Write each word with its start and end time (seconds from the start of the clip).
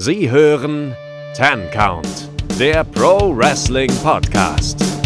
Sie 0.00 0.30
hören 0.30 0.94
Ten 1.34 1.68
Count, 1.72 2.28
der 2.58 2.84
Pro 2.84 3.36
Wrestling 3.36 3.90
Podcast. 4.00 4.97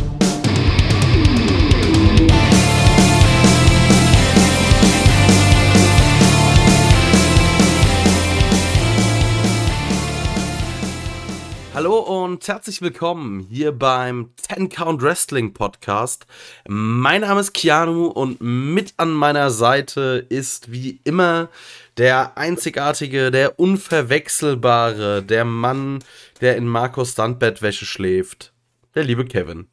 Hallo 11.83 11.99
und 11.99 12.46
herzlich 12.46 12.80
willkommen 12.80 13.41
hier 13.51 13.73
beim 13.73 14.31
Ten 14.49 14.69
Count 14.69 15.03
Wrestling 15.03 15.53
Podcast. 15.53 16.27
Mein 16.69 17.23
Name 17.23 17.41
ist 17.41 17.55
Keanu 17.55 18.07
und 18.07 18.41
mit 18.41 18.95
an 18.99 19.11
meiner 19.12 19.51
Seite 19.51 20.25
ist 20.29 20.71
wie 20.71 21.00
immer 21.03 21.49
der 21.96 22.39
einzigartige, 22.39 23.32
der 23.32 23.59
unverwechselbare, 23.59 25.25
der 25.25 25.45
Mann, 25.45 26.05
der 26.41 26.57
in 26.57 26.68
Markus 26.68 27.14
Standbettwäsche 27.14 27.85
schläft, 27.85 28.53
der 28.94 29.03
liebe 29.03 29.25
Kevin. 29.25 29.67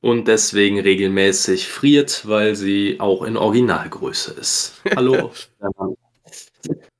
Und 0.00 0.28
deswegen 0.28 0.78
regelmäßig 0.78 1.66
friert, 1.66 2.28
weil 2.28 2.54
sie 2.54 3.00
auch 3.00 3.24
in 3.24 3.36
Originalgröße 3.36 4.30
ist. 4.30 4.80
Hallo. 4.94 5.32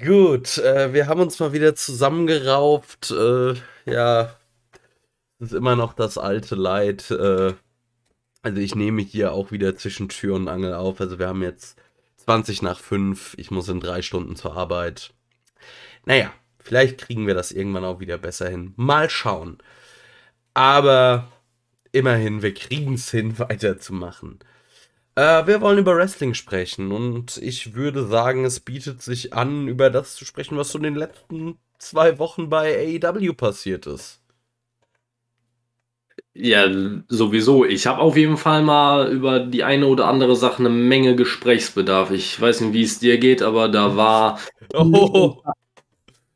Gut, 0.00 0.58
äh, 0.58 0.92
wir 0.92 1.06
haben 1.06 1.20
uns 1.20 1.38
mal 1.38 1.52
wieder 1.52 1.76
zusammengerauft. 1.76 3.12
Äh, 3.12 3.54
ja, 3.86 4.36
es 5.38 5.52
ist 5.52 5.54
immer 5.54 5.76
noch 5.76 5.92
das 5.92 6.18
alte 6.18 6.56
Leid. 6.56 7.10
Äh, 7.12 7.54
also 8.42 8.60
ich 8.60 8.74
nehme 8.74 9.02
hier 9.02 9.32
auch 9.32 9.52
wieder 9.52 9.76
zwischen 9.76 10.08
Tür 10.08 10.34
und 10.34 10.48
Angel 10.48 10.74
auf. 10.74 11.00
Also 11.00 11.18
wir 11.20 11.28
haben 11.28 11.42
jetzt 11.42 11.78
20 12.18 12.62
nach 12.62 12.80
5. 12.80 13.34
Ich 13.38 13.52
muss 13.52 13.68
in 13.68 13.80
drei 13.80 14.02
Stunden 14.02 14.34
zur 14.36 14.56
Arbeit. 14.56 15.14
Naja, 16.06 16.32
vielleicht 16.58 16.98
kriegen 16.98 17.26
wir 17.28 17.34
das 17.34 17.52
irgendwann 17.52 17.84
auch 17.84 18.00
wieder 18.00 18.18
besser 18.18 18.48
hin. 18.48 18.74
Mal 18.76 19.10
schauen. 19.10 19.58
Aber 20.54 21.32
immerhin, 21.92 22.42
wir 22.42 22.54
kriegen 22.54 22.94
es 22.94 23.10
hin, 23.10 23.38
weiterzumachen. 23.38 24.40
Äh, 25.16 25.46
wir 25.46 25.60
wollen 25.60 25.78
über 25.78 25.96
Wrestling 25.96 26.34
sprechen 26.34 26.90
und 26.92 27.36
ich 27.38 27.74
würde 27.74 28.06
sagen, 28.06 28.44
es 28.44 28.60
bietet 28.60 29.02
sich 29.02 29.32
an, 29.32 29.68
über 29.68 29.90
das 29.90 30.14
zu 30.16 30.24
sprechen, 30.24 30.56
was 30.56 30.70
so 30.70 30.78
in 30.78 30.84
den 30.84 30.94
letzten 30.96 31.58
zwei 31.78 32.18
Wochen 32.18 32.48
bei 32.48 32.98
AEW 33.02 33.32
passiert 33.34 33.86
ist. 33.86 34.20
Ja, 36.36 36.66
sowieso. 37.08 37.64
Ich 37.64 37.86
habe 37.86 38.00
auf 38.00 38.16
jeden 38.16 38.36
Fall 38.36 38.62
mal 38.62 39.10
über 39.12 39.38
die 39.40 39.62
eine 39.62 39.86
oder 39.86 40.08
andere 40.08 40.34
Sache 40.34 40.58
eine 40.58 40.68
Menge 40.68 41.14
Gesprächsbedarf. 41.14 42.10
Ich 42.10 42.40
weiß 42.40 42.60
nicht, 42.62 42.72
wie 42.72 42.82
es 42.82 42.98
dir 42.98 43.18
geht, 43.18 43.42
aber 43.42 43.68
da 43.68 43.96
war. 43.96 44.40
Oh. 44.74 45.40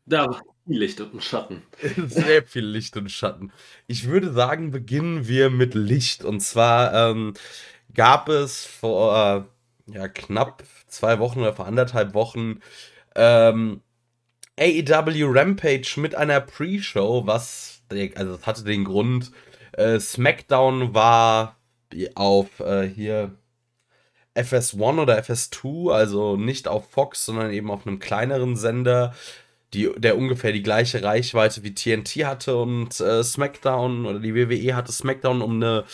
Da 0.06 0.26
war 0.26 0.40
viel 0.66 0.78
Licht 0.78 1.00
und 1.00 1.22
Schatten. 1.22 1.62
Sehr 2.06 2.42
viel 2.44 2.64
Licht 2.64 2.96
und 2.96 3.10
Schatten. 3.10 3.52
Ich 3.86 4.06
würde 4.08 4.32
sagen, 4.32 4.70
beginnen 4.70 5.28
wir 5.28 5.50
mit 5.50 5.74
Licht. 5.74 6.24
Und 6.24 6.40
zwar 6.40 6.94
ähm, 7.10 7.34
gab 7.98 8.28
es 8.28 8.64
vor 8.64 9.48
äh, 9.88 9.92
ja, 9.92 10.06
knapp 10.06 10.62
zwei 10.86 11.18
Wochen 11.18 11.40
oder 11.40 11.52
vor 11.52 11.66
anderthalb 11.66 12.14
Wochen 12.14 12.60
ähm, 13.16 13.80
AEW 14.56 15.26
Rampage 15.26 15.94
mit 15.96 16.14
einer 16.14 16.40
Pre-Show, 16.40 17.26
was, 17.26 17.82
also 18.14 18.36
das 18.36 18.46
hatte 18.46 18.62
den 18.62 18.84
Grund, 18.84 19.32
äh, 19.72 19.98
SmackDown 19.98 20.94
war 20.94 21.56
auf 22.14 22.60
äh, 22.60 22.86
hier 22.86 23.34
FS1 24.36 25.02
oder 25.02 25.18
FS2, 25.18 25.92
also 25.92 26.36
nicht 26.36 26.68
auf 26.68 26.88
Fox, 26.90 27.26
sondern 27.26 27.50
eben 27.50 27.68
auf 27.68 27.84
einem 27.84 27.98
kleineren 27.98 28.54
Sender, 28.54 29.12
die, 29.74 29.90
der 29.96 30.16
ungefähr 30.16 30.52
die 30.52 30.62
gleiche 30.62 31.02
Reichweite 31.02 31.64
wie 31.64 31.74
TNT 31.74 32.24
hatte 32.24 32.58
und 32.58 33.00
äh, 33.00 33.24
SmackDown 33.24 34.06
oder 34.06 34.20
die 34.20 34.36
WWE 34.36 34.76
hatte 34.76 34.92
SmackDown 34.92 35.42
um 35.42 35.56
eine 35.56 35.84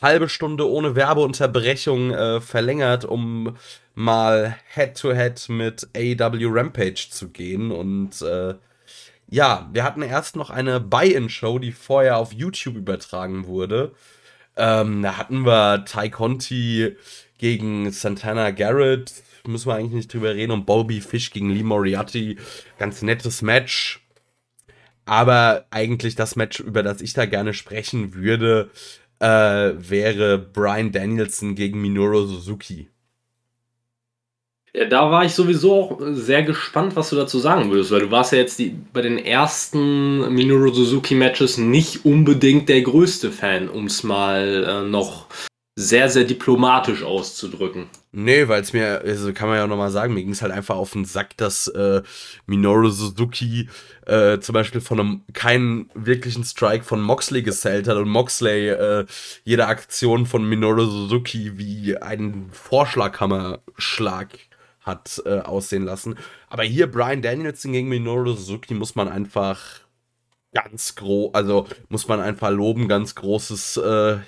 halbe 0.00 0.28
Stunde 0.28 0.68
ohne 0.68 0.96
Werbeunterbrechung 0.96 2.12
äh, 2.12 2.40
verlängert, 2.40 3.04
um 3.04 3.56
mal 3.94 4.56
Head-to-Head 4.74 5.38
-head 5.38 5.52
mit 5.52 5.88
AEW 5.94 6.48
Rampage 6.50 7.08
zu 7.10 7.28
gehen 7.28 7.70
und 7.70 8.22
äh, 8.22 8.54
ja, 9.30 9.70
wir 9.72 9.84
hatten 9.84 10.02
erst 10.02 10.34
noch 10.34 10.50
eine 10.50 10.80
Buy-In-Show, 10.80 11.60
die 11.60 11.70
vorher 11.70 12.16
auf 12.18 12.32
YouTube 12.32 12.74
übertragen 12.76 13.46
wurde. 13.46 13.92
Ähm, 14.56 15.02
da 15.02 15.16
hatten 15.16 15.46
wir 15.46 15.84
Ty 15.84 16.10
Conti 16.10 16.96
gegen 17.38 17.90
Santana 17.92 18.50
Garrett. 18.50 19.12
Müssen 19.46 19.68
wir 19.68 19.76
eigentlich 19.76 19.94
nicht 19.94 20.12
drüber 20.12 20.34
reden. 20.34 20.50
Und 20.50 20.66
Bobby 20.66 21.00
Fish 21.00 21.30
gegen 21.30 21.50
Lee 21.50 21.62
Moriarty. 21.62 22.38
Ganz 22.78 23.02
nettes 23.02 23.40
Match. 23.40 24.04
Aber 25.06 25.64
eigentlich 25.70 26.16
das 26.16 26.34
Match, 26.34 26.58
über 26.60 26.82
das 26.82 27.00
ich 27.00 27.14
da 27.14 27.24
gerne 27.24 27.54
sprechen 27.54 28.14
würde, 28.14 28.70
äh, 29.20 29.72
wäre 29.76 30.38
Brian 30.38 30.92
Danielson 30.92 31.54
gegen 31.54 31.80
Minoru 31.80 32.26
Suzuki. 32.26 32.88
Ja, 34.72 34.84
da 34.84 35.10
war 35.10 35.24
ich 35.24 35.34
sowieso 35.34 35.74
auch 35.74 35.98
sehr 36.12 36.44
gespannt, 36.44 36.94
was 36.94 37.10
du 37.10 37.16
dazu 37.16 37.40
sagen 37.40 37.70
würdest, 37.70 37.90
weil 37.90 38.02
du 38.02 38.10
warst 38.10 38.32
ja 38.32 38.38
jetzt 38.38 38.58
die, 38.60 38.76
bei 38.92 39.02
den 39.02 39.18
ersten 39.18 40.32
Minoru 40.32 40.70
Suzuki 40.72 41.16
Matches 41.16 41.58
nicht 41.58 42.04
unbedingt 42.04 42.68
der 42.68 42.82
größte 42.82 43.32
Fan, 43.32 43.68
um 43.68 43.86
es 43.86 44.04
mal 44.04 44.64
äh, 44.64 44.88
noch 44.88 45.26
sehr, 45.80 46.10
sehr 46.10 46.24
diplomatisch 46.24 47.02
auszudrücken. 47.02 47.86
Nee, 48.12 48.48
weil 48.48 48.60
es 48.60 48.72
mir, 48.72 49.00
also 49.00 49.32
kann 49.32 49.48
man 49.48 49.56
ja 49.56 49.64
auch 49.64 49.68
nochmal 49.68 49.90
sagen, 49.90 50.14
mir 50.14 50.22
ging 50.22 50.32
es 50.32 50.42
halt 50.42 50.52
einfach 50.52 50.76
auf 50.76 50.92
den 50.92 51.04
Sack, 51.04 51.36
dass 51.36 51.68
äh, 51.68 52.02
Minoru 52.46 52.90
Suzuki 52.90 53.68
äh, 54.06 54.38
zum 54.40 54.52
Beispiel 54.52 54.80
von 54.80 55.00
einem 55.00 55.22
keinen 55.32 55.88
wirklichen 55.94 56.44
Strike 56.44 56.84
von 56.84 57.00
Moxley 57.00 57.42
gesellt 57.42 57.88
hat 57.88 57.96
und 57.96 58.08
Moxley 58.08 58.68
äh, 58.68 59.06
jede 59.44 59.66
Aktion 59.66 60.26
von 60.26 60.46
Minoru 60.46 60.84
Suzuki 60.84 61.56
wie 61.56 61.96
einen 61.96 62.50
Vorschlaghammerschlag 62.52 64.28
hat 64.80 65.22
äh, 65.24 65.38
aussehen 65.40 65.84
lassen. 65.84 66.16
Aber 66.48 66.64
hier 66.64 66.90
Brian 66.90 67.22
Danielson 67.22 67.72
gegen 67.72 67.88
Minoru 67.88 68.32
Suzuki 68.32 68.74
muss 68.74 68.96
man 68.96 69.08
einfach 69.08 69.60
ganz 70.52 70.94
groß, 70.96 71.34
also 71.34 71.66
muss 71.88 72.08
man 72.08 72.20
einfach 72.20 72.50
loben, 72.50 72.88
ganz 72.88 73.14
großes, 73.14 73.76
äh, 73.78 74.18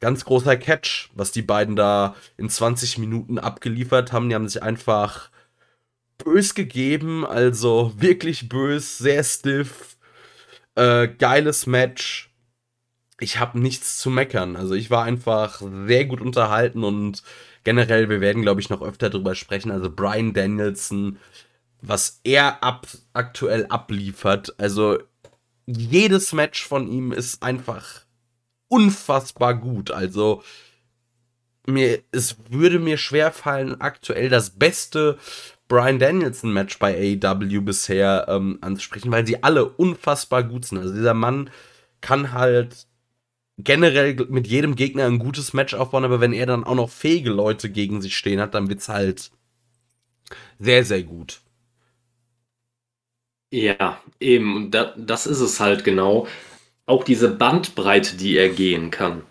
ganz 0.00 0.24
großer 0.24 0.56
Catch, 0.56 1.10
was 1.14 1.30
die 1.30 1.42
beiden 1.42 1.76
da 1.76 2.16
in 2.36 2.48
20 2.48 2.98
Minuten 2.98 3.38
abgeliefert 3.38 4.12
haben. 4.12 4.28
Die 4.28 4.34
haben 4.34 4.48
sich 4.48 4.62
einfach 4.62 5.30
bös 6.18 6.54
gegeben, 6.54 7.26
also 7.26 7.92
wirklich 7.96 8.48
bös, 8.48 8.98
sehr 8.98 9.22
stiff, 9.24 9.96
äh, 10.74 11.08
geiles 11.08 11.66
Match. 11.66 12.30
Ich 13.20 13.38
habe 13.38 13.60
nichts 13.60 13.98
zu 13.98 14.10
meckern. 14.10 14.56
Also 14.56 14.74
ich 14.74 14.90
war 14.90 15.04
einfach 15.04 15.62
sehr 15.86 16.06
gut 16.06 16.20
unterhalten 16.20 16.84
und 16.84 17.22
generell, 17.64 18.08
wir 18.08 18.20
werden, 18.20 18.42
glaube 18.42 18.60
ich, 18.60 18.70
noch 18.70 18.82
öfter 18.82 19.10
drüber 19.10 19.34
sprechen. 19.34 19.70
Also 19.70 19.90
Brian 19.90 20.32
Danielson, 20.32 21.18
was 21.82 22.20
er 22.24 22.62
ab, 22.64 22.86
aktuell 23.12 23.66
abliefert. 23.66 24.54
Also 24.58 24.98
jedes 25.66 26.32
Match 26.32 26.66
von 26.66 26.90
ihm 26.90 27.12
ist 27.12 27.42
einfach 27.42 28.06
unfassbar 28.70 29.54
gut. 29.54 29.90
Also 29.90 30.42
mir, 31.66 32.00
es 32.12 32.36
würde 32.48 32.78
mir 32.78 32.96
schwer 32.96 33.32
fallen, 33.32 33.80
aktuell 33.80 34.28
das 34.28 34.50
beste 34.50 35.18
Brian 35.68 35.98
Danielson 35.98 36.52
Match 36.52 36.78
bei 36.78 37.18
AEW 37.22 37.60
bisher 37.60 38.26
ähm, 38.28 38.58
anzusprechen, 38.60 39.12
weil 39.12 39.26
sie 39.26 39.42
alle 39.42 39.66
unfassbar 39.66 40.42
gut 40.42 40.64
sind. 40.66 40.78
Also 40.78 40.94
dieser 40.94 41.14
Mann 41.14 41.50
kann 42.00 42.32
halt 42.32 42.86
generell 43.58 44.16
mit 44.30 44.46
jedem 44.46 44.76
Gegner 44.76 45.06
ein 45.06 45.18
gutes 45.18 45.52
Match 45.52 45.74
aufbauen, 45.74 46.04
aber 46.04 46.20
wenn 46.20 46.32
er 46.32 46.46
dann 46.46 46.64
auch 46.64 46.74
noch 46.74 46.90
fähige 46.90 47.30
Leute 47.30 47.70
gegen 47.70 48.02
sich 48.02 48.16
stehen 48.16 48.40
hat, 48.40 48.54
dann 48.54 48.68
wird's 48.68 48.88
halt 48.88 49.30
sehr, 50.58 50.84
sehr 50.84 51.02
gut. 51.02 51.40
Ja, 53.52 54.00
eben, 54.20 54.70
da, 54.70 54.94
das 54.96 55.26
ist 55.26 55.40
es 55.40 55.58
halt 55.60 55.82
genau. 55.84 56.26
Auch 56.86 57.04
diese 57.04 57.28
Bandbreite, 57.28 58.16
die 58.16 58.36
er 58.36 58.48
gehen 58.48 58.90
kann. 58.90 59.22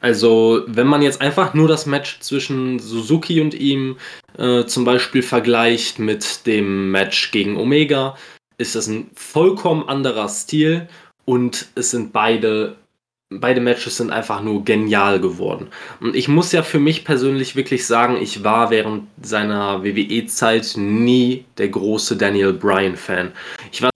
Also, 0.00 0.62
wenn 0.66 0.86
man 0.86 1.02
jetzt 1.02 1.20
einfach 1.20 1.54
nur 1.54 1.66
das 1.66 1.86
Match 1.86 2.20
zwischen 2.20 2.78
Suzuki 2.78 3.40
und 3.40 3.54
ihm 3.54 3.96
äh, 4.36 4.64
zum 4.64 4.84
Beispiel 4.84 5.22
vergleicht 5.22 5.98
mit 5.98 6.46
dem 6.46 6.92
Match 6.92 7.32
gegen 7.32 7.56
Omega, 7.56 8.16
ist 8.58 8.76
das 8.76 8.86
ein 8.86 9.10
vollkommen 9.14 9.88
anderer 9.88 10.28
Stil 10.28 10.88
und 11.24 11.66
es 11.74 11.90
sind 11.90 12.12
beide 12.12 12.76
beide 13.30 13.60
Matches 13.60 13.96
sind 13.96 14.10
einfach 14.10 14.42
nur 14.42 14.64
genial 14.64 15.20
geworden. 15.20 15.68
Und 16.00 16.16
ich 16.16 16.28
muss 16.28 16.52
ja 16.52 16.62
für 16.62 16.78
mich 16.78 17.04
persönlich 17.04 17.56
wirklich 17.56 17.86
sagen, 17.86 18.16
ich 18.20 18.42
war 18.42 18.70
während 18.70 19.08
seiner 19.22 19.84
WWE-Zeit 19.84 20.74
nie 20.76 21.44
der 21.58 21.68
große 21.68 22.16
Daniel 22.16 22.52
Bryan-Fan. 22.52 23.32
Ich 23.70 23.82
war. 23.82 23.90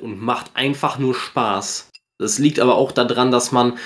und 0.00 0.20
macht 0.20 0.50
einfach 0.54 0.98
nur 0.98 1.14
Spaß. 1.14 1.90
Das 2.18 2.38
liegt 2.38 2.58
aber 2.58 2.76
auch 2.76 2.92
daran, 2.92 3.30
dass 3.30 3.52
man 3.52 3.78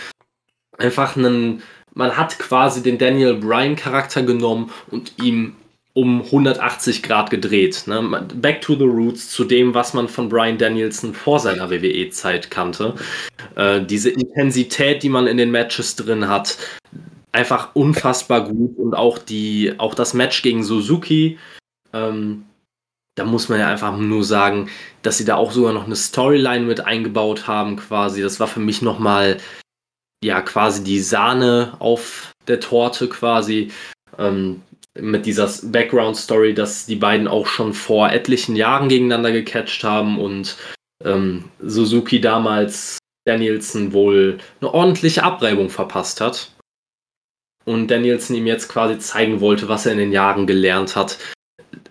einfach 0.79 1.17
einen, 1.17 1.63
man 1.95 2.17
hat 2.17 2.39
quasi 2.39 2.83
den 2.83 2.99
Daniel 2.99 3.35
Bryan 3.35 3.77
Charakter 3.77 4.23
genommen 4.23 4.73
und 4.91 5.23
ihm 5.23 5.57
um 5.95 6.23
180 6.23 7.03
Grad 7.03 7.31
gedreht. 7.31 7.85
Ne? 7.87 8.27
Back 8.35 8.63
to 8.63 8.75
the 8.75 8.85
roots, 8.85 9.31
zu 9.31 9.45
dem, 9.45 9.75
was 9.75 9.93
man 9.95 10.09
von 10.09 10.29
Brian 10.29 10.59
Danielson 10.59 11.15
vor 11.15 11.39
seiner 11.39 11.71
WWE-Zeit 11.71 12.51
kannte. 12.51 12.95
Äh, 13.57 13.83
diese 13.83 14.11
Intensität, 14.11 15.03
die 15.03 15.11
man 15.11 15.27
in 15.27 15.37
den 15.37 15.51
Matches 15.51 15.97
drin 15.97 16.29
hat, 16.29 16.57
einfach 17.33 17.75
unfassbar 17.75 18.49
gut. 18.49 18.79
Und 18.79 18.95
auch, 18.95 19.19
die, 19.19 19.75
auch 19.79 19.95
das 19.95 20.15
Match 20.15 20.43
gegen 20.43 20.65
Suzuki, 20.65 21.39
ähm, 21.93 22.45
da 23.15 23.25
muss 23.25 23.51
man 23.51 23.61
ja 23.61 23.69
einfach 23.69 23.97
nur 23.97 24.25
sagen, 24.25 24.71
dass 25.03 25.19
sie 25.19 25.27
da 25.27 25.37
auch 25.37 25.53
sogar 25.53 25.75
noch 25.75 25.85
eine 25.85 25.97
Storyline 25.97 26.65
mit 26.65 26.81
eingebaut 26.81 27.47
haben, 27.47 27.77
quasi. 27.77 28.23
Das 28.23 28.41
war 28.41 28.49
für 28.49 28.61
mich 28.61 28.81
nochmal, 28.81 29.39
ja, 30.25 30.41
quasi 30.41 30.83
die 30.83 31.01
Sahne 31.01 31.77
auf 31.79 32.33
der 32.49 32.61
Torte, 32.61 33.09
quasi. 33.09 33.71
Ähm, 34.19 34.63
mit 35.01 35.27
dieser 35.27 35.51
Background-Story, 35.63 36.55
dass 36.55 36.87
die 36.87 36.97
beiden 36.97 37.29
auch 37.29 37.47
schon 37.47 37.73
vor 37.73 38.11
etlichen 38.11 38.57
Jahren 38.57 38.89
gegeneinander 38.89 39.33
gecatcht 39.33 39.85
haben 39.85 40.19
und 40.19 40.57
ähm, 41.05 41.45
Suzuki 41.61 42.21
damals 42.21 42.99
Danielson 43.25 43.93
wohl 43.93 44.39
eine 44.61 44.75
ordentliche 44.75 45.23
Abreibung 45.23 45.71
verpasst 45.71 46.21
hat. 46.21 46.53
Und 47.65 47.89
Danielson 47.89 48.37
ihm 48.37 48.47
jetzt 48.47 48.69
quasi 48.69 48.99
zeigen 48.99 49.41
wollte, 49.41 49.69
was 49.69 49.87
er 49.87 49.93
in 49.93 49.99
den 49.99 50.13
Jahren 50.13 50.47
gelernt 50.47 50.97
hat. 50.97 51.19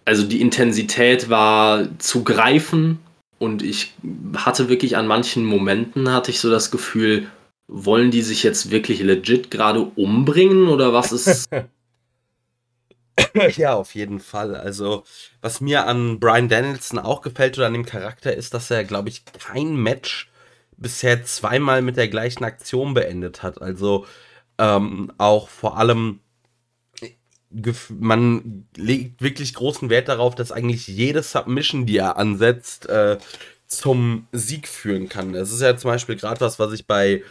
Also 0.04 0.24
die 0.24 0.42
Intensität 0.42 1.30
war 1.30 1.88
zu 1.98 2.24
greifen 2.24 3.00
und 3.40 3.64
ich 3.64 3.94
hatte 4.36 4.68
wirklich 4.68 4.98
an 4.98 5.08
manchen 5.08 5.46
Momenten 5.46 6.12
hatte 6.12 6.32
ich 6.32 6.42
so 6.42 6.52
das 6.52 6.72
Gefühl, 6.72 7.28
wollen 7.68 8.12
die 8.12 8.22
sich 8.22 8.44
jetzt 8.44 8.70
wirklich 8.70 9.02
legit 9.02 9.50
gerade 9.50 9.82
umbringen 9.96 10.68
oder 10.68 10.92
was 10.94 11.14
ist 11.14 11.50
ja, 13.58 13.74
auf 13.74 13.96
jeden 13.96 14.20
Fall. 14.20 14.56
Also, 14.56 15.04
was 15.42 15.62
mir 15.62 15.88
an 15.88 16.20
Brian 16.20 16.50
Danielson 16.50 17.00
auch 17.00 17.22
gefällt 17.22 17.58
oder 17.58 17.68
an 17.68 17.74
dem 17.74 17.86
Charakter 17.86 18.36
ist, 18.36 18.54
dass 18.54 18.72
er, 18.72 18.84
glaube 18.84 19.10
ich, 19.10 19.24
kein 19.26 19.76
Match 19.76 20.30
bisher 20.78 21.24
zweimal 21.26 21.82
mit 21.82 21.98
der 21.98 22.08
gleichen 22.08 22.44
Aktion 22.44 22.94
beendet 22.94 23.44
hat. 23.44 23.62
Also, 23.62 24.06
ähm, 24.58 25.12
auch 25.18 25.50
vor 25.50 25.78
allem, 25.78 26.20
man 27.90 28.66
legt 28.76 29.22
wirklich 29.22 29.54
großen 29.54 29.90
Wert 29.90 30.08
darauf, 30.08 30.36
dass 30.36 30.52
eigentlich 30.52 30.88
jede 30.88 31.22
Submission, 31.22 31.86
die 31.86 31.98
er 31.98 32.18
ansetzt, 32.18 32.88
äh, 32.88 33.18
zum 33.68 34.28
Sieg 34.32 34.68
führen 34.68 35.10
kann. 35.10 35.34
Das 35.34 35.52
ist 35.52 35.62
ja 35.62 35.78
zum 35.78 35.92
Beispiel 35.92 36.16
gerade 36.18 36.42
was, 36.42 36.60
was 36.60 36.74
ich 36.74 36.88
bei 36.88 37.24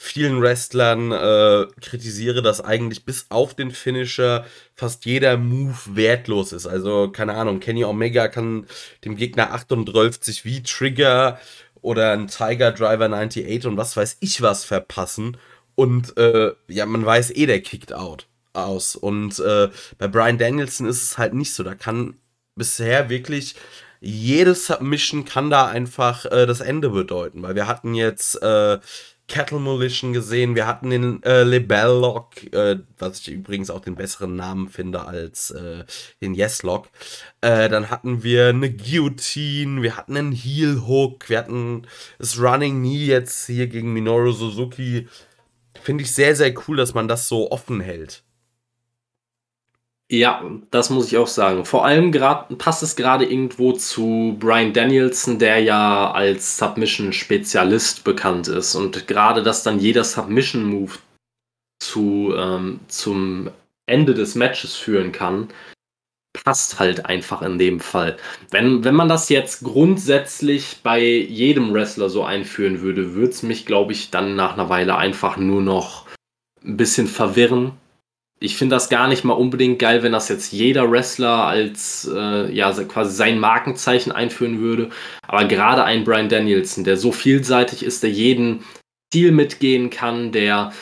vielen 0.00 0.40
Wrestlern 0.40 1.10
äh, 1.10 1.66
kritisiere, 1.80 2.40
dass 2.40 2.60
eigentlich 2.60 3.04
bis 3.04 3.26
auf 3.30 3.54
den 3.54 3.72
Finisher 3.72 4.46
fast 4.76 5.04
jeder 5.06 5.36
Move 5.36 5.76
wertlos 5.86 6.52
ist. 6.52 6.68
Also, 6.68 7.10
keine 7.10 7.34
Ahnung, 7.34 7.58
Kenny 7.58 7.84
Omega 7.84 8.28
kann 8.28 8.68
dem 9.04 9.16
Gegner 9.16 9.52
38 9.52 10.44
wie 10.44 10.62
Trigger 10.62 11.40
oder 11.82 12.12
ein 12.12 12.28
Tiger 12.28 12.70
Driver 12.70 13.06
98 13.06 13.66
und 13.66 13.76
was 13.76 13.96
weiß 13.96 14.18
ich 14.20 14.40
was 14.40 14.64
verpassen. 14.64 15.36
Und 15.74 16.16
äh, 16.16 16.52
ja, 16.68 16.86
man 16.86 17.04
weiß 17.04 17.32
eh, 17.34 17.46
der 17.46 17.60
kickt 17.60 17.92
out 17.92 18.28
aus. 18.52 18.94
Und 18.94 19.40
äh, 19.40 19.68
bei 19.98 20.06
Brian 20.06 20.38
Danielson 20.38 20.86
ist 20.86 21.02
es 21.02 21.18
halt 21.18 21.34
nicht 21.34 21.52
so. 21.52 21.64
Da 21.64 21.74
kann 21.74 22.14
bisher 22.54 23.10
wirklich 23.10 23.56
jede 24.00 24.54
Submission 24.54 25.24
kann 25.24 25.50
da 25.50 25.66
einfach 25.66 26.24
äh, 26.26 26.46
das 26.46 26.60
Ende 26.60 26.90
bedeuten, 26.90 27.42
weil 27.42 27.56
wir 27.56 27.66
hatten 27.66 27.94
jetzt 27.94 28.40
äh, 28.40 28.78
Cattle 29.28 29.58
Demolition 29.58 30.12
gesehen, 30.14 30.54
wir 30.54 30.66
hatten 30.66 30.90
den 30.90 31.22
äh, 31.22 31.42
Lebel 31.42 32.00
Lock, 32.00 32.52
äh, 32.52 32.78
was 32.98 33.20
ich 33.20 33.28
übrigens 33.28 33.68
auch 33.70 33.80
den 33.80 33.94
besseren 33.94 34.36
Namen 34.36 34.68
finde 34.68 35.04
als 35.04 35.50
äh, 35.50 35.84
den 36.22 36.34
Yes 36.34 36.62
Lock. 36.62 36.88
Äh, 37.42 37.68
dann 37.68 37.90
hatten 37.90 38.22
wir 38.22 38.48
eine 38.48 38.72
Guillotine, 38.72 39.82
wir 39.82 39.96
hatten 39.96 40.16
einen 40.16 40.32
Heel 40.32 40.82
Hook, 40.86 41.28
wir 41.28 41.38
hatten 41.38 41.86
das 42.18 42.40
Running 42.40 42.80
Knee 42.80 43.04
jetzt 43.04 43.46
hier 43.46 43.66
gegen 43.66 43.92
Minoru 43.92 44.32
Suzuki. 44.32 45.08
Finde 45.82 46.04
ich 46.04 46.12
sehr, 46.12 46.34
sehr 46.34 46.54
cool, 46.66 46.76
dass 46.76 46.94
man 46.94 47.06
das 47.06 47.28
so 47.28 47.50
offen 47.50 47.80
hält. 47.80 48.24
Ja, 50.10 50.42
das 50.70 50.88
muss 50.88 51.08
ich 51.08 51.18
auch 51.18 51.26
sagen. 51.26 51.66
Vor 51.66 51.84
allem 51.84 52.12
grad, 52.12 52.56
passt 52.56 52.82
es 52.82 52.96
gerade 52.96 53.26
irgendwo 53.26 53.72
zu 53.72 54.36
Brian 54.38 54.72
Danielson, 54.72 55.38
der 55.38 55.58
ja 55.58 56.10
als 56.12 56.56
Submission-Spezialist 56.56 58.04
bekannt 58.04 58.48
ist. 58.48 58.74
Und 58.74 59.06
gerade, 59.06 59.42
dass 59.42 59.62
dann 59.62 59.78
jeder 59.78 60.04
Submission-Move 60.04 60.92
zu, 61.78 62.32
ähm, 62.34 62.80
zum 62.88 63.50
Ende 63.86 64.14
des 64.14 64.34
Matches 64.34 64.76
führen 64.76 65.12
kann, 65.12 65.48
passt 66.32 66.78
halt 66.78 67.04
einfach 67.04 67.42
in 67.42 67.58
dem 67.58 67.78
Fall. 67.78 68.16
Wenn, 68.50 68.84
wenn 68.84 68.94
man 68.94 69.08
das 69.10 69.28
jetzt 69.28 69.62
grundsätzlich 69.62 70.78
bei 70.82 71.02
jedem 71.02 71.74
Wrestler 71.74 72.08
so 72.08 72.24
einführen 72.24 72.80
würde, 72.80 73.14
würde 73.14 73.32
es 73.32 73.42
mich, 73.42 73.66
glaube 73.66 73.92
ich, 73.92 74.10
dann 74.10 74.36
nach 74.36 74.54
einer 74.54 74.70
Weile 74.70 74.96
einfach 74.96 75.36
nur 75.36 75.60
noch 75.60 76.06
ein 76.64 76.78
bisschen 76.78 77.08
verwirren 77.08 77.72
ich 78.40 78.56
finde 78.56 78.76
das 78.76 78.88
gar 78.88 79.08
nicht 79.08 79.24
mal 79.24 79.34
unbedingt 79.34 79.78
geil, 79.78 80.02
wenn 80.02 80.12
das 80.12 80.28
jetzt 80.28 80.52
jeder 80.52 80.90
Wrestler 80.90 81.44
als 81.46 82.08
äh, 82.12 82.52
ja 82.52 82.72
quasi 82.84 83.14
sein 83.14 83.38
Markenzeichen 83.38 84.12
einführen 84.12 84.60
würde. 84.60 84.90
Aber 85.26 85.44
gerade 85.44 85.84
ein 85.84 86.04
Brian 86.04 86.28
Danielson, 86.28 86.84
der 86.84 86.96
so 86.96 87.10
vielseitig 87.10 87.82
ist, 87.82 88.02
der 88.02 88.10
jeden 88.10 88.64
Stil 89.08 89.32
mitgehen 89.32 89.90
kann, 89.90 90.32
der 90.32 90.72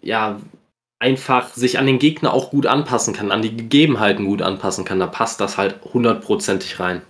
ja 0.00 0.40
einfach 1.00 1.52
sich 1.52 1.78
an 1.78 1.86
den 1.86 1.98
Gegner 1.98 2.32
auch 2.32 2.50
gut 2.50 2.66
anpassen 2.66 3.14
kann, 3.14 3.32
an 3.32 3.42
die 3.42 3.56
Gegebenheiten 3.56 4.24
gut 4.24 4.40
anpassen 4.40 4.84
kann, 4.84 5.00
da 5.00 5.08
passt 5.08 5.40
das 5.40 5.58
halt 5.58 5.80
hundertprozentig 5.92 6.78
rein. 6.78 7.02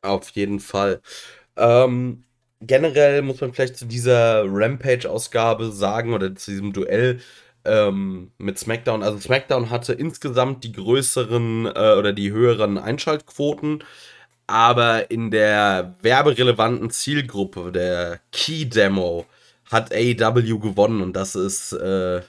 Auf 0.00 0.30
jeden 0.30 0.60
Fall. 0.60 1.02
Ähm, 1.56 2.24
generell 2.60 3.20
muss 3.22 3.40
man 3.40 3.52
vielleicht 3.52 3.76
zu 3.76 3.84
dieser 3.86 4.44
Rampage-Ausgabe 4.46 5.72
sagen 5.72 6.14
oder 6.14 6.34
zu 6.34 6.52
diesem 6.52 6.72
Duell, 6.72 7.20
ähm, 7.64 8.30
mit 8.38 8.58
SmackDown. 8.58 9.02
Also 9.02 9.18
SmackDown 9.18 9.70
hatte 9.70 9.92
insgesamt 9.92 10.64
die 10.64 10.72
größeren 10.72 11.66
äh, 11.66 11.94
oder 11.98 12.12
die 12.12 12.32
höheren 12.32 12.78
Einschaltquoten, 12.78 13.82
aber 14.46 15.10
in 15.10 15.30
der 15.30 15.96
werberelevanten 16.02 16.90
Zielgruppe, 16.90 17.72
der 17.72 18.20
Key 18.32 18.66
Demo, 18.66 19.26
hat 19.70 19.92
AEW 19.92 20.58
gewonnen 20.58 21.00
und 21.00 21.14
das 21.14 21.34
ist 21.34 21.72
äh, 21.72 22.22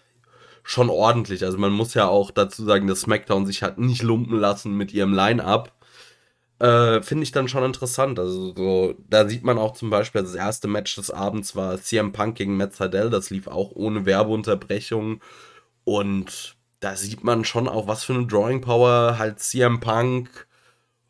schon 0.63 0.89
ordentlich. 0.89 1.43
Also 1.43 1.57
man 1.57 1.71
muss 1.71 1.93
ja 1.93 2.07
auch 2.07 2.31
dazu 2.31 2.65
sagen, 2.65 2.87
dass 2.87 3.01
SmackDown 3.01 3.45
sich 3.45 3.61
hat 3.61 3.77
nicht 3.77 4.01
lumpen 4.01 4.39
lassen 4.39 4.75
mit 4.75 4.93
ihrem 4.93 5.13
Line-Up. 5.13 5.71
Äh, 6.59 7.01
Finde 7.01 7.24
ich 7.24 7.31
dann 7.31 7.47
schon 7.47 7.63
interessant. 7.63 8.17
Also 8.19 8.53
so, 8.55 8.95
da 9.09 9.27
sieht 9.27 9.43
man 9.43 9.57
auch 9.57 9.74
zum 9.74 9.89
Beispiel, 9.89 10.21
das 10.21 10.35
erste 10.35 10.67
Match 10.67 10.95
des 10.95 11.12
Abends 11.12 11.55
war 11.55 11.81
CM 11.81 12.12
Punk 12.12 12.35
gegen 12.35 12.59
Sydal. 12.71 13.09
Das 13.09 13.29
lief 13.29 13.47
auch 13.47 13.71
ohne 13.74 14.05
Werbeunterbrechung. 14.05 15.21
Und 15.83 16.55
da 16.79 16.95
sieht 16.95 17.24
man 17.24 17.45
schon 17.45 17.67
auch, 17.67 17.88
was 17.88 18.03
für 18.03 18.13
eine 18.13 18.27
Drawing 18.27 18.62
Power 18.62 19.17
halt 19.17 19.39
CM 19.39 19.79
Punk 19.79 20.47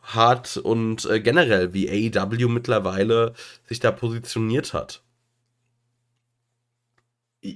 hat 0.01 0.57
und 0.57 1.05
äh, 1.05 1.19
generell 1.19 1.73
wie 1.73 1.89
AEW 1.89 2.47
mittlerweile 2.47 3.33
sich 3.67 3.79
da 3.79 3.91
positioniert 3.91 4.73
hat. 4.73 5.01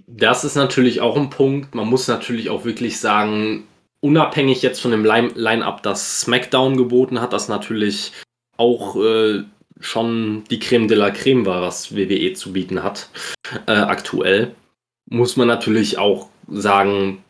Das 0.08 0.44
ist 0.44 0.56
natürlich 0.56 1.02
auch 1.02 1.16
ein 1.18 1.30
Punkt. 1.30 1.74
Man 1.76 1.88
muss 1.88 2.08
natürlich 2.08 2.50
auch 2.50 2.66
wirklich 2.66 3.00
sagen, 3.00 3.68
unabhängig 4.02 4.62
jetzt 4.62 4.82
von 4.82 4.92
dem 4.92 5.06
Line-Up, 5.06 5.84
das 5.84 6.22
SmackDown 6.22 6.78
geboten 6.78 7.22
hat, 7.22 7.34
das 7.34 7.50
natürlich 7.50 8.14
auch 8.58 8.96
äh, 8.96 9.44
schon 9.80 10.44
die 10.50 10.60
Creme 10.60 10.88
de 10.88 10.98
la 10.98 11.12
Creme 11.12 11.46
war, 11.46 11.62
was 11.62 11.96
WWE 11.96 12.34
zu 12.34 12.54
bieten 12.54 12.84
hat, 12.84 13.10
äh, 13.68 13.72
aktuell, 13.72 14.56
muss 15.10 15.38
man 15.38 15.48
natürlich 15.48 15.98
auch 15.98 16.30
sagen, 16.48 17.24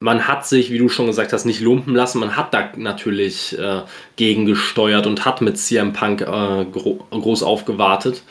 man 0.00 0.28
hat 0.28 0.46
sich, 0.46 0.70
wie 0.70 0.78
du 0.78 0.88
schon 0.88 1.06
gesagt 1.06 1.32
hast, 1.32 1.44
nicht 1.44 1.60
lumpen 1.60 1.94
lassen. 1.94 2.20
Man 2.20 2.36
hat 2.36 2.54
da 2.54 2.72
natürlich 2.76 3.58
äh, 3.58 3.82
gegengesteuert 4.16 5.06
und 5.06 5.24
hat 5.24 5.40
mit 5.40 5.58
CM 5.58 5.92
Punk 5.92 6.20
äh, 6.20 6.64
gro 6.66 7.04
groß 7.10 7.42
aufgewartet. 7.42 8.22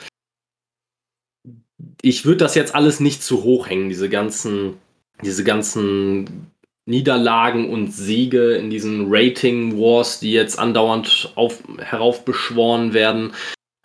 Ich 2.01 2.25
würde 2.25 2.37
das 2.37 2.55
jetzt 2.55 2.73
alles 2.73 2.99
nicht 2.99 3.21
zu 3.21 3.43
hoch 3.43 3.67
hängen, 3.67 3.89
diese 3.89 4.07
ganzen, 4.07 4.77
diese 5.21 5.43
ganzen 5.43 6.51
Niederlagen 6.87 7.69
und 7.69 7.93
Siege 7.93 8.53
in 8.55 8.69
diesen 8.69 9.07
Rating 9.09 9.77
Wars, 9.77 10.19
die 10.19 10.31
jetzt 10.31 10.57
andauernd 10.57 11.31
auf, 11.35 11.61
heraufbeschworen 11.79 12.93
werden. 12.93 13.33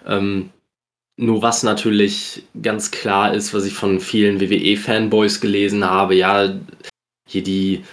Ähm, 0.06 0.50
nur 1.16 1.42
was 1.42 1.62
natürlich 1.62 2.44
ganz 2.62 2.90
klar 2.90 3.35
ist, 3.35 3.52
was 3.52 3.64
ich 3.64 3.75
von 3.75 4.00
vielen 4.00 4.40
WWE-Fanboys 4.40 5.40
gelesen 5.40 5.85
habe, 5.85 6.14
ja, 6.14 6.54
hier 7.28 7.42
die, 7.42 7.85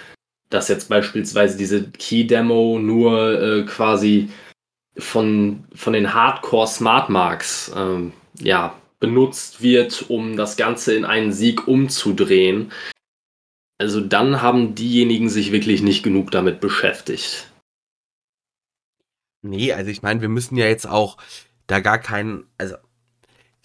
dass 0.49 0.67
jetzt 0.67 0.89
beispielsweise 0.89 1.57
diese 1.57 1.89
Key-Demo 1.89 2.79
nur 2.79 3.41
äh, 3.41 3.63
quasi 3.63 4.29
von, 4.97 5.63
von 5.73 5.93
den 5.93 6.13
Hardcore 6.13 6.67
Smart 6.67 7.09
Marks 7.09 7.71
ähm, 7.75 8.13
ja, 8.39 8.75
benutzt 8.99 9.61
wird, 9.61 10.05
um 10.09 10.37
das 10.37 10.55
Ganze 10.55 10.93
in 10.93 11.05
einen 11.05 11.31
Sieg 11.31 11.67
umzudrehen. 11.67 12.71
Also 13.79 14.01
dann 14.01 14.41
haben 14.41 14.75
diejenigen 14.75 15.29
sich 15.29 15.51
wirklich 15.53 15.81
nicht 15.81 16.03
genug 16.03 16.31
damit 16.31 16.59
beschäftigt. 16.59 17.49
Nee, 19.41 19.71
also 19.71 19.89
ich 19.89 20.01
meine, 20.01 20.21
wir 20.21 20.27
müssen 20.27 20.57
ja 20.57 20.65
jetzt 20.65 20.85
auch 20.85 21.17
da 21.65 21.79
gar 21.79 21.97
keinen, 21.97 22.45
also 22.57 22.75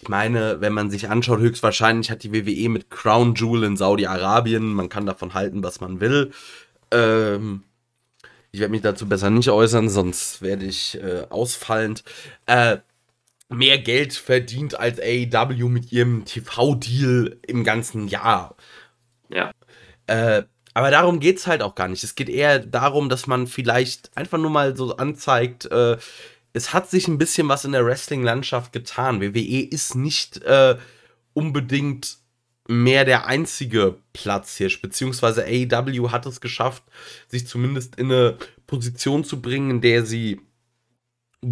ich 0.01 0.07
meine, 0.07 0.61
wenn 0.61 0.71
man 0.71 0.89
sich 0.89 1.09
anschaut, 1.09 1.39
höchstwahrscheinlich 1.39 2.11
hat 2.11 2.23
die 2.23 2.31
WWE 2.31 2.69
mit 2.69 2.89
Crown 2.89 3.35
Jewel 3.35 3.63
in 3.63 3.75
Saudi-Arabien, 3.75 4.73
man 4.73 4.87
kann 4.87 5.05
davon 5.05 5.33
halten, 5.33 5.63
was 5.63 5.81
man 5.81 5.99
will. 5.99 6.31
Ähm, 6.91 7.63
ich 8.51 8.61
werde 8.61 8.71
mich 8.71 8.83
dazu 8.83 9.09
besser 9.09 9.29
nicht 9.29 9.49
äußern, 9.49 9.89
sonst 9.89 10.41
werde 10.41 10.65
ich 10.65 10.97
äh, 11.01 11.25
ausfallend. 11.29 12.05
Äh, 12.45 12.77
mehr 13.49 13.79
Geld 13.79 14.13
verdient 14.13 14.79
als 14.79 14.99
AEW 15.01 15.67
mit 15.67 15.91
ihrem 15.91 16.23
TV-Deal 16.23 17.37
im 17.45 17.65
ganzen 17.65 18.07
Jahr. 18.07 18.55
Ja. 19.29 19.51
Äh, 20.07 20.43
aber 20.73 20.91
darum 20.91 21.19
geht 21.19 21.37
es 21.37 21.47
halt 21.47 21.61
auch 21.61 21.75
gar 21.75 21.87
nicht. 21.87 22.03
Es 22.03 22.15
geht 22.15 22.29
eher 22.29 22.59
darum, 22.59 23.07
dass 23.07 23.27
man 23.27 23.47
vielleicht 23.47 24.15
einfach 24.17 24.37
nur 24.37 24.51
mal 24.51 24.75
so 24.75 24.97
anzeigt, 24.97 25.65
äh, 25.71 25.97
es 26.53 26.73
hat 26.73 26.89
sich 26.89 27.07
ein 27.07 27.17
bisschen 27.17 27.49
was 27.49 27.65
in 27.65 27.73
der 27.73 27.85
Wrestling-Landschaft 27.85 28.71
getan. 28.71 29.21
WWE 29.21 29.61
ist 29.61 29.95
nicht 29.95 30.41
äh, 30.43 30.77
unbedingt 31.33 32.17
mehr 32.67 33.05
der 33.05 33.27
einzige 33.27 33.97
Platzhirsch, 34.13 34.81
beziehungsweise 34.81 35.45
AEW 35.45 36.11
hat 36.11 36.25
es 36.25 36.41
geschafft, 36.41 36.83
sich 37.27 37.47
zumindest 37.47 37.95
in 37.95 38.11
eine 38.11 38.37
Position 38.67 39.23
zu 39.23 39.41
bringen, 39.41 39.69
in 39.69 39.81
der 39.81 40.05
sie 40.05 40.41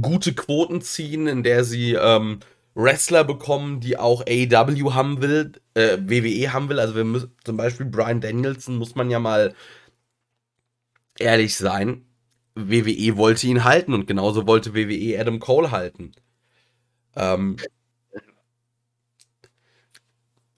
gute 0.02 0.34
Quoten 0.34 0.82
ziehen, 0.82 1.28
in 1.28 1.44
der 1.44 1.64
sie 1.64 1.94
ähm, 1.94 2.40
Wrestler 2.76 3.24
bekommen, 3.24 3.80
die 3.80 3.98
auch 3.98 4.22
AEW 4.22 4.94
haben 4.94 5.22
will, 5.22 5.54
äh, 5.76 5.98
WWE 6.00 6.54
haben 6.54 6.70
will. 6.70 6.80
Also 6.80 6.96
wir 6.96 7.04
müssen 7.04 7.36
zum 7.44 7.58
Beispiel 7.58 7.86
Brian 7.86 8.22
Danielson 8.22 8.78
muss 8.78 8.96
man 8.96 9.10
ja 9.10 9.20
mal 9.20 9.54
ehrlich 11.20 11.56
sein. 11.56 12.06
WWE 12.56 13.18
wollte 13.18 13.48
ihn 13.48 13.64
halten 13.64 13.94
und 13.94 14.08
genauso 14.08 14.48
wollte 14.48 14.74
WWE 14.76 15.20
Adam 15.20 15.40
Cole 15.40 15.72
halten. 15.72 16.12
Ähm, 17.16 17.58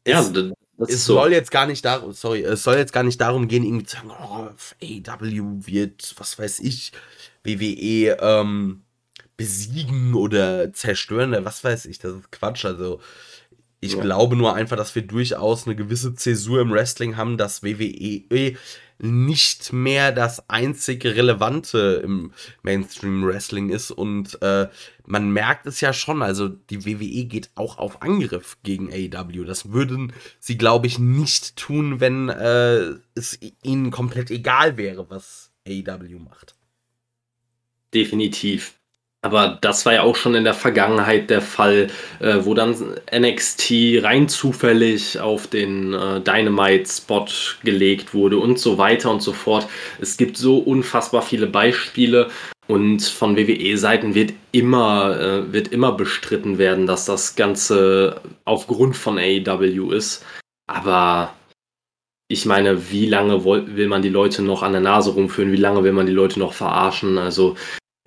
ja, 0.07 0.21
es, 0.21 0.31
das 0.33 0.89
es 0.89 1.05
soll 1.05 1.31
jetzt 1.31 1.51
gar 1.51 1.67
nicht 1.67 1.85
darum, 1.85 2.11
sorry, 2.11 2.43
es 2.43 2.63
soll 2.63 2.75
jetzt 2.77 2.91
gar 2.93 3.03
nicht 3.03 3.19
darum 3.21 3.47
gehen, 3.47 3.63
irgendwie 3.63 3.85
zu 3.85 3.95
sagen, 3.95 4.11
oh, 4.11 4.49
AEW 4.81 5.65
wird, 5.65 6.13
was 6.17 6.37
weiß 6.37 6.59
ich, 6.59 6.91
WWE 7.43 8.17
ähm, 8.19 8.84
besiegen 9.37 10.13
oder 10.13 10.71
zerstören 10.73 11.31
oder 11.31 11.45
was 11.45 11.63
weiß 11.63 11.85
ich, 11.85 11.99
das 11.99 12.13
ist 12.13 12.31
Quatsch. 12.31 12.65
Also 12.65 12.99
ich 13.79 13.93
ja. 13.93 14.01
glaube 14.01 14.35
nur 14.35 14.55
einfach, 14.55 14.77
dass 14.77 14.95
wir 14.95 15.03
durchaus 15.03 15.65
eine 15.65 15.75
gewisse 15.75 16.15
Zäsur 16.15 16.61
im 16.61 16.71
Wrestling 16.71 17.17
haben, 17.17 17.37
dass 17.37 17.63
WWE 17.63 18.55
nicht 18.97 19.73
mehr 19.73 20.11
das 20.13 20.49
einzig 20.49 21.03
Relevante 21.03 22.01
im 22.03 22.31
Mainstream 22.63 23.25
Wrestling 23.25 23.69
ist 23.69 23.91
und 23.91 24.41
äh, 24.41 24.69
man 25.05 25.31
merkt 25.31 25.67
es 25.67 25.81
ja 25.81 25.91
schon, 25.91 26.21
also 26.21 26.47
die 26.47 26.85
WWE 26.85 27.25
geht 27.25 27.49
auch 27.55 27.77
auf 27.77 28.01
Angriff 28.01 28.57
gegen 28.63 28.91
AEW. 28.91 29.43
Das 29.43 29.71
würden 29.71 30.13
sie, 30.39 30.57
glaube 30.57 30.87
ich, 30.87 30.97
nicht 30.97 31.57
tun, 31.57 31.99
wenn 31.99 32.29
äh, 32.29 32.93
es 33.15 33.37
ihnen 33.63 33.91
komplett 33.91 34.31
egal 34.31 34.77
wäre, 34.77 35.09
was 35.09 35.51
AEW 35.67 36.19
macht. 36.19 36.55
Definitiv. 37.93 38.75
Aber 39.25 39.57
das 39.59 39.87
war 39.87 39.93
ja 39.95 40.03
auch 40.03 40.15
schon 40.15 40.35
in 40.35 40.43
der 40.43 40.53
Vergangenheit 40.53 41.31
der 41.31 41.41
Fall, 41.41 41.87
äh, 42.19 42.35
wo 42.41 42.53
dann 42.53 42.75
NXT 43.11 44.03
rein 44.03 44.29
zufällig 44.29 45.19
auf 45.19 45.47
den 45.47 45.95
äh, 45.95 46.21
Dynamite-Spot 46.21 47.25
gelegt 47.63 48.13
wurde 48.13 48.37
und 48.37 48.59
so 48.59 48.77
weiter 48.77 49.09
und 49.09 49.23
so 49.23 49.33
fort. 49.33 49.67
Es 49.99 50.17
gibt 50.17 50.37
so 50.37 50.59
unfassbar 50.59 51.23
viele 51.23 51.47
Beispiele 51.47 52.29
und 52.67 53.01
von 53.01 53.35
WWE-Seiten 53.35 54.13
wird 54.13 54.33
immer, 54.51 55.19
äh, 55.19 55.51
wird 55.51 55.69
immer 55.69 55.93
bestritten 55.93 56.59
werden, 56.59 56.85
dass 56.85 57.05
das 57.05 57.35
Ganze 57.35 58.21
aufgrund 58.43 58.95
von 58.95 59.17
AEW 59.17 59.91
ist. 59.91 60.23
Aber 60.67 61.33
ich 62.27 62.45
meine, 62.45 62.91
wie 62.91 63.07
lange 63.07 63.43
will 63.43 63.87
man 63.87 64.03
die 64.03 64.09
Leute 64.09 64.43
noch 64.43 64.61
an 64.61 64.73
der 64.73 64.81
Nase 64.81 65.09
rumführen? 65.15 65.51
Wie 65.51 65.57
lange 65.57 65.83
will 65.83 65.93
man 65.93 66.05
die 66.05 66.13
Leute 66.13 66.37
noch 66.37 66.53
verarschen? 66.53 67.17
Also, 67.17 67.55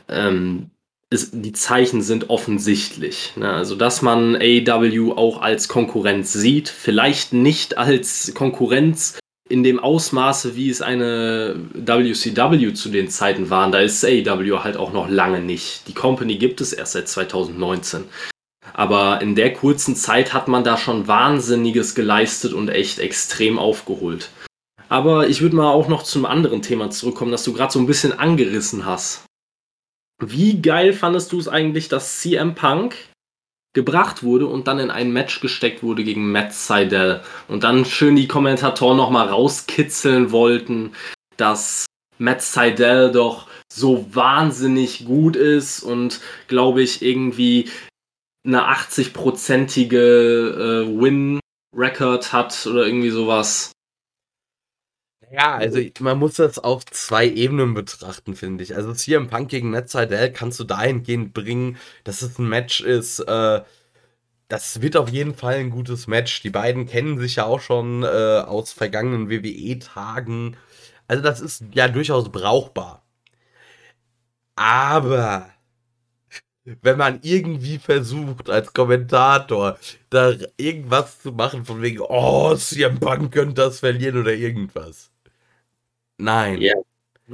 ähm, 0.08 0.70
es, 1.11 1.31
die 1.33 1.53
Zeichen 1.53 2.03
sind 2.03 2.29
offensichtlich. 2.31 3.33
Ne? 3.37 3.50
Also, 3.50 3.77
dass 3.77 4.03
man 4.03 4.37
AEW 4.37 5.12
auch 5.12 5.41
als 5.41 5.69
Konkurrenz 5.69 6.33
sieht, 6.33 6.69
vielleicht 6.69 7.33
nicht 7.33 7.79
als 7.79 8.33
Konkurrenz 8.35 9.19
in 9.49 9.62
dem 9.62 9.81
Ausmaße, 9.81 10.57
wie 10.57 10.69
es 10.69 10.83
eine 10.83 11.57
WCW 11.73 12.75
zu 12.75 12.91
den 12.91 13.09
Zeiten 13.09 13.49
waren. 13.49 13.73
Da 13.73 13.81
ist 13.81 14.05
AEW 14.05 14.62
halt 14.62 14.77
auch 14.77 14.93
noch 14.93 15.09
lange 15.09 15.41
nicht. 15.41 15.88
Die 15.88 15.95
Company 15.95 16.37
gibt 16.37 16.61
es 16.61 16.75
erst 16.75 16.93
seit 16.93 17.09
2019. 17.09 18.05
Aber 18.75 19.23
in 19.23 19.35
der 19.35 19.55
kurzen 19.55 19.97
Zeit 19.97 20.35
hat 20.35 20.49
man 20.49 20.65
da 20.65 20.77
schon 20.77 21.09
Wahnsinniges 21.09 21.95
geleistet 21.95 22.53
und 22.53 22.69
echt 22.69 22.99
extrem 22.99 23.59
aufgeholt. 23.59 24.29
Aber 24.91 25.29
ich 25.29 25.41
würde 25.41 25.57
mal 25.57 25.71
auch 25.71 25.88
noch 25.88 26.03
zum 26.03 26.27
anderen 26.27 26.61
Thema 26.61 26.91
zurückkommen, 26.91 27.33
das 27.33 27.45
du 27.45 27.55
gerade 27.55 27.73
so 27.73 27.79
ein 27.79 27.87
bisschen 27.87 28.19
angerissen 28.19 28.85
hast. 28.85 29.27
Wie 30.20 30.60
geil 30.60 30.92
fandest 30.92 31.32
du 31.32 31.38
es 31.38 31.48
eigentlich, 31.48 31.88
dass 31.88 32.20
CM 32.20 32.54
Punk 32.54 32.96
gebracht 33.75 34.22
wurde 34.22 34.46
und 34.46 34.66
dann 34.66 34.80
in 34.80 34.90
ein 34.90 35.12
Match 35.12 35.40
gesteckt 35.40 35.82
wurde 35.82 36.02
gegen 36.02 36.32
Matt 36.32 36.52
Seidel 36.52 37.22
und 37.46 37.62
dann 37.62 37.84
schön 37.84 38.16
die 38.16 38.26
Kommentatoren 38.26 38.96
nochmal 38.96 39.28
rauskitzeln 39.28 40.32
wollten, 40.32 40.92
dass 41.37 41.87
Matt 42.18 42.42
Seidel 42.42 43.12
doch 43.12 43.46
so 43.72 44.12
wahnsinnig 44.12 45.04
gut 45.04 45.37
ist 45.37 45.82
und 45.82 46.20
glaube 46.48 46.82
ich 46.82 47.02
irgendwie 47.02 47.70
eine 48.44 48.68
80-prozentige 48.68 49.96
äh, 49.96 51.00
Win-Record 51.00 52.32
hat 52.32 52.66
oder 52.66 52.87
irgendwie 52.87 53.10
sowas. 53.10 53.72
Ja, 55.30 55.56
also 55.56 55.78
man 56.00 56.18
muss 56.18 56.35
das 56.35 56.58
auf 56.58 56.87
zwei 56.87 57.26
Ebenen 57.28 57.75
betrachten, 57.75 58.35
finde 58.35 58.64
ich. 58.64 58.75
Also 58.75 58.94
CM 58.94 59.28
Punk 59.28 59.50
gegen 59.50 59.70
Matt 59.70 59.90
Seidel 59.90 60.32
kannst 60.32 60.58
du 60.58 60.64
dahingehend 60.64 61.35
bringen, 61.35 61.76
dass 62.04 62.23
es 62.23 62.38
ein 62.38 62.49
Match 62.49 62.80
ist, 62.80 63.20
äh, 63.20 63.62
das 64.49 64.82
wird 64.82 64.97
auf 64.97 65.11
jeden 65.11 65.35
Fall 65.35 65.56
ein 65.56 65.70
gutes 65.70 66.06
Match. 66.08 66.42
Die 66.42 66.50
beiden 66.50 66.87
kennen 66.87 67.18
sich 67.20 67.37
ja 67.37 67.44
auch 67.47 67.61
schon 67.61 68.04
äh, 68.04 68.06
aus 68.06 68.73
vergangenen 68.73 69.30
WWE-Tagen. 69.30 70.56
Also 71.08 71.23
das 71.23 71.40
ist 71.40 71.64
ja 71.75 71.88
durchaus 71.88 72.30
brauchbar. 72.32 73.04
Aber 74.56 75.49
wenn 76.64 76.99
man 76.99 77.20
irgendwie 77.23 77.78
versucht, 77.78 78.50
als 78.50 78.73
Kommentator, 78.73 79.78
da 80.11 80.32
irgendwas 80.56 81.20
zu 81.23 81.32
machen, 81.32 81.64
von 81.64 81.82
wegen, 81.82 82.00
oh, 82.00 82.54
CM 82.56 83.00
Punk 83.00 83.32
könnte 83.32 83.54
das 83.54 83.80
verlieren 83.80 84.20
oder 84.20 84.35
irgendwas. 84.35 85.11
Nein. 86.18 86.60
Ja. 86.60 86.75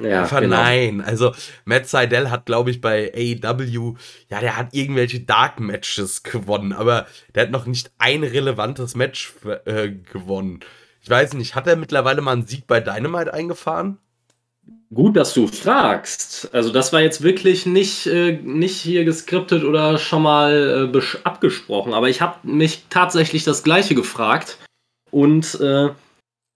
Ja, 0.00 0.26
Vernein. 0.26 0.98
Genau. 0.98 1.08
Also 1.08 1.32
Matt 1.64 1.88
Seidel 1.88 2.30
hat, 2.30 2.46
glaube 2.46 2.70
ich, 2.70 2.80
bei 2.80 3.12
AEW, 3.14 3.94
ja, 4.28 4.40
der 4.40 4.56
hat 4.56 4.74
irgendwelche 4.74 5.20
Dark 5.20 5.60
Matches 5.60 6.22
gewonnen, 6.24 6.72
aber 6.72 7.06
der 7.34 7.44
hat 7.44 7.50
noch 7.50 7.66
nicht 7.66 7.92
ein 7.98 8.24
relevantes 8.24 8.96
Match 8.96 9.34
äh, 9.64 9.90
gewonnen. 9.90 10.60
Ich 11.00 11.10
weiß 11.10 11.34
nicht, 11.34 11.54
hat 11.54 11.66
er 11.66 11.76
mittlerweile 11.76 12.22
mal 12.22 12.32
einen 12.32 12.46
Sieg 12.46 12.66
bei 12.66 12.80
Dynamite 12.80 13.32
eingefahren? 13.32 13.98
Gut, 14.92 15.16
dass 15.16 15.34
du 15.34 15.46
fragst. 15.48 16.48
Also 16.52 16.70
das 16.70 16.92
war 16.92 17.00
jetzt 17.00 17.22
wirklich 17.22 17.66
nicht, 17.66 18.06
äh, 18.06 18.32
nicht 18.32 18.76
hier 18.76 19.04
geskriptet 19.04 19.64
oder 19.64 19.98
schon 19.98 20.22
mal 20.22 20.90
äh, 20.94 21.18
abgesprochen, 21.24 21.94
aber 21.94 22.08
ich 22.08 22.20
habe 22.20 22.36
mich 22.42 22.84
tatsächlich 22.90 23.44
das 23.44 23.62
gleiche 23.62 23.94
gefragt 23.94 24.58
und 25.10 25.60
äh, 25.60 25.90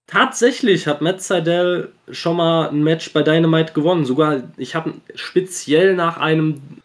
Tatsächlich 0.09 0.87
hat 0.87 1.01
Matt 1.01 1.21
Seidel 1.21 1.93
schon 2.09 2.37
mal 2.37 2.69
ein 2.69 2.83
Match 2.83 3.13
bei 3.13 3.21
Dynamite 3.21 3.73
gewonnen. 3.73 4.05
Sogar, 4.05 4.41
ich 4.57 4.73
habe 4.73 4.95
speziell 5.13 5.93
nach 5.93 6.17
einem 6.17 6.81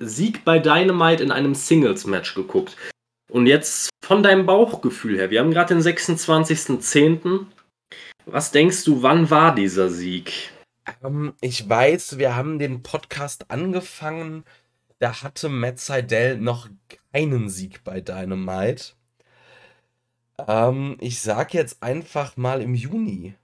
Sieg 0.00 0.44
bei 0.44 0.58
Dynamite 0.58 1.22
in 1.22 1.30
einem 1.30 1.54
Singles-Match 1.54 2.34
geguckt. 2.34 2.76
Und 3.30 3.46
jetzt 3.46 3.90
von 4.04 4.24
deinem 4.24 4.44
Bauchgefühl 4.44 5.16
her, 5.18 5.30
wir 5.30 5.38
haben 5.38 5.52
gerade 5.52 5.72
den 5.72 5.84
26.10. 5.84 7.46
Was 8.26 8.50
denkst 8.50 8.82
du, 8.82 9.04
wann 9.04 9.30
war 9.30 9.54
dieser 9.54 9.88
Sieg? 9.88 10.50
Ähm, 11.04 11.34
ich 11.40 11.68
weiß, 11.68 12.18
wir 12.18 12.34
haben 12.34 12.58
den 12.58 12.82
Podcast 12.82 13.52
angefangen, 13.52 14.42
da 14.98 15.22
hatte 15.22 15.48
Matt 15.48 15.78
Seidel 15.78 16.38
noch 16.38 16.68
keinen 17.12 17.48
Sieg 17.48 17.84
bei 17.84 18.00
Dynamite. 18.00 18.94
Ähm, 20.46 20.98
ich 21.00 21.20
sag 21.20 21.54
jetzt 21.54 21.82
einfach 21.82 22.36
mal 22.36 22.60
im 22.60 22.74
Juni. 22.74 23.34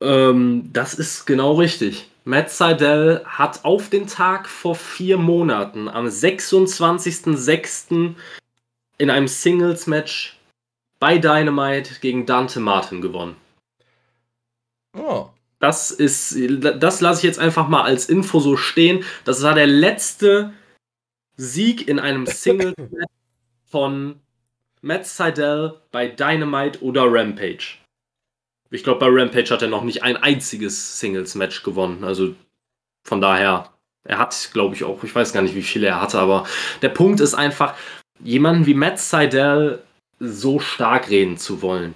Ähm, 0.00 0.70
das 0.72 0.94
ist 0.94 1.26
genau 1.26 1.54
richtig. 1.54 2.08
Matt 2.24 2.50
Seidel 2.50 3.24
hat 3.24 3.64
auf 3.64 3.90
den 3.90 4.06
Tag 4.06 4.48
vor 4.48 4.76
vier 4.76 5.16
Monaten, 5.16 5.88
am 5.88 6.06
26.06. 6.06 8.14
in 8.98 9.10
einem 9.10 9.28
Singles-Match 9.28 10.38
bei 11.00 11.18
Dynamite 11.18 12.00
gegen 12.00 12.26
Dante 12.26 12.60
Martin 12.60 13.00
gewonnen. 13.00 13.36
Oh. 14.96 15.28
Das 15.60 15.90
ist, 15.90 16.36
das 16.60 17.00
lasse 17.00 17.20
ich 17.20 17.24
jetzt 17.24 17.40
einfach 17.40 17.68
mal 17.68 17.82
als 17.82 18.08
Info 18.08 18.38
so 18.38 18.56
stehen. 18.56 19.02
Das 19.24 19.42
war 19.42 19.54
der 19.54 19.66
letzte 19.66 20.52
Sieg 21.36 21.88
in 21.88 21.98
einem 21.98 22.26
Singles-Match 22.26 23.12
von 23.64 24.20
Matt 24.80 25.06
Seidel 25.06 25.80
bei 25.90 26.08
Dynamite 26.08 26.82
oder 26.82 27.04
Rampage. 27.06 27.76
Ich 28.70 28.84
glaube, 28.84 29.00
bei 29.00 29.08
Rampage 29.08 29.50
hat 29.50 29.62
er 29.62 29.68
noch 29.68 29.84
nicht 29.84 30.02
ein 30.02 30.16
einziges 30.16 31.00
Singles-Match 31.00 31.62
gewonnen. 31.62 32.04
Also 32.04 32.34
von 33.06 33.20
daher, 33.20 33.72
er 34.04 34.18
hat, 34.18 34.50
glaube 34.52 34.74
ich, 34.74 34.84
auch, 34.84 35.02
ich 35.02 35.14
weiß 35.14 35.32
gar 35.32 35.42
nicht, 35.42 35.54
wie 35.54 35.62
viele 35.62 35.86
er 35.86 36.00
hatte, 36.00 36.18
aber 36.18 36.46
der 36.82 36.90
Punkt 36.90 37.20
ist 37.20 37.34
einfach, 37.34 37.74
jemanden 38.22 38.66
wie 38.66 38.74
Matt 38.74 38.98
Seidel 38.98 39.82
so 40.20 40.58
stark 40.58 41.08
reden 41.10 41.38
zu 41.38 41.62
wollen. 41.62 41.94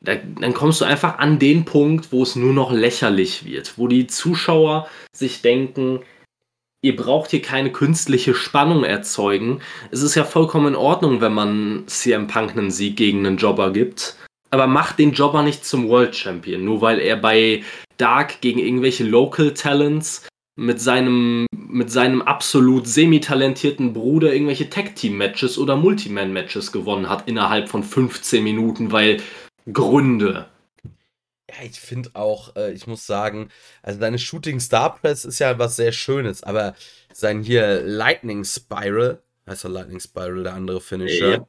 Da, 0.00 0.16
dann 0.16 0.52
kommst 0.52 0.80
du 0.80 0.84
einfach 0.84 1.18
an 1.18 1.38
den 1.38 1.64
Punkt, 1.64 2.10
wo 2.10 2.22
es 2.24 2.34
nur 2.34 2.52
noch 2.52 2.72
lächerlich 2.72 3.44
wird, 3.44 3.78
wo 3.78 3.86
die 3.86 4.08
Zuschauer 4.08 4.88
sich 5.14 5.42
denken, 5.42 6.00
ihr 6.82 6.96
braucht 6.96 7.30
hier 7.30 7.42
keine 7.42 7.72
künstliche 7.72 8.34
Spannung 8.34 8.84
erzeugen. 8.84 9.60
Es 9.90 10.02
ist 10.02 10.14
ja 10.14 10.24
vollkommen 10.24 10.68
in 10.68 10.76
Ordnung, 10.76 11.20
wenn 11.20 11.32
man 11.32 11.84
CM 11.86 12.26
Punk 12.26 12.50
einen 12.52 12.70
Sieg 12.70 12.96
gegen 12.96 13.26
einen 13.26 13.38
Jobber 13.38 13.72
gibt 13.72 14.16
aber 14.52 14.66
macht 14.66 14.98
den 14.98 15.12
Jobber 15.12 15.42
nicht 15.42 15.64
zum 15.64 15.88
World 15.88 16.14
Champion, 16.14 16.64
nur 16.64 16.82
weil 16.82 17.00
er 17.00 17.16
bei 17.16 17.64
Dark 17.96 18.42
gegen 18.42 18.60
irgendwelche 18.60 19.02
Local 19.02 19.54
Talents 19.54 20.28
mit 20.56 20.78
seinem, 20.78 21.46
mit 21.56 21.90
seinem 21.90 22.20
absolut 22.20 22.86
semi-talentierten 22.86 23.94
Bruder 23.94 24.32
irgendwelche 24.32 24.68
Tag-Team-Matches 24.68 25.56
oder 25.56 25.76
Multiman-Matches 25.76 26.70
gewonnen 26.70 27.08
hat 27.08 27.26
innerhalb 27.26 27.70
von 27.70 27.82
15 27.82 28.44
Minuten, 28.44 28.92
weil 28.92 29.22
Gründe. 29.72 30.48
Ja, 31.52 31.64
ich 31.64 31.80
finde 31.80 32.10
auch, 32.14 32.56
äh, 32.56 32.72
ich 32.72 32.86
muss 32.86 33.06
sagen, 33.06 33.50
also 33.82 34.00
deine 34.00 34.18
Shooting 34.18 34.60
Star 34.60 34.96
Press 34.96 35.24
ist 35.24 35.38
ja 35.38 35.58
was 35.58 35.76
sehr 35.76 35.92
Schönes, 35.92 36.42
aber 36.42 36.74
sein 37.12 37.42
hier 37.42 37.82
Lightning 37.82 38.44
Spiral, 38.44 39.22
heißt 39.46 39.64
er 39.64 39.70
Lightning 39.70 40.00
Spiral, 40.00 40.44
der 40.44 40.54
andere 40.54 40.80
Finisher, 40.80 41.30
ja. 41.30 41.46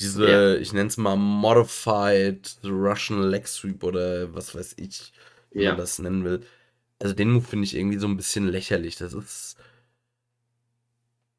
Diese, 0.00 0.28
ja. 0.28 0.54
ich 0.56 0.72
nenne 0.72 0.88
es 0.88 0.96
mal 0.96 1.16
Modified 1.16 2.58
Russian 2.64 3.22
Leg 3.22 3.46
Sweep 3.46 3.84
oder 3.84 4.34
was 4.34 4.54
weiß 4.54 4.74
ich, 4.78 5.12
wie 5.52 5.62
ja. 5.62 5.70
man 5.70 5.78
das 5.78 5.98
nennen 5.98 6.24
will. 6.24 6.44
Also 6.98 7.14
den 7.14 7.30
Move 7.30 7.44
finde 7.44 7.64
ich 7.66 7.76
irgendwie 7.76 7.98
so 7.98 8.06
ein 8.06 8.16
bisschen 8.16 8.48
lächerlich. 8.48 8.96
Das 8.96 9.12
ist. 9.12 9.56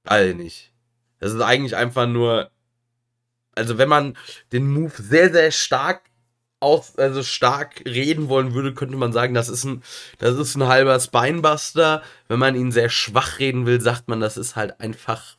All 0.06 0.34
nicht. 0.34 0.72
Das 1.20 1.34
ist 1.34 1.42
eigentlich 1.42 1.76
einfach 1.76 2.08
nur. 2.08 2.52
Also 3.56 3.78
wenn 3.78 3.90
man 3.90 4.18
den 4.52 4.72
Move 4.72 4.94
sehr, 4.98 5.32
sehr 5.32 5.52
stark 5.52 6.04
aus, 6.64 6.98
also 6.98 7.22
stark 7.24 7.84
reden 7.86 8.30
wollen 8.30 8.54
würde, 8.54 8.74
könnte 8.74 8.98
man 8.98 9.14
sagen, 9.14 9.34
das 9.34 9.50
ist 9.50 9.64
ein, 9.64 9.84
das 10.18 10.38
ist 10.38 10.56
ein 10.56 10.68
halber 10.68 11.00
Spinebuster. 11.00 12.02
Wenn 12.28 12.40
man 12.40 12.56
ihn 12.56 12.72
sehr 12.72 12.90
schwach 12.90 13.40
reden 13.40 13.66
will, 13.66 13.82
sagt 13.82 14.08
man, 14.08 14.20
das 14.20 14.38
ist 14.38 14.56
halt 14.56 14.80
einfach 14.80 15.38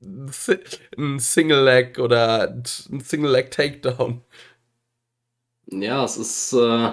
ein 0.00 1.18
Single 1.18 1.64
Leg 1.64 1.98
oder 1.98 2.50
ein 2.50 3.00
Single 3.00 3.30
Leg 3.30 3.50
Takedown. 3.50 4.22
Ja, 5.66 6.04
es 6.04 6.16
ist. 6.16 6.52
Äh, 6.52 6.92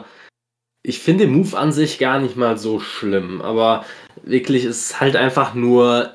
ich 0.85 0.99
finde 0.99 1.25
den 1.25 1.33
Move 1.33 1.57
an 1.57 1.71
sich 1.71 1.97
gar 1.97 2.19
nicht 2.19 2.35
mal 2.35 2.57
so 2.57 2.79
schlimm, 2.79 3.41
aber 3.41 3.85
wirklich 4.23 4.65
ist 4.65 4.99
halt 4.99 5.15
einfach 5.15 5.53
nur 5.53 6.13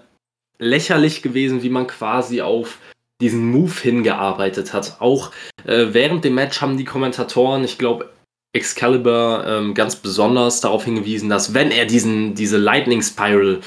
lächerlich 0.59 1.23
gewesen, 1.23 1.63
wie 1.63 1.71
man 1.71 1.87
quasi 1.87 2.43
auf 2.43 2.79
diesen 3.21 3.51
Move 3.51 3.73
hingearbeitet 3.81 4.73
hat. 4.73 4.97
Auch 5.01 5.33
äh, 5.65 5.87
während 5.91 6.25
dem 6.25 6.35
Match 6.35 6.61
haben 6.61 6.77
die 6.77 6.85
Kommentatoren, 6.85 7.65
ich 7.65 7.79
glaube, 7.79 8.11
Excalibur 8.53 9.45
ähm, 9.47 9.75
ganz 9.75 9.97
besonders 9.97 10.61
darauf 10.61 10.85
hingewiesen, 10.85 11.29
dass 11.29 11.53
wenn 11.55 11.71
er 11.71 11.85
diesen, 11.85 12.35
diese 12.35 12.57
Lightning 12.57 13.03
Spiral 13.03 13.61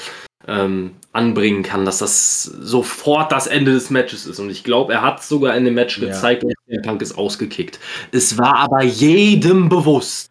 ähm, 0.48 0.92
anbringen 1.12 1.62
kann, 1.62 1.84
dass 1.84 1.98
das 1.98 2.42
sofort 2.42 3.30
das 3.30 3.46
Ende 3.46 3.72
des 3.72 3.90
Matches 3.90 4.26
ist. 4.26 4.40
Und 4.40 4.50
ich 4.50 4.64
glaube, 4.64 4.94
er 4.94 5.02
hat 5.02 5.22
sogar 5.22 5.56
in 5.56 5.64
dem 5.64 5.74
Match 5.74 6.00
gezeigt, 6.00 6.42
ja. 6.42 6.50
der 6.68 6.80
Punk 6.80 7.02
ist 7.02 7.16
ausgekickt. 7.16 7.78
Es 8.10 8.38
war 8.38 8.56
aber 8.56 8.82
jedem 8.82 9.68
bewusst. 9.68 10.30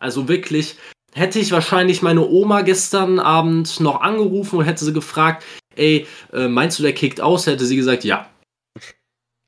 Also 0.00 0.28
wirklich, 0.28 0.76
hätte 1.12 1.38
ich 1.38 1.52
wahrscheinlich 1.52 2.02
meine 2.02 2.26
Oma 2.26 2.62
gestern 2.62 3.18
Abend 3.18 3.80
noch 3.80 4.00
angerufen 4.00 4.58
und 4.58 4.64
hätte 4.64 4.84
sie 4.84 4.92
gefragt, 4.92 5.44
ey, 5.76 6.06
äh, 6.32 6.48
meinst 6.48 6.78
du, 6.78 6.82
der 6.82 6.94
kickt 6.94 7.20
aus? 7.20 7.46
Hätte 7.46 7.66
sie 7.66 7.76
gesagt, 7.76 8.04
ja. 8.04 8.28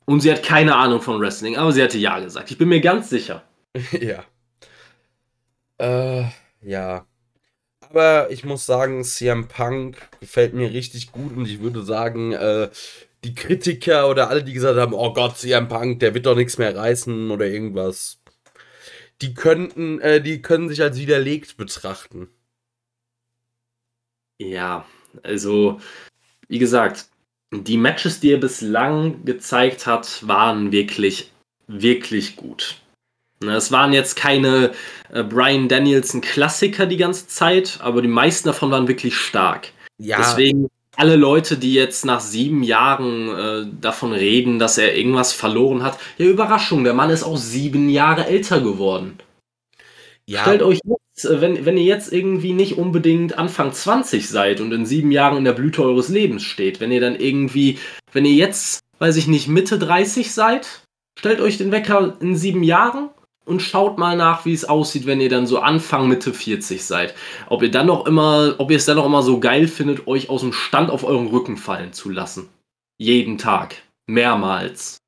Und 0.06 0.20
sie 0.20 0.30
hat 0.30 0.42
keine 0.42 0.76
Ahnung 0.76 1.00
von 1.00 1.20
Wrestling, 1.20 1.56
aber 1.56 1.72
sie 1.72 1.82
hatte 1.82 1.98
ja 1.98 2.18
gesagt. 2.18 2.50
Ich 2.50 2.58
bin 2.58 2.68
mir 2.68 2.80
ganz 2.80 3.08
sicher. 3.08 3.42
ja. 3.92 4.24
Äh, 5.78 6.28
ja. 6.60 7.06
Aber 7.80 8.30
ich 8.30 8.44
muss 8.44 8.66
sagen, 8.66 9.04
CM 9.04 9.48
Punk 9.48 9.96
gefällt 10.20 10.54
mir 10.54 10.72
richtig 10.72 11.12
gut 11.12 11.36
und 11.36 11.46
ich 11.46 11.60
würde 11.60 11.82
sagen, 11.82 12.32
äh, 12.32 12.70
die 13.24 13.34
Kritiker 13.34 14.08
oder 14.10 14.28
alle, 14.28 14.44
die 14.44 14.52
gesagt 14.52 14.78
haben, 14.78 14.94
oh 14.94 15.12
Gott, 15.12 15.38
CM 15.38 15.68
Punk, 15.68 16.00
der 16.00 16.14
wird 16.14 16.26
doch 16.26 16.36
nichts 16.36 16.58
mehr 16.58 16.76
reißen 16.76 17.30
oder 17.30 17.46
irgendwas, 17.46 18.18
die 19.22 19.34
könnten, 19.34 20.00
äh, 20.00 20.20
die 20.20 20.42
können 20.42 20.68
sich 20.68 20.82
als 20.82 20.98
widerlegt 20.98 21.56
betrachten. 21.56 22.28
Ja, 24.38 24.86
also, 25.22 25.80
wie 26.48 26.58
gesagt, 26.58 27.08
die 27.62 27.76
Matches, 27.76 28.18
die 28.18 28.32
er 28.32 28.38
bislang 28.38 29.24
gezeigt 29.24 29.86
hat, 29.86 30.26
waren 30.26 30.72
wirklich, 30.72 31.30
wirklich 31.68 32.34
gut. 32.34 32.76
Ne, 33.40 33.54
es 33.54 33.70
waren 33.70 33.92
jetzt 33.92 34.16
keine 34.16 34.72
äh, 35.12 35.22
Brian 35.22 35.68
Danielson 35.68 36.20
Klassiker 36.20 36.86
die 36.86 36.96
ganze 36.96 37.26
Zeit, 37.28 37.78
aber 37.80 38.02
die 38.02 38.08
meisten 38.08 38.48
davon 38.48 38.70
waren 38.70 38.88
wirklich 38.88 39.16
stark. 39.16 39.68
Ja. 39.98 40.16
Deswegen 40.18 40.68
alle 40.96 41.16
Leute, 41.16 41.56
die 41.56 41.74
jetzt 41.74 42.04
nach 42.04 42.20
sieben 42.20 42.62
Jahren 42.62 43.28
äh, 43.28 43.66
davon 43.80 44.12
reden, 44.12 44.58
dass 44.58 44.78
er 44.78 44.96
irgendwas 44.96 45.32
verloren 45.32 45.82
hat, 45.82 45.98
ja 46.18 46.26
Überraschung, 46.26 46.84
der 46.84 46.94
Mann 46.94 47.10
ist 47.10 47.24
auch 47.24 47.36
sieben 47.36 47.88
Jahre 47.88 48.26
älter 48.26 48.60
geworden. 48.60 49.18
Ja. 50.26 50.42
Stellt 50.42 50.62
euch 50.62 50.80
wenn, 51.22 51.64
wenn 51.64 51.76
ihr 51.76 51.84
jetzt 51.84 52.12
irgendwie 52.12 52.52
nicht 52.52 52.76
unbedingt 52.76 53.38
Anfang 53.38 53.72
20 53.72 54.28
seid 54.28 54.60
und 54.60 54.72
in 54.72 54.86
sieben 54.86 55.12
Jahren 55.12 55.36
in 55.36 55.44
der 55.44 55.52
Blüte 55.52 55.82
eures 55.82 56.08
Lebens 56.08 56.42
steht, 56.42 56.80
wenn 56.80 56.90
ihr 56.90 57.00
dann 57.00 57.16
irgendwie, 57.16 57.78
wenn 58.12 58.24
ihr 58.24 58.34
jetzt, 58.34 58.80
weiß 58.98 59.16
ich 59.16 59.28
nicht, 59.28 59.48
Mitte 59.48 59.78
30 59.78 60.32
seid, 60.32 60.82
stellt 61.18 61.40
euch 61.40 61.58
den 61.58 61.70
Wecker 61.70 62.16
in 62.20 62.36
sieben 62.36 62.62
Jahren 62.62 63.10
und 63.44 63.60
schaut 63.60 63.98
mal 63.98 64.16
nach, 64.16 64.44
wie 64.44 64.52
es 64.52 64.64
aussieht, 64.64 65.06
wenn 65.06 65.20
ihr 65.20 65.28
dann 65.28 65.46
so 65.46 65.60
Anfang 65.60 66.08
Mitte 66.08 66.32
40 66.32 66.84
seid. 66.84 67.14
Ob 67.48 67.62
ihr 67.62 67.70
dann 67.70 67.86
noch 67.86 68.06
immer, 68.06 68.56
ob 68.58 68.70
ihr 68.70 68.76
es 68.76 68.86
dann 68.86 68.96
noch 68.96 69.06
immer 69.06 69.22
so 69.22 69.38
geil 69.38 69.68
findet, 69.68 70.06
euch 70.06 70.30
aus 70.30 70.40
dem 70.40 70.52
Stand 70.52 70.90
auf 70.90 71.04
euren 71.04 71.28
Rücken 71.28 71.56
fallen 71.56 71.92
zu 71.92 72.10
lassen. 72.10 72.48
Jeden 72.98 73.38
Tag. 73.38 73.76
Mehrmals. 74.06 74.98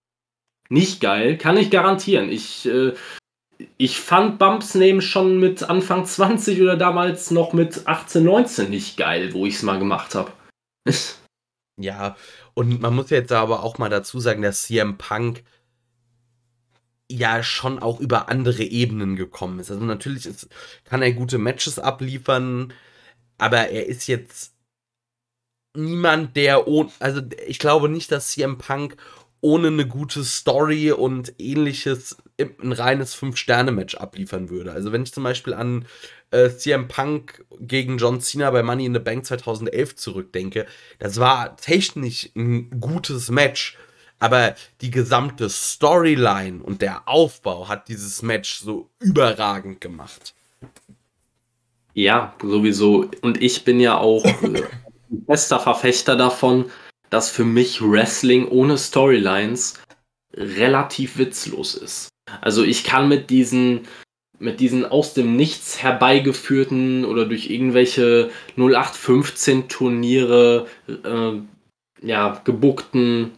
Nicht 0.69 1.01
geil, 1.01 1.37
kann 1.39 1.57
ich 1.57 1.71
garantieren. 1.71 2.31
Ich, 2.31 2.67
äh, 2.67 2.93
ich 3.77 4.01
fand 4.01 4.39
Bumps 4.39 4.75
nehmen 4.75 5.01
schon 5.01 5.39
mit 5.39 5.63
Anfang 5.63 6.05
20 6.05 6.61
oder 6.61 6.77
damals 6.77 7.31
noch 7.31 7.53
mit 7.53 7.87
18, 7.87 8.23
19 8.23 8.71
nicht 8.71 8.97
geil, 8.97 9.33
wo 9.33 9.47
ich 9.47 9.57
es 9.57 9.63
mal 9.63 9.79
gemacht 9.79 10.15
habe. 10.15 10.33
ja, 11.81 12.17
und 12.55 12.81
man 12.81 12.95
muss 12.95 13.11
jetzt 13.11 13.33
aber 13.33 13.63
auch 13.63 13.79
mal 13.79 13.89
dazu 13.89 14.21
sagen, 14.21 14.43
dass 14.43 14.65
CM 14.65 14.99
Punk 14.99 15.43
ja 17.11 17.43
schon 17.43 17.79
auch 17.79 18.01
über 18.01 18.29
andere 18.29 18.65
Ebenen 18.65 19.17
gekommen 19.17 19.61
ist. 19.61 19.71
Also 19.71 19.85
natürlich 19.85 20.27
ist, 20.27 20.49
kann 20.85 21.03
er 21.03 21.13
gute 21.13 21.39
Matches 21.39 21.79
abliefern, 21.79 22.73
aber 23.39 23.69
er 23.69 23.87
ist 23.87 24.07
jetzt 24.07 24.55
niemand, 25.77 26.37
der 26.37 26.67
also 26.99 27.21
ich 27.47 27.59
glaube 27.59 27.89
nicht, 27.89 28.11
dass 28.11 28.31
CM 28.33 28.59
Punk 28.59 28.97
ohne 29.41 29.69
eine 29.69 29.87
gute 29.87 30.25
Story 30.25 30.93
und 30.93 31.35
ähnliches 31.39 32.17
ein 32.39 32.73
reines 32.73 33.15
Fünf-Sterne-Match 33.15 33.95
abliefern 33.95 34.51
würde. 34.51 34.73
Also 34.73 34.93
wenn 34.93 35.03
ich 35.03 35.13
zum 35.13 35.25
Beispiel 35.25 35.55
an 35.55 35.87
äh, 36.31 36.51
CM 36.51 36.89
Punk 36.89 37.45
gegen 37.61 37.99
John 37.99 38.21
Cena 38.21 38.51
bei 38.51 38.63
Money 38.63 38.87
in 38.87 38.95
the 38.95 39.01
Bank 39.01 39.25
2011 39.25 39.97
zurückdenke, 39.97 40.67
das 40.99 41.19
war 41.19 41.57
technisch 41.57 42.31
ein 42.35 42.81
gutes 42.81 43.31
Match, 43.31 43.79
aber 44.19 44.55
die 44.81 44.91
gesamte 44.91 45.49
Storyline 45.49 46.63
und 46.63 46.83
der 46.83 47.09
Aufbau 47.09 47.69
hat 47.69 47.89
dieses 47.89 48.23
Match 48.23 48.59
so 48.59 48.91
überragend 48.99 49.81
gemacht. 49.81 50.35
Ja, 51.95 52.35
sowieso. 52.43 53.11
Und 53.23 53.43
ich 53.43 53.65
bin 53.65 53.81
ja 53.81 53.97
auch 53.97 54.25
äh, 54.25 54.63
bester 55.09 55.59
Verfechter 55.59 56.17
davon, 56.17 56.71
dass 57.11 57.31
für 57.31 57.45
mich 57.45 57.81
Wrestling 57.83 58.49
ohne 58.49 58.79
Storylines 58.79 59.75
relativ 60.35 61.19
witzlos 61.19 61.75
ist. 61.75 62.09
Also 62.41 62.65
ich 62.65 62.85
kann 62.85 63.09
mit 63.09 63.31
diesen 63.31 63.87
mit 64.39 64.61
diesen 64.61 64.85
aus 64.85 65.15
dem 65.15 65.35
Nichts 65.35 65.83
herbeigeführten 65.83 67.07
oder 67.07 67.25
durch 67.25 67.49
irgendwelche 67.49 68.31
0815 68.57 69.69
Turniere 69.69 70.67
äh, 70.89 72.07
ja, 72.07 72.43
gebuckten 72.45 73.33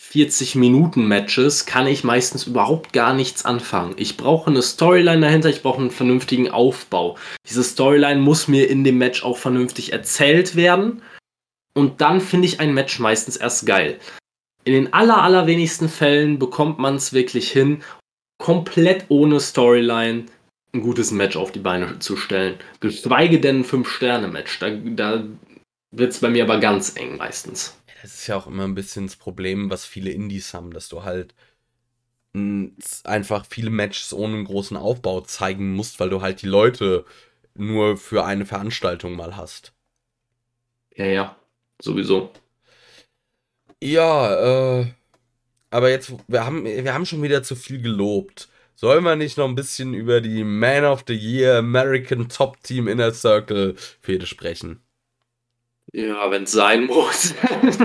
40 0.00 0.56
Minuten 0.56 1.06
Matches 1.06 1.66
kann 1.66 1.86
ich 1.86 2.04
meistens 2.04 2.46
überhaupt 2.46 2.92
gar 2.92 3.14
nichts 3.14 3.44
anfangen. 3.44 3.94
Ich 3.96 4.16
brauche 4.16 4.50
eine 4.50 4.62
Storyline 4.62 5.20
dahinter, 5.20 5.50
ich 5.50 5.62
brauche 5.62 5.80
einen 5.80 5.90
vernünftigen 5.90 6.50
Aufbau. 6.50 7.16
Diese 7.48 7.62
Storyline 7.62 8.20
muss 8.20 8.48
mir 8.48 8.68
in 8.68 8.82
dem 8.82 8.98
Match 8.98 9.22
auch 9.22 9.36
vernünftig 9.36 9.92
erzählt 9.92 10.56
werden 10.56 11.02
und 11.74 12.00
dann 12.00 12.20
finde 12.20 12.46
ich 12.46 12.60
ein 12.60 12.74
Match 12.74 12.98
meistens 12.98 13.36
erst 13.36 13.66
geil. 13.66 13.98
In 14.64 14.74
den 14.74 14.92
aller, 14.92 15.22
allerwenigsten 15.22 15.88
Fällen 15.88 16.38
bekommt 16.38 16.78
man 16.78 16.96
es 16.96 17.12
wirklich 17.12 17.50
hin, 17.50 17.82
komplett 18.38 19.06
ohne 19.08 19.40
Storyline 19.40 20.26
ein 20.72 20.80
gutes 20.80 21.10
Match 21.10 21.36
auf 21.36 21.52
die 21.52 21.60
Beine 21.60 21.98
zu 21.98 22.16
stellen. 22.16 22.58
Geschweige 22.80 23.40
denn 23.40 23.60
ein 23.60 23.64
5-Sterne-Match. 23.64 24.58
Da, 24.60 24.70
da 24.70 25.24
wird 25.90 26.12
es 26.12 26.20
bei 26.20 26.30
mir 26.30 26.44
aber 26.44 26.58
ganz 26.60 26.96
eng 26.96 27.16
meistens. 27.16 27.76
Das 28.02 28.14
ist 28.14 28.26
ja 28.26 28.36
auch 28.36 28.46
immer 28.46 28.64
ein 28.64 28.74
bisschen 28.74 29.06
das 29.06 29.16
Problem, 29.16 29.70
was 29.70 29.84
viele 29.84 30.10
Indies 30.10 30.54
haben, 30.54 30.72
dass 30.72 30.88
du 30.88 31.02
halt 31.02 31.34
einfach 33.02 33.44
viele 33.48 33.70
Matches 33.70 34.12
ohne 34.12 34.34
einen 34.34 34.44
großen 34.44 34.76
Aufbau 34.76 35.20
zeigen 35.22 35.72
musst, 35.72 35.98
weil 35.98 36.10
du 36.10 36.22
halt 36.22 36.42
die 36.42 36.46
Leute 36.46 37.04
nur 37.54 37.96
für 37.96 38.24
eine 38.24 38.46
Veranstaltung 38.46 39.16
mal 39.16 39.36
hast. 39.36 39.72
Ja, 40.94 41.06
ja, 41.06 41.36
sowieso. 41.82 42.30
Ja, 43.82 44.80
äh, 44.80 44.86
aber 45.70 45.90
jetzt, 45.90 46.12
wir 46.28 46.44
haben, 46.44 46.64
wir 46.64 46.94
haben 46.94 47.06
schon 47.06 47.22
wieder 47.22 47.42
zu 47.42 47.56
viel 47.56 47.80
gelobt. 47.80 48.48
Sollen 48.74 49.04
wir 49.04 49.16
nicht 49.16 49.36
noch 49.36 49.48
ein 49.48 49.54
bisschen 49.54 49.94
über 49.94 50.20
die 50.20 50.42
Man 50.42 50.84
of 50.84 51.04
the 51.06 51.14
Year 51.14 51.58
American 51.58 52.28
Top 52.28 52.62
Team 52.62 52.88
Inner 52.88 53.12
Circle 53.12 53.74
Fehde 54.00 54.26
sprechen? 54.26 54.80
Ja, 55.92 56.30
wenn 56.30 56.44
es 56.44 56.52
sein 56.52 56.86
muss. 56.86 57.34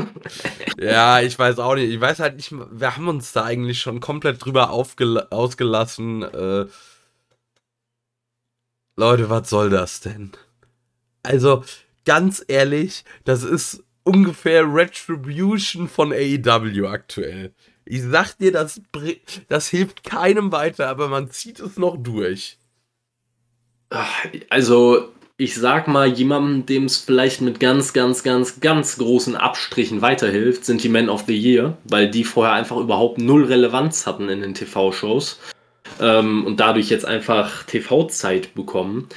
ja, 0.79 1.21
ich 1.21 1.37
weiß 1.37 1.59
auch 1.59 1.75
nicht. 1.75 1.89
Ich 1.89 1.99
weiß 1.99 2.19
halt 2.19 2.35
nicht, 2.35 2.51
wir 2.51 2.95
haben 2.95 3.07
uns 3.07 3.33
da 3.33 3.43
eigentlich 3.43 3.81
schon 3.81 3.99
komplett 3.99 4.43
drüber 4.45 4.69
ausgelassen. 4.69 6.21
Äh, 6.21 6.67
Leute, 8.95 9.29
was 9.29 9.49
soll 9.49 9.69
das 9.69 10.01
denn? 10.01 10.31
Also, 11.23 11.63
ganz 12.05 12.43
ehrlich, 12.47 13.03
das 13.23 13.43
ist 13.43 13.83
ungefähr 14.03 14.63
Retribution 14.63 15.89
von 15.89 16.13
AEW 16.13 16.87
aktuell. 16.87 17.53
Ich 17.85 18.01
sag 18.03 18.37
dir, 18.37 18.51
das, 18.51 18.81
das 19.47 19.67
hilft 19.67 20.03
keinem 20.03 20.51
weiter, 20.51 20.87
aber 20.87 21.07
man 21.07 21.29
zieht 21.29 21.59
es 21.59 21.77
noch 21.77 21.97
durch. 21.97 22.57
Also, 24.49 25.09
ich 25.37 25.55
sag 25.55 25.87
mal, 25.87 26.07
jemandem, 26.07 26.65
dem 26.65 26.85
es 26.85 26.97
vielleicht 26.97 27.41
mit 27.41 27.59
ganz, 27.59 27.93
ganz, 27.93 28.23
ganz, 28.23 28.59
ganz 28.59 28.97
großen 28.97 29.35
Abstrichen 29.35 30.01
weiterhilft, 30.01 30.65
sind 30.65 30.83
die 30.83 30.89
Men 30.89 31.09
of 31.09 31.25
the 31.27 31.37
Year, 31.37 31.77
weil 31.83 32.09
die 32.09 32.23
vorher 32.23 32.53
einfach 32.53 32.77
überhaupt 32.77 33.19
null 33.19 33.45
Relevanz 33.45 34.07
hatten 34.07 34.29
in 34.29 34.41
den 34.41 34.53
TV-Shows 34.53 35.39
ähm, 35.99 36.45
und 36.45 36.59
dadurch 36.59 36.89
jetzt 36.89 37.05
einfach 37.05 37.63
TV-Zeit 37.63 38.55
bekommen. 38.55 39.09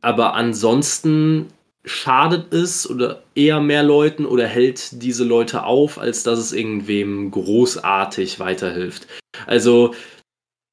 Aber 0.00 0.34
ansonsten 0.34 1.48
schadet 1.84 2.52
es 2.52 2.88
oder 2.88 3.22
eher 3.34 3.60
mehr 3.60 3.82
Leuten 3.82 4.24
oder 4.24 4.46
hält 4.46 5.02
diese 5.02 5.24
Leute 5.24 5.64
auf, 5.64 5.98
als 5.98 6.22
dass 6.22 6.38
es 6.38 6.52
irgendwem 6.52 7.30
großartig 7.30 8.40
weiterhilft. 8.40 9.06
Also 9.46 9.94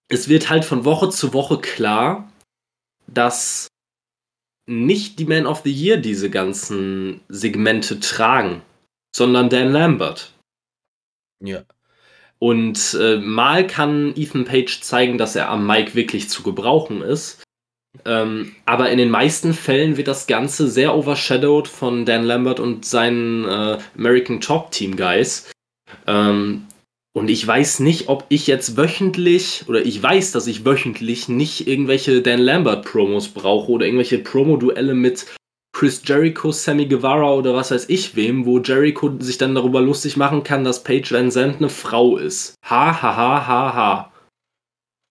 es 0.07 0.29
wird 0.29 0.49
halt 0.49 0.65
von 0.65 0.85
Woche 0.85 1.09
zu 1.09 1.33
Woche 1.33 1.59
klar, 1.59 2.31
dass 3.07 3.67
nicht 4.67 5.19
die 5.19 5.25
Man 5.25 5.45
of 5.45 5.61
the 5.63 5.71
Year 5.71 5.97
diese 5.97 6.29
ganzen 6.29 7.21
Segmente 7.27 7.99
tragen, 7.99 8.61
sondern 9.13 9.49
Dan 9.49 9.71
Lambert. 9.71 10.33
Ja. 11.43 11.63
Und 12.39 12.97
äh, 12.99 13.17
mal 13.17 13.67
kann 13.67 14.15
Ethan 14.15 14.45
Page 14.45 14.81
zeigen, 14.81 15.17
dass 15.17 15.35
er 15.35 15.49
am 15.49 15.67
Mic 15.67 15.93
wirklich 15.93 16.29
zu 16.29 16.41
gebrauchen 16.41 17.01
ist. 17.01 17.43
Ähm, 18.05 18.55
aber 18.65 18.89
in 18.89 18.97
den 18.97 19.09
meisten 19.09 19.53
Fällen 19.53 19.97
wird 19.97 20.07
das 20.07 20.27
Ganze 20.27 20.67
sehr 20.67 20.95
overshadowed 20.95 21.67
von 21.67 22.05
Dan 22.05 22.23
Lambert 22.23 22.59
und 22.59 22.85
seinen 22.85 23.45
äh, 23.45 23.77
American 23.97 24.39
Top 24.39 24.71
Team 24.71 24.95
Guys. 24.95 25.51
Ähm, 26.07 26.67
und 27.13 27.29
ich 27.29 27.45
weiß 27.45 27.81
nicht, 27.81 28.07
ob 28.07 28.25
ich 28.29 28.47
jetzt 28.47 28.77
wöchentlich, 28.77 29.65
oder 29.67 29.85
ich 29.85 30.01
weiß, 30.01 30.31
dass 30.31 30.47
ich 30.47 30.63
wöchentlich 30.63 31.27
nicht 31.27 31.67
irgendwelche 31.67 32.21
Dan 32.21 32.39
Lambert 32.39 32.85
Promos 32.85 33.27
brauche 33.27 33.69
oder 33.71 33.85
irgendwelche 33.85 34.19
Promo-Duelle 34.19 34.93
mit 34.93 35.25
Chris 35.73 36.01
Jericho, 36.05 36.51
Sammy 36.51 36.85
Guevara 36.85 37.33
oder 37.33 37.53
was 37.53 37.71
weiß 37.71 37.89
ich 37.89 38.15
wem, 38.15 38.45
wo 38.45 38.59
Jericho 38.59 39.11
sich 39.19 39.37
dann 39.37 39.55
darüber 39.55 39.81
lustig 39.81 40.15
machen 40.15 40.43
kann, 40.43 40.63
dass 40.63 40.83
Paige 40.83 41.11
Van 41.11 41.31
Zandt 41.31 41.57
eine 41.57 41.69
Frau 41.69 42.17
ist. 42.17 42.55
Ha, 42.65 43.01
ha, 43.01 43.15
ha, 43.15 43.47
ha, 43.47 43.73
ha. 43.73 44.10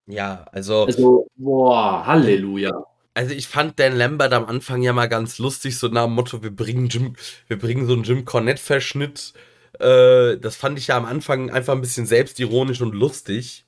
Ja, 0.07 0.45
also. 0.51 0.85
Also, 0.85 1.27
boah, 1.35 2.05
Halleluja. 2.05 2.85
Also 3.13 3.33
ich 3.33 3.47
fand 3.47 3.77
Dan 3.77 3.97
Lambert 3.97 4.31
am 4.31 4.45
Anfang 4.45 4.81
ja 4.81 4.93
mal 4.93 5.09
ganz 5.09 5.37
lustig, 5.37 5.77
so 5.77 5.89
nach 5.89 6.05
dem 6.05 6.13
Motto, 6.13 6.41
wir 6.43 6.55
bringen 6.55 6.87
Jim, 6.87 7.15
wir 7.47 7.59
bringen 7.59 7.85
so 7.85 7.93
einen 7.93 8.03
Jim 8.03 8.23
Cornette-Verschnitt 8.23 9.33
äh, 9.81 10.37
das 10.37 10.55
fand 10.55 10.77
ich 10.77 10.87
ja 10.87 10.97
am 10.97 11.05
Anfang 11.05 11.49
einfach 11.49 11.73
ein 11.73 11.81
bisschen 11.81 12.05
selbstironisch 12.05 12.81
und 12.81 12.93
lustig. 12.93 13.65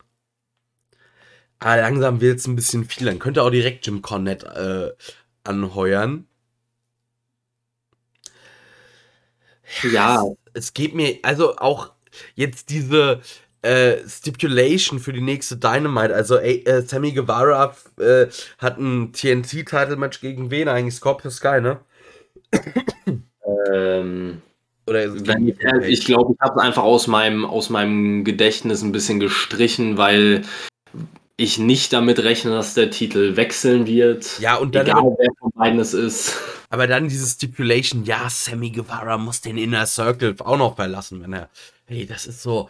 Aber 1.60 1.78
langsam 1.78 2.22
wird 2.22 2.40
es 2.40 2.48
ein 2.48 2.56
bisschen 2.56 2.86
viel. 2.86 3.08
Dann 3.08 3.20
könnte 3.20 3.42
auch 3.44 3.50
direkt 3.50 3.86
Jim 3.88 4.02
Cornette 4.02 4.96
äh, 4.98 5.50
anheuern. 5.50 6.28
Ja, 9.92 10.24
es, 10.54 10.66
es 10.66 10.74
geht 10.74 10.94
mir, 10.94 11.20
also 11.24 11.58
auch 11.58 11.94
jetzt 12.36 12.70
diese 12.70 13.22
äh, 13.64 13.98
Stipulation 14.08 15.00
für 15.00 15.14
die 15.14 15.22
nächste 15.22 15.58
Dynamite. 15.58 16.14
Also 16.14 16.38
äh, 16.38 16.82
Sammy 16.86 17.14
Guevara 17.14 17.76
äh, 18.00 18.28
hat 18.60 18.78
ein 18.78 19.14
TNT-Title-Match 19.14 20.22
gegen 20.22 20.52
wen 20.52 20.68
eigentlich? 20.68 20.96
Scorpio 20.96 21.32
Sky, 21.32 21.62
ne? 21.62 21.80
ähm, 23.74 24.42
oder 24.86 25.06
ich 25.06 25.24
glaube, 26.06 26.34
ich 26.34 26.42
habe 26.42 26.60
es 26.60 26.62
einfach 26.62 26.84
aus 26.84 27.08
meinem, 27.08 27.46
aus 27.46 27.70
meinem 27.70 28.26
Gedächtnis 28.26 28.82
ein 28.82 28.92
bisschen 28.92 29.20
gestrichen, 29.20 29.98
weil 29.98 30.44
ich 31.38 31.58
nicht 31.58 31.94
damit 31.94 32.20
rechne, 32.20 32.52
dass 32.52 32.74
der 32.74 32.92
Titel 32.92 33.36
wechseln 33.36 33.88
wird. 33.88 34.40
Ja, 34.40 34.56
und 34.58 34.76
dann. 34.76 34.88
Egal, 34.88 35.16
wer 35.18 35.30
von 35.40 35.52
beiden 35.56 35.80
es 35.80 35.94
ist. 35.94 36.38
Aber 36.70 36.88
dann 36.88 37.08
diese 37.08 37.28
Stipulation, 37.28 38.04
ja, 38.04 38.30
Sammy 38.30 38.72
Guevara 38.72 39.18
muss 39.18 39.42
den 39.42 39.58
Inner 39.58 39.86
Circle 39.86 40.36
auch 40.40 40.58
noch 40.58 40.76
verlassen, 40.76 41.22
wenn 41.24 41.34
er. 41.34 41.50
Hey, 41.86 42.06
das 42.06 42.28
ist 42.28 42.42
so. 42.42 42.70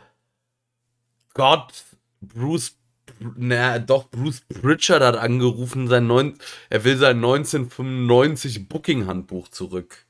Gott, 1.34 1.84
Bruce. 2.22 2.78
Na, 3.38 3.80
doch, 3.80 4.10
Bruce 4.10 4.42
Pritchard 4.42 5.04
hat 5.04 5.16
angerufen, 5.16 5.88
sein 5.88 6.08
neun, 6.08 6.38
er 6.70 6.84
will 6.84 6.98
sein 6.98 7.18
1995 7.18 8.68
Booking-Handbuch 8.68 9.50
zurück. 9.50 10.06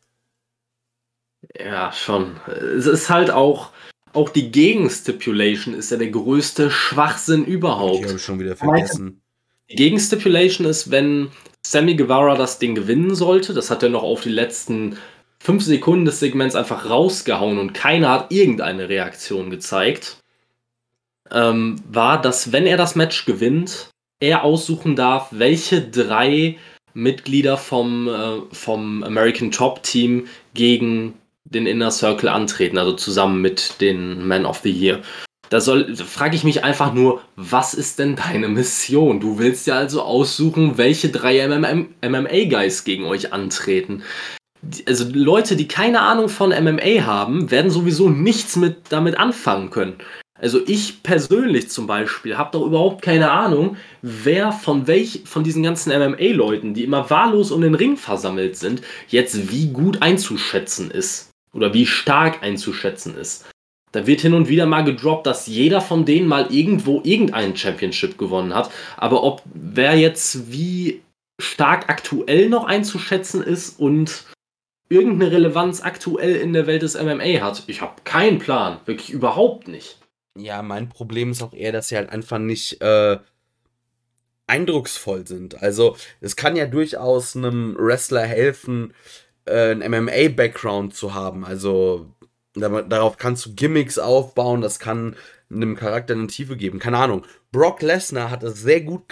Ja, 1.58 1.92
schon. 1.92 2.38
Es 2.48 2.86
ist 2.86 3.10
halt 3.10 3.30
auch, 3.30 3.72
auch 4.14 4.30
die 4.30 4.52
Gegenstipulation 4.52 5.74
ist 5.74 5.92
ja 5.92 5.98
der 5.98 6.12
größte 6.12 6.72
Schwachsinn 6.72 7.46
überhaupt. 7.46 8.06
Ich 8.06 8.08
habe 8.08 8.20
schon 8.20 8.40
wieder 8.40 8.56
vergessen. 8.56 9.22
Die 9.70 9.76
Gegenstipulation 9.76 10.68
ist, 10.68 10.92
wenn 10.92 11.32
Sammy 11.66 11.96
Guevara 11.96 12.36
das 12.36 12.60
Ding 12.60 12.76
gewinnen 12.76 13.16
sollte, 13.16 13.54
das 13.54 13.70
hat 13.70 13.84
er 13.84 13.90
noch 13.90 14.04
auf 14.04 14.22
die 14.22 14.30
letzten 14.30 14.98
fünf 15.40 15.64
Sekunden 15.64 16.06
des 16.06 16.20
Segments 16.20 16.56
einfach 16.56 16.90
rausgehauen 16.90 17.58
und 17.58 17.74
keiner 17.74 18.10
hat 18.12 18.32
irgendeine 18.32 18.88
Reaktion 18.88 19.50
gezeigt, 19.50 20.23
ähm, 21.34 21.78
war, 21.90 22.22
dass 22.22 22.52
wenn 22.52 22.66
er 22.66 22.78
das 22.78 22.96
Match 22.96 23.26
gewinnt, 23.26 23.90
er 24.20 24.44
aussuchen 24.44 24.96
darf, 24.96 25.28
welche 25.32 25.82
drei 25.82 26.58
Mitglieder 26.94 27.58
vom, 27.58 28.08
äh, 28.08 28.56
vom 28.56 29.04
American 29.04 29.52
Top 29.52 29.84
Team 29.84 30.28
gegen 30.54 31.16
den 31.44 31.66
Inner 31.66 31.92
Circle 31.92 32.30
antreten, 32.30 32.78
also 32.78 32.94
zusammen 32.94 33.42
mit 33.42 33.82
den 33.82 34.26
Men 34.28 34.46
of 34.46 34.60
the 34.60 34.72
Year. 34.72 35.02
Da 35.50 35.62
soll, 35.62 35.96
frage 35.96 36.36
ich 36.36 36.44
mich 36.44 36.64
einfach 36.64 36.94
nur, 36.94 37.22
was 37.36 37.74
ist 37.74 38.00
denn 38.00 38.16
deine 38.16 38.48
Mission? 38.48 39.20
Du 39.20 39.38
willst 39.38 39.68
ja 39.68 39.76
also 39.76 40.02
aussuchen, 40.02 40.78
welche 40.78 41.10
drei 41.10 41.48
MMA-Guys 41.48 42.86
gegen 42.86 43.06
euch 43.06 43.34
antreten. 43.34 44.04
Also 44.88 45.06
Leute, 45.14 45.56
die 45.56 45.68
keine 45.68 46.00
Ahnung 46.00 46.30
von 46.30 46.50
MMA 46.50 47.06
haben, 47.06 47.52
werden 47.52 47.70
sowieso 47.70 48.10
nichts 48.10 48.56
mit 48.56 48.78
damit 48.90 49.18
anfangen 49.18 49.70
können. 49.70 49.98
Also 50.44 50.60
ich 50.68 51.04
persönlich 51.04 51.70
zum 51.70 51.88
Beispiel 51.88 52.38
habe 52.38 52.52
doch 52.52 52.66
überhaupt 52.66 53.02
keine 53.02 53.32
Ahnung, 53.32 53.78
wer 54.02 54.52
von 54.52 54.88
welch 54.88 55.22
von 55.24 55.46
diesen 55.46 55.64
ganzen 55.64 55.98
MMA-Leuten, 55.98 56.74
die 56.74 56.84
immer 56.84 57.10
wahllos 57.10 57.50
um 57.50 57.62
den 57.62 57.76
Ring 57.76 57.96
versammelt 57.96 58.58
sind, 58.58 58.82
jetzt 59.08 59.54
wie 59.54 59.68
gut 59.68 60.02
einzuschätzen 60.02 60.92
ist 60.92 61.32
oder 61.54 61.74
wie 61.74 61.86
stark 61.86 62.44
einzuschätzen 62.44 63.16
ist. 63.16 63.46
Da 63.94 64.06
wird 64.06 64.20
hin 64.20 64.34
und 64.34 64.50
wieder 64.50 64.66
mal 64.66 64.84
gedroppt, 64.84 65.28
dass 65.28 65.48
jeder 65.48 65.80
von 65.80 66.04
denen 66.04 66.28
mal 66.28 66.48
irgendwo 66.54 67.00
irgendeinen 67.06 67.56
Championship 67.56 68.18
gewonnen 68.18 68.54
hat. 68.54 68.70
Aber 68.98 69.24
ob 69.24 69.44
wer 69.46 69.96
jetzt 69.96 70.52
wie 70.52 71.04
stark 71.42 71.88
aktuell 71.88 72.50
noch 72.50 72.66
einzuschätzen 72.66 73.42
ist 73.42 73.80
und 73.80 74.26
irgendeine 74.90 75.32
Relevanz 75.32 75.82
aktuell 75.82 76.36
in 76.36 76.52
der 76.52 76.68
Welt 76.68 76.82
des 76.82 77.02
MMA 77.02 77.40
hat, 77.40 77.64
ich 77.68 77.80
habe 77.80 78.02
keinen 78.04 78.40
Plan. 78.40 78.82
Wirklich 78.86 79.10
überhaupt 79.10 79.70
nicht. 79.70 80.03
Ja, 80.38 80.62
mein 80.64 80.90
Problem 80.90 81.32
ist 81.32 81.44
auch 81.44 81.54
eher, 81.54 81.72
dass 81.72 81.90
sie 81.90 81.96
halt 81.96 82.10
einfach 82.10 82.40
nicht 82.40 82.82
äh, 82.82 83.20
eindrucksvoll 84.48 85.28
sind. 85.28 85.62
Also, 85.62 85.96
es 86.22 86.36
kann 86.36 86.56
ja 86.56 86.66
durchaus 86.66 87.36
einem 87.36 87.76
Wrestler 87.78 88.26
helfen, 88.26 88.94
äh, 89.46 89.72
einen 89.72 90.06
MMA-Background 90.06 90.96
zu 90.96 91.14
haben. 91.14 91.46
Also, 91.46 92.08
darauf 92.56 93.18
kannst 93.18 93.46
du 93.46 93.56
Gimmicks 93.56 94.00
aufbauen, 94.00 94.62
das 94.62 94.80
kann 94.80 95.16
einem 95.52 95.76
Charakter 95.76 96.14
eine 96.14 96.28
Tiefe 96.28 96.58
geben. 96.58 96.80
Keine 96.80 96.98
Ahnung. 96.98 97.26
Brock 97.52 97.84
Lesnar 97.84 98.32
hat 98.32 98.42
es 98.42 98.62
sehr 98.62 98.82
gut, 98.82 99.04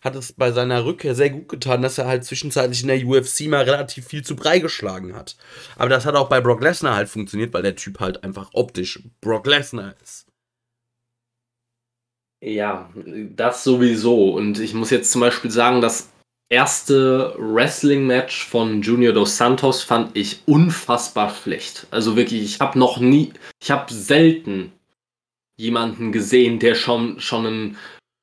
hat 0.00 0.16
es 0.16 0.32
bei 0.32 0.52
seiner 0.52 0.86
Rückkehr 0.86 1.14
sehr 1.14 1.28
gut 1.28 1.48
getan, 1.48 1.82
dass 1.82 1.98
er 1.98 2.06
halt 2.06 2.24
zwischenzeitlich 2.24 2.82
in 2.82 2.88
der 2.88 3.06
UFC 3.06 3.42
mal 3.48 3.64
relativ 3.64 4.06
viel 4.06 4.24
zu 4.24 4.36
Brei 4.36 4.58
geschlagen 4.58 5.14
hat. 5.14 5.36
Aber 5.76 5.90
das 5.90 6.06
hat 6.06 6.14
auch 6.14 6.30
bei 6.30 6.40
Brock 6.40 6.62
Lesnar 6.62 6.96
halt 6.96 7.10
funktioniert, 7.10 7.52
weil 7.52 7.62
der 7.62 7.76
Typ 7.76 8.00
halt 8.00 8.24
einfach 8.24 8.50
optisch 8.54 9.02
Brock 9.20 9.46
Lesnar 9.46 9.94
ist. 10.02 10.29
Ja, 12.42 12.90
das 12.94 13.64
sowieso. 13.64 14.30
Und 14.30 14.58
ich 14.58 14.74
muss 14.74 14.90
jetzt 14.90 15.12
zum 15.12 15.20
Beispiel 15.20 15.50
sagen, 15.50 15.80
das 15.80 16.10
erste 16.48 17.34
Wrestling-Match 17.38 18.46
von 18.46 18.82
Junior 18.82 19.12
dos 19.12 19.36
Santos 19.36 19.82
fand 19.82 20.16
ich 20.16 20.42
unfassbar 20.46 21.34
schlecht. 21.34 21.86
Also 21.90 22.16
wirklich, 22.16 22.42
ich 22.42 22.60
habe 22.60 22.78
noch 22.78 22.98
nie, 22.98 23.32
ich 23.62 23.70
habe 23.70 23.92
selten 23.92 24.72
jemanden 25.58 26.12
gesehen, 26.12 26.58
der 26.58 26.74
schon, 26.74 27.20
schon 27.20 27.46
einen 27.46 27.76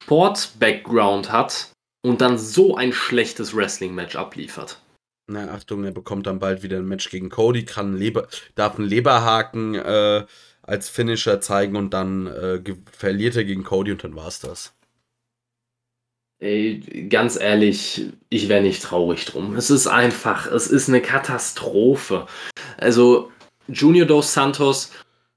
Sport-Background 0.04 1.32
hat 1.32 1.72
und 2.04 2.22
dann 2.22 2.38
so 2.38 2.76
ein 2.76 2.94
schlechtes 2.94 3.56
Wrestling-Match 3.56 4.16
abliefert. 4.16 4.82
Na, 5.30 5.50
Achtung, 5.52 5.84
er 5.84 5.92
bekommt 5.92 6.26
dann 6.26 6.40
bald 6.40 6.64
wieder 6.64 6.78
ein 6.78 6.88
Match 6.88 7.10
gegen 7.10 7.30
Cody, 7.30 7.66
kann 7.66 7.98
Leber, 7.98 8.28
darf 8.56 8.80
einen 8.80 8.88
Leberhaken 8.88 9.76
äh, 9.76 10.26
als 10.68 10.90
Finisher 10.90 11.42
zeigen 11.42 11.76
und 11.76 11.94
dann 11.94 12.28
äh, 12.28 12.62
verliert 12.92 13.36
er 13.36 13.46
gegen 13.46 13.64
Cody 13.64 13.92
und 13.94 14.04
dann 14.04 14.16
war's 14.16 14.40
das. 14.40 14.74
Ey, 16.40 17.08
ganz 17.10 17.36
ehrlich, 17.36 18.14
ich 18.30 18.48
wäre 18.48 18.62
nicht 18.62 18.84
traurig 18.84 19.26
drum. 19.26 19.56
Es 19.56 19.72
ist 19.72 19.88
einfach, 19.88 20.46
es 20.46 20.68
ist 20.68 20.88
eine 20.88 21.02
Katastrophe. 21.02 22.28
Also, 22.78 23.32
Junior 23.68 24.06
Dos 24.06 24.34
Santos, 24.34 24.92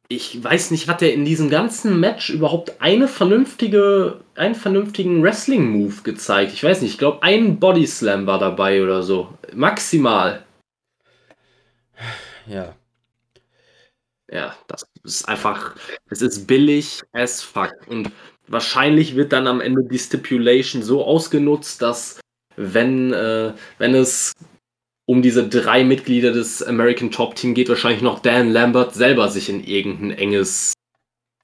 ich 0.09 0.43
weiß 0.43 0.73
nicht, 0.73 0.89
hat 0.89 1.01
er 1.01 1.15
in 1.15 1.25
diesem 1.25 1.49
ganzen 1.49 2.01
Match 2.01 2.29
überhaupt 2.29 2.83
eine 2.83 3.09
vernünftige, 3.09 4.21
einen 4.35 4.55
vernünftigen 4.57 5.23
Wrestling-Move 5.23 6.03
gezeigt? 6.03 6.53
Ich 6.53 6.63
weiß 6.63 6.83
nicht, 6.83 6.93
ich 6.93 6.99
glaube, 6.99 7.23
ein 7.23 7.61
Body 7.61 7.87
Slam 7.87 8.27
war 8.27 8.39
dabei 8.39 8.83
oder 8.83 9.03
so. 9.03 9.33
Maximal. 9.55 10.45
Ja. 12.47 12.75
Ja, 14.31 14.57
das 14.69 14.90
ist 15.05 15.29
einfach, 15.29 15.75
es 16.11 16.23
ist 16.23 16.47
billig 16.47 17.03
as 17.13 17.43
fuck. 17.43 17.75
Und 17.87 18.11
wahrscheinlich 18.49 19.17
wird 19.17 19.33
dann 19.33 19.47
am 19.47 19.61
Ende 19.61 19.83
die 19.85 19.99
Stipulation 19.99 20.83
so 20.83 21.05
ausgenutzt, 21.05 21.83
dass 21.83 22.21
wenn, 22.57 23.13
äh, 23.13 23.55
wenn 23.79 23.95
es 23.95 24.33
um 25.07 25.23
diese 25.23 25.49
drei 25.49 25.83
Mitglieder 25.83 26.33
des 26.33 26.63
American 26.63 27.11
Top 27.11 27.35
Team 27.35 27.55
geht, 27.55 27.69
wahrscheinlich 27.69 28.03
noch 28.03 28.21
Dan 28.21 28.53
Lambert 28.53 28.95
selber 28.95 29.29
sich 29.29 29.49
in 29.49 29.65
irgendein 29.65 30.13
enges, 30.13 30.73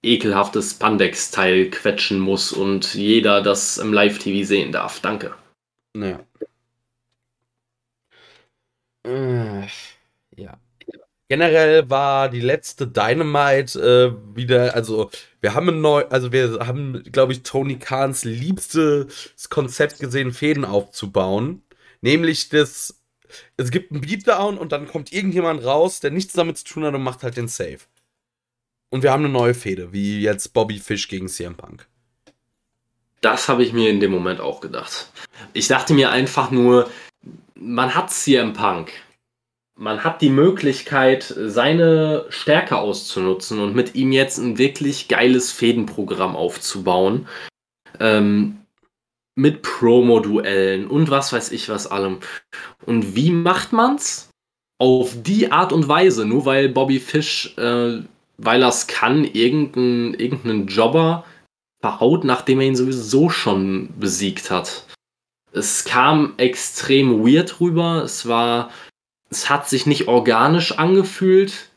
ekelhaftes 0.03 0.75
Pandex-Teil 0.75 1.71
quetschen 1.71 2.21
muss 2.21 2.53
und 2.53 2.95
jeder 2.95 3.43
das 3.43 3.79
im 3.79 3.93
Live-TV 3.93 4.47
sehen 4.47 4.73
darf. 4.73 5.01
Danke. 5.01 5.35
Naja. 5.95 6.21
Äh, 9.05 9.67
generell 11.29 11.89
war 11.91 12.29
die 12.29 12.41
letzte 12.41 12.87
Dynamite 12.87 13.81
äh, 13.81 14.37
wieder, 14.37 14.75
also 14.75 15.11
wir 15.41 15.55
haben 15.55 15.69
ein 15.69 15.81
neu, 15.81 16.05
also 16.11 16.33
wir 16.33 16.67
haben, 16.67 17.03
glaube 17.11 17.33
ich, 17.33 17.43
Tony 17.43 17.79
Kahns 17.79 18.25
liebstes 18.25 19.49
Konzept 19.49 19.99
gesehen, 19.99 20.33
Fäden 20.33 20.65
aufzubauen. 20.65 21.63
Nämlich 22.01 22.49
das, 22.49 23.01
es 23.57 23.71
gibt 23.71 23.93
einen 23.93 24.01
Beatdown 24.01 24.59
und 24.59 24.73
dann 24.73 24.87
kommt 24.87 25.13
irgendjemand 25.13 25.65
raus, 25.65 26.01
der 26.01 26.11
nichts 26.11 26.35
damit 26.35 26.59
zu 26.59 26.65
tun 26.65 26.85
hat 26.85 26.95
und 26.95 27.03
macht 27.03 27.23
halt 27.23 27.37
den 27.37 27.49
Save. 27.49 27.79
Und 28.91 29.03
wir 29.03 29.11
haben 29.13 29.25
eine 29.25 29.33
neue 29.33 29.55
Fäde, 29.55 29.93
wie 29.93 30.21
jetzt 30.21 30.53
Bobby 30.53 30.79
Fish 30.79 31.09
gegen 31.09 31.29
CM 31.29 31.57
Punk. 31.57 31.87
Das 33.21 33.49
habe 33.49 33.65
ich 33.65 33.73
mir 33.73 33.91
in 33.91 33.99
dem 33.99 34.13
Moment 34.13 34.41
auch 34.41 34.61
gedacht. 34.61 35.11
Ich 35.53 35.67
dachte 35.67 35.95
mir 35.95 36.11
einfach 36.11 36.51
nur, 36.51 36.89
man 37.55 37.95
hat 37.95 38.13
CM 38.13 38.53
Punk 38.53 38.93
man 39.77 40.03
hat 40.03 40.23
die 40.23 40.31
Möglichkeit, 40.31 41.23
seine 41.37 42.25
Stärke 42.31 42.79
auszunutzen 42.79 43.61
und 43.61 43.75
mit 43.75 43.95
ihm 43.95 44.11
jetzt 44.11 44.39
ein 44.39 44.59
wirklich 44.59 45.09
geiles 45.09 45.53
Fädenprogramm 45.53 46.35
aufzubauen. 46.35 47.29
Ähm, 48.01 48.59
mit 49.37 49.61
Promo-Duellen 49.63 50.87
und 50.87 51.11
was 51.11 51.33
weiß 51.33 51.53
ich 51.53 51.69
was 51.69 51.87
allem. 51.87 52.19
Und 52.87 53.15
wie 53.15 53.31
macht 53.31 53.73
man's? 53.73 54.31
Auf 54.79 55.15
die 55.23 55.53
Art 55.53 55.73
und 55.73 55.89
Weise, 55.89 56.27
nur 56.27 56.47
weil 56.47 56.69
Bobby 56.69 56.99
Fish, 56.99 57.57
äh, 57.59 58.01
weil 58.39 58.63
er 58.63 58.69
es 58.69 58.87
kann, 58.87 59.25
irgendeinen 59.25 60.15
irgendeinen 60.15 60.67
Jobber 60.67 61.25
verhaut, 61.81 62.25
nachdem 62.25 62.61
er 62.61 62.67
ihn 62.67 62.77
sowieso 62.77 63.29
schon 63.29 63.91
besiegt 63.99 64.51
hat. 64.51 64.87
Es 65.53 65.85
kam 65.85 66.35
extrem 66.37 67.25
weird 67.25 67.61
rüber. 67.61 68.03
Es 68.05 68.29
war 68.29 68.71
es 69.31 69.51
hat 69.51 69.69
sich 69.69 69.87
nicht 69.87 70.09
organisch 70.09 70.79
angefühlt 70.79 71.71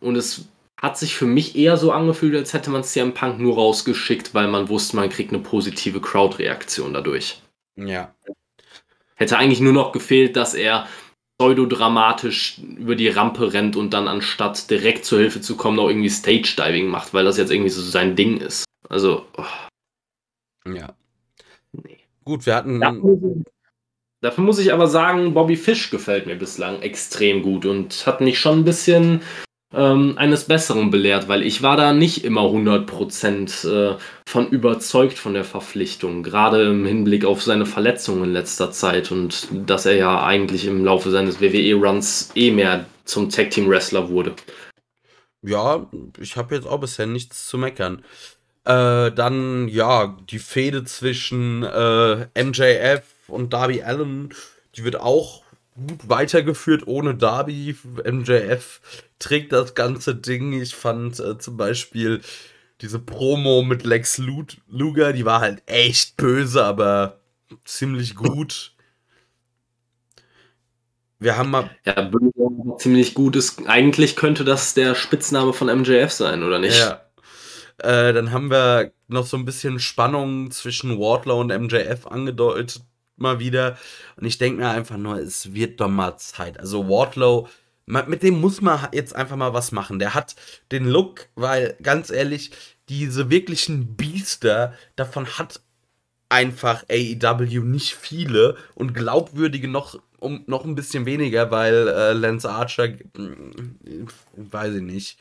und 0.00 0.16
es 0.16 0.46
hat 0.80 0.98
sich 0.98 1.16
für 1.16 1.26
mich 1.26 1.56
eher 1.56 1.76
so 1.76 1.92
angefühlt, 1.92 2.34
als 2.36 2.52
hätte 2.52 2.70
man 2.70 2.84
CM 2.84 3.14
Punk 3.14 3.38
nur 3.38 3.54
rausgeschickt, 3.54 4.34
weil 4.34 4.48
man 4.48 4.68
wusste, 4.68 4.96
man 4.96 5.08
kriegt 5.08 5.32
eine 5.32 5.42
positive 5.42 6.00
Crowd-Reaktion 6.00 6.92
dadurch. 6.92 7.40
Ja. 7.76 8.14
Hätte 9.14 9.38
eigentlich 9.38 9.60
nur 9.60 9.72
noch 9.72 9.92
gefehlt, 9.92 10.36
dass 10.36 10.54
er 10.54 10.86
pseudodramatisch 11.38 12.58
über 12.58 12.96
die 12.96 13.08
Rampe 13.08 13.52
rennt 13.52 13.76
und 13.76 13.90
dann 13.90 14.08
anstatt 14.08 14.70
direkt 14.70 15.04
zur 15.04 15.20
Hilfe 15.20 15.40
zu 15.40 15.56
kommen, 15.56 15.76
noch 15.76 15.88
irgendwie 15.88 16.10
Stage-Diving 16.10 16.86
macht, 16.86 17.14
weil 17.14 17.24
das 17.24 17.38
jetzt 17.38 17.50
irgendwie 17.50 17.70
so 17.70 17.82
sein 17.82 18.14
Ding 18.14 18.38
ist. 18.38 18.64
Also. 18.88 19.26
Oh. 19.36 20.70
Ja. 20.70 20.94
Nee. 21.72 21.98
Gut, 22.24 22.46
wir 22.46 22.54
hatten. 22.56 23.44
Dafür 24.24 24.42
muss 24.42 24.58
ich 24.58 24.72
aber 24.72 24.86
sagen, 24.86 25.34
Bobby 25.34 25.54
Fish 25.54 25.90
gefällt 25.90 26.24
mir 26.24 26.36
bislang 26.36 26.80
extrem 26.80 27.42
gut 27.42 27.66
und 27.66 28.06
hat 28.06 28.22
mich 28.22 28.38
schon 28.38 28.60
ein 28.60 28.64
bisschen 28.64 29.20
ähm, 29.74 30.14
eines 30.16 30.44
Besseren 30.44 30.90
belehrt, 30.90 31.28
weil 31.28 31.42
ich 31.42 31.62
war 31.62 31.76
da 31.76 31.92
nicht 31.92 32.24
immer 32.24 32.40
100% 32.40 33.68
äh, 33.68 33.98
von 34.26 34.48
überzeugt 34.48 35.18
von 35.18 35.34
der 35.34 35.44
Verpflichtung, 35.44 36.22
gerade 36.22 36.62
im 36.70 36.86
Hinblick 36.86 37.26
auf 37.26 37.42
seine 37.42 37.66
Verletzungen 37.66 38.24
in 38.24 38.32
letzter 38.32 38.70
Zeit 38.70 39.12
und 39.12 39.46
dass 39.66 39.84
er 39.84 39.96
ja 39.96 40.24
eigentlich 40.24 40.64
im 40.66 40.86
Laufe 40.86 41.10
seines 41.10 41.42
WWE-Runs 41.42 42.30
eh 42.34 42.50
mehr 42.50 42.86
zum 43.04 43.28
Tag-Team-Wrestler 43.28 44.08
wurde. 44.08 44.32
Ja, 45.42 45.86
ich 46.18 46.38
habe 46.38 46.54
jetzt 46.54 46.66
auch 46.66 46.80
bisher 46.80 47.06
nichts 47.06 47.46
zu 47.46 47.58
meckern. 47.58 48.02
Äh, 48.64 49.12
dann, 49.12 49.68
ja, 49.68 50.16
die 50.30 50.38
Fehde 50.38 50.84
zwischen 50.84 51.62
äh, 51.62 52.26
MJF 52.42 53.02
und 53.28 53.52
Darby 53.52 53.82
Allen, 53.82 54.32
die 54.74 54.84
wird 54.84 54.96
auch 54.96 55.42
gut 55.74 56.08
weitergeführt 56.08 56.86
ohne 56.86 57.14
Darby. 57.14 57.76
MJF 58.04 58.80
trägt 59.18 59.52
das 59.52 59.74
ganze 59.74 60.14
Ding. 60.14 60.60
Ich 60.60 60.74
fand 60.74 61.20
äh, 61.20 61.38
zum 61.38 61.56
Beispiel 61.56 62.22
diese 62.80 62.98
Promo 62.98 63.62
mit 63.62 63.84
Lex 63.84 64.18
Luger, 64.18 65.12
die 65.12 65.24
war 65.24 65.40
halt 65.40 65.62
echt 65.66 66.16
böse, 66.16 66.64
aber 66.64 67.20
ziemlich 67.64 68.14
gut. 68.14 68.72
Wir 71.18 71.36
haben 71.36 71.50
mal. 71.50 71.70
Ja, 71.84 72.02
böse, 72.02 72.32
ziemlich 72.78 73.14
gut 73.14 73.36
ist. 73.36 73.66
Eigentlich 73.66 74.16
könnte 74.16 74.44
das 74.44 74.74
der 74.74 74.94
Spitzname 74.94 75.52
von 75.52 75.68
MJF 75.68 76.12
sein, 76.12 76.42
oder 76.42 76.58
nicht? 76.58 76.78
Ja. 76.78 77.00
Äh, 77.78 78.12
dann 78.12 78.30
haben 78.32 78.50
wir 78.50 78.92
noch 79.08 79.26
so 79.26 79.36
ein 79.36 79.44
bisschen 79.44 79.78
Spannung 79.80 80.50
zwischen 80.50 80.98
Wardlow 80.98 81.40
und 81.40 81.48
MJF 81.48 82.06
angedeutet 82.06 82.82
mal 83.16 83.38
wieder. 83.38 83.76
Und 84.16 84.26
ich 84.26 84.38
denke 84.38 84.60
mir 84.60 84.70
einfach 84.70 84.96
nur, 84.96 85.18
es 85.18 85.54
wird 85.54 85.80
doch 85.80 85.88
mal 85.88 86.16
Zeit. 86.16 86.58
Also 86.58 86.88
Wardlow, 86.88 87.48
mit 87.86 88.22
dem 88.22 88.40
muss 88.40 88.60
man 88.60 88.88
jetzt 88.92 89.14
einfach 89.14 89.36
mal 89.36 89.54
was 89.54 89.72
machen. 89.72 89.98
Der 89.98 90.14
hat 90.14 90.34
den 90.72 90.86
Look, 90.86 91.28
weil 91.34 91.76
ganz 91.82 92.10
ehrlich, 92.10 92.50
diese 92.88 93.30
wirklichen 93.30 93.96
Biester, 93.96 94.74
davon 94.96 95.26
hat 95.26 95.60
einfach 96.28 96.84
AEW 96.90 97.60
nicht 97.60 97.94
viele 97.94 98.56
und 98.74 98.94
glaubwürdige 98.94 99.68
noch 99.68 100.00
um 100.18 100.42
noch 100.46 100.64
ein 100.64 100.74
bisschen 100.74 101.04
weniger, 101.04 101.50
weil 101.50 101.86
äh, 101.86 102.12
Lance 102.14 102.48
Archer, 102.50 102.84
äh, 102.84 102.98
weiß 104.36 104.76
ich 104.76 104.82
nicht. 104.82 105.18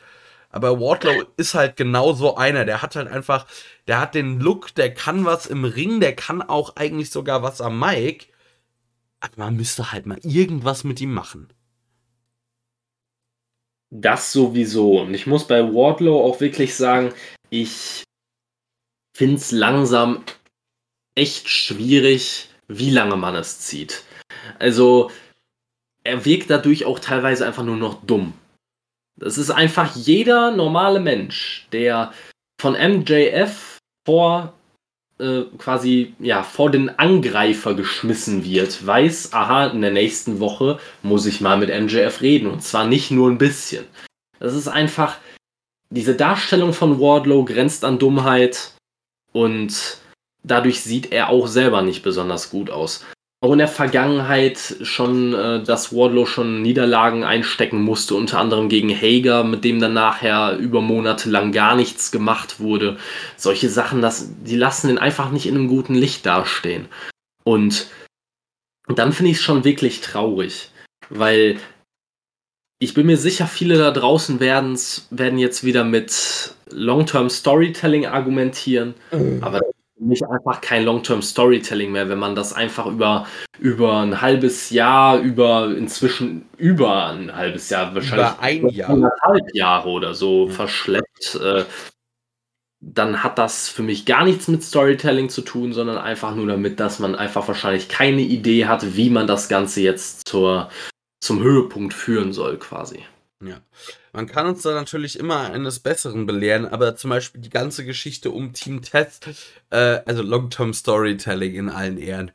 Aber 0.53 0.79
Wardlow 0.79 1.25
ist 1.35 1.55
halt 1.55 1.77
genau 1.77 2.13
so 2.13 2.37
einer. 2.37 2.63
Der 2.63 2.83
hat 2.83 2.95
halt 2.95 3.07
einfach, 3.07 3.47
der 3.87 3.99
hat 3.99 4.13
den 4.13 4.39
Look, 4.39 4.75
der 4.75 4.93
kann 4.93 5.25
was 5.25 5.47
im 5.47 5.65
Ring, 5.65 5.99
der 5.99 6.15
kann 6.15 6.43
auch 6.43 6.75
eigentlich 6.75 7.09
sogar 7.09 7.41
was 7.41 7.59
am 7.59 7.79
Mic. 7.79 8.27
Aber 9.19 9.33
man 9.37 9.55
müsste 9.55 9.91
halt 9.91 10.05
mal 10.05 10.19
irgendwas 10.21 10.83
mit 10.83 11.01
ihm 11.01 11.11
machen. 11.11 11.51
Das 13.89 14.31
sowieso. 14.31 15.01
Und 15.01 15.15
ich 15.15 15.25
muss 15.25 15.47
bei 15.47 15.63
Wardlow 15.63 16.23
auch 16.23 16.39
wirklich 16.39 16.75
sagen, 16.75 17.13
ich 17.49 18.03
finde 19.15 19.37
es 19.37 19.51
langsam 19.51 20.23
echt 21.15 21.49
schwierig, 21.49 22.49
wie 22.67 22.91
lange 22.91 23.15
man 23.15 23.35
es 23.35 23.59
zieht. 23.59 24.03
Also, 24.59 25.09
er 26.03 26.25
wirkt 26.25 26.51
dadurch 26.51 26.85
auch 26.85 26.99
teilweise 26.99 27.45
einfach 27.45 27.63
nur 27.63 27.77
noch 27.77 28.03
dumm. 28.03 28.33
Das 29.15 29.37
ist 29.37 29.51
einfach 29.51 29.95
jeder 29.95 30.51
normale 30.51 30.99
Mensch, 30.99 31.67
der 31.71 32.13
von 32.59 32.73
MJF 32.73 33.77
vor 34.05 34.53
äh, 35.19 35.43
quasi 35.57 36.15
ja 36.19 36.43
vor 36.43 36.71
den 36.71 36.89
Angreifer 36.97 37.75
geschmissen 37.75 38.43
wird, 38.43 38.85
weiß, 38.85 39.33
aha, 39.33 39.67
in 39.67 39.81
der 39.81 39.91
nächsten 39.91 40.39
Woche 40.39 40.79
muss 41.03 41.25
ich 41.25 41.41
mal 41.41 41.57
mit 41.57 41.69
MJF 41.69 42.21
reden 42.21 42.47
und 42.47 42.63
zwar 42.63 42.85
nicht 42.85 43.11
nur 43.11 43.29
ein 43.29 43.37
bisschen. 43.37 43.85
Das 44.39 44.53
ist 44.53 44.67
einfach 44.67 45.17
diese 45.89 46.15
Darstellung 46.15 46.73
von 46.73 46.99
Wardlow 46.99 47.45
grenzt 47.45 47.85
an 47.85 47.99
Dummheit 47.99 48.73
und 49.31 49.99
dadurch 50.43 50.81
sieht 50.81 51.11
er 51.11 51.29
auch 51.29 51.47
selber 51.47 51.83
nicht 51.83 52.01
besonders 52.01 52.49
gut 52.49 52.69
aus 52.71 53.05
auch 53.43 53.51
in 53.51 53.59
der 53.59 53.67
Vergangenheit 53.67 54.77
schon, 54.83 55.33
äh, 55.33 55.61
dass 55.61 55.93
Wardlow 55.93 56.25
schon 56.25 56.61
Niederlagen 56.61 57.25
einstecken 57.25 57.81
musste, 57.81 58.15
unter 58.15 58.39
anderem 58.39 58.69
gegen 58.69 58.89
Hager, 58.89 59.43
mit 59.43 59.65
dem 59.65 59.81
dann 59.81 59.93
nachher 59.93 60.55
über 60.57 60.79
Monate 60.79 61.29
lang 61.29 61.51
gar 61.51 61.75
nichts 61.75 62.09
gemacht 62.13 62.61
wurde. 62.61 62.97
Solche 63.35 63.67
Sachen, 63.67 64.01
das, 64.01 64.31
die 64.45 64.55
lassen 64.55 64.89
ihn 64.89 64.97
einfach 64.97 65.29
nicht 65.29 65.45
in 65.45 65.55
einem 65.55 65.67
guten 65.67 65.93
Licht 65.93 66.25
dastehen. 66.25 66.87
Und 67.43 67.87
dann 68.87 69.11
finde 69.11 69.31
ich 69.31 69.37
es 69.37 69.43
schon 69.43 69.65
wirklich 69.65 69.99
traurig, 69.99 70.69
weil 71.09 71.57
ich 72.79 72.93
bin 72.93 73.07
mir 73.07 73.17
sicher, 73.17 73.45
viele 73.45 73.77
da 73.77 73.91
draußen 73.91 74.39
werden 74.39 74.77
jetzt 75.37 75.65
wieder 75.65 75.83
mit 75.83 76.55
Long-Term 76.69 77.29
Storytelling 77.29 78.05
argumentieren, 78.05 78.93
mhm. 79.11 79.43
aber 79.43 79.59
mich 80.07 80.25
einfach 80.27 80.61
kein 80.61 80.85
Long-Term 80.85 81.21
Storytelling 81.21 81.91
mehr, 81.91 82.09
wenn 82.09 82.19
man 82.19 82.35
das 82.35 82.53
einfach 82.53 82.85
über, 82.85 83.25
über 83.59 83.99
ein 84.01 84.21
halbes 84.21 84.69
Jahr, 84.69 85.19
über 85.19 85.75
inzwischen 85.75 86.45
über 86.57 87.07
ein 87.07 87.35
halbes 87.35 87.69
Jahr, 87.69 87.93
wahrscheinlich 87.95 88.27
über 88.27 88.39
ein 88.41 88.69
Jahr. 88.69 88.89
anderthalb 88.89 89.55
Jahre 89.55 89.89
oder 89.89 90.13
so 90.13 90.47
mhm. 90.47 90.51
verschleppt, 90.51 91.39
äh, 91.43 91.65
dann 92.85 93.23
hat 93.23 93.37
das 93.37 93.69
für 93.69 93.83
mich 93.83 94.05
gar 94.05 94.25
nichts 94.25 94.47
mit 94.47 94.61
Storytelling 94.63 95.29
zu 95.29 95.41
tun, 95.41 95.71
sondern 95.71 95.97
einfach 95.97 96.35
nur 96.35 96.47
damit, 96.47 96.79
dass 96.79 96.99
man 96.99 97.15
einfach 97.15 97.47
wahrscheinlich 97.47 97.87
keine 97.87 98.21
Idee 98.21 98.65
hat, 98.65 98.97
wie 98.97 99.09
man 99.09 99.25
das 99.25 99.47
Ganze 99.47 99.81
jetzt 99.81 100.27
zur, 100.27 100.69
zum 101.23 101.41
Höhepunkt 101.41 101.93
führen 101.93 102.33
soll, 102.33 102.57
quasi. 102.57 103.05
Ja. 103.45 103.61
Man 104.11 104.27
kann 104.27 104.47
uns 104.47 104.61
da 104.61 104.73
natürlich 104.73 105.17
immer 105.17 105.51
eines 105.51 105.79
Besseren 105.79 106.25
belehren, 106.25 106.65
aber 106.65 106.95
zum 106.95 107.09
Beispiel 107.09 107.41
die 107.41 107.49
ganze 107.49 107.85
Geschichte 107.85 108.31
um 108.31 108.53
Team 108.53 108.81
Test, 108.81 109.27
äh, 109.69 109.99
also 110.05 110.21
Long-Term 110.21 110.73
Storytelling 110.73 111.55
in 111.55 111.69
allen 111.69 111.97
Ehren, 111.97 112.31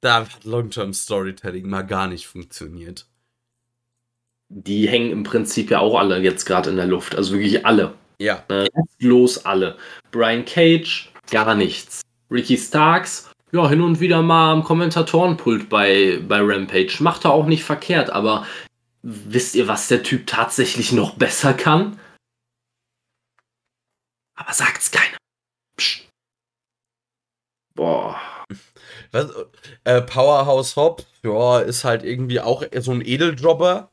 da 0.00 0.20
hat 0.20 0.44
Long-Term 0.44 0.92
Storytelling 0.92 1.68
mal 1.68 1.82
gar 1.82 2.08
nicht 2.08 2.26
funktioniert. 2.26 3.06
Die 4.48 4.88
hängen 4.88 5.10
im 5.10 5.22
Prinzip 5.22 5.70
ja 5.70 5.80
auch 5.80 5.98
alle 5.98 6.18
jetzt 6.20 6.44
gerade 6.44 6.70
in 6.70 6.76
der 6.76 6.86
Luft, 6.86 7.14
also 7.16 7.34
wirklich 7.34 7.64
alle. 7.66 7.94
Ja. 8.18 8.44
Äh, 8.48 8.68
los 9.00 9.44
alle. 9.44 9.76
Brian 10.10 10.44
Cage, 10.44 11.10
gar 11.30 11.54
nichts. 11.54 12.02
Ricky 12.30 12.56
Starks, 12.56 13.30
ja, 13.52 13.68
hin 13.68 13.80
und 13.80 14.00
wieder 14.00 14.22
mal 14.22 14.52
am 14.52 14.64
Kommentatorenpult 14.64 15.68
bei, 15.68 16.20
bei 16.26 16.40
Rampage. 16.40 16.96
Macht 17.00 17.24
er 17.24 17.32
auch 17.32 17.46
nicht 17.46 17.64
verkehrt, 17.64 18.10
aber 18.10 18.46
Wisst 19.08 19.54
ihr, 19.54 19.68
was 19.68 19.86
der 19.86 20.02
Typ 20.02 20.26
tatsächlich 20.26 20.90
noch 20.90 21.14
besser 21.14 21.54
kann? 21.54 21.96
Aber 24.34 24.52
sagt's 24.52 24.90
keiner. 24.90 25.16
Psst. 25.76 26.08
Boah. 27.76 28.20
Was, 29.12 29.30
äh, 29.84 30.02
Powerhouse 30.02 30.74
Hop, 30.74 31.06
ja, 31.22 31.60
ist 31.60 31.84
halt 31.84 32.02
irgendwie 32.02 32.40
auch 32.40 32.64
so 32.80 32.90
ein 32.90 33.00
Edeljobber. 33.00 33.92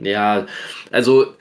Ja, 0.00 0.46
also 0.92 1.34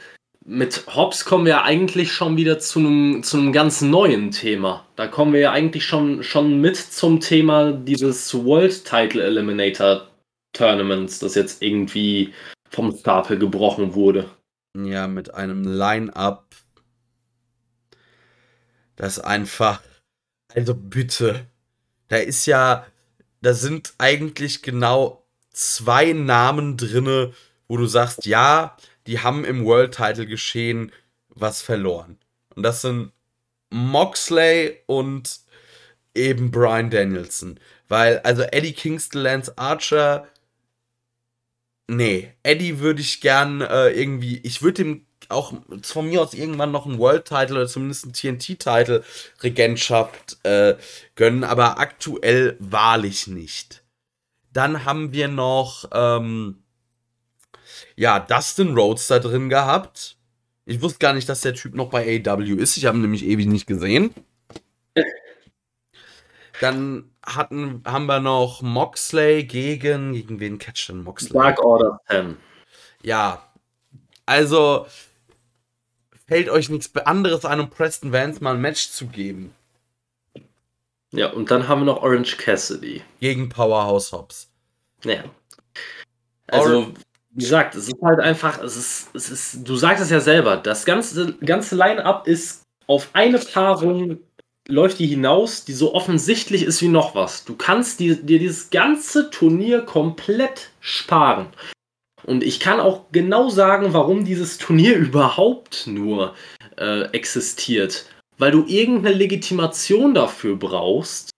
mit 0.43 0.87
Hobbs 0.95 1.25
kommen 1.25 1.45
wir 1.45 1.61
eigentlich 1.61 2.11
schon 2.11 2.37
wieder 2.37 2.57
zu 2.57 2.79
einem, 2.79 3.21
zu 3.21 3.37
einem 3.37 3.53
ganz 3.53 3.81
neuen 3.81 4.31
Thema. 4.31 4.87
Da 4.95 5.05
kommen 5.05 5.33
wir 5.33 5.41
ja 5.41 5.51
eigentlich 5.51 5.85
schon, 5.85 6.23
schon 6.23 6.59
mit 6.59 6.75
zum 6.75 7.19
Thema 7.19 7.71
dieses 7.71 8.33
World 8.33 8.83
Title 8.83 9.23
Eliminator 9.23 10.09
Tournaments, 10.55 11.19
das 11.19 11.35
jetzt 11.35 11.61
irgendwie 11.61 12.33
vom 12.69 12.95
Stapel 12.95 13.37
gebrochen 13.37 13.93
wurde. 13.93 14.29
Ja, 14.77 15.07
mit 15.07 15.33
einem 15.33 15.63
Line-up, 15.63 16.55
das 18.95 19.19
einfach, 19.19 19.81
also 20.53 20.73
bitte, 20.73 21.45
da 22.07 22.17
ist 22.17 22.45
ja, 22.45 22.85
da 23.41 23.53
sind 23.53 23.93
eigentlich 23.97 24.61
genau 24.61 25.25
zwei 25.51 26.13
Namen 26.13 26.77
drinne, 26.77 27.33
wo 27.67 27.77
du 27.77 27.85
sagst, 27.85 28.25
ja, 28.25 28.75
die 29.07 29.19
haben 29.19 29.45
im 29.45 29.65
World 29.65 29.95
Title 29.95 30.25
geschehen 30.25 30.91
was 31.29 31.61
verloren. 31.61 32.17
Und 32.55 32.63
das 32.63 32.81
sind 32.81 33.11
Moxley 33.69 34.79
und 34.87 35.39
eben 36.13 36.49
Brian 36.51 36.89
Danielson. 36.89 37.59
Weil, 37.87 38.19
also 38.19 38.43
Eddie 38.43 38.73
Kingston, 38.73 39.21
Lance 39.21 39.53
Archer, 39.57 40.27
Nee, 41.87 42.33
Eddie 42.41 42.79
würde 42.79 43.01
ich 43.01 43.21
gern 43.21 43.61
äh, 43.61 43.89
irgendwie, 43.89 44.39
ich 44.39 44.61
würde 44.63 44.81
ihm 44.81 45.05
auch 45.29 45.53
von 45.81 46.07
mir 46.07 46.21
aus 46.21 46.33
irgendwann 46.33 46.71
noch 46.71 46.85
einen 46.85 46.99
World-Title 46.99 47.55
oder 47.55 47.67
zumindest 47.67 48.05
einen 48.05 48.13
TNT-Title 48.13 49.03
Regentschaft 49.43 50.37
äh, 50.43 50.75
gönnen, 51.15 51.43
aber 51.43 51.79
aktuell 51.79 52.57
wahrlich 52.59 53.27
nicht. 53.27 53.83
Dann 54.51 54.85
haben 54.85 55.13
wir 55.13 55.27
noch, 55.27 55.89
ähm, 55.91 56.63
ja, 57.95 58.19
Dustin 58.19 58.75
Rhodes 58.77 59.07
da 59.07 59.19
drin 59.19 59.49
gehabt. 59.49 60.17
Ich 60.65 60.81
wusste 60.81 60.99
gar 60.99 61.13
nicht, 61.13 61.29
dass 61.29 61.41
der 61.41 61.53
Typ 61.53 61.75
noch 61.75 61.89
bei 61.89 62.23
AW 62.25 62.53
ist. 62.53 62.77
Ich 62.77 62.85
habe 62.85 62.97
ihn 62.97 63.01
nämlich 63.01 63.25
ewig 63.25 63.47
nicht 63.47 63.67
gesehen. 63.67 64.13
Dann 66.61 67.11
hatten, 67.25 67.83
haben 67.85 68.05
wir 68.05 68.19
noch 68.19 68.61
Moxley 68.61 69.43
gegen. 69.43 70.13
Gegen 70.13 70.39
wen 70.39 70.57
catcht 70.57 70.89
denn 70.89 71.03
Moxley? 71.03 71.33
Dark 71.33 71.63
Order 71.63 71.99
10. 72.09 72.37
Ja. 73.01 73.41
Also 74.25 74.87
fällt 76.27 76.49
euch 76.49 76.69
nichts 76.69 76.95
anderes 76.95 77.45
an, 77.45 77.59
um 77.59 77.69
Preston 77.69 78.11
Vance 78.11 78.43
mal 78.43 78.55
ein 78.55 78.61
Match 78.61 78.89
zu 78.89 79.07
geben. 79.07 79.53
Ja, 81.11 81.31
und 81.31 81.49
dann 81.51 81.67
haben 81.67 81.81
wir 81.81 81.85
noch 81.85 82.01
Orange 82.01 82.37
Cassidy. 82.37 83.01
Gegen 83.19 83.47
Powerhouse 83.47 84.11
Hobbs. 84.11 84.49
Ja. 85.03 85.23
Also, 86.47 86.91
wie 87.31 87.43
gesagt, 87.43 87.75
es 87.75 87.87
ist 87.87 88.01
halt 88.01 88.19
einfach, 88.19 88.61
es 88.61 88.75
ist, 88.75 89.15
es 89.15 89.29
ist, 89.29 89.67
du 89.67 89.75
sagst 89.75 90.03
es 90.03 90.09
ja 90.09 90.19
selber, 90.19 90.57
das 90.57 90.85
ganze, 90.85 91.33
ganze 91.37 91.75
Line-Up 91.75 92.27
ist 92.27 92.63
auf 92.87 93.09
eine 93.13 93.39
Paarung 93.39 94.19
läuft 94.67 94.99
die 94.99 95.07
hinaus, 95.07 95.65
die 95.65 95.73
so 95.73 95.93
offensichtlich 95.93 96.63
ist 96.63 96.81
wie 96.81 96.87
noch 96.87 97.15
was. 97.15 97.45
Du 97.45 97.55
kannst 97.55 97.99
dir, 97.99 98.15
dir 98.15 98.39
dieses 98.39 98.69
ganze 98.69 99.29
Turnier 99.29 99.81
komplett 99.81 100.71
sparen. 100.79 101.47
Und 102.23 102.43
ich 102.43 102.59
kann 102.59 102.79
auch 102.79 103.05
genau 103.11 103.49
sagen, 103.49 103.93
warum 103.93 104.25
dieses 104.25 104.57
Turnier 104.57 104.95
überhaupt 104.97 105.87
nur 105.87 106.35
äh, 106.77 107.03
existiert. 107.11 108.05
Weil 108.37 108.51
du 108.51 108.65
irgendeine 108.65 109.15
Legitimation 109.15 110.13
dafür 110.13 110.55
brauchst, 110.55 111.29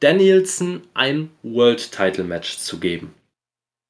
Danielson 0.00 0.82
ein 0.94 1.30
World 1.42 1.92
Title 1.92 2.24
Match 2.24 2.58
zu 2.58 2.78
geben. 2.78 3.14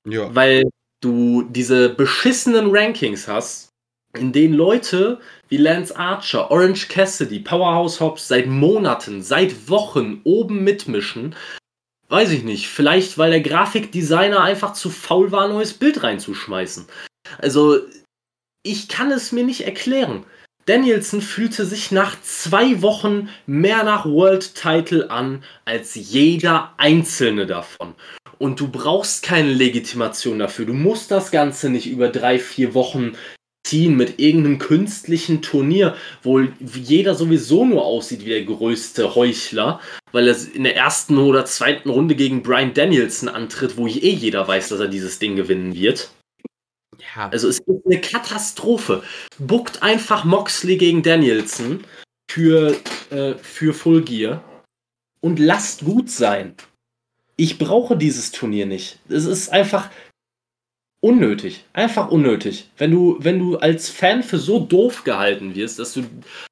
Ja. 0.08 0.34
Weil 0.34 0.64
du 1.00 1.42
diese 1.42 1.90
beschissenen 1.90 2.74
Rankings 2.74 3.28
hast, 3.28 3.69
in 4.14 4.32
denen 4.32 4.54
Leute 4.54 5.20
wie 5.48 5.56
Lance 5.56 5.96
Archer, 5.96 6.50
Orange 6.50 6.88
Cassidy, 6.88 7.40
Powerhouse 7.40 8.00
Hobbs 8.00 8.28
seit 8.28 8.46
Monaten, 8.46 9.22
seit 9.22 9.68
Wochen 9.68 10.20
oben 10.24 10.64
mitmischen. 10.64 11.34
Weiß 12.08 12.30
ich 12.32 12.42
nicht. 12.42 12.68
Vielleicht, 12.68 13.18
weil 13.18 13.30
der 13.30 13.40
Grafikdesigner 13.40 14.42
einfach 14.42 14.72
zu 14.72 14.90
faul 14.90 15.30
war, 15.30 15.44
ein 15.44 15.50
neues 15.50 15.74
Bild 15.74 16.02
reinzuschmeißen. 16.02 16.86
Also, 17.38 17.80
ich 18.62 18.88
kann 18.88 19.10
es 19.12 19.32
mir 19.32 19.44
nicht 19.44 19.62
erklären. 19.62 20.24
Danielson 20.66 21.22
fühlte 21.22 21.64
sich 21.64 21.90
nach 21.90 22.20
zwei 22.22 22.82
Wochen 22.82 23.28
mehr 23.46 23.82
nach 23.82 24.04
World 24.04 24.54
Title 24.54 25.10
an 25.10 25.42
als 25.64 25.94
jeder 25.94 26.74
einzelne 26.76 27.46
davon. 27.46 27.94
Und 28.38 28.60
du 28.60 28.68
brauchst 28.68 29.22
keine 29.22 29.52
Legitimation 29.52 30.38
dafür. 30.38 30.66
Du 30.66 30.72
musst 30.72 31.10
das 31.10 31.30
Ganze 31.30 31.70
nicht 31.70 31.86
über 31.86 32.08
drei, 32.08 32.38
vier 32.38 32.74
Wochen 32.74 33.16
ziehen 33.66 33.96
mit 33.96 34.18
irgendeinem 34.18 34.58
künstlichen 34.58 35.42
Turnier, 35.42 35.94
wo 36.22 36.40
jeder 36.40 37.14
sowieso 37.14 37.64
nur 37.64 37.84
aussieht 37.84 38.24
wie 38.24 38.30
der 38.30 38.44
größte 38.44 39.14
Heuchler, 39.14 39.80
weil 40.12 40.28
er 40.28 40.36
in 40.54 40.64
der 40.64 40.76
ersten 40.76 41.18
oder 41.18 41.44
zweiten 41.44 41.90
Runde 41.90 42.14
gegen 42.14 42.42
Brian 42.42 42.74
Danielson 42.74 43.28
antritt, 43.28 43.76
wo 43.76 43.86
eh 43.86 43.90
jeder 43.90 44.48
weiß, 44.48 44.70
dass 44.70 44.80
er 44.80 44.88
dieses 44.88 45.18
Ding 45.18 45.36
gewinnen 45.36 45.74
wird. 45.74 46.10
Ja. 47.16 47.28
Also 47.28 47.48
es 47.48 47.60
ist 47.60 47.86
eine 47.86 48.00
Katastrophe. 48.00 49.02
Buckt 49.38 49.82
einfach 49.82 50.24
Moxley 50.24 50.76
gegen 50.76 51.02
Danielson 51.02 51.84
für, 52.30 52.76
äh, 53.10 53.34
für 53.34 53.74
Full 53.74 54.02
Gear 54.02 54.44
und 55.20 55.38
lasst 55.38 55.84
gut 55.84 56.10
sein. 56.10 56.54
Ich 57.36 57.58
brauche 57.58 57.96
dieses 57.96 58.32
Turnier 58.32 58.66
nicht. 58.66 58.98
Es 59.08 59.24
ist 59.24 59.48
einfach 59.50 59.90
unnötig. 61.00 61.64
Einfach 61.72 62.10
unnötig. 62.10 62.68
Wenn 62.76 62.90
du, 62.90 63.16
wenn 63.20 63.38
du 63.38 63.56
als 63.58 63.88
Fan 63.88 64.22
für 64.22 64.38
so 64.38 64.60
doof 64.60 65.04
gehalten 65.04 65.54
wirst, 65.54 65.78
dass 65.78 65.94
du 65.94 66.02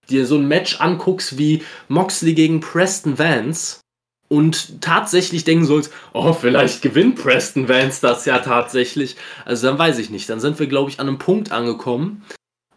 dir 0.09 0.27
so 0.27 0.37
ein 0.37 0.49
Match 0.49 0.81
anguckst 0.81 1.39
wie 1.39 1.63
Moxley 1.89 2.35
gegen 2.35 2.61
Preston 2.61 3.19
Vance 3.19 3.81
und 4.29 4.81
tatsächlich 4.81 5.45
denken 5.45 5.65
sollst, 5.65 5.93
oh, 6.13 6.33
vielleicht 6.33 6.83
gewinnt 6.83 7.17
Preston 7.17 7.69
Vance 7.69 8.01
das 8.01 8.25
ja 8.25 8.39
tatsächlich. 8.39 9.17
Also 9.45 9.67
dann 9.67 9.79
weiß 9.79 9.99
ich 9.99 10.11
nicht. 10.11 10.29
Dann 10.29 10.41
sind 10.41 10.59
wir, 10.59 10.67
glaube 10.67 10.91
ich, 10.91 11.01
an 11.01 11.09
einem 11.09 11.19
Punkt 11.19 11.53
angekommen, 11.53 12.25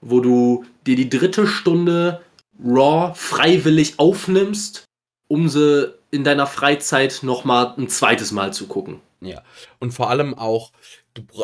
wo 0.02 0.20
du 0.20 0.66
dir 0.86 0.96
die 0.96 1.10
dritte 1.10 1.48
Stunde 1.48 2.22
Raw 2.64 3.14
freiwillig 3.16 3.96
aufnimmst, 3.98 4.86
um 5.28 5.50
sie 5.50 5.94
in 6.12 6.24
deiner 6.24 6.48
Freizeit 6.48 7.20
nochmal 7.24 7.74
ein 7.78 7.88
zweites 7.88 8.32
Mal 8.32 8.54
zu 8.54 8.68
gucken. 8.68 9.00
Ja, 9.24 9.44
und 9.80 9.94
vor 9.94 10.10
allem 10.10 10.34
auch, 10.34 10.72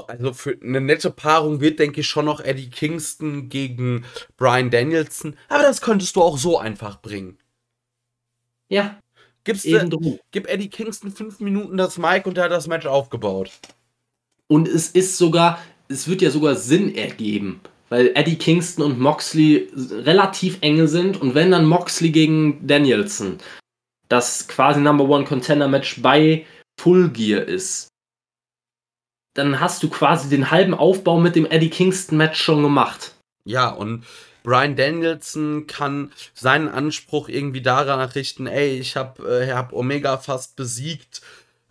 also 0.07 0.33
für 0.33 0.57
eine 0.61 0.81
nette 0.81 1.11
Paarung 1.11 1.61
wird, 1.61 1.77
denke 1.77 2.01
ich, 2.01 2.07
schon 2.07 2.25
noch 2.25 2.39
Eddie 2.39 2.71
Kingston 2.71 3.49
gegen 3.49 4.03
Brian 4.35 4.71
Danielson, 4.71 5.37
aber 5.47 5.63
das 5.63 5.81
könntest 5.81 6.15
du 6.15 6.23
auch 6.23 6.39
so 6.39 6.57
einfach 6.57 7.01
bringen. 7.01 7.37
Ja, 8.67 8.99
Gibst 9.47 9.65
Eben 9.65 9.89
du, 9.89 10.19
gib 10.31 10.49
Eddie 10.49 10.67
Kingston 10.67 11.09
fünf 11.09 11.39
Minuten 11.39 11.77
das 11.77 11.97
Mic 11.97 12.25
und 12.25 12.37
er 12.37 12.45
hat 12.45 12.51
das 12.51 12.67
Match 12.67 12.85
aufgebaut. 12.85 13.49
Und 14.47 14.67
es 14.67 14.89
ist 14.89 15.17
sogar, 15.17 15.61
es 15.87 16.09
wird 16.09 16.21
ja 16.21 16.31
sogar 16.31 16.55
Sinn 16.55 16.93
ergeben, 16.93 17.61
weil 17.87 18.11
Eddie 18.13 18.35
Kingston 18.35 18.83
und 18.83 18.99
Moxley 18.99 19.71
relativ 19.73 20.57
enge 20.59 20.89
sind 20.89 21.21
und 21.21 21.33
wenn 21.33 21.51
dann 21.51 21.65
Moxley 21.65 22.11
gegen 22.11 22.67
Danielson 22.67 23.37
das 24.09 24.49
quasi 24.49 24.81
Number 24.81 25.05
One 25.05 25.23
Contender 25.23 25.69
Match 25.69 26.01
bei 26.01 26.45
Full 26.79 27.09
Gear 27.09 27.43
ist, 27.43 27.89
dann 29.33 29.59
hast 29.59 29.83
du 29.83 29.89
quasi 29.89 30.29
den 30.29 30.51
halben 30.51 30.73
Aufbau 30.73 31.19
mit 31.19 31.35
dem 31.35 31.45
Eddie 31.45 31.69
Kingston 31.69 32.17
Match 32.17 32.41
schon 32.41 32.63
gemacht. 32.63 33.13
Ja, 33.45 33.69
und 33.69 34.03
Brian 34.43 34.75
Danielson 34.75 35.67
kann 35.67 36.11
seinen 36.33 36.69
Anspruch 36.69 37.29
irgendwie 37.29 37.61
daran 37.61 37.99
richten, 37.99 38.47
ey, 38.47 38.79
ich 38.79 38.95
habe 38.95 39.43
äh, 39.43 39.51
hab 39.51 39.73
Omega 39.73 40.17
fast 40.17 40.55
besiegt. 40.55 41.21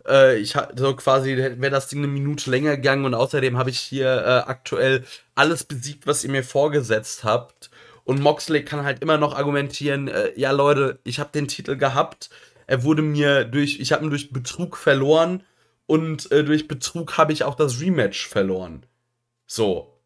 Äh, 0.07 0.37
ich 0.37 0.55
hab, 0.55 0.77
so 0.77 0.95
quasi 0.95 1.35
wäre 1.35 1.71
das 1.71 1.87
Ding 1.87 1.99
eine 1.99 2.07
Minute 2.07 2.49
länger 2.49 2.75
gegangen 2.75 3.05
und 3.05 3.13
außerdem 3.13 3.57
habe 3.57 3.69
ich 3.69 3.79
hier 3.79 4.07
äh, 4.07 4.49
aktuell 4.49 5.05
alles 5.35 5.63
besiegt, 5.63 6.07
was 6.07 6.23
ihr 6.23 6.29
mir 6.29 6.43
vorgesetzt 6.43 7.23
habt. 7.23 7.69
Und 8.03 8.21
Moxley 8.21 8.63
kann 8.63 8.85
halt 8.85 9.01
immer 9.01 9.17
noch 9.17 9.35
argumentieren, 9.35 10.07
äh, 10.07 10.31
ja 10.35 10.51
Leute, 10.51 10.99
ich 11.03 11.19
habe 11.19 11.31
den 11.33 11.47
Titel 11.47 11.75
gehabt. 11.75 12.29
Er 12.67 12.83
wurde 12.83 13.01
mir 13.01 13.45
durch, 13.45 13.79
ich 13.79 13.91
habe 13.91 14.05
ihn 14.05 14.09
durch 14.09 14.31
Betrug 14.31 14.77
verloren 14.77 15.43
und 15.85 16.31
äh, 16.31 16.43
durch 16.43 16.67
Betrug 16.67 17.17
habe 17.17 17.33
ich 17.33 17.43
auch 17.43 17.55
das 17.55 17.81
Rematch 17.81 18.27
verloren. 18.27 18.85
So, 19.47 19.97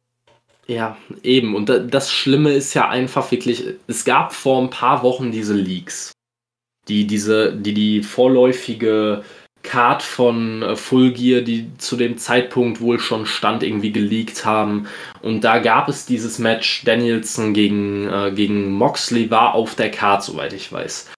ja, 0.67 0.95
eben. 1.23 1.55
Und 1.55 1.69
das 1.69 2.11
Schlimme 2.11 2.53
ist 2.53 2.73
ja 2.73 2.87
einfach 2.87 3.31
wirklich, 3.31 3.65
es 3.87 4.05
gab 4.05 4.33
vor 4.33 4.61
ein 4.61 4.69
paar 4.69 5.03
Wochen 5.03 5.31
diese 5.31 5.53
Leaks, 5.53 6.13
die 6.87 7.05
diese, 7.07 7.53
die 7.53 7.73
die 7.73 8.03
vorläufige 8.03 9.23
Card 9.63 10.01
von 10.01 10.61
äh, 10.61 10.75
Full 10.75 11.11
Gear, 11.11 11.41
die 11.41 11.69
zu 11.77 11.95
dem 11.97 12.17
Zeitpunkt 12.17 12.79
wohl 12.79 12.99
schon 12.99 13.25
stand, 13.25 13.63
irgendwie 13.63 13.91
geleakt 13.91 14.45
haben. 14.45 14.87
Und 15.21 15.43
da 15.43 15.59
gab 15.59 15.89
es 15.89 16.05
dieses 16.05 16.39
Match 16.39 16.83
Danielson 16.85 17.53
gegen, 17.53 18.07
äh, 18.07 18.31
gegen 18.33 18.71
Moxley 18.71 19.29
war 19.29 19.53
auf 19.55 19.75
der 19.75 19.91
Card, 19.91 20.23
soweit 20.23 20.53
ich 20.53 20.71
weiß. 20.71 21.11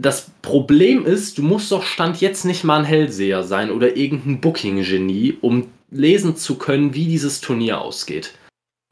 Das 0.00 0.30
Problem 0.42 1.04
ist, 1.04 1.38
du 1.38 1.42
musst 1.42 1.72
doch 1.72 1.82
Stand 1.82 2.20
jetzt 2.20 2.44
nicht 2.44 2.62
mal 2.62 2.78
ein 2.78 2.84
Hellseher 2.84 3.42
sein 3.42 3.72
oder 3.72 3.96
irgendein 3.96 4.40
Booking-Genie, 4.40 5.38
um 5.40 5.70
lesen 5.90 6.36
zu 6.36 6.56
können, 6.56 6.94
wie 6.94 7.06
dieses 7.06 7.40
Turnier 7.40 7.80
ausgeht. 7.80 8.34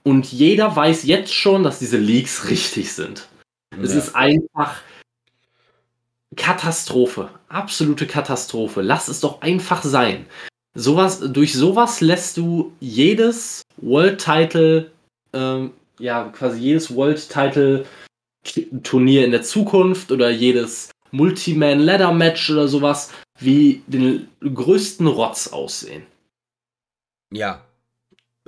Und 0.03 0.33
jeder 0.33 0.75
weiß 0.75 1.05
jetzt 1.05 1.33
schon, 1.33 1.63
dass 1.63 1.79
diese 1.79 1.97
Leaks 1.97 2.51
richtig 2.51 2.93
sind. 2.93 3.29
Ja. 3.73 3.83
Es 3.83 3.95
ist 3.95 4.17
einfach 4.17 4.81
Katastrophe. 6.35 7.31
Absolute 7.49 8.09
Katastrophe. 8.09 8.83
Lass 8.83 9.07
es 9.07 9.21
doch 9.21 9.43
einfach 9.43 9.85
sein. 9.85 10.27
Sowas, 10.75 11.21
durch 11.21 11.55
sowas 11.55 12.01
lässt 12.01 12.37
du 12.37 12.73
jedes 12.81 13.63
World 13.77 14.21
Title, 14.21 14.91
ähm, 15.33 15.71
ja, 16.01 16.25
quasi 16.31 16.59
jedes 16.59 16.95
World 16.95 17.29
Title 17.31 17.87
Turnier 18.83 19.25
in 19.25 19.31
der 19.31 19.43
Zukunft 19.43 20.11
oder 20.11 20.31
jedes 20.31 20.91
Multi-Man 21.11 21.81
Ladder 21.81 22.13
Match 22.13 22.51
oder 22.51 22.69
sowas 22.69 23.13
wie 23.39 23.83
den 23.87 24.29
größten 24.41 25.07
Rotz 25.07 25.49
aussehen. 25.49 26.07
Ja, 27.33 27.65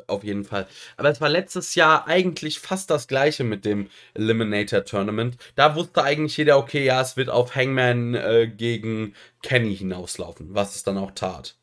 auf 0.07 0.25
jeden 0.25 0.45
Fall. 0.45 0.67
Aber 0.97 1.11
es 1.11 1.21
war 1.21 1.29
letztes 1.29 1.75
Jahr 1.75 2.07
eigentlich 2.07 2.61
fast 2.61 2.91
das 2.91 3.09
gleiche 3.09 3.45
mit 3.45 3.65
dem 3.65 3.91
Eliminator 4.15 4.85
Tournament. 4.85 5.37
Da 5.55 5.75
wusste 5.75 6.03
eigentlich 6.03 6.37
jeder, 6.37 6.59
okay, 6.59 6.85
ja, 6.85 7.01
es 7.01 7.17
wird 7.17 7.29
auf 7.29 7.55
Hangman 7.55 8.15
äh, 8.15 8.49
gegen 8.49 9.15
Kenny 9.43 9.77
hinauslaufen, 9.77 10.55
was 10.55 10.77
es 10.77 10.83
dann 10.83 10.97
auch 10.97 11.11
tat. 11.11 11.57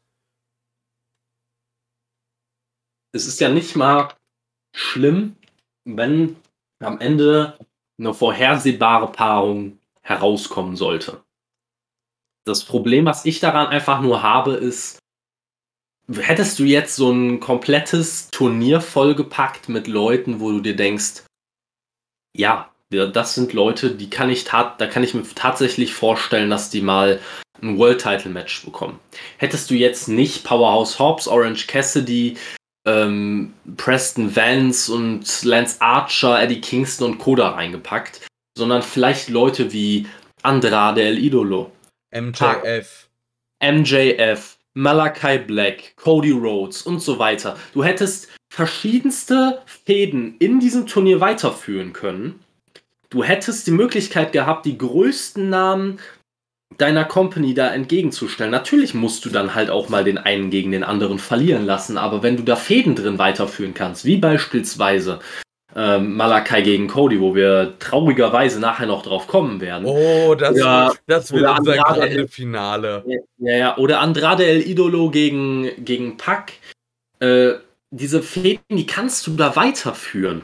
Es 3.13 3.25
ist 3.25 3.39
ja 3.39 3.49
nicht 3.49 3.75
mal 3.75 4.13
schlimm, 4.75 5.37
wenn 5.85 6.35
am 6.83 6.99
Ende 6.99 7.57
eine 7.97 8.13
vorhersehbare 8.13 9.11
Paarung 9.11 9.79
herauskommen 10.05 10.75
sollte. 10.75 11.23
Das 12.45 12.63
Problem, 12.63 13.05
was 13.05 13.25
ich 13.25 13.39
daran 13.39 13.67
einfach 13.67 14.01
nur 14.01 14.21
habe, 14.21 14.53
ist, 14.53 14.99
hättest 16.13 16.59
du 16.59 16.63
jetzt 16.63 16.95
so 16.95 17.11
ein 17.11 17.39
komplettes 17.39 18.29
Turnier 18.29 18.81
vollgepackt 18.81 19.67
mit 19.67 19.87
Leuten, 19.87 20.39
wo 20.39 20.51
du 20.51 20.61
dir 20.61 20.75
denkst, 20.75 21.23
ja, 22.37 22.69
das 22.91 23.33
sind 23.33 23.53
Leute, 23.53 23.95
die 23.95 24.11
kann 24.11 24.29
ich 24.29 24.43
da 24.43 24.87
kann 24.87 25.03
ich 25.03 25.15
mir 25.15 25.23
tatsächlich 25.33 25.93
vorstellen, 25.93 26.51
dass 26.51 26.69
die 26.69 26.81
mal 26.81 27.19
ein 27.61 27.79
World 27.79 28.01
Title 28.01 28.29
Match 28.29 28.63
bekommen. 28.63 28.99
Hättest 29.37 29.71
du 29.71 29.73
jetzt 29.73 30.07
nicht 30.07 30.43
Powerhouse 30.43 30.99
Hobbs, 30.99 31.27
Orange 31.27 31.65
Cassidy, 31.65 32.37
ähm, 32.85 33.53
Preston 33.75 34.35
Vance 34.35 34.93
und 34.93 35.43
Lance 35.43 35.81
Archer, 35.81 36.39
Eddie 36.39 36.61
Kingston 36.61 37.13
und 37.13 37.17
Koda 37.17 37.49
reingepackt, 37.49 38.21
sondern 38.57 38.81
vielleicht 38.81 39.29
Leute 39.29 39.71
wie 39.71 40.07
Andrade 40.41 41.03
El 41.03 41.17
Idolo, 41.17 41.71
MJF, 42.11 43.09
MJF, 43.61 44.57
Malachi 44.73 45.39
Black, 45.39 45.95
Cody 45.95 46.31
Rhodes 46.31 46.81
und 46.83 46.99
so 46.99 47.19
weiter. 47.19 47.57
Du 47.73 47.83
hättest 47.83 48.29
verschiedenste 48.49 49.61
Fäden 49.65 50.35
in 50.39 50.59
diesem 50.59 50.87
Turnier 50.87 51.19
weiterführen 51.19 51.93
können. 51.93 52.39
Du 53.09 53.23
hättest 53.23 53.67
die 53.67 53.71
Möglichkeit 53.71 54.33
gehabt, 54.33 54.65
die 54.65 54.77
größten 54.77 55.49
Namen 55.49 55.99
deiner 56.77 57.05
Company 57.05 57.53
da 57.53 57.73
entgegenzustellen. 57.73 58.51
Natürlich 58.51 58.93
musst 58.93 59.23
du 59.25 59.29
dann 59.29 59.55
halt 59.55 59.69
auch 59.69 59.89
mal 59.89 60.03
den 60.03 60.17
einen 60.17 60.49
gegen 60.49 60.71
den 60.71 60.83
anderen 60.83 61.19
verlieren 61.19 61.65
lassen, 61.65 61.97
aber 61.97 62.23
wenn 62.23 62.37
du 62.37 62.43
da 62.43 62.55
Fäden 62.55 62.95
drin 62.95 63.17
weiterführen 63.17 63.73
kannst, 63.73 64.03
wie 64.03 64.17
beispielsweise 64.17 65.19
ähm, 65.75 66.15
Malakai 66.15 66.61
gegen 66.61 66.87
Cody, 66.87 67.19
wo 67.19 67.35
wir 67.35 67.73
traurigerweise 67.79 68.59
nachher 68.59 68.87
noch 68.87 69.03
drauf 69.03 69.27
kommen 69.27 69.59
werden. 69.59 69.85
Oh, 69.85 70.33
das, 70.35 70.55
oder, 70.55 70.93
das 71.05 71.31
wird 71.33 71.59
unser 71.59 71.85
Andrade, 71.85 72.27
Finale. 72.27 73.03
Ja, 73.37 73.57
ja, 73.57 73.77
oder 73.77 73.99
Andrade 73.99 74.45
El 74.45 74.61
Idolo 74.61 75.09
gegen, 75.09 75.69
gegen 75.83 76.15
Pac. 76.17 76.53
Äh, 77.19 77.55
diese 77.91 78.21
Fäden, 78.21 78.63
die 78.69 78.85
kannst 78.85 79.27
du 79.27 79.35
da 79.35 79.55
weiterführen. 79.55 80.43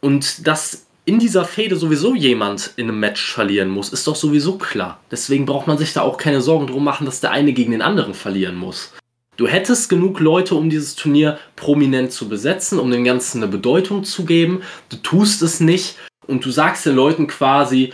Und 0.00 0.46
dass 0.46 0.86
in 1.06 1.18
dieser 1.18 1.44
Fäde 1.44 1.76
sowieso 1.76 2.14
jemand 2.14 2.72
in 2.76 2.88
einem 2.88 2.98
Match 2.98 3.32
verlieren 3.32 3.68
muss, 3.68 3.90
ist 3.92 4.06
doch 4.06 4.16
sowieso 4.16 4.58
klar. 4.58 5.00
Deswegen 5.10 5.46
braucht 5.46 5.66
man 5.66 5.78
sich 5.78 5.92
da 5.92 6.02
auch 6.02 6.16
keine 6.16 6.40
Sorgen 6.40 6.66
drum 6.66 6.82
machen, 6.82 7.04
dass 7.04 7.20
der 7.20 7.30
eine 7.30 7.52
gegen 7.52 7.72
den 7.72 7.82
anderen 7.82 8.14
verlieren 8.14 8.56
muss. 8.56 8.92
Du 9.36 9.48
hättest 9.48 9.88
genug 9.88 10.20
Leute, 10.20 10.54
um 10.54 10.70
dieses 10.70 10.94
Turnier 10.94 11.38
prominent 11.56 12.12
zu 12.12 12.28
besetzen, 12.28 12.78
um 12.78 12.90
dem 12.90 13.04
Ganzen 13.04 13.42
eine 13.42 13.50
Bedeutung 13.50 14.04
zu 14.04 14.24
geben. 14.24 14.62
Du 14.88 14.96
tust 14.96 15.42
es 15.42 15.60
nicht 15.60 15.98
und 16.26 16.44
du 16.44 16.50
sagst 16.50 16.86
den 16.86 16.94
Leuten 16.94 17.26
quasi, 17.26 17.92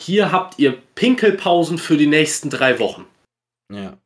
hier 0.00 0.32
habt 0.32 0.58
ihr 0.58 0.76
Pinkelpausen 0.94 1.78
für 1.78 1.96
die 1.96 2.06
nächsten 2.06 2.50
drei 2.50 2.78
Wochen. 2.78 3.06
Ja. 3.72 3.96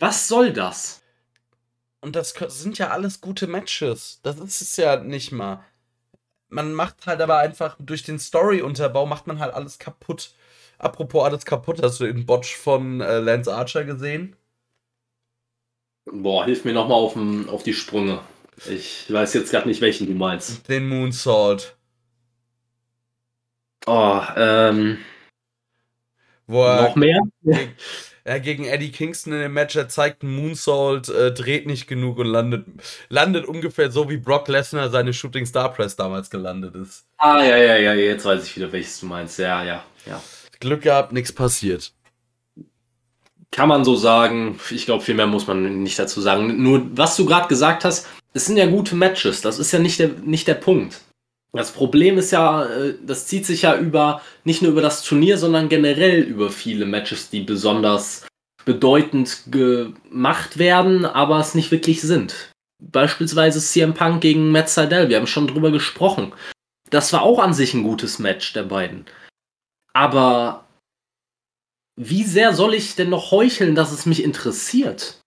Was 0.00 0.26
soll 0.26 0.52
das? 0.52 1.02
Und 2.00 2.16
das 2.16 2.34
sind 2.48 2.78
ja 2.78 2.90
alles 2.90 3.20
gute 3.20 3.46
Matches. 3.46 4.18
Das 4.24 4.40
ist 4.40 4.60
es 4.60 4.76
ja 4.76 4.96
nicht 4.96 5.30
mal. 5.30 5.64
Man 6.48 6.74
macht 6.74 7.06
halt 7.06 7.20
aber 7.20 7.38
einfach 7.38 7.76
durch 7.78 8.02
den 8.02 8.18
Story-Unterbau 8.18 9.06
macht 9.06 9.26
man 9.26 9.38
halt 9.38 9.54
alles 9.54 9.78
kaputt. 9.78 10.34
Apropos 10.78 11.24
alles 11.24 11.44
kaputt, 11.44 11.80
hast 11.80 12.00
du 12.00 12.04
den 12.04 12.26
Botch 12.26 12.56
von 12.56 13.00
äh, 13.00 13.20
Lance 13.20 13.54
Archer 13.54 13.84
gesehen? 13.84 14.34
Boah, 16.04 16.44
hilf 16.44 16.64
mir 16.64 16.72
nochmal 16.72 16.98
auf, 16.98 17.16
auf 17.48 17.62
die 17.62 17.74
Sprünge. 17.74 18.20
Ich 18.68 19.12
weiß 19.12 19.34
jetzt 19.34 19.50
gerade 19.50 19.68
nicht, 19.68 19.80
welchen 19.80 20.06
du 20.06 20.14
meinst. 20.14 20.68
Den 20.68 20.88
Moonsault. 20.88 21.76
Oh, 23.86 24.20
ähm. 24.36 24.98
Wo 26.46 26.64
er 26.64 26.82
noch 26.82 26.96
mehr? 26.96 27.20
Gegen, 27.42 27.74
ja, 28.26 28.38
gegen 28.38 28.64
Eddie 28.64 28.92
Kingston 28.92 29.32
in 29.32 29.40
dem 29.40 29.52
Match, 29.52 29.74
er 29.74 29.88
zeigt 29.88 30.22
einen 30.22 30.36
Moonsault, 30.36 31.08
äh, 31.08 31.32
dreht 31.32 31.66
nicht 31.66 31.88
genug 31.88 32.18
und 32.18 32.26
landet, 32.26 32.66
landet 33.08 33.46
ungefähr 33.46 33.90
so, 33.90 34.08
wie 34.08 34.18
Brock 34.18 34.48
Lesnar 34.48 34.90
seine 34.90 35.12
Shooting 35.12 35.46
Star 35.46 35.72
Press 35.72 35.96
damals 35.96 36.30
gelandet 36.30 36.74
ist. 36.76 37.06
Ah, 37.18 37.42
ja, 37.42 37.56
ja, 37.56 37.76
ja, 37.76 37.94
jetzt 37.94 38.24
weiß 38.24 38.44
ich 38.44 38.56
wieder, 38.56 38.70
welches 38.70 39.00
du 39.00 39.06
meinst. 39.06 39.38
Ja, 39.38 39.64
ja, 39.64 39.84
ja. 40.06 40.22
Glück 40.60 40.82
gehabt, 40.82 41.12
nichts 41.12 41.32
passiert. 41.32 41.92
Kann 43.52 43.68
man 43.68 43.84
so 43.84 43.94
sagen. 43.94 44.58
Ich 44.70 44.86
glaube, 44.86 45.04
viel 45.04 45.14
mehr 45.14 45.26
muss 45.26 45.46
man 45.46 45.82
nicht 45.82 45.98
dazu 45.98 46.20
sagen. 46.20 46.62
Nur, 46.62 46.86
was 46.96 47.16
du 47.16 47.26
gerade 47.26 47.48
gesagt 47.48 47.84
hast, 47.84 48.08
es 48.32 48.46
sind 48.46 48.56
ja 48.56 48.66
gute 48.66 48.96
Matches. 48.96 49.42
Das 49.42 49.58
ist 49.58 49.72
ja 49.72 49.78
nicht 49.78 49.98
der, 49.98 50.08
nicht 50.24 50.48
der 50.48 50.54
Punkt. 50.54 51.00
Das 51.52 51.70
Problem 51.70 52.16
ist 52.16 52.30
ja, 52.30 52.64
äh, 52.64 52.94
das 53.04 53.26
zieht 53.26 53.44
sich 53.44 53.62
ja 53.62 53.76
über, 53.76 54.22
nicht 54.44 54.62
nur 54.62 54.72
über 54.72 54.80
das 54.80 55.02
Turnier, 55.02 55.36
sondern 55.36 55.68
generell 55.68 56.22
über 56.22 56.50
viele 56.50 56.86
Matches, 56.86 57.28
die 57.28 57.40
besonders 57.40 58.26
bedeutend 58.64 59.42
gemacht 59.50 60.58
werden, 60.58 61.04
aber 61.04 61.38
es 61.40 61.54
nicht 61.54 61.70
wirklich 61.70 62.00
sind. 62.00 62.50
Beispielsweise 62.80 63.60
CM 63.60 63.92
Punk 63.92 64.22
gegen 64.22 64.50
Matt 64.50 64.70
Seidel, 64.70 65.08
wir 65.08 65.16
haben 65.16 65.26
schon 65.26 65.46
drüber 65.46 65.70
gesprochen. 65.70 66.32
Das 66.90 67.12
war 67.12 67.22
auch 67.22 67.38
an 67.38 67.54
sich 67.54 67.74
ein 67.74 67.82
gutes 67.82 68.18
Match 68.18 68.52
der 68.54 68.64
beiden. 68.64 69.04
Aber 69.92 70.64
wie 72.08 72.24
sehr 72.24 72.54
soll 72.54 72.74
ich 72.74 72.96
denn 72.96 73.10
noch 73.10 73.30
heucheln, 73.30 73.74
dass 73.74 73.92
es 73.92 74.06
mich 74.06 74.22
interessiert? 74.22 75.20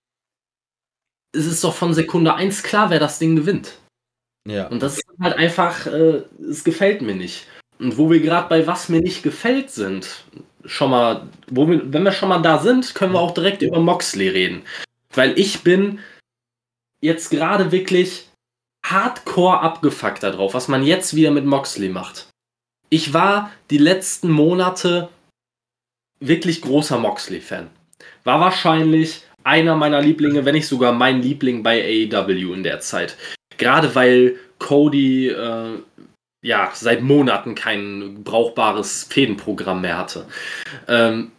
Es 1.32 1.46
ist 1.46 1.64
doch 1.64 1.74
von 1.74 1.94
Sekunde 1.94 2.36
1 2.36 2.64
klar, 2.64 2.90
wer 2.90 3.00
das 3.00 3.20
Ding 3.20 3.36
gewinnt. 3.36 3.78
Ja. 4.48 4.68
Und 4.68 4.82
das 4.82 4.98
ist 4.98 5.06
halt 5.20 5.38
einfach, 5.38 5.88
äh, 5.88 6.24
es 6.50 6.64
gefällt 6.64 7.02
mir 7.02 7.16
nicht. 7.16 7.48
Und 7.80 7.98
wo 7.98 8.10
wir 8.10 8.22
gerade 8.22 8.48
bei 8.48 8.68
was 8.68 8.90
mir 8.90 9.02
nicht 9.02 9.24
gefällt 9.24 9.70
sind, 9.70 10.26
schon 10.64 10.92
mal, 10.92 11.28
wo 11.50 11.68
wir, 11.68 11.92
wenn 11.92 12.04
wir 12.04 12.12
schon 12.12 12.30
mal 12.30 12.42
da 12.42 12.60
sind, 12.60 12.96
können 12.96 13.14
wir 13.14 13.20
auch 13.20 13.34
direkt 13.34 13.62
über 13.62 13.80
Moxley 13.80 14.30
reden. 14.30 14.64
Weil 15.14 15.38
ich 15.38 15.62
bin 15.62 16.00
jetzt 17.02 17.30
gerade 17.30 17.72
wirklich 17.72 18.30
hardcore 18.86 19.60
abgefuckt 19.62 20.24
darauf, 20.24 20.54
was 20.54 20.68
man 20.68 20.84
jetzt 20.84 21.16
wieder 21.16 21.32
mit 21.32 21.46
Moxley 21.46 21.90
macht. 21.90 22.30
Ich 22.90 23.14
war 23.14 23.52
die 23.72 23.78
letzten 23.78 24.30
Monate 24.30 25.10
wirklich 26.28 26.62
großer 26.62 26.98
Moxley-Fan. 26.98 27.70
War 28.24 28.40
wahrscheinlich 28.40 29.24
einer 29.44 29.76
meiner 29.76 30.02
Lieblinge, 30.02 30.46
wenn 30.46 30.56
nicht 30.56 30.68
sogar 30.68 30.92
mein 30.92 31.22
Liebling 31.22 31.64
bei 31.64 31.82
AEW 32.12 32.54
in 32.54 32.64
der 32.64 32.80
Zeit. 32.80 33.16
Gerade 33.58 33.94
weil 33.96 34.36
Cody 34.60 35.28
äh, 35.30 35.80
ja 36.42 36.72
seit 36.74 37.02
Monaten 37.02 37.56
kein 37.56 38.24
brauchbares 38.24 39.04
Fädenprogramm 39.10 39.82
mehr 39.82 39.98
hatte. 39.98 40.26
Ähm, 40.88 41.32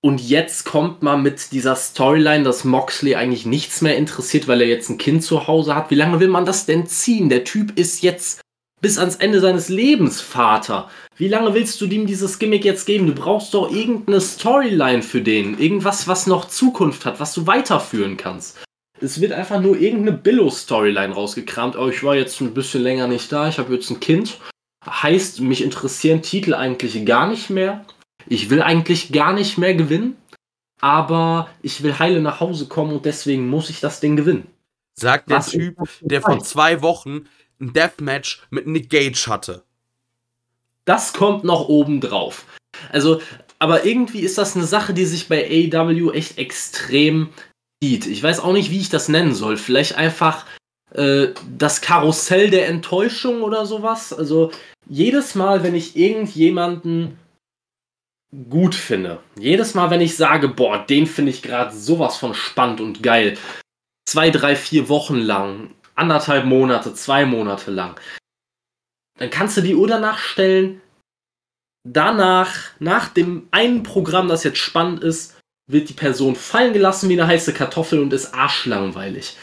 und 0.00 0.20
jetzt 0.20 0.64
kommt 0.64 1.02
man 1.02 1.22
mit 1.22 1.50
dieser 1.50 1.74
Storyline, 1.74 2.44
dass 2.44 2.64
Moxley 2.64 3.16
eigentlich 3.16 3.46
nichts 3.46 3.82
mehr 3.82 3.96
interessiert, 3.96 4.46
weil 4.46 4.60
er 4.60 4.68
jetzt 4.68 4.88
ein 4.90 4.98
Kind 4.98 5.24
zu 5.24 5.48
Hause 5.48 5.74
hat. 5.74 5.90
Wie 5.90 5.96
lange 5.96 6.20
will 6.20 6.28
man 6.28 6.46
das 6.46 6.66
denn 6.66 6.86
ziehen? 6.86 7.28
Der 7.28 7.42
Typ 7.42 7.76
ist 7.76 8.02
jetzt 8.02 8.40
bis 8.80 8.98
ans 8.98 9.16
Ende 9.16 9.40
seines 9.40 9.68
Lebens 9.68 10.20
Vater. 10.20 10.90
Wie 11.16 11.28
lange 11.28 11.54
willst 11.54 11.80
du 11.80 11.86
ihm 11.86 12.06
dieses 12.06 12.38
Gimmick 12.38 12.64
jetzt 12.64 12.86
geben? 12.86 13.06
Du 13.06 13.14
brauchst 13.14 13.54
doch 13.54 13.70
irgendeine 13.70 14.20
Storyline 14.20 15.02
für 15.02 15.20
den. 15.20 15.58
Irgendwas, 15.58 16.06
was 16.06 16.26
noch 16.26 16.48
Zukunft 16.48 17.04
hat, 17.04 17.18
was 17.20 17.34
du 17.34 17.46
weiterführen 17.46 18.16
kannst. 18.16 18.58
Es 19.00 19.20
wird 19.20 19.32
einfach 19.32 19.60
nur 19.60 19.78
irgendeine 19.78 20.16
Billo-Storyline 20.16 21.14
rausgekramt. 21.14 21.76
Oh, 21.76 21.88
ich 21.88 22.02
war 22.02 22.16
jetzt 22.16 22.40
ein 22.40 22.54
bisschen 22.54 22.82
länger 22.82 23.06
nicht 23.06 23.30
da, 23.30 23.48
ich 23.48 23.58
habe 23.58 23.74
jetzt 23.74 23.90
ein 23.90 24.00
Kind. 24.00 24.38
Heißt, 24.86 25.40
mich 25.40 25.62
interessieren 25.62 26.22
Titel 26.22 26.54
eigentlich 26.54 27.04
gar 27.04 27.28
nicht 27.28 27.50
mehr. 27.50 27.84
Ich 28.26 28.50
will 28.50 28.62
eigentlich 28.62 29.12
gar 29.12 29.32
nicht 29.32 29.58
mehr 29.58 29.74
gewinnen. 29.74 30.16
Aber 30.80 31.48
ich 31.62 31.82
will 31.82 31.98
heile 31.98 32.20
nach 32.20 32.40
Hause 32.40 32.66
kommen 32.66 32.92
und 32.92 33.04
deswegen 33.04 33.48
muss 33.48 33.70
ich 33.70 33.80
das 33.80 34.00
Ding 34.00 34.16
gewinnen. 34.16 34.46
Sagt 34.94 35.30
der 35.30 35.38
Was 35.38 35.50
Typ, 35.50 35.76
der 36.00 36.22
vor 36.22 36.38
zwei 36.40 36.82
Wochen 36.82 37.28
ein 37.60 37.72
Deathmatch 37.72 38.42
mit 38.50 38.66
Nick 38.66 38.90
Gage 38.90 39.26
hatte. 39.26 39.64
Das 40.84 41.12
kommt 41.12 41.44
noch 41.44 41.68
oben 41.68 42.00
drauf. 42.00 42.46
Also, 42.92 43.20
aber 43.58 43.84
irgendwie 43.84 44.20
ist 44.20 44.38
das 44.38 44.56
eine 44.56 44.66
Sache, 44.66 44.94
die 44.94 45.04
sich 45.04 45.28
bei 45.28 45.44
AEW 45.44 46.12
echt 46.12 46.38
extrem 46.38 47.30
zieht. 47.82 48.06
Ich 48.06 48.22
weiß 48.22 48.40
auch 48.40 48.52
nicht, 48.52 48.70
wie 48.70 48.80
ich 48.80 48.88
das 48.88 49.08
nennen 49.08 49.34
soll. 49.34 49.56
Vielleicht 49.56 49.96
einfach 49.96 50.46
äh, 50.92 51.28
das 51.56 51.80
Karussell 51.80 52.50
der 52.50 52.68
Enttäuschung 52.68 53.42
oder 53.42 53.66
sowas. 53.66 54.12
Also, 54.12 54.50
jedes 54.88 55.34
Mal, 55.34 55.62
wenn 55.62 55.74
ich 55.74 55.96
irgendjemanden 55.96 57.18
gut 58.48 58.74
finde, 58.74 59.20
jedes 59.38 59.74
Mal, 59.74 59.90
wenn 59.90 60.00
ich 60.00 60.16
sage, 60.16 60.48
boah, 60.48 60.78
den 60.78 61.06
finde 61.06 61.30
ich 61.30 61.42
gerade 61.42 61.74
sowas 61.74 62.16
von 62.16 62.34
spannend 62.34 62.80
und 62.80 63.02
geil, 63.02 63.36
zwei, 64.06 64.30
drei, 64.30 64.54
vier 64.56 64.88
Wochen 64.88 65.16
lang, 65.16 65.70
anderthalb 65.98 66.44
Monate, 66.44 66.94
zwei 66.94 67.26
Monate 67.26 67.70
lang, 67.70 68.00
dann 69.18 69.30
kannst 69.30 69.56
du 69.56 69.60
die 69.60 69.74
Uhr 69.74 69.88
danach 69.88 70.18
stellen. 70.18 70.80
Danach, 71.84 72.54
nach 72.78 73.08
dem 73.08 73.48
einen 73.50 73.82
Programm, 73.82 74.28
das 74.28 74.44
jetzt 74.44 74.58
spannend 74.58 75.02
ist, 75.02 75.38
wird 75.70 75.88
die 75.88 75.94
Person 75.94 76.34
fallen 76.34 76.72
gelassen 76.72 77.08
wie 77.08 77.20
eine 77.20 77.28
heiße 77.28 77.52
Kartoffel 77.52 78.00
und 78.00 78.12
ist 78.12 78.34
arschlangweilig. 78.34 79.36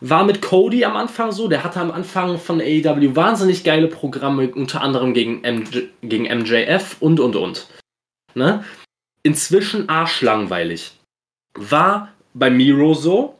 War 0.00 0.24
mit 0.24 0.40
Cody 0.40 0.84
am 0.84 0.96
Anfang 0.96 1.32
so, 1.32 1.48
der 1.48 1.64
hatte 1.64 1.80
am 1.80 1.90
Anfang 1.90 2.38
von 2.38 2.60
AEW 2.60 3.16
wahnsinnig 3.16 3.64
geile 3.64 3.88
Programme, 3.88 4.48
unter 4.54 4.80
anderem 4.80 5.12
gegen, 5.12 5.40
MJ, 5.40 5.88
gegen 6.02 6.24
MJF 6.24 6.96
und 7.00 7.18
und 7.20 7.36
und. 7.36 7.66
Ne? 8.34 8.64
Inzwischen 9.22 9.88
arschlangweilig. 9.88 10.96
War 11.54 12.12
bei 12.32 12.48
Miro 12.48 12.94
so, 12.94 13.38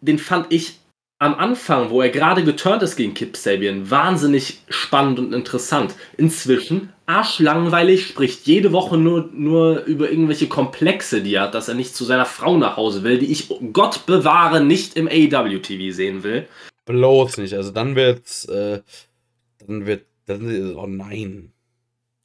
den 0.00 0.18
fand 0.18 0.46
ich 0.50 0.78
am 1.18 1.34
Anfang, 1.34 1.90
wo 1.90 2.02
er 2.02 2.10
gerade 2.10 2.44
geturnt 2.44 2.82
ist 2.82 2.96
gegen 2.96 3.14
Kip 3.14 3.36
Sabian, 3.36 3.90
wahnsinnig 3.90 4.58
spannend 4.68 5.18
und 5.18 5.32
interessant. 5.32 5.94
Inzwischen 6.16 6.92
arschlangweilig, 7.06 8.06
spricht 8.06 8.46
jede 8.46 8.72
Woche 8.72 8.98
nur, 8.98 9.30
nur 9.32 9.84
über 9.84 10.10
irgendwelche 10.10 10.48
Komplexe, 10.48 11.22
die 11.22 11.34
er 11.34 11.44
hat, 11.44 11.54
dass 11.54 11.68
er 11.68 11.74
nicht 11.74 11.94
zu 11.94 12.04
seiner 12.04 12.26
Frau 12.26 12.58
nach 12.58 12.76
Hause 12.76 13.02
will, 13.02 13.18
die 13.18 13.32
ich, 13.32 13.48
Gott 13.72 14.04
bewahre, 14.06 14.62
nicht 14.62 14.96
im 14.96 15.08
AW-TV 15.08 15.94
sehen 15.94 16.22
will. 16.22 16.46
Bloß 16.84 17.38
nicht. 17.38 17.54
Also 17.54 17.70
dann 17.70 17.96
wird's, 17.96 18.44
äh, 18.46 18.82
dann 19.66 19.86
wird, 19.86 20.06
dann, 20.26 20.76
oh 20.76 20.86
nein. 20.86 21.52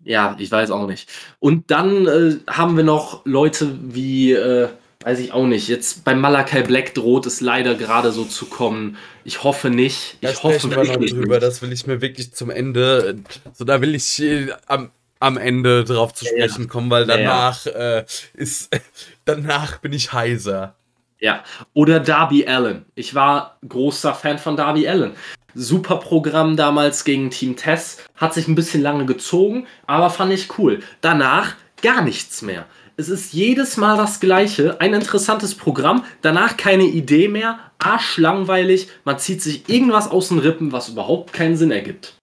Ja, 0.04 0.36
ich 0.40 0.52
weiß 0.52 0.72
auch 0.72 0.88
nicht. 0.88 1.10
Und 1.40 1.72
dann 1.72 2.08
äh, 2.08 2.36
haben 2.48 2.76
wir 2.76 2.84
noch 2.84 3.24
Leute 3.26 3.78
wie, 3.82 4.34
äh, 4.34 4.68
Weiß 5.04 5.20
ich 5.20 5.34
auch 5.34 5.46
nicht. 5.46 5.68
Jetzt 5.68 6.04
bei 6.04 6.14
Malakai 6.14 6.62
Black 6.62 6.94
droht 6.94 7.26
es 7.26 7.42
leider 7.42 7.76
gerade 7.76 8.12
so 8.12 8.24
zu 8.24 8.46
kommen. 8.46 8.98
Ich 9.24 9.44
hoffe 9.44 9.70
nicht. 9.70 10.18
Ich 10.22 10.30
da 10.30 10.44
hoffe 10.44 10.70
wir 10.70 10.78
noch 10.78 10.96
drüber. 10.96 11.36
Nicht. 11.36 11.44
Das 11.44 11.62
will 11.62 11.72
ich 11.72 11.88
mir 11.88 12.02
wirklich 12.02 12.34
zum 12.34 12.50
Ende. 12.50 13.20
So, 13.54 13.66
da 13.66 13.82
will 13.82 13.96
ich 13.96 14.22
äh, 14.22 14.50
am, 14.68 14.92
am 15.20 15.38
Ende 15.38 15.84
drauf 15.84 16.14
zu 16.14 16.26
sprechen 16.26 16.64
ja, 16.64 16.68
kommen, 16.68 16.90
weil 16.90 17.06
danach 17.06 17.66
ja, 17.66 18.00
Äh, 18.00 18.06
ist. 18.34 18.70
danach 19.26 19.80
bin 19.80 19.94
ich 19.94 20.14
heiser. 20.14 20.76
Ja. 21.20 21.44
Oder 21.74 22.00
Darby 22.00 22.46
Allen. 22.48 22.86
Ich 22.96 23.16
war 23.16 23.58
großer 23.68 24.14
Fan 24.14 24.40
von 24.40 24.56
Darby 24.56 24.88
Allen. 24.88 25.14
Super 25.54 25.98
Programm 25.98 26.56
damals 26.56 27.04
gegen 27.04 27.30
Team 27.30 27.56
Tess. 27.56 27.98
Hat 28.16 28.34
sich 28.34 28.48
ein 28.48 28.56
bisschen 28.56 28.82
lange 28.82 29.06
gezogen, 29.06 29.68
aber 29.86 30.10
fand 30.10 30.34
ich 30.34 30.58
cool. 30.58 30.82
Danach 31.02 31.56
gar 31.82 32.02
nichts 32.02 32.42
mehr. 32.42 32.66
Es 33.02 33.10
ist 33.10 33.34
jedes 33.34 33.78
Mal 33.78 33.98
das 33.98 34.20
Gleiche. 34.20 34.80
Ein 34.80 34.94
interessantes 34.94 35.56
Programm, 35.56 36.06
danach 36.22 36.56
keine 36.56 36.84
Idee 36.84 37.30
mehr, 37.30 37.58
arschlangweilig. 37.80 38.90
Man 39.06 39.18
zieht 39.18 39.42
sich 39.42 39.68
irgendwas 39.68 40.08
aus 40.08 40.28
den 40.28 40.38
Rippen, 40.38 40.72
was 40.72 40.90
überhaupt 40.90 41.34
keinen 41.34 41.58
Sinn 41.58 41.72
ergibt. 41.72 42.14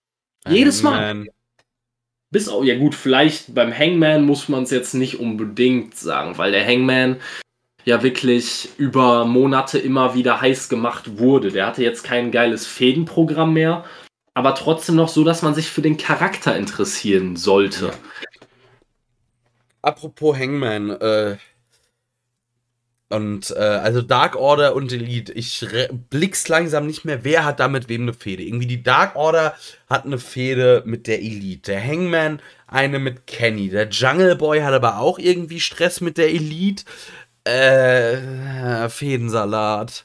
Jedes 0.48 0.84
Mal. 0.84 1.26
Bis 2.30 2.48
auch, 2.48 2.62
ja 2.62 2.78
gut, 2.78 2.94
vielleicht 2.94 3.56
beim 3.56 3.76
Hangman 3.76 4.24
muss 4.24 4.48
man 4.48 4.62
es 4.62 4.70
jetzt 4.70 4.94
nicht 4.94 5.18
unbedingt 5.18 5.96
sagen, 5.96 6.38
weil 6.38 6.52
der 6.52 6.64
Hangman, 6.64 7.16
ja 7.84 8.04
wirklich 8.04 8.68
über 8.76 9.24
Monate 9.24 9.80
immer 9.80 10.14
wieder 10.14 10.40
heiß 10.40 10.68
gemacht 10.68 11.18
wurde. 11.18 11.50
Der 11.50 11.66
hatte 11.66 11.82
jetzt 11.82 12.04
kein 12.04 12.30
geiles 12.30 12.68
Fädenprogramm 12.68 13.52
mehr, 13.52 13.84
aber 14.32 14.54
trotzdem 14.54 14.94
noch 14.94 15.08
so, 15.08 15.24
dass 15.24 15.42
man 15.42 15.54
sich 15.54 15.70
für 15.70 15.82
den 15.82 15.96
Charakter 15.96 16.56
interessieren 16.56 17.34
sollte. 17.34 17.92
Apropos 19.82 20.36
Hangman, 20.36 20.90
äh, 20.90 21.36
und 23.10 23.52
äh, 23.56 23.60
also 23.60 24.02
Dark 24.02 24.36
Order 24.36 24.74
und 24.74 24.92
Elite, 24.92 25.32
ich 25.32 25.66
blick's 26.10 26.46
langsam 26.48 26.86
nicht 26.86 27.06
mehr, 27.06 27.24
wer 27.24 27.44
hat 27.44 27.58
da 27.58 27.68
mit 27.68 27.88
wem 27.88 28.02
eine 28.02 28.12
Fehde. 28.12 28.42
Irgendwie 28.42 28.66
die 28.66 28.82
Dark 28.82 29.16
Order 29.16 29.54
hat 29.88 30.04
eine 30.04 30.18
Fehde 30.18 30.82
mit 30.84 31.06
der 31.06 31.20
Elite. 31.20 31.72
Der 31.72 31.82
Hangman 31.82 32.42
eine 32.66 32.98
mit 32.98 33.26
Kenny. 33.26 33.70
Der 33.70 33.88
Jungle 33.88 34.36
Boy 34.36 34.60
hat 34.60 34.74
aber 34.74 34.98
auch 34.98 35.18
irgendwie 35.18 35.60
Stress 35.60 36.02
mit 36.02 36.18
der 36.18 36.28
Elite. 36.28 36.84
Äh, 37.44 38.88
Fädensalat. 38.90 40.04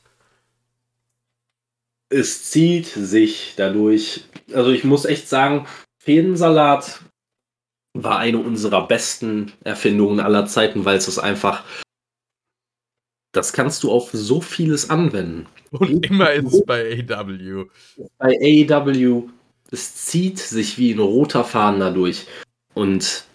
Es 2.07 2.51
zieht 2.51 2.85
sich 2.85 3.55
dadurch. 3.57 4.23
Also 4.53 4.71
ich 4.71 4.85
muss 4.85 5.03
echt 5.03 5.27
sagen, 5.27 5.67
Fädensalat 5.97 7.01
war 7.93 8.17
eine 8.17 8.39
unserer 8.39 8.87
besten 8.87 9.53
Erfindungen 9.63 10.19
aller 10.19 10.45
Zeiten, 10.45 10.85
weil 10.85 10.97
es 10.97 11.07
es 11.07 11.19
einfach 11.19 11.63
das 13.33 13.51
kannst 13.51 13.83
du 13.83 13.91
auf 13.91 14.11
so 14.13 14.39
vieles 14.39 14.89
anwenden. 14.89 15.47
Und 15.71 16.05
immer 16.05 16.31
ist 16.31 16.53
es 16.53 16.65
bei 16.65 17.03
AEW. 17.09 17.65
Bei 18.19 18.37
AEW, 18.39 19.23
es 19.71 19.95
zieht 19.95 20.37
sich 20.39 20.77
wie 20.77 20.93
ein 20.93 20.99
roter 20.99 21.43
Faden 21.43 21.79
dadurch. 21.79 22.27
Und 22.75 23.25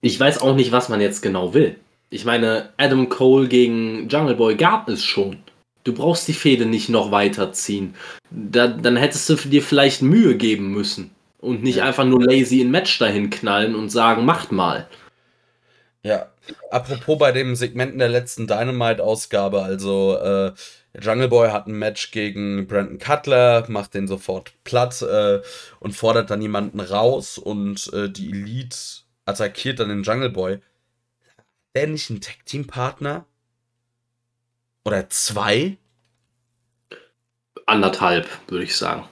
ich 0.00 0.18
weiß 0.18 0.40
auch 0.40 0.56
nicht, 0.56 0.72
was 0.72 0.88
man 0.88 1.02
jetzt 1.02 1.20
genau 1.20 1.52
will. 1.52 1.76
Ich 2.08 2.24
meine, 2.24 2.70
Adam 2.78 3.08
Cole 3.08 3.46
gegen 3.46 4.08
Jungle 4.08 4.36
Boy 4.36 4.56
gab 4.56 4.88
es 4.88 5.04
schon. 5.04 5.38
Du 5.84 5.92
brauchst 5.92 6.26
die 6.28 6.32
Fehde 6.32 6.64
nicht 6.64 6.88
noch 6.88 7.10
weiterziehen. 7.10 7.94
Da, 8.30 8.68
dann 8.68 8.96
hättest 8.96 9.28
du 9.28 9.34
dir 9.34 9.62
vielleicht 9.62 10.00
Mühe 10.00 10.36
geben 10.36 10.72
müssen. 10.72 11.10
Und 11.46 11.62
nicht 11.62 11.80
einfach 11.80 12.04
nur 12.04 12.20
lazy 12.24 12.60
ein 12.60 12.72
Match 12.72 12.98
dahin 12.98 13.30
knallen 13.30 13.76
und 13.76 13.88
sagen, 13.88 14.24
macht 14.24 14.50
mal. 14.50 14.88
Ja, 16.02 16.32
apropos 16.72 17.18
bei 17.18 17.30
dem 17.30 17.54
Segmenten 17.54 18.00
der 18.00 18.08
letzten 18.08 18.48
Dynamite-Ausgabe, 18.48 19.62
also 19.62 20.18
äh, 20.18 20.52
Jungle 21.00 21.28
Boy 21.28 21.50
hat 21.50 21.68
ein 21.68 21.78
Match 21.78 22.10
gegen 22.10 22.66
Brandon 22.66 22.98
Cutler, 22.98 23.64
macht 23.68 23.94
den 23.94 24.08
sofort 24.08 24.54
platt 24.64 25.00
äh, 25.02 25.40
und 25.78 25.92
fordert 25.92 26.30
dann 26.30 26.42
jemanden 26.42 26.80
raus 26.80 27.38
und 27.38 27.92
äh, 27.92 28.10
die 28.10 28.32
Elite 28.32 28.76
attackiert 29.24 29.78
dann 29.78 29.90
den 29.90 30.02
Jungle 30.02 30.30
Boy. 30.30 30.58
Der 31.76 31.86
nicht 31.86 32.10
ein 32.10 32.20
Tag-Team-Partner? 32.20 33.24
Oder 34.84 35.08
zwei? 35.10 35.76
Anderthalb, 37.66 38.26
würde 38.48 38.64
ich 38.64 38.74
sagen. 38.74 39.08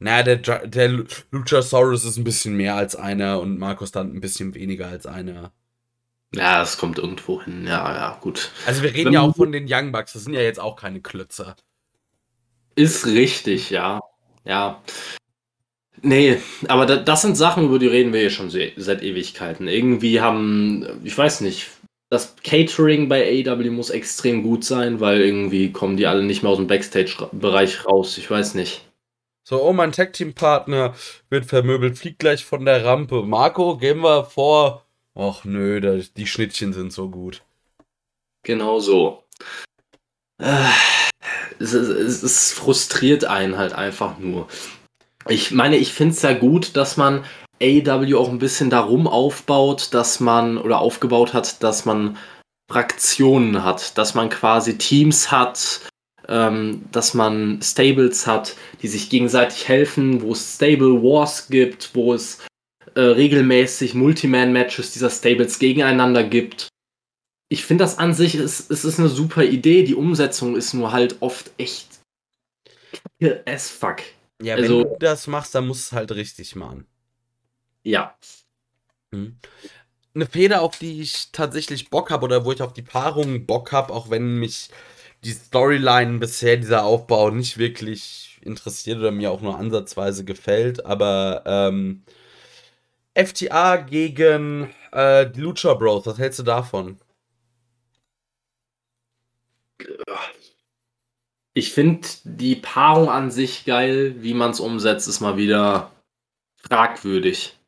Naja, 0.00 0.22
der, 0.22 0.66
der 0.66 1.04
Luchasaurus 1.30 2.04
ist 2.04 2.16
ein 2.16 2.24
bisschen 2.24 2.56
mehr 2.56 2.76
als 2.76 2.94
einer 2.94 3.40
und 3.40 3.58
Markus 3.58 3.90
dann 3.90 4.14
ein 4.14 4.20
bisschen 4.20 4.54
weniger 4.54 4.86
als 4.88 5.06
einer. 5.06 5.52
Ja, 6.34 6.62
es 6.62 6.76
kommt 6.76 6.98
irgendwo 6.98 7.42
hin. 7.42 7.66
Ja, 7.66 7.92
ja, 7.94 8.18
gut. 8.20 8.50
Also 8.66 8.82
wir 8.82 8.92
reden 8.92 9.06
Wenn, 9.06 9.12
ja 9.14 9.22
auch 9.22 9.34
von 9.34 9.50
den 9.50 9.66
Young 9.68 9.92
Bucks. 9.92 10.12
Das 10.12 10.24
sind 10.24 10.34
ja 10.34 10.40
jetzt 10.40 10.60
auch 10.60 10.76
keine 10.76 11.00
Klötzer. 11.00 11.56
Ist 12.74 13.06
richtig, 13.06 13.70
ja. 13.70 14.00
Ja. 14.44 14.82
Nee, 16.00 16.38
aber 16.68 16.86
da, 16.86 16.96
das 16.96 17.22
sind 17.22 17.36
Sachen, 17.36 17.64
über 17.64 17.78
die 17.78 17.88
reden 17.88 18.12
wir 18.12 18.22
ja 18.22 18.30
schon 18.30 18.50
seit 18.50 19.02
Ewigkeiten. 19.02 19.66
Irgendwie 19.66 20.20
haben, 20.20 20.86
ich 21.02 21.16
weiß 21.16 21.40
nicht, 21.40 21.70
das 22.10 22.36
Catering 22.44 23.08
bei 23.08 23.44
AEW 23.44 23.70
muss 23.70 23.90
extrem 23.90 24.42
gut 24.42 24.64
sein, 24.64 25.00
weil 25.00 25.20
irgendwie 25.20 25.72
kommen 25.72 25.96
die 25.96 26.06
alle 26.06 26.22
nicht 26.22 26.42
mehr 26.42 26.52
aus 26.52 26.58
dem 26.58 26.68
Backstage-Bereich 26.68 27.84
raus. 27.84 28.16
Ich 28.16 28.30
weiß 28.30 28.54
nicht. 28.54 28.87
So, 29.48 29.62
oh, 29.62 29.72
mein 29.72 29.92
Tag-Team-Partner 29.92 30.94
wird 31.30 31.46
vermöbelt, 31.46 31.96
fliegt 31.96 32.18
gleich 32.18 32.44
von 32.44 32.66
der 32.66 32.84
Rampe. 32.84 33.22
Marco, 33.22 33.78
gehen 33.78 34.00
wir 34.00 34.24
vor 34.24 34.84
Och 35.16 35.46
nö, 35.46 35.80
das, 35.80 36.12
die 36.12 36.26
Schnittchen 36.26 36.74
sind 36.74 36.92
so 36.92 37.08
gut. 37.08 37.42
Genau 38.44 38.78
so. 38.78 39.24
Äh, 40.36 40.68
es, 41.58 41.72
es, 41.72 42.22
es, 42.22 42.52
frustriert 42.52 43.24
einen 43.24 43.56
halt 43.56 43.72
einfach 43.72 44.18
nur. 44.18 44.48
Ich 45.30 45.50
meine, 45.50 45.78
ich 45.78 45.94
finde 45.94 46.12
es 46.12 46.20
ja 46.20 46.34
gut, 46.34 46.76
dass 46.76 46.98
man 46.98 47.24
AW 47.62 48.14
auch 48.16 48.28
ein 48.28 48.38
bisschen 48.38 48.68
darum 48.68 49.06
aufbaut, 49.06 49.94
dass 49.94 50.20
man 50.20 50.58
oder 50.58 50.80
aufgebaut 50.80 51.32
hat, 51.32 51.62
dass 51.62 51.86
man 51.86 52.18
Fraktionen 52.70 53.64
hat, 53.64 53.96
dass 53.96 54.12
man 54.12 54.28
quasi 54.28 54.76
Teams 54.76 55.30
hat, 55.30 55.88
ähm, 56.28 56.84
dass 56.92 57.14
man 57.14 57.60
Stables 57.62 58.26
hat, 58.26 58.56
die 58.82 58.88
sich 58.88 59.10
gegenseitig 59.10 59.66
helfen, 59.66 60.22
wo 60.22 60.32
es 60.32 60.56
Stable 60.56 61.02
Wars 61.02 61.48
gibt, 61.48 61.94
wo 61.94 62.14
es 62.14 62.38
äh, 62.94 63.00
regelmäßig 63.00 63.94
Multiman-Matches 63.94 64.92
dieser 64.92 65.10
Stables 65.10 65.58
gegeneinander 65.58 66.24
gibt. 66.24 66.68
Ich 67.50 67.64
finde 67.64 67.84
das 67.84 67.98
an 67.98 68.12
sich, 68.12 68.34
es, 68.34 68.68
es 68.68 68.84
ist 68.84 68.98
eine 68.98 69.08
super 69.08 69.42
Idee. 69.42 69.82
Die 69.84 69.94
Umsetzung 69.94 70.54
ist 70.54 70.74
nur 70.74 70.92
halt 70.92 71.16
oft 71.20 71.50
echt 71.56 71.86
as 73.46 73.70
fuck. 73.70 74.02
Ja, 74.42 74.54
also, 74.54 74.80
wenn 74.80 74.88
du 74.90 74.96
das 75.00 75.26
machst, 75.26 75.54
dann 75.54 75.66
musst 75.66 75.90
du 75.90 75.94
es 75.94 75.98
halt 75.98 76.12
richtig 76.12 76.54
machen. 76.54 76.86
Ja. 77.82 78.16
Hm. 79.12 79.38
Eine 80.14 80.26
Feder, 80.26 80.62
auf 80.62 80.78
die 80.78 81.00
ich 81.00 81.32
tatsächlich 81.32 81.90
Bock 81.90 82.10
habe 82.10 82.24
oder 82.24 82.44
wo 82.44 82.52
ich 82.52 82.62
auf 82.62 82.72
die 82.72 82.82
Paarung 82.82 83.46
Bock 83.46 83.72
habe, 83.72 83.92
auch 83.92 84.10
wenn 84.10 84.38
mich 84.38 84.68
die 85.24 85.32
Storyline 85.32 86.18
bisher, 86.18 86.56
dieser 86.56 86.84
Aufbau 86.84 87.30
nicht 87.30 87.58
wirklich 87.58 88.38
interessiert 88.42 88.98
oder 88.98 89.10
mir 89.10 89.30
auch 89.30 89.40
nur 89.40 89.58
ansatzweise 89.58 90.24
gefällt, 90.24 90.84
aber 90.86 91.42
ähm, 91.46 92.02
FTA 93.14 93.76
gegen 93.76 94.70
äh, 94.92 95.28
die 95.28 95.40
Lucha 95.40 95.74
Bros. 95.74 96.06
Was 96.06 96.18
hältst 96.18 96.38
du 96.38 96.44
davon? 96.44 96.98
Ich 101.54 101.72
finde 101.72 102.06
die 102.22 102.56
Paarung 102.56 103.08
an 103.08 103.30
sich 103.30 103.64
geil. 103.64 104.14
Wie 104.20 104.34
man 104.34 104.52
es 104.52 104.60
umsetzt, 104.60 105.08
ist 105.08 105.20
mal 105.20 105.36
wieder 105.36 105.90
fragwürdig. 106.56 107.58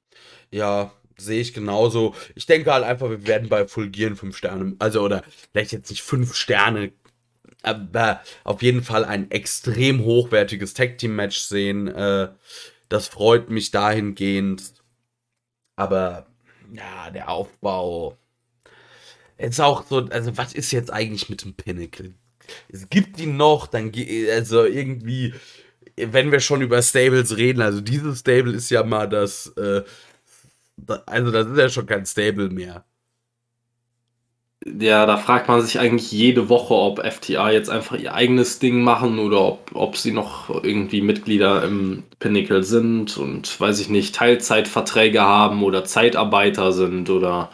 Ja, 0.52 0.92
sehe 1.16 1.40
ich 1.40 1.52
genauso. 1.52 2.14
Ich 2.34 2.46
denke 2.46 2.72
halt 2.72 2.84
einfach, 2.84 3.10
wir 3.10 3.26
werden 3.26 3.48
bei 3.48 3.66
Fulgieren 3.66 4.16
5 4.16 4.36
Sterne, 4.36 4.76
also 4.78 5.02
oder 5.02 5.22
vielleicht 5.52 5.72
jetzt 5.72 5.90
nicht 5.90 6.02
5 6.02 6.34
Sterne, 6.34 6.92
aber 7.62 8.22
auf 8.44 8.62
jeden 8.62 8.82
Fall 8.82 9.04
ein 9.04 9.30
extrem 9.30 10.04
hochwertiges 10.04 10.74
Tag 10.74 10.98
Team 10.98 11.16
Match 11.16 11.38
sehen. 11.38 11.88
Äh, 11.88 12.28
das 12.88 13.08
freut 13.08 13.50
mich 13.50 13.70
dahingehend. 13.70 14.72
Aber 15.76 16.26
ja, 16.72 17.10
der 17.10 17.28
Aufbau. 17.28 18.16
Ist 19.38 19.60
auch 19.60 19.86
so, 19.86 20.06
also 20.10 20.36
was 20.36 20.52
ist 20.52 20.70
jetzt 20.70 20.92
eigentlich 20.92 21.30
mit 21.30 21.42
dem 21.42 21.54
Pinnacle? 21.54 22.14
Es 22.68 22.88
gibt 22.90 23.18
ihn 23.18 23.36
noch, 23.36 23.66
dann 23.66 23.92
also 24.34 24.64
irgendwie, 24.64 25.34
wenn 25.96 26.30
wir 26.30 26.40
schon 26.40 26.62
über 26.62 26.82
Stables 26.82 27.36
reden, 27.36 27.62
also 27.62 27.80
dieses 27.80 28.20
Stable 28.20 28.52
ist 28.52 28.70
ja 28.70 28.82
mal 28.82 29.08
das, 29.08 29.46
äh, 29.56 29.82
also 31.06 31.30
das 31.30 31.46
ist 31.46 31.58
ja 31.58 31.68
schon 31.68 31.86
kein 31.86 32.04
Stable 32.06 32.50
mehr. 32.50 32.84
Ja, 34.66 35.06
da 35.06 35.16
fragt 35.16 35.48
man 35.48 35.62
sich 35.62 35.78
eigentlich 35.78 36.12
jede 36.12 36.50
Woche, 36.50 36.74
ob 36.74 37.00
FTA 37.02 37.50
jetzt 37.50 37.70
einfach 37.70 37.98
ihr 37.98 38.12
eigenes 38.12 38.58
Ding 38.58 38.82
machen 38.82 39.18
oder 39.18 39.40
ob, 39.40 39.70
ob 39.72 39.96
sie 39.96 40.12
noch 40.12 40.50
irgendwie 40.62 41.00
Mitglieder 41.00 41.64
im 41.64 42.02
Pinnacle 42.18 42.62
sind 42.62 43.16
und 43.16 43.58
weiß 43.58 43.80
ich 43.80 43.88
nicht, 43.88 44.14
Teilzeitverträge 44.14 45.22
haben 45.22 45.62
oder 45.62 45.86
Zeitarbeiter 45.86 46.72
sind 46.72 47.08
oder 47.08 47.50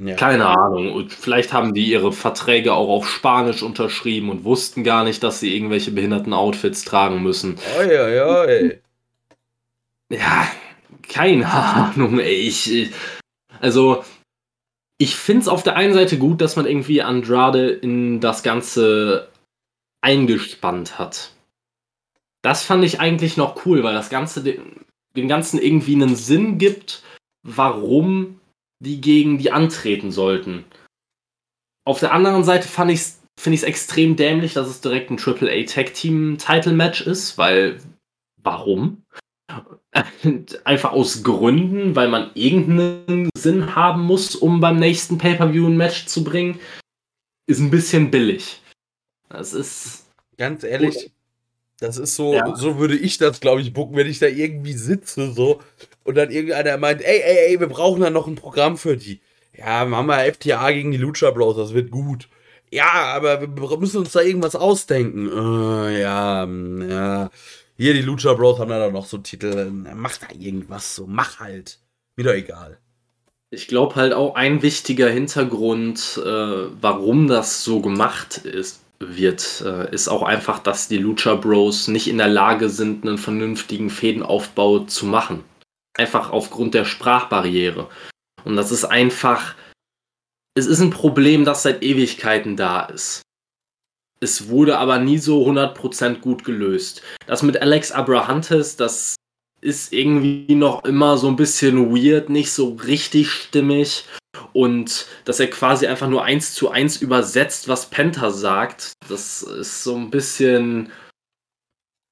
ja. 0.00 0.14
keine 0.14 0.46
Ahnung. 0.46 0.92
Und 0.92 1.12
vielleicht 1.12 1.52
haben 1.52 1.74
die 1.74 1.84
ihre 1.90 2.12
Verträge 2.12 2.72
auch 2.72 2.88
auf 2.88 3.06
Spanisch 3.06 3.62
unterschrieben 3.62 4.30
und 4.30 4.44
wussten 4.44 4.84
gar 4.84 5.04
nicht, 5.04 5.22
dass 5.22 5.40
sie 5.40 5.54
irgendwelche 5.54 5.90
behinderten 5.90 6.32
Outfits 6.32 6.84
tragen 6.84 7.22
müssen. 7.22 7.58
Oi, 7.78 8.00
oi, 8.00 8.20
oi. 8.20 8.80
Ja, 10.10 10.48
keine 11.06 11.46
Ahnung, 11.52 12.18
ey. 12.18 12.48
Ich, 12.48 12.90
also 13.60 14.04
ich 14.98 15.14
finde 15.14 15.42
es 15.42 15.48
auf 15.48 15.62
der 15.62 15.76
einen 15.76 15.94
Seite 15.94 16.18
gut, 16.18 16.40
dass 16.40 16.56
man 16.56 16.66
irgendwie 16.66 17.02
Andrade 17.02 17.70
in 17.70 18.20
das 18.20 18.42
Ganze 18.42 19.28
eingespannt 20.00 20.98
hat. 20.98 21.32
Das 22.42 22.62
fand 22.64 22.84
ich 22.84 23.00
eigentlich 23.00 23.36
noch 23.36 23.64
cool, 23.64 23.82
weil 23.82 23.94
das 23.94 24.10
Ganze 24.10 24.42
den, 24.42 24.84
den 25.16 25.28
Ganzen 25.28 25.60
irgendwie 25.60 25.94
einen 25.94 26.16
Sinn 26.16 26.58
gibt, 26.58 27.02
warum 27.42 28.40
die 28.80 29.00
gegen 29.00 29.38
die 29.38 29.50
antreten 29.50 30.10
sollten. 30.10 30.64
Auf 31.84 32.00
der 32.00 32.12
anderen 32.12 32.44
Seite 32.44 32.68
fand 32.68 32.90
ich's, 32.90 33.22
finde 33.38 33.54
ich 33.54 33.62
es 33.62 33.68
extrem 33.68 34.16
dämlich, 34.16 34.52
dass 34.52 34.68
es 34.68 34.80
direkt 34.80 35.10
ein 35.10 35.18
AAA 35.18 35.64
Tag 35.64 35.94
Team 35.94 36.38
Title 36.38 36.72
Match 36.72 37.00
ist, 37.00 37.38
weil 37.38 37.80
warum? 38.42 39.02
Einfach 40.64 40.92
aus 40.92 41.22
Gründen, 41.22 41.96
weil 41.96 42.08
man 42.08 42.30
irgendeinen 42.34 43.30
Sinn 43.36 43.74
haben 43.74 44.02
muss, 44.02 44.34
um 44.36 44.60
beim 44.60 44.78
nächsten 44.78 45.18
Pay-Per-View 45.18 45.66
ein 45.66 45.76
Match 45.76 46.06
zu 46.06 46.24
bringen. 46.24 46.60
ist 47.46 47.60
ein 47.60 47.70
bisschen 47.70 48.10
billig. 48.10 48.60
Das 49.28 49.52
ist. 49.52 50.04
Ganz 50.36 50.62
ehrlich, 50.62 51.10
das 51.80 51.96
ist 51.96 52.16
so, 52.16 52.34
ja. 52.34 52.56
so 52.56 52.78
würde 52.78 52.96
ich 52.96 53.18
das, 53.18 53.40
glaube 53.40 53.60
ich, 53.60 53.72
bucken, 53.72 53.96
wenn 53.96 54.08
ich 54.08 54.18
da 54.18 54.26
irgendwie 54.26 54.72
sitze 54.72 55.32
so 55.32 55.60
und 56.02 56.16
dann 56.16 56.30
irgendeiner 56.30 56.76
meint, 56.76 57.02
ey, 57.02 57.20
ey, 57.20 57.50
ey, 57.50 57.60
wir 57.60 57.68
brauchen 57.68 58.00
da 58.00 58.10
noch 58.10 58.26
ein 58.26 58.34
Programm 58.34 58.76
für 58.76 58.96
die. 58.96 59.20
Ja, 59.56 59.84
machen 59.84 60.06
wir 60.06 60.32
FTA 60.32 60.70
gegen 60.72 60.90
die 60.90 60.98
Lucha 60.98 61.30
Bros, 61.30 61.56
das 61.56 61.74
wird 61.74 61.90
gut. 61.90 62.28
Ja, 62.70 63.14
aber 63.14 63.40
wir 63.40 63.78
müssen 63.78 63.98
uns 63.98 64.12
da 64.12 64.20
irgendwas 64.20 64.56
ausdenken. 64.56 65.28
Uh, 65.28 65.88
ja, 65.88 66.44
mm, 66.46 66.90
ja. 66.90 67.30
Hier, 67.80 67.94
die 67.94 68.02
Lucha 68.02 68.34
Bros 68.34 68.58
haben 68.58 68.70
da 68.70 68.90
noch 68.90 69.06
so 69.06 69.18
Titel. 69.18 69.70
Mach 69.70 70.16
da 70.16 70.26
irgendwas 70.36 70.96
so, 70.96 71.06
mach 71.06 71.38
halt. 71.38 71.78
Mir 72.16 72.24
doch 72.24 72.32
egal. 72.32 72.78
Ich 73.50 73.68
glaube 73.68 73.94
halt 73.94 74.12
auch 74.12 74.34
ein 74.34 74.62
wichtiger 74.62 75.08
Hintergrund, 75.08 76.20
äh, 76.22 76.66
warum 76.80 77.28
das 77.28 77.62
so 77.62 77.80
gemacht 77.80 78.38
ist, 78.38 78.82
wird, 78.98 79.62
äh, 79.64 79.94
ist 79.94 80.08
auch 80.08 80.24
einfach, 80.24 80.58
dass 80.58 80.88
die 80.88 80.98
Lucha 80.98 81.36
Bros 81.36 81.86
nicht 81.86 82.08
in 82.08 82.18
der 82.18 82.28
Lage 82.28 82.68
sind, 82.68 83.06
einen 83.06 83.16
vernünftigen 83.16 83.90
Fädenaufbau 83.90 84.80
zu 84.80 85.06
machen. 85.06 85.44
Einfach 85.96 86.30
aufgrund 86.30 86.74
der 86.74 86.84
Sprachbarriere. 86.84 87.88
Und 88.44 88.56
das 88.56 88.72
ist 88.72 88.86
einfach, 88.86 89.54
es 90.54 90.66
ist 90.66 90.80
ein 90.80 90.90
Problem, 90.90 91.44
das 91.44 91.62
seit 91.62 91.84
Ewigkeiten 91.84 92.56
da 92.56 92.86
ist. 92.86 93.22
Es 94.20 94.48
wurde 94.48 94.78
aber 94.78 94.98
nie 94.98 95.18
so 95.18 95.46
100% 95.46 96.20
gut 96.20 96.44
gelöst. 96.44 97.02
Das 97.26 97.42
mit 97.42 97.60
Alex 97.60 97.92
Abrahantes, 97.92 98.76
das 98.76 99.14
ist 99.60 99.92
irgendwie 99.92 100.54
noch 100.54 100.84
immer 100.84 101.18
so 101.18 101.28
ein 101.28 101.36
bisschen 101.36 101.94
weird, 101.94 102.28
nicht 102.28 102.52
so 102.52 102.74
richtig 102.74 103.30
stimmig. 103.30 104.04
Und 104.52 105.06
dass 105.24 105.40
er 105.40 105.48
quasi 105.48 105.86
einfach 105.86 106.08
nur 106.08 106.24
eins 106.24 106.54
zu 106.54 106.70
eins 106.70 107.00
übersetzt, 107.00 107.68
was 107.68 107.90
Penta 107.90 108.30
sagt, 108.30 108.92
das 109.08 109.42
ist 109.42 109.84
so 109.84 109.96
ein 109.96 110.10
bisschen. 110.10 110.90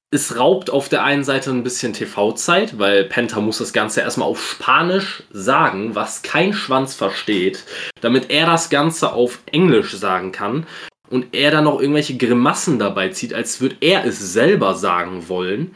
Es 0.09 0.37
raubt 0.37 0.69
auf 0.69 0.87
der 0.87 1.03
einen 1.03 1.25
Seite 1.25 1.51
ein 1.51 1.63
bisschen 1.63 1.91
TV-Zeit, 1.91 2.79
weil 2.79 3.03
Penta 3.03 3.41
muss 3.41 3.57
das 3.57 3.73
Ganze 3.73 3.99
erstmal 3.99 4.29
auf 4.29 4.41
Spanisch 4.41 5.23
sagen, 5.31 5.95
was 5.95 6.21
kein 6.21 6.53
Schwanz 6.53 6.95
versteht, 6.95 7.65
damit 7.99 8.29
er 8.29 8.45
das 8.45 8.69
Ganze 8.69 9.11
auf 9.11 9.39
Englisch 9.51 9.93
sagen 9.93 10.31
kann 10.31 10.65
und 11.09 11.33
er 11.33 11.51
dann 11.51 11.65
noch 11.65 11.79
irgendwelche 11.79 12.17
Grimassen 12.17 12.79
dabei 12.79 13.09
zieht, 13.09 13.33
als 13.33 13.61
würde 13.61 13.77
er 13.81 14.05
es 14.05 14.19
selber 14.33 14.75
sagen 14.75 15.29
wollen. 15.29 15.75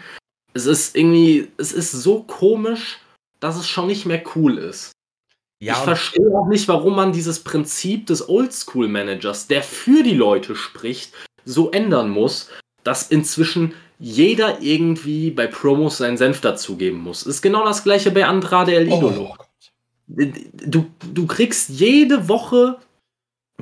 Es 0.53 0.65
ist 0.65 0.95
irgendwie, 0.95 1.49
es 1.57 1.71
ist 1.71 1.91
so 1.91 2.23
komisch, 2.23 2.99
dass 3.39 3.57
es 3.57 3.67
schon 3.67 3.87
nicht 3.87 4.05
mehr 4.05 4.23
cool 4.35 4.57
ist. 4.57 4.91
Ja, 5.59 5.73
ich 5.73 5.79
verstehe 5.79 6.27
auch 6.35 6.47
nicht, 6.47 6.67
warum 6.67 6.95
man 6.95 7.13
dieses 7.13 7.39
Prinzip 7.43 8.07
des 8.07 8.27
Oldschool-Managers, 8.27 9.47
der 9.47 9.61
für 9.61 10.01
die 10.01 10.15
Leute 10.15 10.55
spricht, 10.55 11.13
so 11.45 11.69
ändern 11.71 12.09
muss, 12.09 12.49
dass 12.83 13.09
inzwischen 13.09 13.73
jeder 13.99 14.61
irgendwie 14.61 15.29
bei 15.29 15.45
Promos 15.45 15.99
seinen 15.99 16.17
Senf 16.17 16.41
dazugeben 16.41 16.99
muss. 16.99 17.23
Ist 17.23 17.43
genau 17.43 17.63
das 17.63 17.83
gleiche 17.83 18.09
bei 18.09 18.25
Andrade 18.25 18.73
El 18.73 18.87
Idolo. 18.87 19.35
Oh. 19.37 19.45
Du, 20.07 20.87
du 21.13 21.27
kriegst 21.27 21.69
jede 21.69 22.27
Woche 22.27 22.79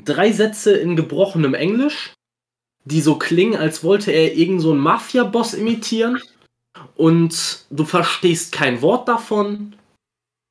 drei 0.05 0.31
Sätze 0.31 0.75
in 0.77 0.95
gebrochenem 0.95 1.53
Englisch, 1.53 2.13
die 2.85 3.01
so 3.01 3.15
klingen, 3.15 3.59
als 3.59 3.83
wollte 3.83 4.11
er 4.11 4.35
irgend 4.35 4.61
so 4.61 4.73
Mafia-Boss 4.73 5.53
imitieren. 5.53 6.19
Und 6.95 7.65
du 7.69 7.85
verstehst 7.85 8.51
kein 8.51 8.81
Wort 8.81 9.07
davon 9.07 9.75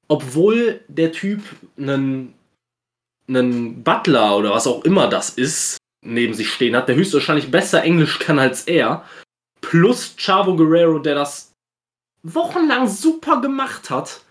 obwohl 0.09 0.81
der 0.89 1.13
Typ 1.13 1.43
einen, 1.77 2.35
einen 3.29 3.85
Butler 3.85 4.37
oder 4.39 4.51
was 4.51 4.67
auch 4.67 4.85
immer 4.85 5.09
das 5.09 5.31
ist, 5.31 5.77
neben 6.05 6.35
sich 6.35 6.51
stehen 6.51 6.75
hat, 6.75 6.89
der 6.89 6.97
höchstwahrscheinlich 6.97 7.51
besser 7.51 7.83
Englisch 7.83 8.19
kann 8.19 8.39
als 8.39 8.65
er, 8.65 9.05
plus 9.61 10.17
Chavo 10.17 10.57
Guerrero, 10.57 10.99
der 10.99 11.15
das 11.15 11.53
wochenlang 12.23 12.89
super 12.89 13.41
gemacht 13.41 13.91
hat. 13.91 14.23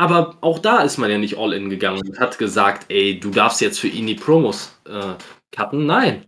Aber 0.00 0.38
auch 0.40 0.58
da 0.58 0.78
ist 0.78 0.96
man 0.96 1.10
ja 1.10 1.18
nicht 1.18 1.36
all 1.36 1.52
in 1.52 1.68
gegangen 1.68 2.00
und 2.08 2.18
hat 2.18 2.38
gesagt, 2.38 2.86
ey, 2.88 3.20
du 3.20 3.28
darfst 3.28 3.60
jetzt 3.60 3.78
für 3.78 3.86
ihn 3.86 4.06
die 4.06 4.14
Promos 4.14 4.74
äh, 4.88 5.12
cutten. 5.52 5.84
Nein. 5.84 6.24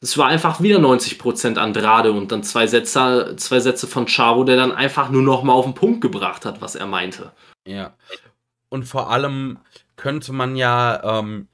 Es 0.00 0.18
war 0.18 0.26
einfach 0.26 0.60
wieder 0.60 0.80
90% 0.80 1.58
Andrade 1.58 2.10
und 2.10 2.32
dann 2.32 2.42
zwei 2.42 2.66
Sätze, 2.66 3.36
zwei 3.36 3.60
Sätze 3.60 3.86
von 3.86 4.06
Chavo, 4.06 4.42
der 4.42 4.56
dann 4.56 4.72
einfach 4.72 5.10
nur 5.10 5.22
noch 5.22 5.44
mal 5.44 5.52
auf 5.52 5.64
den 5.64 5.76
Punkt 5.76 6.00
gebracht 6.00 6.44
hat, 6.44 6.60
was 6.60 6.74
er 6.74 6.86
meinte. 6.86 7.30
Ja. 7.68 7.94
Und 8.68 8.82
vor 8.82 9.12
allem 9.12 9.58
könnte 9.94 10.32
man 10.32 10.56
ja, 10.56 11.20
ähm, 11.20 11.46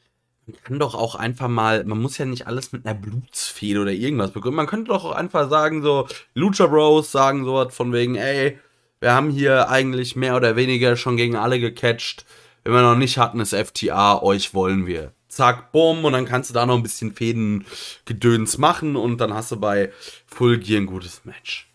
man 0.47 0.57
kann 0.65 0.79
doch 0.79 0.95
auch 0.95 1.15
einfach 1.15 1.49
mal, 1.49 1.85
man 1.85 2.01
muss 2.01 2.17
ja 2.17 2.25
nicht 2.25 2.47
alles 2.47 2.73
mit 2.73 2.87
einer 2.87 2.99
Blutsfehde 2.99 3.83
oder 3.83 3.93
irgendwas 3.93 4.31
begründen. 4.31 4.57
Man 4.57 4.67
könnte 4.67 4.93
doch 4.93 5.05
auch 5.05 5.13
einfach 5.13 5.51
sagen, 5.51 5.83
so, 5.83 6.09
Lucha 6.33 6.69
Bros 6.69 7.13
sagen 7.13 7.45
sowas 7.45 7.77
von 7.77 7.93
wegen, 7.93 8.15
ey, 8.15 8.59
wir 9.05 9.13
haben 9.13 9.29
hier 9.29 9.69
eigentlich 9.69 10.17
mehr 10.17 10.35
oder 10.35 10.57
weniger 10.57 10.97
schon 10.97 11.19
gegen 11.19 11.37
alle 11.37 11.61
gecatcht. 11.61 12.25
Wenn 12.65 12.73
wir 12.73 12.81
noch 12.81 12.97
nicht 12.97 13.19
hatten, 13.19 13.39
ist 13.39 13.55
FTA, 13.55 14.23
euch 14.23 14.55
wollen 14.55 14.87
wir. 14.87 15.13
Zack, 15.29 15.73
bumm, 15.73 16.07
und 16.07 16.15
dann 16.15 16.25
kannst 16.25 16.49
du 16.49 16.55
da 16.55 16.65
noch 16.65 16.77
ein 16.77 16.83
bisschen 16.83 17.13
Fädengedöns 17.13 18.57
machen 18.57 18.97
und 18.97 19.19
dann 19.19 19.35
hast 19.35 19.53
du 19.53 19.57
bei 19.57 19.93
Full 20.27 20.57
Gear 20.57 20.81
ein 20.81 20.87
gutes 20.87 21.27
Match. 21.27 21.71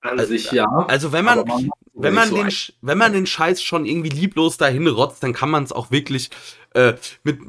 An 0.00 0.18
also, 0.18 0.32
sich 0.32 0.50
ja. 0.52 0.64
Also 0.88 1.12
wenn 1.12 1.26
man, 1.26 1.44
man 1.46 1.68
wenn 1.92 2.14
man 2.14 2.30
so 2.30 2.36
den, 2.36 2.50
wenn 2.80 2.96
man 2.96 3.12
den 3.12 3.26
Scheiß 3.26 3.62
schon 3.62 3.84
irgendwie 3.84 4.08
lieblos 4.08 4.56
dahin 4.56 4.86
rotzt, 4.86 5.22
dann 5.22 5.34
kann 5.34 5.50
man 5.50 5.64
es 5.64 5.72
auch 5.72 5.90
wirklich 5.90 6.30
äh, 6.72 6.94
mit 7.24 7.40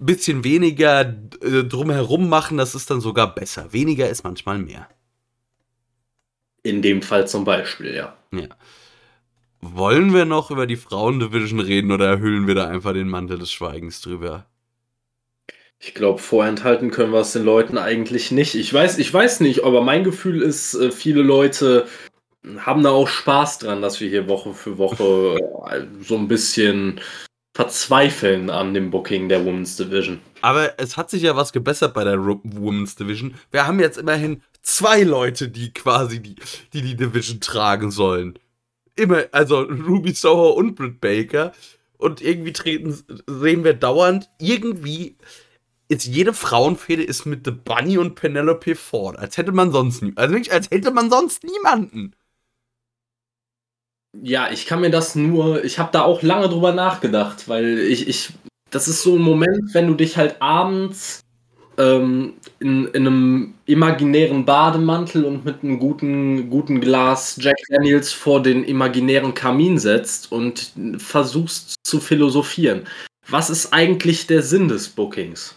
bisschen 0.00 0.42
weniger 0.42 1.02
äh, 1.42 1.62
drumherum 1.62 2.28
machen. 2.28 2.58
Das 2.58 2.74
ist 2.74 2.90
dann 2.90 3.00
sogar 3.00 3.32
besser. 3.32 3.72
Weniger 3.72 4.08
ist 4.08 4.24
manchmal 4.24 4.58
mehr. 4.58 4.88
In 6.62 6.82
dem 6.82 7.02
Fall 7.02 7.26
zum 7.26 7.44
Beispiel, 7.44 7.94
ja. 7.94 8.16
Ja. 8.32 8.48
Wollen 9.60 10.12
wir 10.12 10.24
noch 10.24 10.50
über 10.50 10.66
die 10.66 10.76
Frauendivision 10.76 11.60
reden 11.60 11.92
oder 11.92 12.06
erhüllen 12.06 12.46
wir 12.46 12.54
da 12.54 12.66
einfach 12.66 12.92
den 12.92 13.08
Mantel 13.08 13.38
des 13.38 13.52
Schweigens 13.52 14.00
drüber? 14.00 14.46
Ich 15.78 15.94
glaube, 15.94 16.20
vorenthalten 16.20 16.90
können 16.90 17.12
wir 17.12 17.20
es 17.20 17.32
den 17.32 17.44
Leuten 17.44 17.76
eigentlich 17.76 18.30
nicht. 18.30 18.54
Ich 18.54 18.72
weiß, 18.72 18.98
ich 18.98 19.12
weiß 19.12 19.40
nicht, 19.40 19.64
aber 19.64 19.82
mein 19.82 20.04
Gefühl 20.04 20.42
ist, 20.42 20.74
äh, 20.74 20.92
viele 20.92 21.22
Leute 21.22 21.86
haben 22.58 22.82
da 22.82 22.90
auch 22.90 23.08
Spaß 23.08 23.58
dran, 23.58 23.82
dass 23.82 24.00
wir 24.00 24.08
hier 24.08 24.28
Woche 24.28 24.54
für 24.54 24.78
Woche 24.78 25.38
äh, 25.70 25.86
so 26.00 26.16
ein 26.16 26.28
bisschen 26.28 27.00
verzweifeln 27.54 28.50
an 28.50 28.74
dem 28.74 28.90
Booking 28.90 29.28
der 29.28 29.44
Women's 29.44 29.76
Division. 29.76 30.20
Aber 30.40 30.78
es 30.78 30.96
hat 30.96 31.10
sich 31.10 31.22
ja 31.22 31.36
was 31.36 31.52
gebessert 31.52 31.94
bei 31.94 32.04
der 32.04 32.24
Women's 32.24 32.96
Division. 32.96 33.34
Wir 33.50 33.66
haben 33.66 33.78
jetzt 33.78 33.98
immerhin 33.98 34.42
zwei 34.62 35.02
Leute, 35.02 35.48
die 35.48 35.72
quasi 35.72 36.20
die, 36.20 36.36
die, 36.72 36.82
die 36.82 36.96
Division 36.96 37.40
tragen 37.40 37.90
sollen. 37.90 38.38
Immer, 38.96 39.24
also 39.32 39.60
Ruby 39.60 40.12
Soho 40.12 40.50
und 40.50 40.74
Britt 40.74 41.00
Baker. 41.00 41.52
Und 41.98 42.20
irgendwie 42.20 42.52
treten, 42.52 42.98
sehen 43.26 43.64
wir 43.64 43.74
dauernd, 43.74 44.28
irgendwie 44.40 45.16
ist 45.88 46.06
jede 46.06 46.32
Frauenfehde 46.32 47.02
ist 47.02 47.26
mit 47.26 47.44
The 47.44 47.52
Bunny 47.52 47.98
und 47.98 48.14
Penelope 48.14 48.74
Ford. 48.74 49.18
Als 49.18 49.36
hätte 49.36 49.52
man 49.52 49.72
sonst 49.72 50.02
also 50.16 50.34
nicht, 50.34 50.50
als 50.50 50.70
hätte 50.70 50.90
man 50.90 51.10
sonst 51.10 51.44
niemanden. 51.44 52.14
Ja, 54.20 54.50
ich 54.50 54.66
kann 54.66 54.80
mir 54.80 54.90
das 54.90 55.14
nur, 55.14 55.64
ich 55.64 55.78
habe 55.78 55.90
da 55.92 56.02
auch 56.02 56.22
lange 56.22 56.48
drüber 56.48 56.72
nachgedacht, 56.72 57.48
weil 57.48 57.78
ich, 57.78 58.08
ich, 58.08 58.30
das 58.70 58.88
ist 58.88 59.02
so 59.02 59.16
ein 59.16 59.22
Moment, 59.22 59.72
wenn 59.72 59.86
du 59.86 59.94
dich 59.94 60.18
halt 60.18 60.36
abends 60.40 61.20
ähm, 61.78 62.34
in, 62.58 62.86
in 62.88 63.06
einem 63.06 63.54
imaginären 63.64 64.44
Bademantel 64.44 65.24
und 65.24 65.44
mit 65.44 65.62
einem 65.62 65.78
guten, 65.78 66.50
guten 66.50 66.80
Glas 66.80 67.38
Jack 67.40 67.56
Daniels 67.68 68.12
vor 68.12 68.42
den 68.42 68.64
imaginären 68.64 69.32
Kamin 69.32 69.78
setzt 69.78 70.30
und 70.30 70.72
versuchst 70.98 71.76
zu 71.82 71.98
philosophieren. 71.98 72.86
Was 73.28 73.48
ist 73.48 73.72
eigentlich 73.72 74.26
der 74.26 74.42
Sinn 74.42 74.68
des 74.68 74.88
Bookings? 74.88 75.56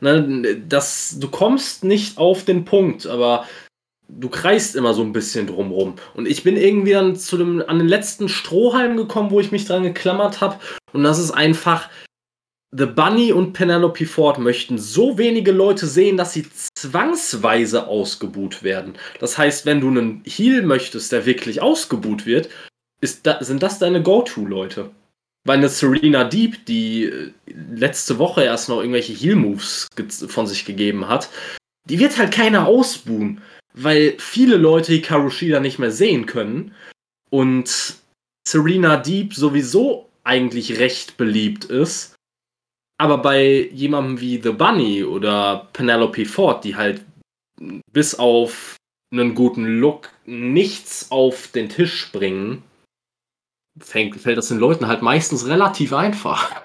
Ne, 0.00 0.60
das, 0.68 1.18
du 1.20 1.28
kommst 1.28 1.84
nicht 1.84 2.18
auf 2.18 2.44
den 2.44 2.64
Punkt, 2.64 3.06
aber 3.06 3.46
du 4.08 4.28
kreist 4.28 4.76
immer 4.76 4.94
so 4.94 5.02
ein 5.02 5.12
bisschen 5.12 5.46
drumrum. 5.46 5.94
Und 6.14 6.26
ich 6.26 6.42
bin 6.42 6.56
irgendwie 6.56 6.92
dann 6.92 7.16
zu 7.16 7.36
dem, 7.36 7.62
an 7.66 7.78
den 7.78 7.88
letzten 7.88 8.28
Strohhalm 8.28 8.96
gekommen, 8.96 9.30
wo 9.30 9.40
ich 9.40 9.52
mich 9.52 9.64
dran 9.64 9.82
geklammert 9.82 10.40
habe. 10.40 10.58
Und 10.92 11.04
das 11.04 11.18
ist 11.18 11.30
einfach, 11.30 11.88
The 12.76 12.86
Bunny 12.86 13.32
und 13.32 13.52
Penelope 13.52 14.06
Ford 14.06 14.38
möchten 14.38 14.78
so 14.78 15.16
wenige 15.16 15.52
Leute 15.52 15.86
sehen, 15.86 16.16
dass 16.16 16.32
sie 16.32 16.46
zwangsweise 16.74 17.86
ausgebuht 17.86 18.62
werden. 18.62 18.94
Das 19.20 19.38
heißt, 19.38 19.64
wenn 19.64 19.80
du 19.80 19.88
einen 19.88 20.22
Heal 20.26 20.62
möchtest, 20.62 21.12
der 21.12 21.24
wirklich 21.24 21.62
ausgebuht 21.62 22.26
wird, 22.26 22.48
da, 23.22 23.42
sind 23.44 23.62
das 23.62 23.78
deine 23.78 24.02
Go-To-Leute. 24.02 24.90
Weil 25.46 25.58
eine 25.58 25.68
Serena 25.68 26.24
Deep, 26.24 26.64
die 26.66 27.04
äh, 27.04 27.32
letzte 27.46 28.18
Woche 28.18 28.42
erst 28.42 28.68
noch 28.68 28.80
irgendwelche 28.80 29.12
Heal-Moves 29.12 29.88
von 30.26 30.46
sich 30.46 30.64
gegeben 30.64 31.06
hat, 31.06 31.28
die 31.88 31.98
wird 31.98 32.16
halt 32.18 32.32
keiner 32.32 32.66
ausbuhen 32.66 33.42
weil 33.74 34.14
viele 34.18 34.56
Leute 34.56 34.92
Hikaru 34.92 35.30
Shida 35.30 35.60
nicht 35.60 35.78
mehr 35.78 35.90
sehen 35.90 36.26
können 36.26 36.74
und 37.30 37.96
Serena 38.46 38.96
Deep 38.96 39.34
sowieso 39.34 40.08
eigentlich 40.22 40.78
recht 40.78 41.16
beliebt 41.16 41.64
ist. 41.64 42.14
Aber 42.98 43.18
bei 43.18 43.68
jemandem 43.72 44.20
wie 44.20 44.40
The 44.40 44.52
Bunny 44.52 45.02
oder 45.04 45.68
Penelope 45.72 46.26
Ford, 46.26 46.64
die 46.64 46.76
halt 46.76 47.04
bis 47.92 48.14
auf 48.14 48.76
einen 49.12 49.34
guten 49.34 49.80
Look 49.80 50.10
nichts 50.26 51.10
auf 51.10 51.48
den 51.48 51.68
Tisch 51.68 52.10
bringen, 52.12 52.62
fängt, 53.80 54.20
fällt 54.20 54.38
das 54.38 54.48
den 54.48 54.58
Leuten 54.58 54.86
halt 54.86 55.02
meistens 55.02 55.46
relativ 55.46 55.92
einfach. 55.92 56.63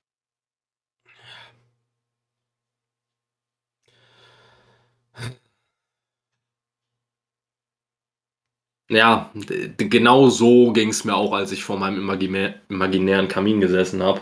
Ja, 8.90 9.32
genau 9.78 10.30
so 10.30 10.74
ging 10.74 10.90
es 10.90 11.04
mir 11.04 11.16
auch, 11.16 11.32
als 11.32 11.52
ich 11.52 11.64
vor 11.64 11.78
meinem 11.78 12.00
imaginä 12.00 12.56
imaginären 12.70 13.28
Kamin 13.28 13.62
gesessen 13.62 14.02
habe. 14.02 14.22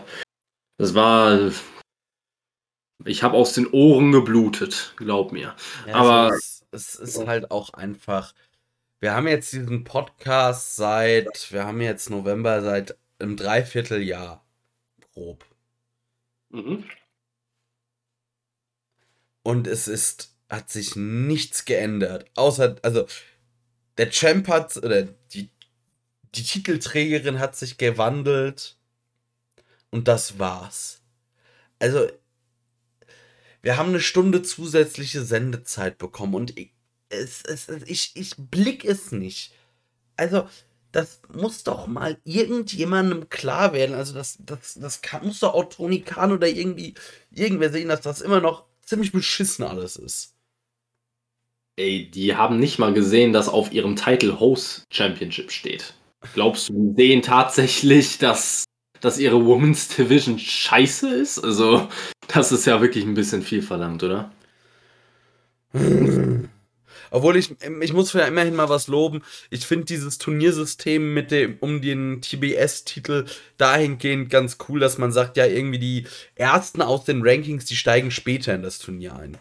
Das 0.76 0.94
war. 0.94 1.50
Ich 3.04 3.22
habe 3.22 3.36
aus 3.36 3.54
den 3.54 3.66
Ohren 3.68 4.12
geblutet, 4.12 4.92
glaub 4.96 5.32
mir. 5.32 5.54
Ja, 5.86 5.94
Aber 5.94 6.34
es 6.34 6.64
ist, 6.72 6.94
es 7.00 7.16
ist 7.16 7.26
halt 7.26 7.50
auch 7.50 7.70
einfach. 7.70 8.34
Wir 9.00 9.14
haben 9.14 9.28
jetzt 9.28 9.52
diesen 9.52 9.84
Podcast 9.84 10.76
seit, 10.76 11.52
wir 11.52 11.64
haben 11.64 11.80
jetzt 11.80 12.10
November 12.10 12.62
seit 12.62 12.98
einem 13.18 13.36
Dreivierteljahr 13.36 14.44
grob. 15.14 15.44
mhm. 16.50 16.84
Und 19.42 19.66
es 19.66 19.88
ist, 19.88 20.36
hat 20.50 20.68
sich 20.68 20.94
nichts 20.94 21.64
geändert. 21.64 22.26
Außer, 22.34 22.76
also, 22.82 23.06
der 23.98 24.10
Champ 24.10 24.48
hat, 24.48 24.76
oder 24.76 25.02
die, 25.02 25.50
die 26.34 26.42
Titelträgerin 26.42 27.38
hat 27.40 27.56
sich 27.56 27.76
gewandelt. 27.76 28.76
Und 29.90 30.08
das 30.08 30.38
war's. 30.38 31.00
Also, 31.78 32.08
wir 33.62 33.76
haben 33.76 33.90
eine 33.90 34.00
Stunde 34.00 34.42
zusätzliche 34.42 35.22
Sendezeit 35.22 35.98
bekommen 35.98 36.34
und 36.34 36.58
ich, 36.58 36.72
es, 37.08 37.42
es, 37.42 37.68
ich, 37.86 38.12
ich 38.14 38.34
blick 38.36 38.84
es 38.84 39.12
nicht. 39.12 39.52
Also, 40.16 40.48
das 40.92 41.20
muss 41.32 41.64
doch 41.64 41.86
mal 41.86 42.18
irgendjemandem 42.24 43.28
klar 43.28 43.72
werden. 43.72 43.94
Also, 43.94 44.14
das, 44.14 44.38
das, 44.40 44.74
das 44.74 45.02
kann, 45.02 45.26
muss 45.26 45.40
doch 45.40 45.54
auch 45.54 45.68
Tony 45.68 46.02
Khan 46.02 46.32
oder 46.32 46.46
irgendwie 46.46 46.94
irgendwer 47.30 47.70
sehen, 47.70 47.88
dass 47.88 48.02
das 48.02 48.20
immer 48.20 48.40
noch 48.40 48.64
ziemlich 48.84 49.12
beschissen 49.12 49.64
alles 49.64 49.96
ist. 49.96 50.37
Ey, 51.78 52.10
die 52.10 52.34
haben 52.34 52.58
nicht 52.58 52.80
mal 52.80 52.92
gesehen, 52.92 53.32
dass 53.32 53.48
auf 53.48 53.72
ihrem 53.72 53.94
Title 53.94 54.40
Host 54.40 54.82
Championship 54.90 55.52
steht. 55.52 55.94
Glaubst 56.34 56.68
du, 56.68 56.72
die 56.72 57.00
sehen 57.00 57.22
tatsächlich, 57.22 58.18
dass, 58.18 58.64
dass 59.00 59.20
ihre 59.20 59.46
Women's 59.46 59.86
Division 59.86 60.40
scheiße 60.40 61.08
ist? 61.08 61.38
Also, 61.38 61.88
das 62.26 62.50
ist 62.50 62.66
ja 62.66 62.80
wirklich 62.80 63.04
ein 63.04 63.14
bisschen 63.14 63.42
viel 63.42 63.62
verlangt, 63.62 64.02
oder? 64.02 64.32
Obwohl 67.12 67.36
ich, 67.36 67.54
ich 67.80 67.92
muss 67.92 68.12
ja 68.12 68.26
immerhin 68.26 68.56
mal 68.56 68.68
was 68.68 68.88
loben. 68.88 69.22
Ich 69.48 69.64
finde 69.64 69.84
dieses 69.84 70.18
Turniersystem 70.18 71.14
mit 71.14 71.30
dem, 71.30 71.58
um 71.60 71.80
den 71.80 72.20
TBS-Titel 72.20 73.26
dahingehend 73.56 74.30
ganz 74.30 74.58
cool, 74.68 74.80
dass 74.80 74.98
man 74.98 75.12
sagt, 75.12 75.36
ja, 75.36 75.46
irgendwie 75.46 75.78
die 75.78 76.06
Ersten 76.34 76.82
aus 76.82 77.04
den 77.04 77.22
Rankings, 77.22 77.66
die 77.66 77.76
steigen 77.76 78.10
später 78.10 78.52
in 78.52 78.62
das 78.62 78.80
Turnier 78.80 79.14
ein. 79.14 79.38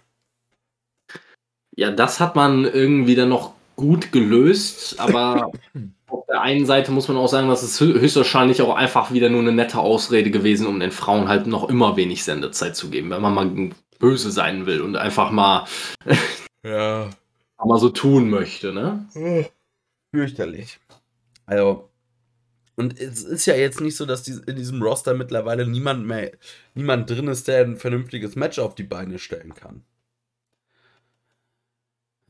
Ja, 1.77 1.91
das 1.91 2.19
hat 2.19 2.35
man 2.35 2.65
irgendwie 2.65 3.13
dann 3.15 3.29
noch 3.29 3.53
gut 3.75 4.11
gelöst, 4.11 4.99
aber 4.99 5.51
auf 6.07 6.25
der 6.27 6.41
einen 6.41 6.65
Seite 6.65 6.91
muss 6.91 7.07
man 7.07 7.17
auch 7.17 7.27
sagen, 7.27 7.47
das 7.49 7.61
ist 7.63 7.79
hö- 7.79 7.99
höchstwahrscheinlich 7.99 8.61
auch 8.63 8.75
einfach 8.75 9.11
wieder 9.13 9.29
nur 9.29 9.41
eine 9.41 9.51
nette 9.51 9.77
Ausrede 9.77 10.31
gewesen, 10.31 10.65
um 10.65 10.79
den 10.79 10.91
Frauen 10.91 11.27
halt 11.27 11.45
noch 11.45 11.69
immer 11.69 11.95
wenig 11.95 12.23
Sendezeit 12.23 12.75
zu 12.75 12.89
geben, 12.89 13.11
wenn 13.11 13.21
man 13.21 13.33
mal 13.35 13.69
böse 13.99 14.31
sein 14.31 14.65
will 14.65 14.81
und 14.81 14.95
einfach 14.95 15.31
mal, 15.31 15.65
Ja. 16.63 17.09
mal 17.63 17.79
so 17.79 17.89
tun 17.89 18.29
möchte, 18.29 18.73
ne? 18.73 19.05
Fürchterlich. 20.13 20.79
Also, 21.45 21.89
und 22.75 22.99
es 22.99 23.23
ist 23.23 23.45
ja 23.45 23.55
jetzt 23.55 23.81
nicht 23.81 23.97
so, 23.97 24.05
dass 24.05 24.27
in 24.27 24.55
diesem 24.55 24.81
Roster 24.81 25.13
mittlerweile 25.15 25.67
niemand 25.67 26.05
mehr, 26.07 26.31
niemand 26.75 27.09
drin 27.09 27.27
ist, 27.27 27.47
der 27.47 27.63
ein 27.65 27.77
vernünftiges 27.77 28.35
Match 28.35 28.59
auf 28.59 28.75
die 28.75 28.83
Beine 28.83 29.19
stellen 29.19 29.53
kann. 29.55 29.83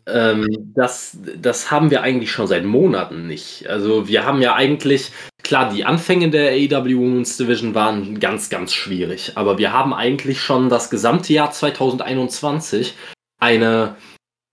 Ähm, 0.08 0.72
das, 0.74 1.18
das 1.41 1.70
haben 1.70 1.91
wir 1.91 2.01
eigentlich 2.01 2.32
schon 2.32 2.47
seit 2.47 2.64
Monaten 2.64 3.28
nicht. 3.28 3.68
Also 3.68 4.08
wir 4.08 4.26
haben 4.26 4.41
ja 4.41 4.55
eigentlich, 4.55 5.12
klar, 5.43 5.74
die 5.74 5.84
Anfänge 5.84 6.30
der 6.30 6.51
AEW 6.51 6.97
Women's 6.97 7.36
Division 7.36 7.76
waren 7.76 8.20
ganz, 8.20 8.49
ganz 8.49 8.74
schwierig, 8.74 9.34
aber 9.36 9.58
wir 9.58 9.74
haben 9.74 9.93
eigentlich 9.93 10.39
schon 10.39 10.70
das 10.70 10.89
gesamte 10.89 11.34
Jahr 11.34 11.51
2021 11.51 12.95
eine 13.39 13.97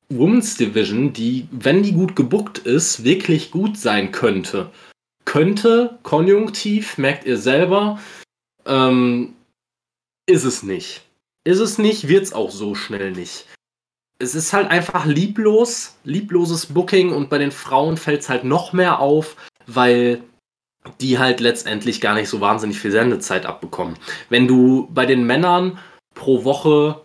Women's 0.09 0.57
Division, 0.57 1.13
die, 1.13 1.47
wenn 1.53 1.85
die 1.85 1.93
gut 1.93 2.17
gebuckt 2.17 2.59
ist, 2.59 3.05
wirklich 3.05 3.53
gut 3.53 3.79
sein 3.79 4.11
könnte. 4.11 4.71
Könnte, 5.25 5.99
konjunktiv, 6.03 6.99
merkt 6.99 7.27
ihr 7.27 7.39
selber, 7.39 8.01
ähm, 8.67 9.35
ist 10.27 10.45
es 10.45 10.65
nicht. 10.65 11.03
Ist 11.45 11.61
es 11.61 11.79
nicht, 11.79 12.09
wird 12.09 12.25
es 12.25 12.33
auch 12.33 12.51
so 12.51 12.75
schnell 12.75 13.13
nicht 13.13 13.47
es 14.19 14.35
ist 14.35 14.53
halt 14.53 14.71
einfach 14.71 15.07
lieblos, 15.07 15.97
liebloses 16.05 16.67
Booking 16.67 17.12
und 17.12 17.31
bei 17.31 17.39
den 17.39 17.51
Frauen 17.51 17.97
fällt 17.97 18.23
es 18.23 18.29
halt 18.29 18.45
noch 18.45 18.73
mehr 18.73 19.01
auf, 19.01 19.37
weil 19.67 20.23
die 21.01 21.19
halt 21.19 21.41
letztendlich 21.41 22.01
gar 22.01 22.15
nicht 22.15 22.29
so 22.29 22.41
wahnsinnig 22.41 22.79
viel 22.79 22.91
Sendezeit 22.91 23.47
abbekommen. 23.47 23.97
Wenn 24.29 24.47
du 24.47 24.89
bei 24.93 25.07
den 25.07 25.25
Männern 25.27 25.79
pro 26.15 26.45
Woche 26.45 27.01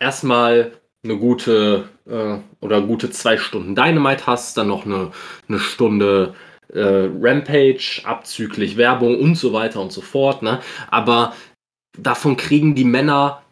erstmal 0.00 0.72
eine 1.02 1.18
gute 1.18 1.88
äh, 2.06 2.38
oder 2.60 2.80
gute 2.80 3.10
zwei 3.10 3.36
Stunden 3.36 3.74
Dynamite 3.74 4.26
hast, 4.26 4.56
dann 4.56 4.68
noch 4.68 4.86
eine, 4.86 5.10
eine 5.48 5.58
Stunde 5.58 6.34
äh, 6.72 7.08
Rampage, 7.20 8.02
abzüglich 8.04 8.76
Werbung 8.76 9.20
und 9.20 9.36
so 9.36 9.52
weiter 9.52 9.80
und 9.80 9.92
so 9.92 10.00
fort, 10.00 10.42
ne? 10.42 10.60
Aber 10.88 11.34
davon 11.98 12.36
kriegen 12.36 12.74
die 12.74 12.84
Männer 12.84 13.43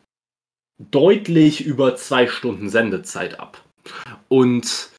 deutlich 0.79 1.65
über 1.65 1.97
zwei 1.97 2.27
Stunden 2.27 2.69
Sendezeit 2.69 3.39
ab. 3.39 3.63
Und 4.29 4.91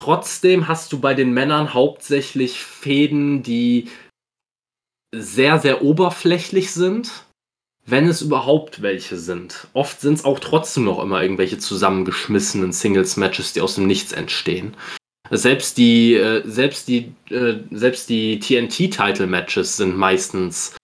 trotzdem 0.00 0.68
hast 0.68 0.92
du 0.92 1.00
bei 1.00 1.14
den 1.14 1.32
Männern 1.32 1.74
hauptsächlich 1.74 2.60
Fäden, 2.60 3.42
die 3.42 3.88
sehr, 5.14 5.58
sehr 5.58 5.82
oberflächlich 5.82 6.72
sind, 6.72 7.26
wenn 7.86 8.08
es 8.08 8.20
überhaupt 8.20 8.82
welche 8.82 9.16
sind. 9.16 9.68
Oft 9.72 10.00
sind 10.00 10.14
es 10.14 10.24
auch 10.24 10.40
trotzdem 10.40 10.84
noch 10.84 11.02
immer 11.02 11.22
irgendwelche 11.22 11.58
zusammengeschmissenen 11.58 12.72
Singles-Matches, 12.72 13.52
die 13.52 13.60
aus 13.60 13.76
dem 13.76 13.86
Nichts 13.86 14.12
entstehen. 14.12 14.76
Selbst 15.30 15.78
die, 15.78 16.14
äh, 16.14 16.42
selbst 16.46 16.88
die, 16.88 17.12
äh, 17.30 17.58
selbst 17.70 18.08
die 18.08 18.38
TNT-Title-Matches 18.38 19.76
sind 19.76 19.96
meistens 19.96 20.76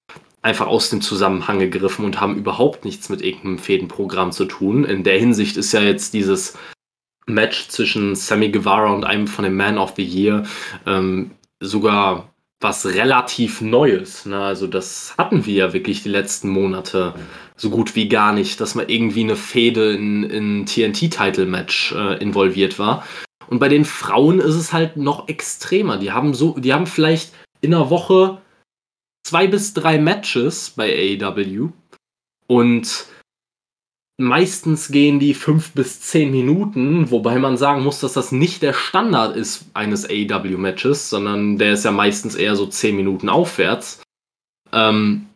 einfach 0.43 0.66
aus 0.66 0.90
dem 0.90 1.01
Zusammenhang 1.01 1.61
gegriffen 1.61 2.05
und 2.05 2.20
haben 2.20 2.36
überhaupt 2.36 2.84
nichts 2.84 3.09
mit 3.09 3.22
irgendeinem 3.22 3.59
Fädenprogramm 3.59 4.32
zu 4.32 4.45
tun. 4.45 4.84
In 4.84 5.05
der 5.05 5.18
Hinsicht 5.18 5.57
ist 5.57 5.72
ja 5.72 5.80
jetzt 5.80 6.14
dieses 6.14 6.59
Match 7.26 7.68
zwischen 7.68 8.16
Sammy 8.16 8.51
Guevara 8.51 8.93
und 8.93 9.05
einem 9.05 9.28
von 9.28 9.45
den 9.45 9.55
Man 9.55 9.78
of 9.78 9.95
the 9.97 10.05
Year 10.05 10.45
ähm, 10.86 11.30
sogar 11.61 12.28
was 12.61 12.86
relativ 12.86 13.61
Neues. 13.61 14.26
Ne? 14.26 14.40
Also 14.40 14.66
das 14.66 15.14
hatten 15.16 15.47
wir 15.47 15.55
ja 15.55 15.72
wirklich 15.72 16.03
die 16.03 16.09
letzten 16.09 16.49
Monate 16.49 17.14
so 17.57 17.70
gut 17.70 17.95
wie 17.95 18.09
gar 18.09 18.32
nicht, 18.32 18.61
dass 18.61 18.74
man 18.74 18.88
irgendwie 18.88 19.22
eine 19.22 19.36
Fäde 19.36 19.93
in, 19.93 20.24
in 20.24 20.66
TNT-Title-Match 20.66 21.93
äh, 21.93 22.18
involviert 22.18 22.78
war. 22.78 23.05
Und 23.49 23.59
bei 23.59 23.68
den 23.68 23.84
Frauen 23.84 24.40
ist 24.40 24.55
es 24.55 24.72
halt 24.72 24.97
noch 24.97 25.28
extremer. 25.28 25.99
Die 25.99 26.12
haben 26.12 26.34
so, 26.34 26.59
die 26.59 26.72
haben 26.72 26.86
vielleicht 26.86 27.32
in 27.61 27.74
einer 27.74 27.90
Woche 27.90 28.38
zwei 29.23 29.47
bis 29.47 29.75
drei 29.75 29.99
Matches 29.99 30.70
bei 30.70 31.18
AEW 31.20 31.70
und 32.47 33.07
meistens 34.18 34.89
gehen 34.89 35.18
die 35.18 35.35
fünf 35.35 35.73
bis 35.73 36.01
zehn 36.01 36.31
Minuten, 36.31 37.11
wobei 37.11 37.39
man 37.39 37.57
sagen 37.57 37.83
muss, 37.83 38.01
dass 38.01 38.12
das 38.12 38.33
nicht 38.33 38.62
der 38.62 38.73
Standard 38.73 39.37
ist 39.37 39.66
eines 39.75 40.09
AEW-Matches, 40.09 41.11
sondern 41.11 41.59
der 41.59 41.73
ist 41.73 41.85
ja 41.85 41.93
meistens 41.93 42.35
eher 42.35 42.57
so 42.57 42.66
zehn 42.66 42.97
Minuten 42.97 43.29
aufwärts. 43.29 44.03
Ähm, 44.73 45.27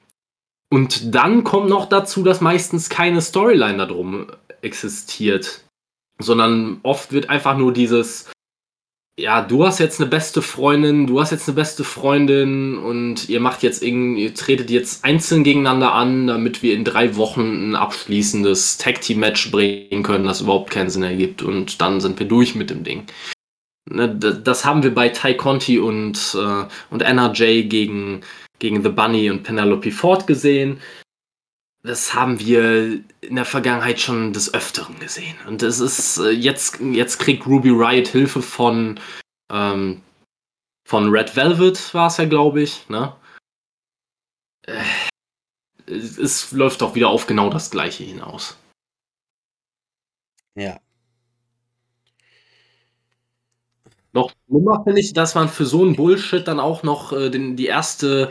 und 0.70 1.14
dann 1.14 1.44
kommt 1.44 1.68
noch 1.68 1.88
dazu, 1.88 2.22
dass 2.22 2.40
meistens 2.40 2.88
keine 2.88 3.20
Storyline 3.20 3.78
darum 3.78 4.26
existiert, 4.62 5.64
sondern 6.18 6.80
oft 6.82 7.12
wird 7.12 7.30
einfach 7.30 7.56
nur 7.56 7.72
dieses 7.72 8.30
ja, 9.18 9.40
du 9.40 9.64
hast 9.64 9.78
jetzt 9.78 9.98
eine 9.98 10.10
beste 10.10 10.42
Freundin, 10.42 11.06
du 11.06 11.20
hast 11.20 11.30
jetzt 11.30 11.48
eine 11.48 11.54
beste 11.54 11.84
Freundin 11.84 12.76
und 12.76 13.30
ihr 13.30 13.40
macht 13.40 13.62
jetzt 13.62 13.82
irgendwie, 13.82 14.24
ihr 14.24 14.34
tretet 14.34 14.70
jetzt 14.70 15.04
einzeln 15.04 15.42
gegeneinander 15.42 15.92
an, 15.94 16.26
damit 16.26 16.62
wir 16.62 16.74
in 16.74 16.84
drei 16.84 17.16
Wochen 17.16 17.70
ein 17.70 17.76
abschließendes 17.76 18.76
Tag 18.76 19.00
Team 19.00 19.20
Match 19.20 19.50
bringen 19.50 20.02
können, 20.02 20.26
das 20.26 20.42
überhaupt 20.42 20.70
keinen 20.70 20.90
Sinn 20.90 21.02
ergibt 21.02 21.42
und 21.42 21.80
dann 21.80 22.00
sind 22.00 22.18
wir 22.18 22.28
durch 22.28 22.54
mit 22.54 22.68
dem 22.68 22.84
Ding. 22.84 23.06
Ne, 23.88 24.14
Das 24.14 24.66
haben 24.66 24.82
wir 24.82 24.94
bei 24.94 25.08
Ty 25.08 25.34
Conti 25.36 25.78
und, 25.78 26.36
äh, 26.38 26.64
und 26.90 27.02
NRJ 27.02 27.62
gegen, 27.68 28.20
gegen 28.58 28.82
The 28.82 28.90
Bunny 28.90 29.30
und 29.30 29.44
Penelope 29.44 29.92
Ford 29.92 30.26
gesehen. 30.26 30.80
Das 31.86 32.14
haben 32.14 32.40
wir 32.40 33.00
in 33.20 33.36
der 33.36 33.44
Vergangenheit 33.44 34.00
schon 34.00 34.32
des 34.32 34.52
Öfteren 34.52 34.98
gesehen. 34.98 35.36
Und 35.46 35.62
es 35.62 35.78
ist 35.78 36.18
äh, 36.18 36.30
jetzt, 36.30 36.80
jetzt 36.80 37.18
kriegt 37.18 37.46
Ruby 37.46 37.70
Riot 37.70 38.08
Hilfe 38.08 38.42
von, 38.42 38.98
ähm, 39.50 40.02
von 40.84 41.08
Red 41.10 41.36
Velvet, 41.36 41.94
war 41.94 42.08
es 42.08 42.16
ja, 42.16 42.24
glaube 42.24 42.62
ich. 42.62 42.88
Ne? 42.88 43.14
Äh, 44.66 44.82
es, 45.86 46.18
es 46.18 46.52
läuft 46.52 46.82
doch 46.82 46.94
wieder 46.96 47.08
auf 47.08 47.26
genau 47.26 47.50
das 47.50 47.70
gleiche 47.70 48.02
hinaus. 48.02 48.58
Ja. 50.56 50.80
Noch 54.12 54.32
schlimmer 54.48 54.82
finde 54.82 55.00
ich, 55.00 55.12
dass 55.12 55.34
man 55.34 55.48
für 55.48 55.66
so 55.66 55.82
einen 55.82 55.94
Bullshit 55.94 56.48
dann 56.48 56.58
auch 56.58 56.82
noch 56.82 57.12
äh, 57.12 57.30
den, 57.30 57.54
die 57.54 57.66
erste 57.66 58.30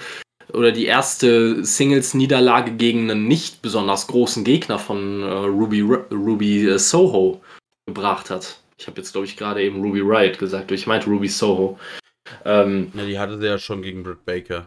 oder 0.53 0.71
die 0.71 0.85
erste 0.85 1.63
Singles-Niederlage 1.63 2.71
gegen 2.71 3.09
einen 3.09 3.27
nicht 3.27 3.61
besonders 3.61 4.07
großen 4.07 4.43
Gegner 4.43 4.79
von 4.79 5.21
äh, 5.21 5.25
Ruby, 5.25 5.81
Ruby 5.81 6.69
äh, 6.69 6.79
Soho 6.79 7.41
gebracht 7.85 8.29
hat. 8.29 8.59
Ich 8.77 8.87
habe 8.87 8.97
jetzt, 8.97 9.13
glaube 9.13 9.25
ich, 9.25 9.37
gerade 9.37 9.63
eben 9.63 9.81
Ruby 9.81 10.01
Riot 10.01 10.37
gesagt, 10.37 10.71
ich 10.71 10.87
meinte 10.87 11.09
Ruby 11.09 11.27
Soho. 11.27 11.79
Ähm, 12.43 12.91
ja, 12.93 13.05
die 13.05 13.19
hatte 13.19 13.39
sie 13.39 13.47
ja 13.47 13.57
schon 13.57 13.81
gegen 13.81 14.03
Britt 14.03 14.25
Baker. 14.25 14.65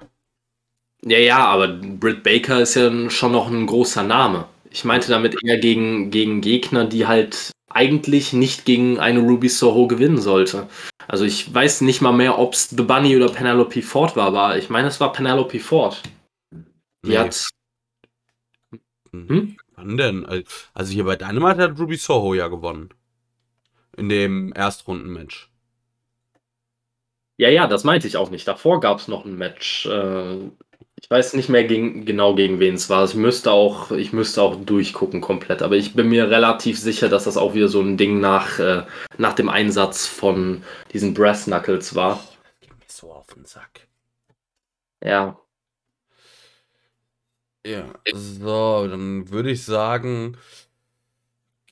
Ja, 1.05 1.19
ja, 1.19 1.45
aber 1.45 1.69
Britt 1.69 2.23
Baker 2.23 2.61
ist 2.61 2.75
ja 2.75 3.11
schon 3.11 3.33
noch 3.33 3.49
ein 3.49 3.67
großer 3.67 4.03
Name. 4.03 4.47
Ich 4.71 4.85
meinte 4.85 5.09
damit 5.09 5.37
eher 5.45 5.59
gegen, 5.59 6.11
gegen 6.11 6.41
Gegner, 6.41 6.85
die 6.85 7.07
halt 7.07 7.53
eigentlich 7.69 8.33
nicht 8.33 8.65
gegen 8.65 8.99
eine 8.99 9.21
Ruby 9.21 9.49
Soho 9.49 9.87
gewinnen 9.87 10.19
sollte. 10.19 10.69
Also 11.07 11.25
ich 11.25 11.53
weiß 11.53 11.83
nicht 11.83 12.01
mal 12.01 12.13
mehr, 12.13 12.39
ob 12.39 12.55
es 12.55 12.71
The 12.71 12.83
Bunny 12.83 13.17
oder 13.17 13.29
Penelope 13.29 13.83
Ford 13.83 14.17
war, 14.17 14.29
aber 14.29 14.59
ich 14.59 14.71
meine, 14.71 14.89
es 14.89 15.01
war 15.01 15.13
Penelope 15.13 15.61
Ford. 15.61 16.03
Die 17.05 17.11
nee. 17.11 17.19
hat. 17.19 17.49
Hm? 19.13 19.29
hm? 19.29 19.57
Wann 19.77 19.97
denn? 19.97 20.27
Also 20.75 20.93
hier 20.93 21.05
bei 21.05 21.17
Dynamite 21.17 21.63
hat 21.63 21.79
Ruby 21.79 21.97
Soho 21.97 22.35
ja 22.35 22.49
gewonnen. 22.49 22.91
In 23.97 24.09
dem 24.09 24.53
Erstrunden-Match. 24.53 25.51
Ja, 27.37 27.49
ja, 27.49 27.69
das 27.69 27.85
meinte 27.85 28.09
ich 28.09 28.17
auch 28.17 28.31
nicht. 28.31 28.47
Davor 28.49 28.81
gab 28.81 28.99
es 28.99 29.09
noch 29.09 29.25
ein 29.25 29.37
Match. 29.37 29.87
Äh, 29.87 30.51
ich 31.01 31.11
weiß 31.11 31.35
nicht 31.35 31.49
mehr 31.49 31.65
gegen, 31.65 32.05
genau 32.05 32.35
gegen 32.35 32.61
wen 32.61 32.75
es 32.75 32.91
war. 32.91 33.05
Ich 33.05 33.15
müsste, 33.15 33.53
auch, 33.53 33.93
ich 33.93 34.13
müsste 34.13 34.43
auch 34.43 34.57
durchgucken 34.57 35.21
komplett. 35.21 35.63
Aber 35.63 35.77
ich 35.77 35.95
bin 35.95 36.09
mir 36.09 36.31
relativ 36.31 36.79
sicher, 36.79 37.09
dass 37.09 37.25
das 37.25 37.37
auch 37.37 37.55
wieder 37.55 37.69
so 37.69 37.81
ein 37.81 37.97
Ding 37.97 38.21
nach, 38.21 38.59
äh, 38.59 38.85
nach 39.17 39.33
dem 39.35 39.49
Einsatz 39.49 40.07
von 40.07 40.63
diesen 40.93 41.15
Brass 41.15 41.45
Knuckles 41.45 41.95
war. 41.95 42.23
Geht 42.61 42.71
mir 42.71 42.85
so 42.89 43.13
auf 43.13 43.27
den 43.35 43.45
Sack. 43.45 43.89
Ja. 45.03 45.39
Ja, 47.65 47.85
so, 48.15 48.87
dann 48.89 49.31
würde 49.31 49.51
ich 49.51 49.65
sagen, 49.65 50.37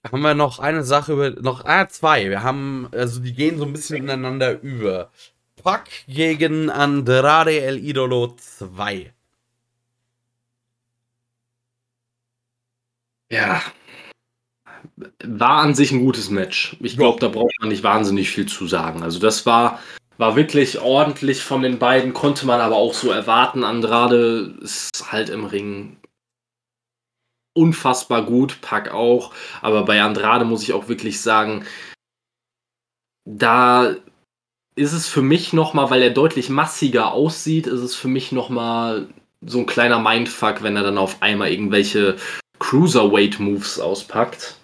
haben 0.04 0.22
wir 0.22 0.34
noch 0.34 0.58
eine 0.58 0.84
Sache 0.84 1.12
über, 1.12 1.30
noch, 1.30 1.64
ah, 1.64 1.88
zwei. 1.88 2.28
Wir 2.28 2.42
haben, 2.42 2.88
also 2.92 3.20
die 3.20 3.34
gehen 3.34 3.58
so 3.58 3.64
ein 3.64 3.72
bisschen 3.72 3.96
ineinander 3.98 4.60
über. 4.60 5.10
Pack 5.66 6.04
gegen 6.06 6.70
Andrade 6.70 7.60
El 7.60 7.78
Idolo 7.78 8.36
2. 8.36 9.12
Ja. 13.32 13.60
War 15.24 15.62
an 15.62 15.74
sich 15.74 15.90
ein 15.90 16.04
gutes 16.04 16.30
Match. 16.30 16.76
Ich 16.78 16.96
glaube, 16.96 17.18
da 17.18 17.26
braucht 17.26 17.52
man 17.58 17.70
nicht 17.70 17.82
wahnsinnig 17.82 18.30
viel 18.30 18.46
zu 18.46 18.68
sagen. 18.68 19.02
Also, 19.02 19.18
das 19.18 19.44
war, 19.44 19.80
war 20.18 20.36
wirklich 20.36 20.78
ordentlich 20.78 21.42
von 21.42 21.62
den 21.62 21.80
beiden, 21.80 22.14
konnte 22.14 22.46
man 22.46 22.60
aber 22.60 22.76
auch 22.76 22.94
so 22.94 23.10
erwarten. 23.10 23.64
Andrade 23.64 24.56
ist 24.60 25.10
halt 25.10 25.30
im 25.30 25.46
Ring 25.46 25.96
unfassbar 27.54 28.24
gut, 28.24 28.60
Pack 28.60 28.92
auch. 28.92 29.34
Aber 29.62 29.84
bei 29.84 30.00
Andrade 30.00 30.44
muss 30.44 30.62
ich 30.62 30.72
auch 30.72 30.86
wirklich 30.86 31.20
sagen, 31.20 31.66
da 33.24 33.96
ist 34.76 34.92
es 34.92 35.08
für 35.08 35.22
mich 35.22 35.52
nochmal, 35.52 35.90
weil 35.90 36.02
er 36.02 36.10
deutlich 36.10 36.50
massiger 36.50 37.12
aussieht, 37.12 37.66
ist 37.66 37.80
es 37.80 37.94
für 37.94 38.08
mich 38.08 38.30
nochmal 38.30 39.08
so 39.40 39.58
ein 39.58 39.66
kleiner 39.66 39.98
Mindfuck, 39.98 40.62
wenn 40.62 40.76
er 40.76 40.82
dann 40.82 40.98
auf 40.98 41.22
einmal 41.22 41.50
irgendwelche 41.50 42.16
Cruiserweight-Moves 42.58 43.80
auspackt. 43.80 44.60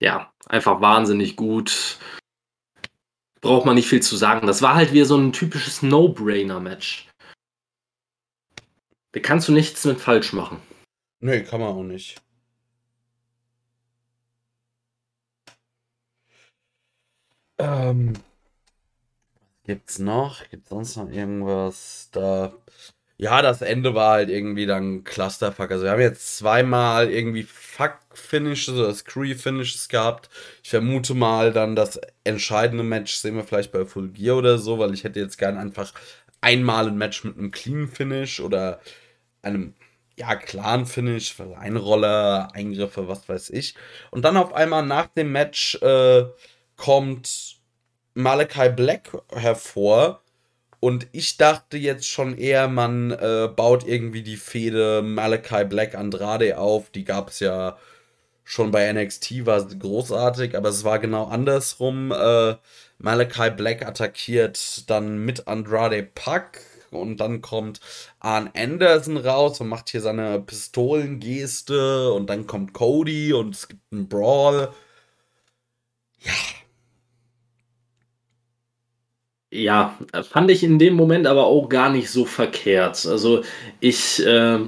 Ja, 0.00 0.32
einfach 0.46 0.80
wahnsinnig 0.80 1.36
gut. 1.36 1.98
Braucht 3.40 3.66
man 3.66 3.74
nicht 3.74 3.88
viel 3.88 4.02
zu 4.02 4.16
sagen. 4.16 4.46
Das 4.46 4.62
war 4.62 4.74
halt 4.74 4.92
wie 4.92 5.04
so 5.04 5.16
ein 5.16 5.32
typisches 5.32 5.82
No-Brainer-Match. 5.82 7.08
Da 9.12 9.20
kannst 9.20 9.48
du 9.48 9.52
nichts 9.52 9.84
mit 9.84 10.00
falsch 10.00 10.32
machen. 10.32 10.62
Nee, 11.20 11.42
kann 11.42 11.60
man 11.60 11.70
auch 11.70 11.82
nicht. 11.82 12.20
Ähm, 17.60 18.14
gibt's 19.64 19.98
noch? 19.98 20.48
Gibt's 20.50 20.70
sonst 20.70 20.96
noch 20.96 21.10
irgendwas? 21.10 22.08
Da 22.12 22.52
ja, 23.20 23.42
das 23.42 23.60
Ende 23.60 23.94
war 23.94 24.14
halt 24.14 24.30
irgendwie 24.30 24.64
dann 24.64 25.04
Clusterfuck. 25.04 25.70
Also 25.70 25.84
wir 25.84 25.90
haben 25.90 26.00
jetzt 26.00 26.38
zweimal 26.38 27.10
irgendwie 27.10 27.42
Fuck-Finishes 27.42 28.74
oder 28.74 28.94
Screw-Finishes 28.94 29.90
gehabt. 29.90 30.30
Ich 30.62 30.70
vermute 30.70 31.12
mal 31.12 31.52
dann 31.52 31.76
das 31.76 32.00
entscheidende 32.24 32.82
Match 32.82 33.16
sehen 33.16 33.36
wir 33.36 33.44
vielleicht 33.44 33.72
bei 33.72 33.84
Full 33.84 34.08
Gear 34.12 34.38
oder 34.38 34.56
so, 34.56 34.78
weil 34.78 34.94
ich 34.94 35.04
hätte 35.04 35.20
jetzt 35.20 35.36
gern 35.36 35.58
einfach 35.58 35.92
einmal 36.40 36.86
ein 36.86 36.96
Match 36.96 37.22
mit 37.24 37.36
einem 37.36 37.50
Clean-Finish 37.50 38.40
oder 38.40 38.80
einem 39.42 39.74
ja, 40.16 40.34
klaren 40.36 40.86
Finish, 40.86 41.36
Einroller, 41.58 42.54
Eingriffe, 42.54 43.06
was 43.06 43.28
weiß 43.28 43.50
ich. 43.50 43.74
Und 44.10 44.24
dann 44.24 44.38
auf 44.38 44.54
einmal 44.54 44.86
nach 44.86 45.08
dem 45.08 45.30
Match 45.30 45.74
äh, 45.82 46.24
kommt 46.76 47.49
Malachi 48.20 48.70
Black 48.70 49.10
hervor 49.34 50.20
und 50.80 51.08
ich 51.12 51.36
dachte 51.36 51.76
jetzt 51.76 52.06
schon 52.08 52.38
eher, 52.38 52.66
man 52.66 53.10
äh, 53.10 53.48
baut 53.54 53.86
irgendwie 53.86 54.22
die 54.22 54.38
Fehde 54.38 55.02
Malachi 55.02 55.64
Black 55.64 55.94
Andrade 55.94 56.58
auf. 56.58 56.90
Die 56.90 57.04
gab 57.04 57.28
es 57.28 57.40
ja 57.40 57.76
schon 58.44 58.70
bei 58.70 58.90
NXT, 58.90 59.44
war 59.46 59.62
großartig, 59.62 60.56
aber 60.56 60.70
es 60.70 60.82
war 60.82 60.98
genau 60.98 61.26
andersrum. 61.26 62.12
Äh, 62.12 62.56
Malachi 62.98 63.50
Black 63.50 63.86
attackiert 63.86 64.88
dann 64.90 65.18
mit 65.18 65.46
Andrade 65.48 66.02
Pack 66.02 66.62
und 66.90 67.18
dann 67.18 67.42
kommt 67.42 67.80
Arn 68.18 68.50
Anderson 68.54 69.18
raus 69.18 69.60
und 69.60 69.68
macht 69.68 69.90
hier 69.90 70.00
seine 70.00 70.40
Pistolengeste 70.40 72.12
und 72.12 72.28
dann 72.28 72.46
kommt 72.46 72.72
Cody 72.72 73.32
und 73.34 73.54
es 73.54 73.68
gibt 73.68 73.82
einen 73.92 74.08
Brawl. 74.08 74.72
Ja, 76.20 76.32
Ja, 79.52 79.98
fand 80.30 80.50
ich 80.50 80.62
in 80.62 80.78
dem 80.78 80.94
Moment 80.94 81.26
aber 81.26 81.46
auch 81.46 81.68
gar 81.68 81.90
nicht 81.90 82.10
so 82.10 82.24
verkehrt. 82.24 83.04
Also 83.06 83.42
ich, 83.80 84.24
äh, 84.24 84.60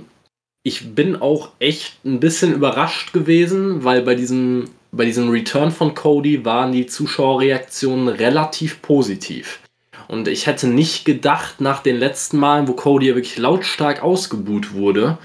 ich 0.64 0.94
bin 0.94 1.16
auch 1.16 1.50
echt 1.60 2.04
ein 2.04 2.18
bisschen 2.18 2.52
überrascht 2.52 3.12
gewesen, 3.12 3.84
weil 3.84 4.02
bei 4.02 4.16
diesem, 4.16 4.70
bei 4.90 5.04
diesem 5.04 5.28
Return 5.28 5.70
von 5.70 5.94
Cody 5.94 6.44
waren 6.44 6.72
die 6.72 6.86
Zuschauerreaktionen 6.86 8.08
relativ 8.08 8.82
positiv. 8.82 9.60
Und 10.08 10.26
ich 10.26 10.46
hätte 10.46 10.66
nicht 10.66 11.04
gedacht, 11.04 11.60
nach 11.60 11.80
den 11.82 11.96
letzten 11.96 12.38
Malen, 12.38 12.66
wo 12.66 12.72
Cody 12.72 13.08
ja 13.08 13.14
wirklich 13.14 13.38
lautstark 13.38 14.02
ausgebuht 14.02 14.74
wurde, 14.74 15.16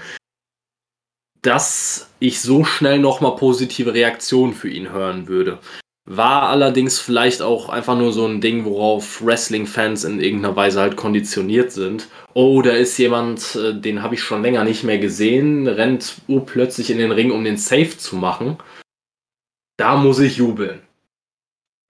dass 1.42 2.10
ich 2.20 2.40
so 2.40 2.64
schnell 2.64 2.98
nochmal 3.00 3.36
positive 3.36 3.92
Reaktionen 3.92 4.54
für 4.54 4.68
ihn 4.68 4.92
hören 4.92 5.26
würde. 5.26 5.58
War 6.10 6.48
allerdings 6.48 6.98
vielleicht 6.98 7.42
auch 7.42 7.68
einfach 7.68 7.94
nur 7.94 8.14
so 8.14 8.26
ein 8.26 8.40
Ding, 8.40 8.64
worauf 8.64 9.22
Wrestling-Fans 9.22 10.04
in 10.04 10.20
irgendeiner 10.20 10.56
Weise 10.56 10.80
halt 10.80 10.96
konditioniert 10.96 11.70
sind. 11.70 12.08
Oh, 12.32 12.62
da 12.62 12.70
ist 12.70 12.96
jemand, 12.96 13.56
äh, 13.56 13.78
den 13.78 14.02
habe 14.02 14.14
ich 14.14 14.22
schon 14.22 14.40
länger 14.40 14.64
nicht 14.64 14.84
mehr 14.84 14.96
gesehen, 14.96 15.66
rennt 15.66 16.22
urplötzlich 16.26 16.90
in 16.90 16.96
den 16.96 17.12
Ring, 17.12 17.30
um 17.30 17.44
den 17.44 17.58
Safe 17.58 17.94
zu 17.98 18.16
machen. 18.16 18.56
Da 19.76 19.96
muss 19.96 20.18
ich 20.18 20.38
jubeln. 20.38 20.80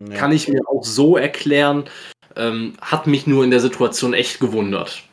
Ja. 0.01 0.17
Kann 0.17 0.33
ich 0.33 0.49
mir 0.49 0.63
auch 0.69 0.83
so 0.83 1.17
erklären. 1.17 1.89
Ähm, 2.35 2.73
hat 2.81 3.07
mich 3.07 3.29
nur 3.29 3.45
in 3.45 3.53
der 3.53 3.61
Situation 3.61 4.15
echt 4.15 4.41
gewundert. 4.41 5.05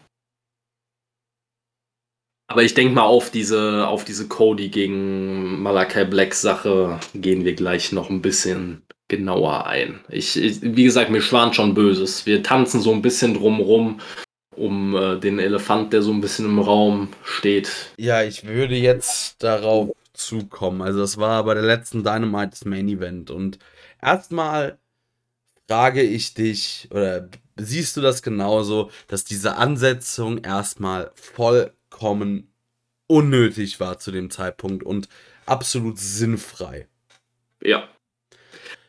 Aber 2.48 2.64
ich 2.64 2.74
denke 2.74 2.96
mal, 2.96 3.04
auf 3.04 3.30
diese, 3.30 3.88
auf 3.88 4.04
diese 4.04 4.28
Cody 4.28 4.70
gegen 4.70 5.62
Malakai 5.62 6.06
Black 6.06 6.34
Sache 6.34 7.00
gehen 7.14 7.46
wir 7.46 7.54
gleich 7.54 7.92
noch 7.92 8.10
ein 8.10 8.24
bisschen 8.24 8.85
genauer 9.08 9.68
ein. 9.68 10.00
Ich, 10.10 10.36
ich, 10.36 10.62
wie 10.62 10.84
gesagt, 10.84 11.10
mir 11.10 11.22
schwant 11.22 11.56
schon 11.56 11.74
Böses. 11.74 12.26
Wir 12.26 12.44
tanzen 12.44 12.82
so 12.82 12.92
ein 12.92 13.02
bisschen 13.02 13.34
drumrum 13.36 14.00
um 14.56 14.96
äh, 14.96 15.20
den 15.20 15.40
Elefant, 15.40 15.94
der 15.94 16.02
so 16.02 16.12
ein 16.12 16.22
bisschen 16.22 16.46
im 16.46 16.60
Raum 16.60 17.10
steht. 17.24 17.70
Ja, 17.98 18.24
ich 18.24 18.46
würde 18.46 18.76
jetzt 18.76 19.44
darauf 19.44 19.92
zukommen. 20.14 20.82
Also 20.82 21.00
das 21.00 21.18
war 21.18 21.44
bei 21.44 21.54
der 21.54 21.64
letzten 21.64 22.04
Dynamite 22.04 22.52
das 22.52 22.66
Main 22.66 22.88
Event 22.88 23.32
und 23.32 23.60
erstmal 24.02 24.80
frage 25.68 26.02
ich 26.02 26.34
dich 26.34 26.88
oder 26.92 27.30
siehst 27.58 27.98
du 27.98 28.02
das 28.02 28.22
genauso, 28.22 28.92
dass 29.08 29.26
diese 29.26 29.58
Ansetzung 29.58 30.40
erstmal 30.44 31.12
vollkommen 31.16 32.52
unnötig 33.08 33.80
war 33.80 34.00
zu 34.00 34.12
dem 34.12 34.30
Zeitpunkt 34.30 34.84
und 34.84 35.10
absolut 35.46 36.00
sinnfrei. 36.00 36.88
Ja. 37.62 37.88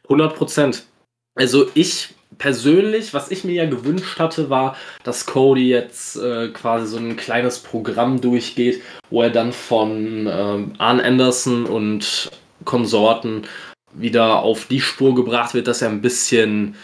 100 0.09 0.35
Prozent. 0.35 0.87
Also 1.35 1.69
ich 1.75 2.15
persönlich, 2.39 3.15
was 3.15 3.31
ich 3.31 3.45
mir 3.45 3.55
ja 3.55 3.67
gewünscht 3.67 4.19
hatte, 4.19 4.51
war, 4.51 4.77
dass 5.05 5.27
Cody 5.27 5.69
jetzt 5.69 6.17
äh, 6.17 6.49
quasi 6.49 6.87
so 6.87 6.99
ein 6.99 7.17
kleines 7.17 7.59
Programm 7.59 8.21
durchgeht, 8.21 8.83
wo 9.11 9.23
er 9.23 9.31
dann 9.31 9.53
von 9.53 10.27
ähm, 10.31 10.73
Arn 10.79 11.01
Anderson 11.01 11.67
und 11.67 12.31
Konsorten 12.65 13.47
wieder 13.93 14.41
auf 14.41 14.67
die 14.67 14.81
Spur 14.81 15.15
gebracht 15.15 15.55
wird, 15.55 15.69
dass 15.69 15.83
er 15.83 15.89
ein 15.89 16.03
bisschen 16.03 16.75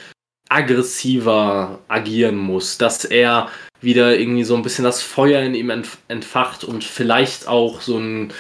aggressiver 0.49 1.79
agieren 1.89 2.37
muss, 2.37 2.79
dass 2.79 3.05
er 3.05 3.49
wieder 3.81 4.19
irgendwie 4.19 4.45
so 4.45 4.55
ein 4.55 4.63
bisschen 4.63 4.85
das 4.85 5.03
Feuer 5.03 5.43
in 5.43 5.55
ihm 5.55 5.71
entfacht 6.09 6.63
und 6.65 6.85
vielleicht 6.85 7.49
auch 7.49 7.81
so 7.81 7.99
ein, 7.99 8.33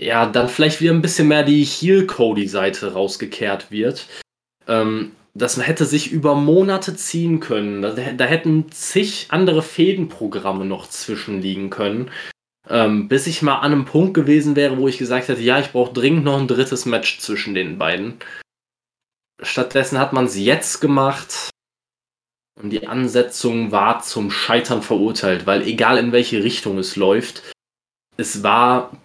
ja, 0.00 0.26
dann 0.26 0.48
vielleicht 0.48 0.80
wieder 0.80 0.92
ein 0.92 1.02
bisschen 1.02 1.28
mehr 1.28 1.42
die 1.42 1.64
Heel-Cody-Seite 1.64 2.92
rausgekehrt 2.92 3.70
wird. 3.70 4.06
Ähm, 4.66 5.12
das 5.34 5.56
hätte 5.64 5.84
sich 5.84 6.12
über 6.12 6.34
Monate 6.34 6.94
ziehen 6.96 7.40
können. 7.40 7.82
Da, 7.82 7.90
da 7.90 8.24
hätten 8.24 8.70
zig 8.70 9.26
andere 9.30 9.62
Fädenprogramme 9.62 10.64
noch 10.64 10.88
zwischenliegen 10.88 11.70
können. 11.70 12.10
Ähm, 12.68 13.08
bis 13.08 13.26
ich 13.26 13.42
mal 13.42 13.56
an 13.56 13.72
einem 13.72 13.84
Punkt 13.84 14.14
gewesen 14.14 14.56
wäre, 14.56 14.78
wo 14.78 14.88
ich 14.88 14.96
gesagt 14.96 15.28
hätte, 15.28 15.42
ja, 15.42 15.60
ich 15.60 15.72
brauche 15.72 15.92
dringend 15.92 16.24
noch 16.24 16.38
ein 16.38 16.48
drittes 16.48 16.86
Match 16.86 17.18
zwischen 17.18 17.54
den 17.54 17.78
beiden. 17.78 18.18
Stattdessen 19.42 19.98
hat 19.98 20.12
man 20.12 20.24
es 20.24 20.38
jetzt 20.38 20.80
gemacht 20.80 21.50
und 22.60 22.70
die 22.70 22.86
Ansetzung 22.86 23.72
war 23.72 24.00
zum 24.00 24.30
Scheitern 24.30 24.82
verurteilt, 24.82 25.46
weil 25.46 25.62
egal 25.62 25.98
in 25.98 26.12
welche 26.12 26.42
Richtung 26.42 26.78
es 26.78 26.96
läuft, 26.96 27.42
es 28.16 28.42
war, 28.42 28.96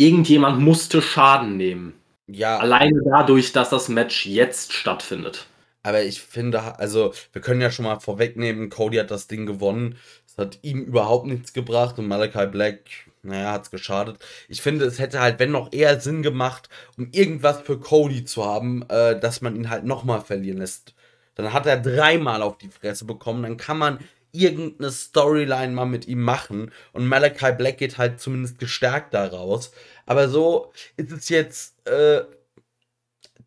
irgendjemand 0.00 0.60
musste 0.60 1.02
Schaden 1.02 1.56
nehmen. 1.56 1.94
Ja. 2.26 2.58
Alleine 2.58 3.00
dadurch, 3.04 3.52
dass 3.52 3.70
das 3.70 3.88
Match 3.88 4.24
jetzt 4.26 4.72
stattfindet. 4.72 5.46
Aber 5.82 6.02
ich 6.02 6.20
finde, 6.20 6.78
also, 6.78 7.12
wir 7.32 7.42
können 7.42 7.60
ja 7.60 7.70
schon 7.70 7.84
mal 7.84 8.00
vorwegnehmen, 8.00 8.70
Cody 8.70 8.98
hat 8.98 9.10
das 9.10 9.26
Ding 9.26 9.46
gewonnen. 9.46 9.96
Es 10.26 10.38
hat 10.38 10.58
ihm 10.62 10.84
überhaupt 10.84 11.26
nichts 11.26 11.52
gebracht 11.52 11.98
und 11.98 12.06
Malachi 12.06 12.46
Black, 12.46 12.80
naja, 13.22 13.52
hat 13.52 13.64
es 13.64 13.70
geschadet. 13.70 14.18
Ich 14.48 14.62
finde, 14.62 14.84
es 14.84 14.98
hätte 14.98 15.20
halt, 15.20 15.38
wenn 15.38 15.50
noch 15.50 15.72
eher 15.72 16.00
Sinn 16.00 16.22
gemacht, 16.22 16.68
um 16.96 17.08
irgendwas 17.12 17.60
für 17.60 17.78
Cody 17.78 18.24
zu 18.24 18.44
haben, 18.44 18.84
äh, 18.88 19.18
dass 19.18 19.40
man 19.40 19.56
ihn 19.56 19.70
halt 19.70 19.84
nochmal 19.84 20.20
verlieren 20.20 20.58
lässt. 20.58 20.94
Dann 21.34 21.52
hat 21.52 21.66
er 21.66 21.78
dreimal 21.78 22.42
auf 22.42 22.58
die 22.58 22.68
Fresse 22.68 23.04
bekommen, 23.06 23.42
dann 23.42 23.56
kann 23.56 23.78
man 23.78 23.98
irgendeine 24.32 24.90
Storyline 24.90 25.72
mal 25.72 25.86
mit 25.86 26.06
ihm 26.08 26.22
machen 26.22 26.70
und 26.92 27.06
Malachi 27.06 27.52
Black 27.52 27.78
geht 27.78 27.98
halt 27.98 28.20
zumindest 28.20 28.58
gestärkt 28.58 29.14
daraus. 29.14 29.72
Aber 30.06 30.28
so 30.28 30.72
ist 30.96 31.12
es 31.12 31.28
jetzt 31.28 31.86
äh, 31.86 32.22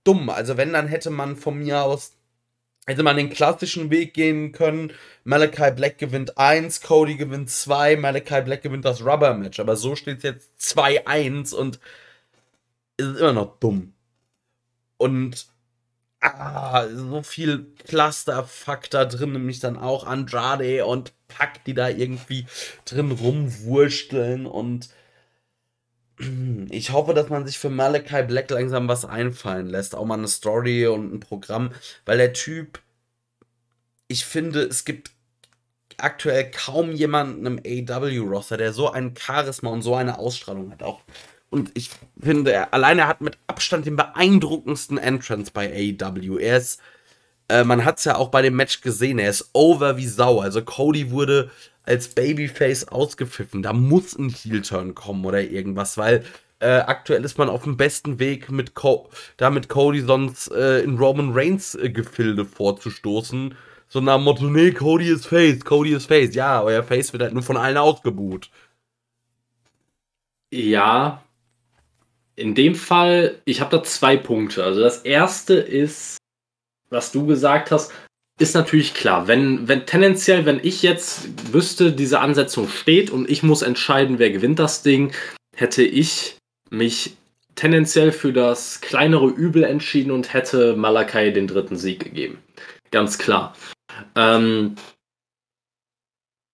dumm. 0.04 0.30
Also 0.30 0.58
wenn, 0.58 0.74
dann 0.74 0.88
hätte 0.88 1.10
man 1.10 1.36
von 1.36 1.60
mir 1.60 1.84
aus 1.84 2.14
hätte 2.86 3.04
man 3.04 3.18
den 3.18 3.30
klassischen 3.30 3.90
Weg 3.92 4.14
gehen 4.14 4.52
können. 4.52 4.92
Malachi 5.24 5.72
Black 5.72 5.98
gewinnt 5.98 6.38
1, 6.38 6.82
Cody 6.82 7.16
gewinnt 7.16 7.50
2, 7.50 7.96
Malachi 7.98 8.42
Black 8.42 8.62
gewinnt 8.62 8.86
das 8.86 9.06
Rubber-Match. 9.06 9.60
Aber 9.60 9.76
so 9.76 9.96
steht 9.96 10.18
es 10.18 10.24
jetzt 10.24 10.52
2-1 10.60 11.54
und 11.54 11.80
es 12.98 13.08
ist 13.08 13.20
immer 13.20 13.34
noch 13.34 13.60
dumm. 13.60 13.94
Und 14.98 15.48
ah, 16.24 16.88
so 16.90 17.22
viel 17.22 17.68
Clusterfuck 17.88 18.90
da 18.90 19.06
drin, 19.06 19.34
nämlich 19.34 19.60
dann 19.60 19.78
auch 19.78 20.06
Andrade 20.06 20.86
und 20.86 21.14
Pack, 21.28 21.64
die 21.66 21.74
da 21.74 21.90
irgendwie 21.90 22.46
drin 22.86 23.12
rumwursteln 23.12 24.46
und 24.46 24.90
ich 26.70 26.92
hoffe, 26.92 27.14
dass 27.14 27.30
man 27.30 27.46
sich 27.46 27.58
für 27.58 27.70
Malachi 27.70 28.24
Black 28.24 28.50
langsam 28.50 28.88
was 28.88 29.04
einfallen 29.04 29.68
lässt. 29.68 29.96
Auch 29.96 30.06
mal 30.06 30.18
eine 30.18 30.28
Story 30.28 30.88
und 30.88 31.14
ein 31.14 31.20
Programm. 31.20 31.72
Weil 32.06 32.18
der 32.18 32.34
Typ, 32.34 32.80
ich 34.08 34.24
finde, 34.26 34.62
es 34.62 34.86
gibt 34.86 35.12
aktuell 35.98 36.50
kaum 36.52 36.92
jemanden 36.92 37.46
im 37.46 37.60
AW-Roster, 37.60 38.58
der 38.58 38.74
so 38.74 38.92
ein 38.92 39.16
Charisma 39.18 39.70
und 39.72 39.82
so 39.82 39.96
eine 39.96 40.20
Ausstrahlung 40.20 40.72
hat. 40.72 40.84
Auch. 40.84 41.02
Und 41.54 41.70
ich 41.76 41.92
finde, 42.20 42.52
er, 42.52 42.74
allein 42.74 42.98
er 42.98 43.08
hat 43.08 43.22
mit 43.22 43.38
Abstand 43.46 43.86
den 43.86 43.96
beeindruckendsten 43.96 44.98
Entrance 44.98 45.52
bei 45.54 45.96
AW. 46.02 46.40
Er 46.40 46.58
ist, 46.58 46.82
äh, 47.48 47.64
man 47.64 47.86
hat 47.86 48.00
es 48.00 48.06
ja 48.06 48.16
auch 48.16 48.30
bei 48.30 48.42
dem 48.42 48.56
Match 48.56 48.82
gesehen, 48.82 49.20
er 49.20 49.30
ist 49.30 49.52
over 49.54 49.96
wie 49.96 50.08
Sau. 50.08 50.40
Also 50.40 50.64
Cody 50.64 51.12
wurde 51.12 51.52
als 51.84 52.08
Babyface 52.08 52.88
ausgepfiffen. 52.88 53.62
Da 53.62 53.72
muss 53.72 54.18
ein 54.18 54.30
Heel-Turn 54.30 54.96
kommen 54.96 55.24
oder 55.26 55.44
irgendwas, 55.44 55.96
weil 55.96 56.26
äh, 56.60 56.80
aktuell 56.80 57.24
ist 57.24 57.38
man 57.38 57.50
auf 57.50 57.66
dem 57.66 57.78
besten 57.78 58.18
Weg, 58.18 58.50
mit 58.50 58.74
Co 58.74 59.12
da 59.38 59.52
mit 59.52 59.70
Cody 59.70 60.02
sonst 60.02 60.52
äh, 60.54 60.80
in 60.80 60.98
Roman 60.98 61.34
Reigns 61.34 61.76
äh, 61.76 61.92
Gefilde 61.92 62.46
vorzustoßen. 62.46 63.54
So 63.90 64.02
nach 64.02 64.16
dem 64.16 64.24
Motto, 64.24 64.46
nee, 64.46 64.72
Cody 64.72 65.08
ist 65.10 65.28
Face, 65.28 65.64
Cody 65.64 65.94
ist 65.94 66.08
Face. 66.08 66.34
Ja, 66.34 66.64
euer 66.64 66.82
Face 66.82 67.14
wird 67.14 67.22
halt 67.22 67.34
nur 67.36 67.44
von 67.44 67.58
allen 67.58 67.78
ausgebuht. 67.78 68.50
Ja, 70.52 71.24
in 72.36 72.56
dem 72.56 72.76
Fall, 72.76 73.40
ich 73.46 73.62
habe 73.62 73.78
da 73.78 73.84
zwei 73.84 74.18
Punkte. 74.18 74.64
Also 74.64 74.82
das 74.82 75.00
erste 75.00 75.56
ist, 75.56 76.18
was 76.90 77.12
du 77.12 77.26
gesagt 77.26 77.72
hast, 77.72 77.92
ist 78.40 78.56
natürlich 78.56 78.94
klar, 78.94 79.28
wenn, 79.28 79.68
wenn 79.68 79.86
tendenziell, 79.86 80.46
wenn 80.46 80.60
ich 80.64 80.82
jetzt 80.82 81.54
wüsste, 81.54 81.92
diese 81.92 82.20
Ansetzung 82.20 82.68
steht 82.68 83.12
und 83.12 83.30
ich 83.30 83.44
muss 83.44 83.62
entscheiden, 83.62 84.18
wer 84.18 84.32
gewinnt 84.32 84.60
das 84.60 84.82
Ding, 84.82 85.14
hätte 85.56 85.84
ich 85.84 86.38
mich 86.72 87.16
tendenziell 87.56 88.12
für 88.12 88.34
das 88.34 88.82
kleinere 88.82 89.28
Übel 89.28 89.64
entschieden 89.64 90.12
und 90.12 90.34
hätte 90.34 90.76
Malakai 90.76 91.30
den 91.30 91.48
dritten 91.48 91.78
Sieg 91.78 92.04
gegeben. 92.04 92.40
Ganz 92.90 93.20
klar. 93.20 93.56
Ähm, 94.16 94.76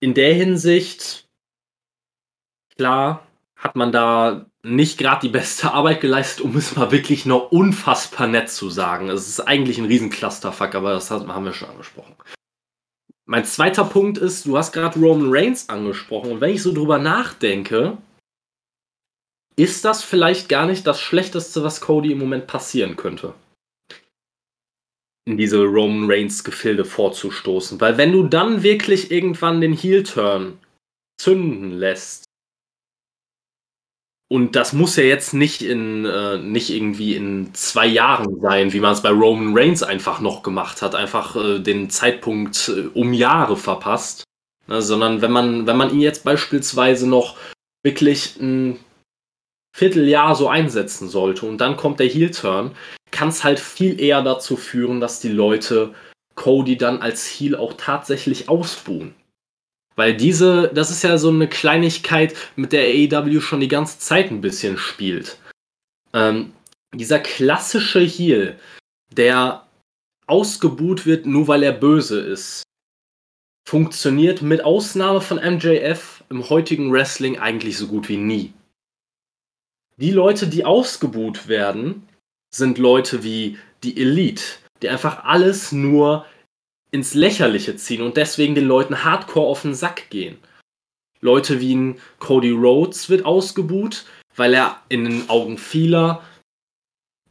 in 0.01 0.13
der 0.13 0.33
Hinsicht, 0.33 1.25
klar, 2.75 3.25
hat 3.59 3.75
man 3.75 3.91
da 3.91 4.45
nicht 4.63 4.97
gerade 4.97 5.21
die 5.21 5.31
beste 5.31 5.71
Arbeit 5.73 6.01
geleistet, 6.01 6.43
um 6.43 6.55
es 6.55 6.75
mal 6.75 6.91
wirklich 6.91 7.25
noch 7.25 7.51
unfassbar 7.51 8.27
nett 8.27 8.49
zu 8.49 8.69
sagen. 8.69 9.09
Es 9.09 9.27
ist 9.27 9.41
eigentlich 9.41 9.77
ein 9.77 9.85
Riesenclusterfuck, 9.85 10.73
aber 10.75 10.93
das 10.93 11.11
haben 11.11 11.45
wir 11.45 11.53
schon 11.53 11.69
angesprochen. 11.69 12.15
Mein 13.25 13.45
zweiter 13.45 13.83
Punkt 13.83 14.17
ist, 14.17 14.47
du 14.47 14.57
hast 14.57 14.71
gerade 14.71 14.99
Roman 14.99 15.29
Reigns 15.29 15.69
angesprochen 15.69 16.31
und 16.31 16.41
wenn 16.41 16.55
ich 16.55 16.63
so 16.63 16.73
drüber 16.73 16.97
nachdenke, 16.97 17.99
ist 19.55 19.85
das 19.85 20.03
vielleicht 20.03 20.49
gar 20.49 20.65
nicht 20.65 20.87
das 20.87 20.99
Schlechteste, 20.99 21.63
was 21.63 21.81
Cody 21.81 22.13
im 22.13 22.17
Moment 22.17 22.47
passieren 22.47 22.95
könnte. 22.95 23.35
In 25.25 25.37
diese 25.37 25.61
Roman 25.63 26.09
Reigns 26.09 26.43
Gefilde 26.43 26.85
vorzustoßen. 26.85 27.79
Weil 27.79 27.97
wenn 27.97 28.13
du 28.13 28.23
dann 28.23 28.63
wirklich 28.63 29.11
irgendwann 29.11 29.61
den 29.61 29.73
Heel-Turn 29.73 30.57
zünden 31.21 31.77
lässt, 31.77 32.28
und 34.29 34.55
das 34.55 34.73
muss 34.73 34.95
ja 34.95 35.03
jetzt 35.03 35.33
nicht 35.33 35.63
in 35.63 36.05
äh, 36.05 36.37
nicht 36.37 36.69
irgendwie 36.69 37.15
in 37.15 37.53
zwei 37.53 37.87
Jahren 37.87 38.39
sein, 38.39 38.71
wie 38.71 38.79
man 38.79 38.93
es 38.93 39.01
bei 39.01 39.09
Roman 39.09 39.57
Reigns 39.57 39.83
einfach 39.83 40.21
noch 40.21 40.43
gemacht 40.43 40.81
hat, 40.81 40.95
einfach 40.95 41.35
äh, 41.35 41.59
den 41.59 41.89
Zeitpunkt 41.89 42.69
äh, 42.69 42.87
um 42.93 43.11
Jahre 43.11 43.57
verpasst. 43.57 44.23
Ne, 44.67 44.83
sondern 44.83 45.21
wenn 45.23 45.31
man, 45.31 45.65
wenn 45.65 45.77
man 45.77 45.91
ihn 45.91 45.99
jetzt 45.99 46.23
beispielsweise 46.23 47.09
noch 47.09 47.37
wirklich 47.83 48.39
ein 48.39 48.79
Vierteljahr 49.75 50.35
so 50.35 50.47
einsetzen 50.47 51.09
sollte 51.09 51.47
und 51.47 51.57
dann 51.57 51.75
kommt 51.75 51.99
der 51.99 52.07
Heel-Turn, 52.07 52.75
kann 53.09 53.29
es 53.29 53.43
halt 53.43 53.59
viel 53.59 53.99
eher 53.99 54.21
dazu 54.21 54.57
führen, 54.57 54.99
dass 54.99 55.19
die 55.21 55.29
Leute 55.29 55.95
Cody 56.35 56.77
dann 56.77 57.01
als 57.01 57.25
Heel 57.25 57.55
auch 57.55 57.73
tatsächlich 57.77 58.47
ausbuhen. 58.47 59.15
Weil 59.99 60.15
diese, 60.15 60.71
das 60.73 60.91
ist 60.91 61.03
ja 61.03 61.17
so 61.17 61.27
eine 61.27 61.49
Kleinigkeit, 61.49 62.33
mit 62.55 62.71
der 62.71 62.85
AEW 62.85 63.41
schon 63.41 63.59
die 63.59 63.67
ganze 63.67 63.99
Zeit 63.99 64.31
ein 64.31 64.39
bisschen 64.39 64.77
spielt. 64.77 65.37
Ähm, 66.13 66.53
dieser 66.95 67.19
klassische 67.19 67.99
Heal, 67.99 68.57
der 69.11 69.67
ausgebuht 70.25 71.05
wird, 71.05 71.25
nur 71.25 71.49
weil 71.49 71.63
er 71.63 71.73
böse 71.73 72.17
ist, 72.21 72.63
funktioniert 73.67 74.41
mit 74.41 74.63
Ausnahme 74.63 75.19
von 75.19 75.35
MJF 75.35 76.23
im 76.29 76.49
heutigen 76.49 76.93
Wrestling 76.93 77.37
eigentlich 77.37 77.77
so 77.77 77.87
gut 77.87 78.07
wie 78.07 78.15
nie. 78.15 78.53
Die 79.97 80.11
Leute, 80.11 80.47
die 80.47 80.63
ausgebuht 80.63 81.49
werden, 81.49 82.07
sind 82.55 82.77
Leute 82.77 83.25
wie 83.25 83.57
die 83.83 83.99
Elite, 83.99 84.43
die 84.81 84.87
einfach 84.87 85.25
alles 85.25 85.73
nur 85.73 86.25
ins 86.91 87.13
Lächerliche 87.13 87.75
ziehen 87.75 88.01
und 88.01 88.17
deswegen 88.17 88.55
den 88.55 88.67
Leuten 88.67 89.03
hardcore 89.03 89.47
auf 89.47 89.61
den 89.61 89.75
Sack 89.75 90.09
gehen. 90.09 90.37
Leute 91.21 91.59
wie 91.59 91.75
ein 91.75 91.97
Cody 92.19 92.51
Rhodes 92.51 93.09
wird 93.09 93.25
ausgebuht, 93.25 94.05
weil 94.35 94.53
er 94.53 94.81
in 94.89 95.03
den 95.03 95.29
Augen 95.29 95.57
vieler 95.57 96.23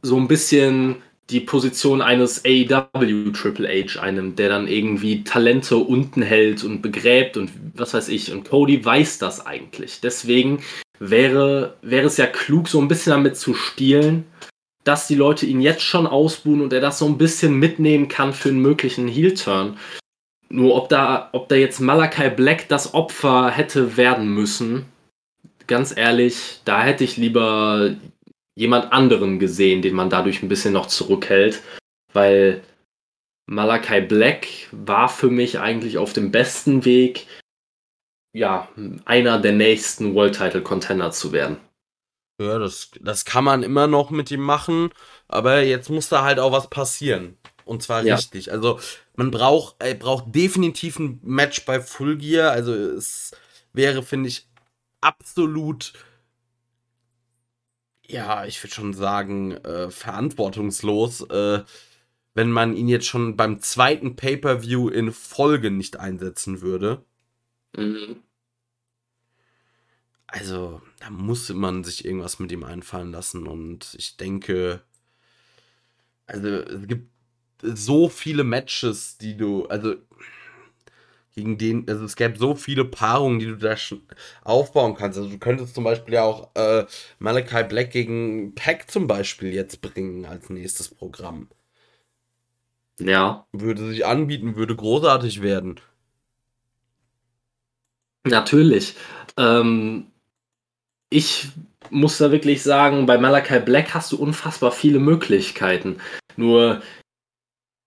so 0.01 0.15
ein 0.17 0.27
bisschen 0.27 1.01
die 1.29 1.39
Position 1.39 2.01
eines 2.01 2.43
AEW 2.45 3.31
Triple 3.31 3.67
H 3.67 4.01
einnimmt, 4.01 4.39
der 4.39 4.49
dann 4.49 4.67
irgendwie 4.67 5.23
Talente 5.23 5.77
unten 5.77 6.21
hält 6.21 6.63
und 6.63 6.81
begräbt 6.81 7.37
und 7.37 7.51
was 7.75 7.93
weiß 7.93 8.09
ich. 8.09 8.31
Und 8.31 8.49
Cody 8.49 8.83
weiß 8.83 9.19
das 9.19 9.45
eigentlich. 9.45 10.01
Deswegen 10.01 10.63
wäre, 10.99 11.77
wäre 11.81 12.07
es 12.07 12.17
ja 12.17 12.25
klug, 12.25 12.67
so 12.67 12.81
ein 12.81 12.87
bisschen 12.87 13.11
damit 13.11 13.37
zu 13.37 13.53
spielen, 13.53 14.25
dass 14.83 15.07
die 15.07 15.15
Leute 15.15 15.45
ihn 15.45 15.61
jetzt 15.61 15.83
schon 15.83 16.07
ausbuhen 16.07 16.61
und 16.61 16.73
er 16.73 16.81
das 16.81 16.99
so 16.99 17.05
ein 17.05 17.17
bisschen 17.17 17.55
mitnehmen 17.55 18.07
kann 18.07 18.33
für 18.33 18.49
einen 18.49 18.61
möglichen 18.61 19.07
Heel-Turn. 19.07 19.77
Nur 20.49 20.75
ob 20.75 20.89
da, 20.89 21.29
ob 21.31 21.47
da 21.49 21.55
jetzt 21.55 21.79
Malakai 21.79 22.29
Black 22.29 22.67
das 22.69 22.93
Opfer 22.93 23.51
hätte 23.51 23.97
werden 23.97 24.33
müssen, 24.33 24.85
ganz 25.67 25.95
ehrlich, 25.95 26.61
da 26.65 26.81
hätte 26.83 27.03
ich 27.03 27.17
lieber 27.17 27.95
jemand 28.55 28.91
anderen 28.91 29.39
gesehen, 29.39 29.81
den 29.81 29.95
man 29.95 30.09
dadurch 30.09 30.41
ein 30.41 30.49
bisschen 30.49 30.73
noch 30.73 30.87
zurückhält, 30.87 31.61
weil 32.11 32.61
Malakai 33.45 34.01
Black 34.01 34.47
war 34.71 35.07
für 35.07 35.29
mich 35.29 35.59
eigentlich 35.59 35.97
auf 35.97 36.13
dem 36.13 36.31
besten 36.31 36.83
Weg, 36.83 37.27
ja, 38.33 38.67
einer 39.05 39.39
der 39.39 39.53
nächsten 39.53 40.13
World 40.13 40.35
Title 40.35 40.61
Contender 40.61 41.11
zu 41.11 41.31
werden. 41.31 41.57
Ja, 42.39 42.57
das, 42.57 42.91
das 43.01 43.25
kann 43.25 43.43
man 43.43 43.63
immer 43.63 43.87
noch 43.87 44.11
mit 44.11 44.31
ihm 44.31 44.39
machen, 44.39 44.91
aber 45.27 45.61
jetzt 45.61 45.89
muss 45.89 46.07
da 46.07 46.23
halt 46.23 46.39
auch 46.39 46.53
was 46.53 46.69
passieren. 46.69 47.37
Und 47.65 47.83
zwar 47.83 48.03
ja. 48.03 48.15
richtig. 48.15 48.51
Also, 48.51 48.79
man 49.15 49.29
braucht, 49.29 49.75
er 49.79 49.93
braucht 49.93 50.33
definitiv 50.33 50.97
ein 50.99 51.19
Match 51.21 51.65
bei 51.65 51.81
Full 51.81 52.17
Gear. 52.17 52.51
Also, 52.51 52.73
es 52.73 53.31
wäre, 53.73 54.03
finde 54.03 54.29
ich, 54.29 54.47
absolut, 55.01 55.93
ja, 58.07 58.45
ich 58.45 58.63
würde 58.63 58.73
schon 58.73 58.93
sagen, 58.93 59.51
äh, 59.51 59.91
verantwortungslos, 59.91 61.21
äh, 61.29 61.63
wenn 62.33 62.51
man 62.51 62.73
ihn 62.73 62.87
jetzt 62.87 63.07
schon 63.07 63.35
beim 63.35 63.59
zweiten 63.59 64.15
Pay-Per-View 64.15 64.87
in 64.87 65.11
Folge 65.11 65.71
nicht 65.71 65.97
einsetzen 65.99 66.61
würde. 66.61 67.03
Mhm. 67.75 68.23
Also, 70.25 70.81
da 70.99 71.09
muss 71.09 71.49
man 71.49 71.83
sich 71.83 72.05
irgendwas 72.05 72.39
mit 72.39 72.51
ihm 72.51 72.63
einfallen 72.63 73.11
lassen 73.11 73.47
und 73.47 73.95
ich 73.97 74.17
denke, 74.17 74.81
also 76.27 76.47
es 76.47 76.87
gibt 76.87 77.09
so 77.61 78.09
viele 78.09 78.43
Matches, 78.43 79.17
die 79.17 79.35
du, 79.35 79.65
also 79.67 79.95
gegen 81.35 81.57
den, 81.57 81.87
also 81.87 82.05
es 82.05 82.15
gäbe 82.15 82.37
so 82.37 82.55
viele 82.55 82.85
Paarungen, 82.85 83.39
die 83.39 83.45
du 83.45 83.55
da 83.57 83.77
schon 83.77 84.01
aufbauen 84.43 84.95
kannst. 84.95 85.17
Also 85.17 85.29
du 85.29 85.37
könntest 85.37 85.75
zum 85.75 85.83
Beispiel 85.83 86.15
ja 86.15 86.23
auch 86.23 86.53
äh, 86.55 86.85
Malachi 87.19 87.63
Black 87.63 87.91
gegen 87.91 88.53
Pack 88.55 88.91
zum 88.91 89.07
Beispiel 89.07 89.53
jetzt 89.53 89.81
bringen 89.81 90.25
als 90.25 90.49
nächstes 90.49 90.89
Programm. 90.89 91.49
Ja. 92.99 93.47
Würde 93.53 93.87
sich 93.87 94.05
anbieten, 94.05 94.55
würde 94.55 94.75
großartig 94.75 95.41
werden. 95.41 95.79
Natürlich. 98.25 98.95
Ähm, 99.37 100.07
ich 101.09 101.49
muss 101.89 102.17
da 102.17 102.31
wirklich 102.31 102.61
sagen, 102.61 103.05
bei 103.05 103.17
Malachi 103.17 103.59
Black 103.59 103.93
hast 103.93 104.11
du 104.11 104.17
unfassbar 104.17 104.71
viele 104.71 104.99
Möglichkeiten. 104.99 105.97
Nur 106.35 106.81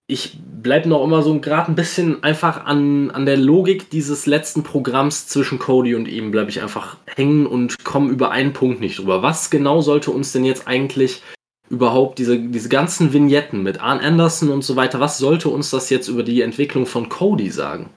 ich 0.09 0.37
bleibe 0.63 0.89
noch 0.89 1.05
immer 1.05 1.23
so 1.23 1.39
gerade 1.41 1.71
ein 1.71 1.77
bisschen 1.77 2.23
einfach 2.23 2.67
an, 2.67 3.11
an 3.11 3.25
der 3.25 3.37
Logik 3.37 3.89
dieses 3.91 4.27
letzten 4.27 4.63
Programms 4.63 5.27
zwischen 5.29 5.59
Cody 5.59 5.95
und 5.95 6.07
ihm, 6.07 6.31
bleibe 6.31 6.51
ich 6.51 6.61
einfach 6.61 6.97
hängen 7.07 7.47
und 7.47 7.85
komme 7.85 8.11
über 8.11 8.31
einen 8.31 8.53
Punkt 8.53 8.81
nicht 8.81 8.99
drüber. 8.99 9.23
Was 9.23 9.51
genau 9.51 9.81
sollte 9.81 10.11
uns 10.11 10.33
denn 10.33 10.45
jetzt 10.45 10.67
eigentlich 10.67 11.23
überhaupt 11.71 12.19
diese, 12.19 12.39
diese 12.39 12.69
ganzen 12.69 13.13
Vignetten 13.13 13.63
mit 13.63 13.81
Arn 13.81 14.01
Anderson 14.01 14.51
und 14.51 14.63
so 14.63 14.77
weiter, 14.77 15.01
was 15.01 15.17
sollte 15.17 15.49
uns 15.49 15.71
das 15.71 15.89
jetzt 15.89 16.09
über 16.09 16.23
die 16.23 16.43
Entwicklung 16.43 16.85
von 16.85 17.09
Cody 17.09 17.51
sagen? 17.51 17.89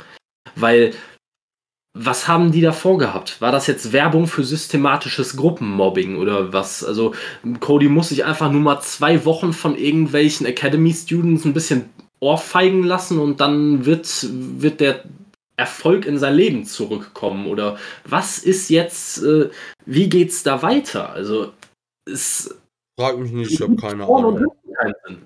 Weil 0.55 0.93
was 1.97 2.27
haben 2.27 2.51
die 2.51 2.59
da 2.59 2.73
vorgehabt? 2.73 3.39
War 3.39 3.53
das 3.53 3.67
jetzt 3.67 3.93
Werbung 3.93 4.27
für 4.27 4.43
systematisches 4.43 5.37
Gruppenmobbing 5.37 6.17
oder 6.17 6.51
was? 6.51 6.83
Also 6.83 7.15
Cody 7.61 7.87
muss 7.87 8.09
sich 8.09 8.25
einfach 8.25 8.51
nur 8.51 8.59
mal 8.59 8.81
zwei 8.81 9.23
Wochen 9.23 9.53
von 9.53 9.77
irgendwelchen 9.77 10.45
Academy-Students 10.45 11.45
ein 11.45 11.53
bisschen 11.53 11.89
ohrfeigen 12.19 12.83
lassen 12.83 13.17
und 13.19 13.39
dann 13.39 13.85
wird, 13.85 14.27
wird 14.29 14.81
der 14.81 15.05
Erfolg 15.55 16.05
in 16.05 16.17
sein 16.17 16.35
Leben 16.35 16.65
zurückkommen? 16.65 17.47
Oder 17.47 17.77
was 18.03 18.39
ist 18.39 18.69
jetzt, 18.69 19.23
äh, 19.23 19.49
wie 19.85 20.09
geht's 20.09 20.43
da 20.43 20.61
weiter? 20.61 21.11
Also 21.11 21.53
es. 22.05 22.53
Frag 22.99 23.17
mich 23.17 23.31
nicht, 23.31 23.51
ich 23.51 23.61
habe 23.61 23.77
keine 23.77 24.03
Ahnung. 24.03 24.45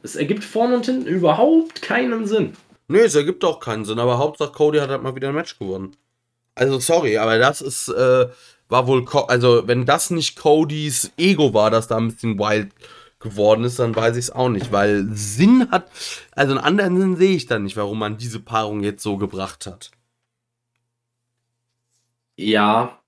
Es 0.04 0.16
ergibt 0.16 0.44
vorne 0.44 0.76
und 0.76 0.86
hinten 0.86 1.08
überhaupt 1.08 1.82
keinen 1.82 2.28
Sinn. 2.28 2.54
Nee, 2.88 3.00
es 3.00 3.16
ergibt 3.16 3.44
auch 3.44 3.60
keinen 3.60 3.86
Sinn, 3.86 3.98
aber 3.98 4.20
Hauptsache 4.20 4.52
Cody 4.52 4.78
hat 4.78 4.90
halt 4.90 5.02
mal 5.02 5.16
wieder 5.16 5.30
ein 5.30 5.36
Match 5.36 5.58
gewonnen. 5.58 5.96
Also 6.60 6.78
sorry, 6.80 7.18
aber 7.18 7.38
das 7.38 7.62
ist, 7.62 7.88
äh, 7.88 8.28
war 8.68 8.86
wohl, 8.86 9.06
Co 9.06 9.22
also 9.22 9.66
wenn 9.66 9.86
das 9.86 10.10
nicht 10.10 10.36
Codys 10.36 11.10
Ego 11.16 11.54
war, 11.54 11.72
dass 11.72 11.88
da 11.88 11.96
ein 11.96 12.10
bisschen 12.10 12.38
wild 12.38 12.74
geworden 13.20 13.64
ist, 13.64 13.80
dann 13.80 13.96
weiß 13.96 14.18
ich 14.18 14.26
es 14.26 14.32
auch 14.32 14.50
nicht, 14.50 14.70
weil 14.74 15.08
Sinn 15.14 15.72
hat, 15.72 15.90
also 16.32 16.52
einen 16.52 16.64
anderen 16.64 17.00
Sinn 17.00 17.16
sehe 17.16 17.36
ich 17.38 17.46
da 17.46 17.60
nicht, 17.60 17.78
warum 17.78 18.00
man 18.00 18.18
diese 18.18 18.42
Paarung 18.42 18.84
jetzt 18.84 19.04
so 19.04 19.16
gebracht 19.16 19.68
hat. 19.68 19.92
Ja, 22.36 23.00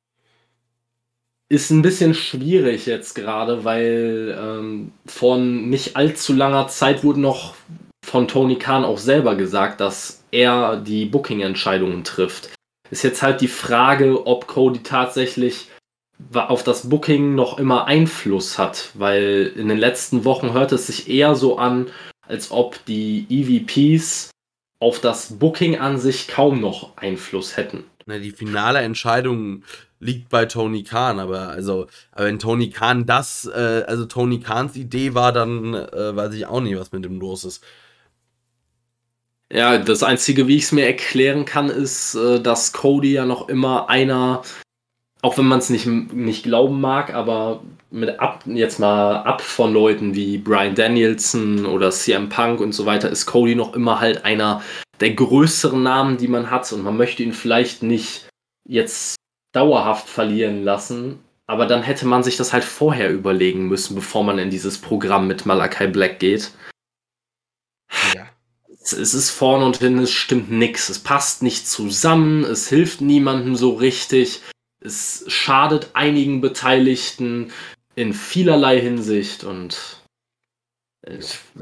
ist 1.49 1.71
ein 1.71 1.81
bisschen 1.81 2.13
schwierig 2.13 2.85
jetzt 2.85 3.15
gerade, 3.15 3.65
weil 3.65 4.33
ähm, 4.39 4.93
von 5.05 5.69
nicht 5.69 5.97
allzu 5.97 6.31
langer 6.31 6.69
Zeit 6.69 7.03
wurde 7.03 7.19
noch 7.19 7.55
von 8.01 8.29
Tony 8.29 8.55
Khan 8.55 8.85
auch 8.85 8.97
selber 8.97 9.35
gesagt, 9.35 9.81
dass 9.81 10.23
er 10.31 10.77
die 10.77 11.03
Booking-Entscheidungen 11.05 12.05
trifft. 12.05 12.49
Ist 12.91 13.03
jetzt 13.03 13.21
halt 13.21 13.41
die 13.41 13.47
Frage, 13.47 14.27
ob 14.27 14.47
Cody 14.47 14.83
tatsächlich 14.83 15.67
auf 16.33 16.63
das 16.63 16.89
Booking 16.89 17.35
noch 17.35 17.57
immer 17.57 17.85
Einfluss 17.85 18.57
hat, 18.57 18.91
weil 18.93 19.51
in 19.55 19.69
den 19.69 19.77
letzten 19.77 20.23
Wochen 20.25 20.53
hört 20.53 20.71
es 20.71 20.87
sich 20.87 21.09
eher 21.09 21.35
so 21.35 21.57
an, 21.57 21.87
als 22.27 22.51
ob 22.51 22.83
die 22.85 23.25
EVPs 23.29 24.29
auf 24.79 24.99
das 24.99 25.39
Booking 25.39 25.77
an 25.77 25.99
sich 25.99 26.27
kaum 26.27 26.59
noch 26.59 26.97
Einfluss 26.97 27.57
hätten. 27.57 27.85
Na, 28.05 28.17
die 28.17 28.31
finale 28.31 28.79
Entscheidung 28.79 29.63
liegt 29.99 30.29
bei 30.29 30.45
Tony 30.45 30.83
Khan, 30.83 31.19
aber 31.19 31.49
also, 31.49 31.87
aber 32.11 32.25
wenn 32.25 32.39
Tony 32.39 32.69
Khan 32.71 33.05
das, 33.05 33.45
äh, 33.45 33.83
also 33.87 34.05
Tony 34.05 34.39
Khans 34.39 34.75
Idee 34.75 35.13
war, 35.13 35.31
dann 35.31 35.73
äh, 35.75 36.15
weiß 36.15 36.33
ich 36.33 36.47
auch 36.47 36.61
nicht, 36.61 36.77
was 36.77 36.91
mit 36.91 37.05
dem 37.05 37.19
los 37.19 37.45
ist. 37.45 37.63
Ja, 39.53 39.77
das 39.77 40.01
Einzige, 40.01 40.47
wie 40.47 40.55
ich 40.55 40.63
es 40.63 40.71
mir 40.71 40.85
erklären 40.85 41.43
kann, 41.43 41.69
ist, 41.69 42.15
äh, 42.15 42.39
dass 42.39 42.71
Cody 42.71 43.11
ja 43.11 43.25
noch 43.25 43.49
immer 43.49 43.89
einer, 43.89 44.43
auch 45.21 45.37
wenn 45.37 45.45
man 45.45 45.59
es 45.59 45.69
nicht, 45.69 45.85
nicht 45.87 46.43
glauben 46.43 46.79
mag, 46.79 47.13
aber 47.13 47.61
mit 47.89 48.17
ab, 48.21 48.43
jetzt 48.45 48.79
mal 48.79 49.17
ab 49.17 49.41
von 49.41 49.73
Leuten 49.73 50.15
wie 50.15 50.37
Brian 50.37 50.73
Danielson 50.73 51.65
oder 51.65 51.91
CM 51.91 52.29
Punk 52.29 52.61
und 52.61 52.71
so 52.71 52.85
weiter, 52.85 53.09
ist 53.09 53.25
Cody 53.25 53.55
noch 53.55 53.75
immer 53.75 53.99
halt 53.99 54.23
einer 54.23 54.63
der 55.01 55.13
größeren 55.13 55.83
Namen, 55.83 56.17
die 56.17 56.29
man 56.29 56.49
hat. 56.49 56.71
Und 56.71 56.83
man 56.83 56.95
möchte 56.95 57.23
ihn 57.23 57.33
vielleicht 57.33 57.83
nicht 57.83 58.29
jetzt 58.65 59.17
dauerhaft 59.53 60.07
verlieren 60.07 60.63
lassen. 60.63 61.19
Aber 61.45 61.65
dann 61.65 61.83
hätte 61.83 62.07
man 62.07 62.23
sich 62.23 62.37
das 62.37 62.53
halt 62.53 62.63
vorher 62.63 63.11
überlegen 63.11 63.67
müssen, 63.67 63.95
bevor 63.95 64.23
man 64.23 64.39
in 64.39 64.49
dieses 64.49 64.77
Programm 64.77 65.27
mit 65.27 65.45
Malakai 65.45 65.87
Black 65.87 66.19
geht. 66.19 66.51
Ja 68.15 68.30
es 68.83 69.13
ist 69.13 69.29
vorne 69.29 69.65
und 69.65 69.77
hinten, 69.77 69.99
es 69.99 70.11
stimmt 70.11 70.51
nichts. 70.51 70.89
Es 70.89 70.99
passt 70.99 71.43
nicht 71.43 71.67
zusammen, 71.67 72.43
es 72.43 72.67
hilft 72.67 73.01
niemandem 73.01 73.55
so 73.55 73.71
richtig. 73.71 74.41
Es 74.79 75.23
schadet 75.27 75.91
einigen 75.93 76.41
Beteiligten 76.41 77.51
in 77.95 78.13
vielerlei 78.13 78.81
Hinsicht 78.81 79.43
und 79.43 80.01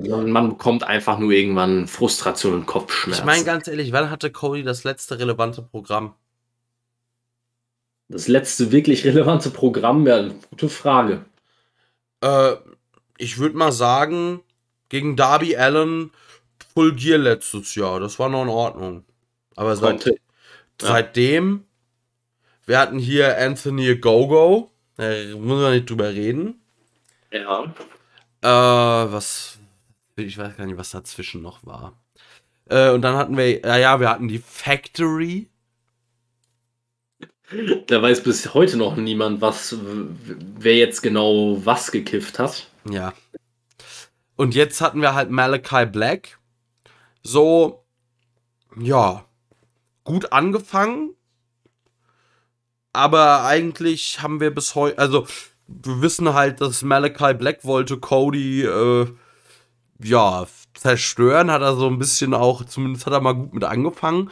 man 0.03 0.49
bekommt 0.49 0.83
einfach 0.83 1.17
nur 1.19 1.31
irgendwann 1.31 1.87
Frustration 1.87 2.53
und 2.53 2.65
Kopfschmerzen. 2.65 3.21
Ich 3.21 3.25
meine 3.25 3.43
ganz 3.45 3.67
ehrlich, 3.67 3.91
wann 3.91 4.09
hatte 4.09 4.31
Cody 4.31 4.63
das 4.63 4.83
letzte 4.83 5.19
relevante 5.19 5.61
Programm? 5.61 6.13
Das 8.09 8.27
letzte 8.27 8.71
wirklich 8.71 9.05
relevante 9.05 9.49
Programm 9.49 10.05
wäre 10.05 10.19
eine 10.19 10.35
gute 10.49 10.67
Frage. 10.67 11.25
Äh, 12.21 12.55
ich 13.17 13.37
würde 13.37 13.55
mal 13.55 13.71
sagen, 13.71 14.41
gegen 14.89 15.15
Darby 15.15 15.55
Allen 15.55 16.11
Full 16.79 16.95
Gear 16.95 17.17
letztes 17.17 17.75
Jahr. 17.75 17.99
Das 17.99 18.19
war 18.19 18.29
noch 18.29 18.43
in 18.43 18.47
Ordnung. 18.47 19.03
Aber 19.57 19.75
seit, 19.75 20.05
ja. 20.05 20.13
seitdem, 20.81 21.65
wir 22.65 22.79
hatten 22.79 22.99
hier 22.99 23.37
Anthony 23.37 23.97
Gogo. 23.97 24.71
Da 24.95 25.03
muss 25.35 25.59
man 25.59 25.73
nicht 25.73 25.89
drüber 25.89 26.07
reden. 26.07 26.61
Ja. 27.33 27.65
Äh, 28.41 29.11
was. 29.11 29.59
Ich 30.15 30.37
weiß 30.37 30.55
gar 30.55 30.67
nicht, 30.67 30.77
was 30.77 30.91
dazwischen 30.91 31.41
noch 31.41 31.65
war. 31.65 31.99
Äh, 32.69 32.91
und 32.91 33.01
dann 33.01 33.17
hatten 33.17 33.35
wir, 33.35 33.59
ja, 33.59 33.75
ja, 33.75 33.99
wir 33.99 34.09
hatten 34.09 34.29
die 34.29 34.39
Factory. 34.39 35.49
Da 37.87 38.01
weiß 38.01 38.23
bis 38.23 38.53
heute 38.53 38.77
noch 38.77 38.95
niemand, 38.95 39.41
was, 39.41 39.75
wer 39.81 40.77
jetzt 40.77 41.01
genau 41.01 41.59
was 41.65 41.91
gekifft 41.91 42.39
hat. 42.39 42.69
Ja. 42.89 43.13
Und 44.37 44.55
jetzt 44.55 44.79
hatten 44.79 45.01
wir 45.01 45.13
halt 45.13 45.29
Malachi 45.29 45.85
Black 45.85 46.38
so, 47.23 47.85
ja, 48.79 49.25
gut 50.03 50.31
angefangen, 50.31 51.15
aber 52.93 53.45
eigentlich 53.45 54.21
haben 54.21 54.39
wir 54.39 54.53
bis 54.53 54.75
heute, 54.75 54.97
also 54.97 55.27
wir 55.67 56.01
wissen 56.01 56.33
halt, 56.33 56.61
dass 56.61 56.81
Malachi 56.81 57.33
Black 57.35 57.63
wollte 57.63 57.97
Cody, 57.97 58.63
äh, 58.63 59.07
ja, 60.03 60.47
zerstören, 60.73 61.51
hat 61.51 61.61
er 61.61 61.75
so 61.75 61.87
ein 61.87 61.99
bisschen 61.99 62.33
auch, 62.33 62.63
zumindest 62.65 63.05
hat 63.05 63.13
er 63.13 63.21
mal 63.21 63.33
gut 63.33 63.53
mit 63.53 63.63
angefangen. 63.63 64.31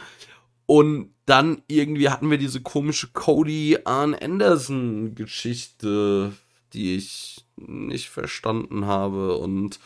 Und 0.66 1.14
dann 1.26 1.62
irgendwie 1.68 2.08
hatten 2.08 2.30
wir 2.30 2.38
diese 2.38 2.60
komische 2.60 3.08
Cody 3.08 3.78
Arn 3.84 4.14
Anderson 4.14 5.14
Geschichte, 5.14 6.32
die 6.72 6.96
ich 6.96 7.44
nicht 7.56 8.10
verstanden 8.10 8.86
habe 8.86 9.36
und 9.36 9.78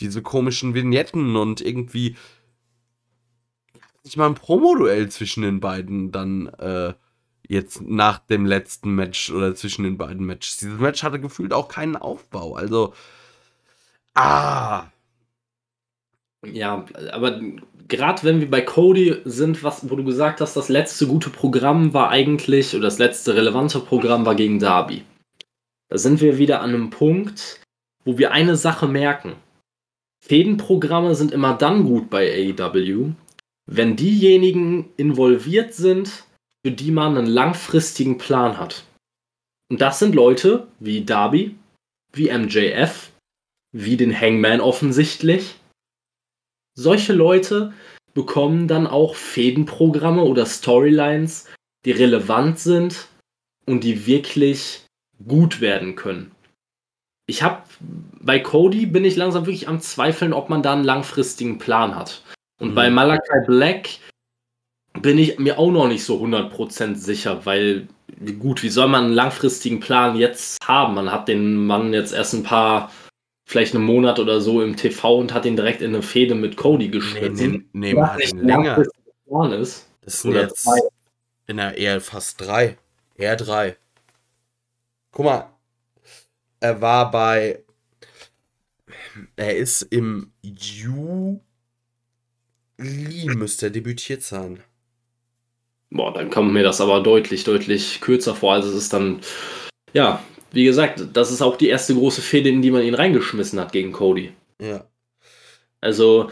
diese 0.00 0.22
komischen 0.22 0.74
Vignetten 0.74 1.36
und 1.36 1.60
irgendwie 1.60 2.16
nicht 4.06 4.16
mal 4.16 4.26
ein 4.26 4.34
Promo-Duell 4.34 5.08
zwischen 5.10 5.42
den 5.42 5.60
beiden 5.60 6.12
dann 6.12 6.46
äh, 6.58 6.94
jetzt 7.48 7.82
nach 7.82 8.18
dem 8.18 8.46
letzten 8.46 8.94
Match 8.94 9.30
oder 9.30 9.54
zwischen 9.54 9.82
den 9.82 9.98
beiden 9.98 10.24
Matches. 10.24 10.58
Dieses 10.58 10.80
Match 10.80 11.02
hatte 11.02 11.20
gefühlt 11.20 11.52
auch 11.52 11.68
keinen 11.68 11.96
Aufbau. 11.96 12.54
Also, 12.54 12.94
ah. 14.14 14.84
Ja, 16.44 16.86
aber 17.12 17.40
gerade 17.88 18.22
wenn 18.22 18.40
wir 18.40 18.50
bei 18.50 18.60
Cody 18.60 19.16
sind, 19.24 19.62
was, 19.64 19.90
wo 19.90 19.96
du 19.96 20.04
gesagt 20.04 20.40
hast, 20.40 20.56
das 20.56 20.68
letzte 20.68 21.06
gute 21.06 21.30
Programm 21.30 21.92
war 21.92 22.10
eigentlich, 22.10 22.74
oder 22.74 22.84
das 22.84 22.98
letzte 22.98 23.34
relevante 23.34 23.80
Programm 23.80 24.24
war 24.24 24.34
gegen 24.34 24.58
Darby. 24.58 25.04
Da 25.88 25.98
sind 25.98 26.20
wir 26.20 26.38
wieder 26.38 26.60
an 26.60 26.70
einem 26.70 26.90
Punkt, 26.90 27.60
wo 28.04 28.18
wir 28.18 28.32
eine 28.32 28.56
Sache 28.56 28.86
merken. 28.86 29.34
Fädenprogramme 30.20 31.14
sind 31.14 31.32
immer 31.32 31.54
dann 31.54 31.84
gut 31.84 32.10
bei 32.10 32.54
AEW, 32.58 33.12
wenn 33.66 33.96
diejenigen 33.96 34.90
involviert 34.96 35.74
sind, 35.74 36.24
für 36.64 36.72
die 36.72 36.90
man 36.90 37.16
einen 37.16 37.26
langfristigen 37.26 38.18
Plan 38.18 38.58
hat. 38.58 38.84
Und 39.70 39.80
das 39.80 39.98
sind 39.98 40.14
Leute 40.14 40.68
wie 40.78 41.04
Darby, 41.04 41.56
wie 42.12 42.30
MJF, 42.30 43.12
wie 43.72 43.96
den 43.96 44.18
Hangman 44.18 44.60
offensichtlich. 44.60 45.56
Solche 46.78 47.12
Leute 47.12 47.72
bekommen 48.14 48.68
dann 48.68 48.86
auch 48.86 49.14
Fädenprogramme 49.14 50.22
oder 50.22 50.46
Storylines, 50.46 51.48
die 51.84 51.92
relevant 51.92 52.58
sind 52.58 53.08
und 53.66 53.84
die 53.84 54.06
wirklich 54.06 54.86
gut 55.26 55.60
werden 55.60 55.96
können. 55.96 56.32
Ich 57.28 57.42
habe 57.42 57.62
bei 58.20 58.38
Cody 58.38 58.86
bin 58.86 59.04
ich 59.04 59.16
langsam 59.16 59.46
wirklich 59.46 59.68
am 59.68 59.80
Zweifeln, 59.80 60.32
ob 60.32 60.48
man 60.48 60.62
da 60.62 60.72
einen 60.72 60.84
langfristigen 60.84 61.58
Plan 61.58 61.96
hat. 61.96 62.22
Und 62.58 62.70
mhm. 62.70 62.74
bei 62.74 62.90
Malachi 62.90 63.46
Black 63.46 63.88
bin 65.00 65.18
ich 65.18 65.38
mir 65.38 65.58
auch 65.58 65.70
noch 65.70 65.88
nicht 65.88 66.04
so 66.04 66.22
100% 66.22 66.94
sicher, 66.96 67.44
weil, 67.44 67.86
gut, 68.38 68.62
wie 68.62 68.68
soll 68.68 68.88
man 68.88 69.04
einen 69.04 69.12
langfristigen 69.12 69.80
Plan 69.80 70.16
jetzt 70.16 70.58
haben? 70.66 70.94
Man 70.94 71.12
hat 71.12 71.28
den 71.28 71.66
Mann 71.66 71.92
jetzt 71.92 72.12
erst 72.12 72.34
ein 72.34 72.42
paar, 72.42 72.90
vielleicht 73.44 73.74
einen 73.74 73.84
Monat 73.84 74.18
oder 74.18 74.40
so 74.40 74.62
im 74.62 74.76
TV 74.76 75.18
und 75.18 75.34
hat 75.34 75.44
ihn 75.44 75.56
direkt 75.56 75.82
in 75.82 75.94
eine 75.94 76.02
Fehde 76.02 76.34
mit 76.34 76.56
Cody 76.56 76.88
geschnitten. 76.88 77.36
Nee, 77.36 77.48
nee, 77.48 77.64
nee 77.72 77.94
man 77.94 78.14
hat 78.14 78.32
ihn 78.32 78.38
länger. 78.38 78.84
Plan 79.26 79.52
ist. 79.52 79.88
Das 80.02 80.22
sind 80.22 80.32
jetzt 80.34 80.62
zwei. 80.62 80.78
in 81.46 81.56
der 81.56 81.76
eher 81.76 82.00
fast 82.00 82.40
drei. 82.40 82.78
Eher 83.16 83.36
drei. 83.36 83.76
Guck 85.10 85.24
mal, 85.24 85.50
er 86.60 86.80
war 86.80 87.10
bei. 87.10 87.64
Er 89.34 89.56
ist 89.56 89.82
im 89.82 90.32
Juli 92.78 93.34
müsste 93.34 93.66
er 93.66 93.70
debütiert 93.70 94.22
sein. 94.22 94.62
Boah, 95.90 96.12
dann 96.12 96.30
kommt 96.30 96.52
mir 96.52 96.62
das 96.62 96.80
aber 96.80 97.02
deutlich, 97.02 97.44
deutlich 97.44 98.00
kürzer 98.00 98.34
vor. 98.34 98.54
Also 98.54 98.70
es 98.70 98.74
ist 98.74 98.92
dann, 98.92 99.20
ja, 99.92 100.22
wie 100.50 100.64
gesagt, 100.64 101.02
das 101.12 101.30
ist 101.30 101.42
auch 101.42 101.56
die 101.56 101.68
erste 101.68 101.94
große 101.94 102.22
Fehde, 102.22 102.48
in 102.48 102.62
die 102.62 102.70
man 102.70 102.82
ihn 102.82 102.94
reingeschmissen 102.94 103.60
hat 103.60 103.72
gegen 103.72 103.92
Cody. 103.92 104.32
Ja. 104.60 104.86
Also. 105.80 106.30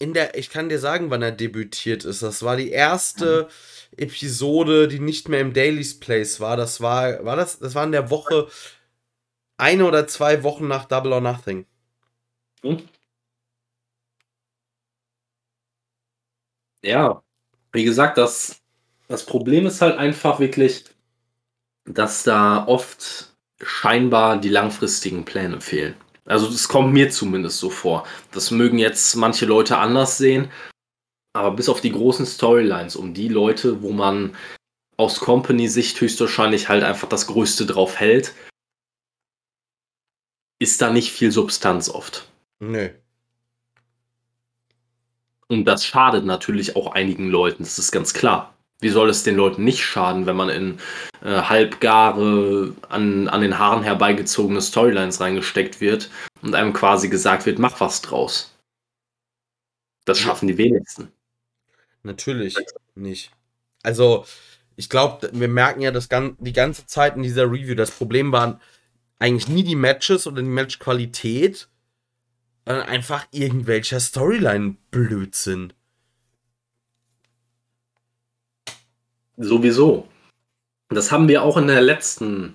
In 0.00 0.12
der, 0.12 0.36
ich 0.36 0.50
kann 0.50 0.68
dir 0.68 0.80
sagen, 0.80 1.10
wann 1.10 1.22
er 1.22 1.30
debütiert 1.30 2.04
ist. 2.04 2.22
Das 2.22 2.42
war 2.42 2.56
die 2.56 2.70
erste 2.70 3.48
Episode, 3.96 4.88
die 4.88 4.98
nicht 4.98 5.28
mehr 5.28 5.40
im 5.40 5.52
Daily's 5.52 5.98
Place 6.00 6.40
war. 6.40 6.56
Das 6.56 6.80
war, 6.80 7.24
war 7.24 7.36
das, 7.36 7.60
das 7.60 7.74
war 7.76 7.84
in 7.84 7.92
der 7.92 8.10
Woche 8.10 8.48
eine 9.56 9.86
oder 9.86 10.08
zwei 10.08 10.42
Wochen 10.42 10.66
nach 10.66 10.86
Double 10.86 11.12
or 11.12 11.20
Nothing. 11.20 11.64
Hm? 12.62 12.82
Ja, 16.84 17.22
wie 17.72 17.84
gesagt, 17.84 18.18
das, 18.18 18.60
das 19.08 19.24
Problem 19.24 19.66
ist 19.66 19.80
halt 19.80 19.96
einfach 19.96 20.38
wirklich, 20.38 20.84
dass 21.86 22.22
da 22.22 22.66
oft 22.66 23.34
scheinbar 23.62 24.38
die 24.38 24.50
langfristigen 24.50 25.24
Pläne 25.24 25.60
fehlen. 25.60 25.94
Also 26.26 26.46
das 26.46 26.68
kommt 26.68 26.92
mir 26.92 27.10
zumindest 27.10 27.58
so 27.58 27.70
vor. 27.70 28.06
Das 28.32 28.50
mögen 28.50 28.78
jetzt 28.78 29.14
manche 29.16 29.46
Leute 29.46 29.78
anders 29.78 30.18
sehen, 30.18 30.50
aber 31.32 31.52
bis 31.52 31.68
auf 31.68 31.80
die 31.80 31.92
großen 31.92 32.26
Storylines 32.26 32.96
um 32.96 33.14
die 33.14 33.28
Leute, 33.28 33.82
wo 33.82 33.90
man 33.90 34.36
aus 34.96 35.20
Company-Sicht 35.20 36.00
höchstwahrscheinlich 36.00 36.68
halt 36.68 36.84
einfach 36.84 37.08
das 37.08 37.26
Größte 37.26 37.66
drauf 37.66 37.98
hält, 37.98 38.34
ist 40.58 40.82
da 40.82 40.90
nicht 40.90 41.12
viel 41.12 41.32
Substanz 41.32 41.88
oft. 41.88 42.30
Nö. 42.60 42.90
Und 45.48 45.64
das 45.66 45.84
schadet 45.84 46.24
natürlich 46.24 46.76
auch 46.76 46.92
einigen 46.92 47.28
Leuten, 47.28 47.62
das 47.62 47.78
ist 47.78 47.92
ganz 47.92 48.14
klar. 48.14 48.54
Wie 48.80 48.88
soll 48.88 49.08
es 49.08 49.22
den 49.22 49.36
Leuten 49.36 49.64
nicht 49.64 49.84
schaden, 49.84 50.26
wenn 50.26 50.36
man 50.36 50.48
in 50.48 50.78
äh, 51.22 51.42
halbgare, 51.42 52.74
an, 52.88 53.28
an 53.28 53.40
den 53.40 53.58
Haaren 53.58 53.82
herbeigezogene 53.82 54.60
Storylines 54.60 55.20
reingesteckt 55.20 55.80
wird 55.80 56.10
und 56.42 56.54
einem 56.54 56.72
quasi 56.72 57.08
gesagt 57.08 57.46
wird, 57.46 57.58
mach 57.58 57.80
was 57.80 58.02
draus. 58.02 58.54
Das 60.04 60.18
schaffen 60.18 60.48
die 60.48 60.58
wenigsten. 60.58 61.08
Natürlich 62.02 62.56
nicht. 62.94 63.30
Also, 63.82 64.26
ich 64.76 64.90
glaube, 64.90 65.30
wir 65.32 65.48
merken 65.48 65.80
ja 65.80 65.90
das 65.90 66.08
gan 66.08 66.36
die 66.38 66.52
ganze 66.52 66.86
Zeit 66.86 67.16
in 67.16 67.22
dieser 67.22 67.44
Review, 67.44 67.74
das 67.74 67.90
Problem 67.90 68.32
waren 68.32 68.60
eigentlich 69.18 69.48
nie 69.48 69.62
die 69.62 69.76
Matches 69.76 70.26
oder 70.26 70.42
die 70.42 70.48
Matchqualität, 70.48 71.68
einfach 72.66 73.26
irgendwelcher 73.30 74.00
Storyline-Blödsinn. 74.00 75.72
Sowieso. 79.36 80.08
Das 80.88 81.10
haben 81.10 81.28
wir 81.28 81.42
auch 81.42 81.56
in 81.56 81.66
der 81.66 81.82
letzten 81.82 82.54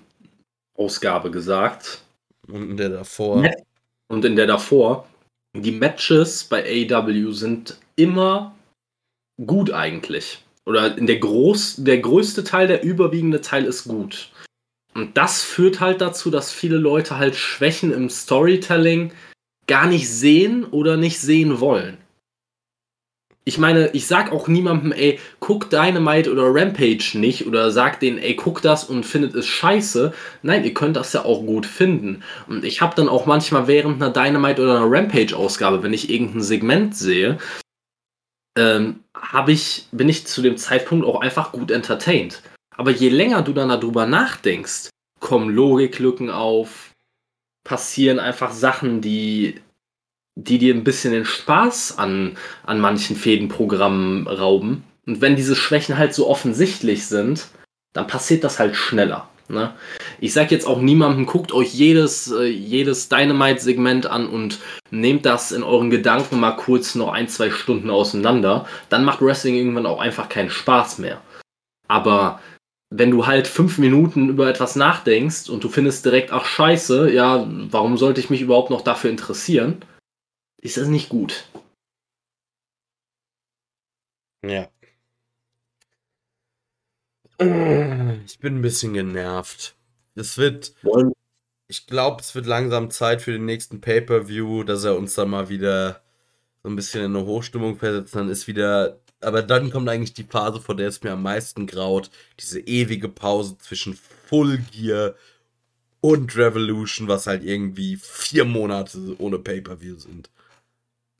Ausgabe 0.74 1.30
gesagt. 1.30 2.02
Und 2.46 2.70
in 2.70 2.76
der 2.76 2.88
davor. 2.88 3.48
Und 4.08 4.24
in 4.24 4.36
der 4.36 4.46
davor. 4.46 5.06
Die 5.54 5.72
Matches 5.72 6.44
bei 6.44 6.88
AW 6.90 7.32
sind 7.32 7.78
immer 7.96 8.54
gut 9.46 9.72
eigentlich. 9.72 10.42
Oder 10.64 10.96
in 10.96 11.06
der, 11.06 11.18
Groß, 11.18 11.76
der 11.78 11.98
größte 11.98 12.44
Teil, 12.44 12.68
der 12.68 12.82
überwiegende 12.82 13.40
Teil 13.40 13.64
ist 13.64 13.84
gut. 13.84 14.30
Und 14.94 15.16
das 15.16 15.42
führt 15.42 15.80
halt 15.80 16.00
dazu, 16.00 16.30
dass 16.30 16.52
viele 16.52 16.76
Leute 16.76 17.18
halt 17.18 17.36
Schwächen 17.36 17.92
im 17.92 18.08
Storytelling 18.10 19.12
gar 19.70 19.86
nicht 19.86 20.10
sehen 20.10 20.64
oder 20.64 20.96
nicht 20.96 21.20
sehen 21.20 21.60
wollen. 21.60 21.96
Ich 23.44 23.56
meine, 23.56 23.90
ich 23.92 24.08
sag 24.08 24.32
auch 24.32 24.48
niemandem, 24.48 24.90
ey, 24.90 25.20
guck 25.38 25.70
Dynamite 25.70 26.30
oder 26.30 26.52
Rampage 26.52 27.12
nicht 27.14 27.46
oder 27.46 27.70
sag 27.70 28.00
denen, 28.00 28.18
ey, 28.18 28.34
guck 28.34 28.60
das 28.62 28.82
und 28.82 29.06
findet 29.06 29.36
es 29.36 29.46
scheiße. 29.46 30.12
Nein, 30.42 30.64
ihr 30.64 30.74
könnt 30.74 30.96
das 30.96 31.12
ja 31.12 31.24
auch 31.24 31.46
gut 31.46 31.66
finden. 31.66 32.24
Und 32.48 32.64
ich 32.64 32.80
habe 32.80 32.96
dann 32.96 33.08
auch 33.08 33.26
manchmal 33.26 33.68
während 33.68 34.02
einer 34.02 34.12
Dynamite 34.12 34.60
oder 34.60 34.78
einer 34.78 34.90
Rampage-Ausgabe, 34.90 35.84
wenn 35.84 35.94
ich 35.94 36.10
irgendein 36.10 36.42
Segment 36.42 36.96
sehe, 36.96 37.38
ähm, 38.58 39.04
ich, 39.46 39.86
bin 39.92 40.08
ich 40.08 40.26
zu 40.26 40.42
dem 40.42 40.56
Zeitpunkt 40.56 41.06
auch 41.06 41.20
einfach 41.20 41.52
gut 41.52 41.70
entertained. 41.70 42.42
Aber 42.76 42.90
je 42.90 43.08
länger 43.08 43.42
du 43.42 43.52
dann 43.52 43.68
darüber 43.68 44.04
nachdenkst, 44.04 44.90
kommen 45.20 45.54
Logiklücken 45.54 46.28
auf, 46.28 46.89
passieren 47.64 48.18
einfach 48.18 48.52
Sachen, 48.52 49.00
die, 49.00 49.60
die 50.36 50.58
dir 50.58 50.74
ein 50.74 50.84
bisschen 50.84 51.12
den 51.12 51.24
Spaß 51.24 51.98
an, 51.98 52.36
an 52.64 52.80
manchen 52.80 53.16
Fädenprogrammen 53.16 54.26
rauben. 54.26 54.84
Und 55.06 55.20
wenn 55.20 55.36
diese 55.36 55.56
Schwächen 55.56 55.98
halt 55.98 56.14
so 56.14 56.28
offensichtlich 56.28 57.06
sind, 57.06 57.48
dann 57.92 58.06
passiert 58.06 58.44
das 58.44 58.58
halt 58.58 58.76
schneller. 58.76 59.28
Ne? 59.50 59.74
Ich 60.20 60.32
sag 60.32 60.50
jetzt 60.52 60.66
auch 60.66 60.80
niemandem, 60.80 61.26
guckt 61.26 61.52
euch 61.52 61.74
jedes, 61.74 62.30
äh, 62.30 62.44
jedes 62.44 63.08
Dynamite-Segment 63.08 64.06
an 64.06 64.28
und 64.28 64.60
nehmt 64.90 65.26
das 65.26 65.50
in 65.50 65.62
euren 65.62 65.90
Gedanken 65.90 66.38
mal 66.38 66.52
kurz 66.52 66.94
noch 66.94 67.12
ein, 67.12 67.28
zwei 67.28 67.50
Stunden 67.50 67.90
auseinander. 67.90 68.66
Dann 68.88 69.04
macht 69.04 69.20
Wrestling 69.20 69.56
irgendwann 69.56 69.86
auch 69.86 70.00
einfach 70.00 70.28
keinen 70.28 70.50
Spaß 70.50 70.98
mehr. 70.98 71.20
Aber 71.88 72.40
wenn 72.90 73.10
du 73.10 73.26
halt 73.26 73.46
fünf 73.46 73.78
Minuten 73.78 74.28
über 74.28 74.48
etwas 74.48 74.74
nachdenkst 74.76 75.48
und 75.48 75.62
du 75.62 75.68
findest 75.68 76.04
direkt, 76.04 76.32
ach 76.32 76.44
scheiße, 76.44 77.10
ja, 77.10 77.46
warum 77.48 77.96
sollte 77.96 78.20
ich 78.20 78.30
mich 78.30 78.40
überhaupt 78.42 78.70
noch 78.70 78.82
dafür 78.82 79.10
interessieren, 79.10 79.84
ist 80.60 80.76
das 80.76 80.88
nicht 80.88 81.08
gut. 81.08 81.48
Ja. 84.44 84.68
Ich 87.38 88.38
bin 88.38 88.56
ein 88.56 88.62
bisschen 88.62 88.92
genervt. 88.92 89.76
Es 90.14 90.36
wird. 90.36 90.74
Wollen, 90.82 91.12
Ich 91.68 91.86
glaube, 91.86 92.20
es 92.20 92.34
wird 92.34 92.46
langsam 92.46 92.90
Zeit 92.90 93.22
für 93.22 93.32
den 93.32 93.46
nächsten 93.46 93.80
Pay-Per-View, 93.80 94.64
dass 94.64 94.84
er 94.84 94.96
uns 94.96 95.14
dann 95.14 95.30
mal 95.30 95.48
wieder 95.48 96.02
so 96.62 96.68
ein 96.68 96.76
bisschen 96.76 97.02
in 97.04 97.16
eine 97.16 97.24
Hochstimmung 97.24 97.76
versetzt. 97.76 98.14
Dann 98.14 98.28
ist 98.28 98.46
wieder. 98.46 99.00
Aber 99.20 99.42
dann 99.42 99.70
kommt 99.70 99.88
eigentlich 99.88 100.14
die 100.14 100.24
Phase, 100.24 100.60
vor 100.60 100.74
der 100.74 100.88
es 100.88 101.02
mir 101.02 101.12
am 101.12 101.22
meisten 101.22 101.66
graut. 101.66 102.10
Diese 102.38 102.60
ewige 102.60 103.08
Pause 103.08 103.58
zwischen 103.58 103.98
Full 104.28 104.58
Gear 104.72 105.14
und 106.00 106.36
Revolution, 106.36 107.08
was 107.08 107.26
halt 107.26 107.44
irgendwie 107.44 107.96
vier 107.96 108.44
Monate 108.44 109.16
ohne 109.18 109.38
Pay-Per-View 109.38 109.98
sind. 109.98 110.30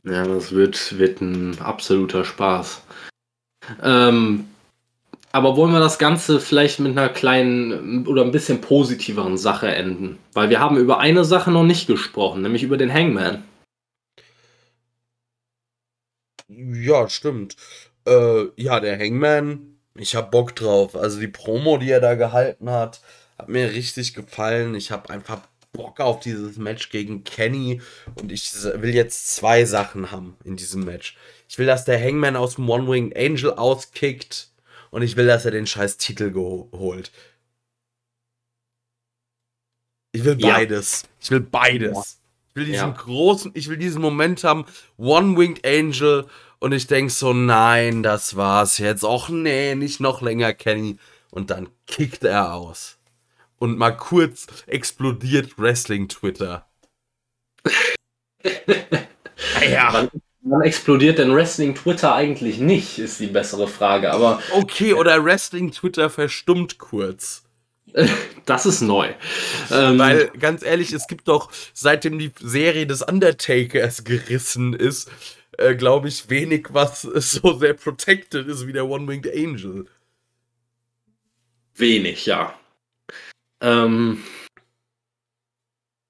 Ja, 0.04 0.26
das 0.26 0.52
wird, 0.52 0.98
wird 0.98 1.20
ein 1.20 1.60
absoluter 1.60 2.24
Spaß. 2.24 2.82
Ähm, 3.82 4.46
aber 5.32 5.56
wollen 5.56 5.72
wir 5.72 5.80
das 5.80 5.98
Ganze 5.98 6.40
vielleicht 6.40 6.80
mit 6.80 6.92
einer 6.92 7.08
kleinen 7.10 8.06
oder 8.06 8.24
ein 8.24 8.32
bisschen 8.32 8.60
positiveren 8.62 9.36
Sache 9.36 9.68
enden? 9.68 10.18
Weil 10.32 10.48
wir 10.48 10.58
haben 10.58 10.78
über 10.78 10.98
eine 10.98 11.24
Sache 11.24 11.50
noch 11.50 11.62
nicht 11.62 11.86
gesprochen, 11.86 12.42
nämlich 12.42 12.62
über 12.62 12.76
den 12.78 12.92
Hangman. 12.92 13.44
Ja, 16.48 17.08
stimmt. 17.08 17.56
Äh, 18.06 18.46
ja, 18.56 18.80
der 18.80 18.98
Hangman, 18.98 19.76
ich 19.94 20.14
hab 20.14 20.30
Bock 20.30 20.56
drauf. 20.56 20.96
Also 20.96 21.20
die 21.20 21.28
Promo, 21.28 21.78
die 21.78 21.90
er 21.90 22.00
da 22.00 22.14
gehalten 22.14 22.70
hat, 22.70 23.00
hat 23.38 23.48
mir 23.48 23.70
richtig 23.72 24.14
gefallen. 24.14 24.74
Ich 24.74 24.90
hab 24.90 25.10
einfach 25.10 25.40
Bock 25.72 26.00
auf 26.00 26.20
dieses 26.20 26.56
Match 26.56 26.90
gegen 26.90 27.22
Kenny 27.24 27.80
und 28.20 28.32
ich 28.32 28.52
will 28.64 28.94
jetzt 28.94 29.34
zwei 29.36 29.64
Sachen 29.64 30.10
haben 30.10 30.36
in 30.44 30.56
diesem 30.56 30.84
Match. 30.84 31.16
Ich 31.48 31.58
will, 31.58 31.66
dass 31.66 31.84
der 31.84 32.00
Hangman 32.02 32.36
aus 32.36 32.56
dem 32.56 32.68
One 32.68 32.90
Winged 32.90 33.16
Angel 33.16 33.52
auskickt 33.54 34.50
und 34.90 35.02
ich 35.02 35.16
will, 35.16 35.26
dass 35.26 35.44
er 35.44 35.52
den 35.52 35.66
scheiß 35.66 35.96
Titel 35.96 36.32
geholt. 36.32 37.12
Ich 40.12 40.24
will 40.24 40.36
Ja. 40.40 40.54
beides. 40.54 41.04
Ich 41.20 41.30
will 41.30 41.40
beides. 41.40 42.20
Ich 42.50 42.56
will 42.56 42.64
diesen 42.64 42.88
Ja. 42.88 42.96
großen, 42.96 43.52
ich 43.54 43.68
will 43.68 43.76
diesen 43.76 44.02
Moment 44.02 44.42
haben, 44.42 44.64
One 44.98 45.38
Winged 45.38 45.64
Angel 45.64 46.26
und 46.60 46.72
ich 46.72 46.86
denk 46.86 47.10
so, 47.10 47.32
nein, 47.32 48.02
das 48.02 48.36
war's 48.36 48.78
jetzt. 48.78 49.02
Och 49.02 49.30
nee, 49.30 49.74
nicht 49.74 49.98
noch 49.98 50.20
länger, 50.22 50.52
Kenny. 50.52 50.98
Und 51.30 51.50
dann 51.50 51.68
kickt 51.86 52.22
er 52.22 52.54
aus. 52.54 52.98
Und 53.58 53.78
mal 53.78 53.96
kurz 53.96 54.46
explodiert 54.66 55.58
Wrestling 55.58 56.08
Twitter. 56.08 56.66
ja, 59.70 59.92
Wann, 59.92 60.10
wann 60.42 60.62
explodiert 60.62 61.18
denn 61.18 61.34
Wrestling 61.34 61.74
Twitter 61.74 62.14
eigentlich 62.14 62.58
nicht, 62.58 62.98
ist 62.98 63.20
die 63.20 63.26
bessere 63.26 63.68
Frage. 63.68 64.12
Aber 64.12 64.40
okay, 64.52 64.94
oder 64.94 65.24
Wrestling 65.24 65.72
Twitter 65.72 66.10
verstummt 66.10 66.78
kurz. 66.78 67.44
das 68.46 68.66
ist 68.66 68.82
neu. 68.82 69.08
Ähm, 69.70 69.98
Weil, 69.98 70.28
ganz 70.38 70.62
ehrlich, 70.62 70.92
es 70.92 71.06
gibt 71.06 71.28
doch, 71.28 71.50
seitdem 71.72 72.18
die 72.18 72.32
Serie 72.38 72.86
des 72.86 73.02
Undertakers 73.02 74.04
gerissen 74.04 74.74
ist, 74.74 75.10
äh, 75.60 75.74
glaube 75.74 76.08
ich, 76.08 76.28
wenig, 76.30 76.68
was 76.70 77.02
so 77.02 77.58
sehr 77.58 77.74
protected 77.74 78.48
ist 78.48 78.66
wie 78.66 78.72
der 78.72 78.88
One-Winged 78.88 79.32
Angel. 79.34 79.86
Wenig, 81.74 82.26
ja. 82.26 82.58
Ähm, 83.60 84.22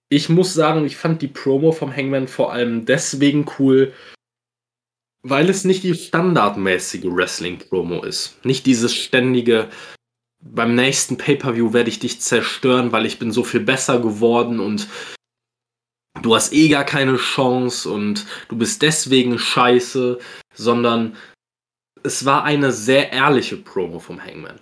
ich 0.08 0.28
muss 0.28 0.54
sagen, 0.54 0.84
ich 0.84 0.96
fand 0.96 1.22
die 1.22 1.28
Promo 1.28 1.72
vom 1.72 1.94
Hangman 1.94 2.28
vor 2.28 2.52
allem 2.52 2.84
deswegen 2.84 3.46
cool, 3.58 3.92
weil 5.22 5.50
es 5.50 5.64
nicht 5.64 5.82
die 5.82 5.94
standardmäßige 5.94 7.04
Wrestling-Promo 7.04 8.04
ist. 8.04 8.44
Nicht 8.44 8.66
dieses 8.66 8.94
ständige, 8.94 9.68
beim 10.40 10.74
nächsten 10.74 11.18
Pay-Per-View 11.18 11.72
werde 11.72 11.90
ich 11.90 11.98
dich 11.98 12.20
zerstören, 12.20 12.92
weil 12.92 13.04
ich 13.04 13.18
bin 13.18 13.30
so 13.30 13.44
viel 13.44 13.60
besser 13.60 14.00
geworden 14.00 14.60
und 14.60 14.88
du 16.22 16.34
hast 16.34 16.52
eh 16.52 16.68
gar 16.68 16.84
keine 16.84 17.16
Chance 17.16 17.90
und 17.90 18.26
du 18.48 18.56
bist 18.56 18.82
deswegen 18.82 19.38
scheiße, 19.38 20.18
sondern 20.54 21.16
es 22.02 22.24
war 22.24 22.44
eine 22.44 22.72
sehr 22.72 23.12
ehrliche 23.12 23.56
Promo 23.56 23.98
vom 23.98 24.22
Hangman 24.24 24.58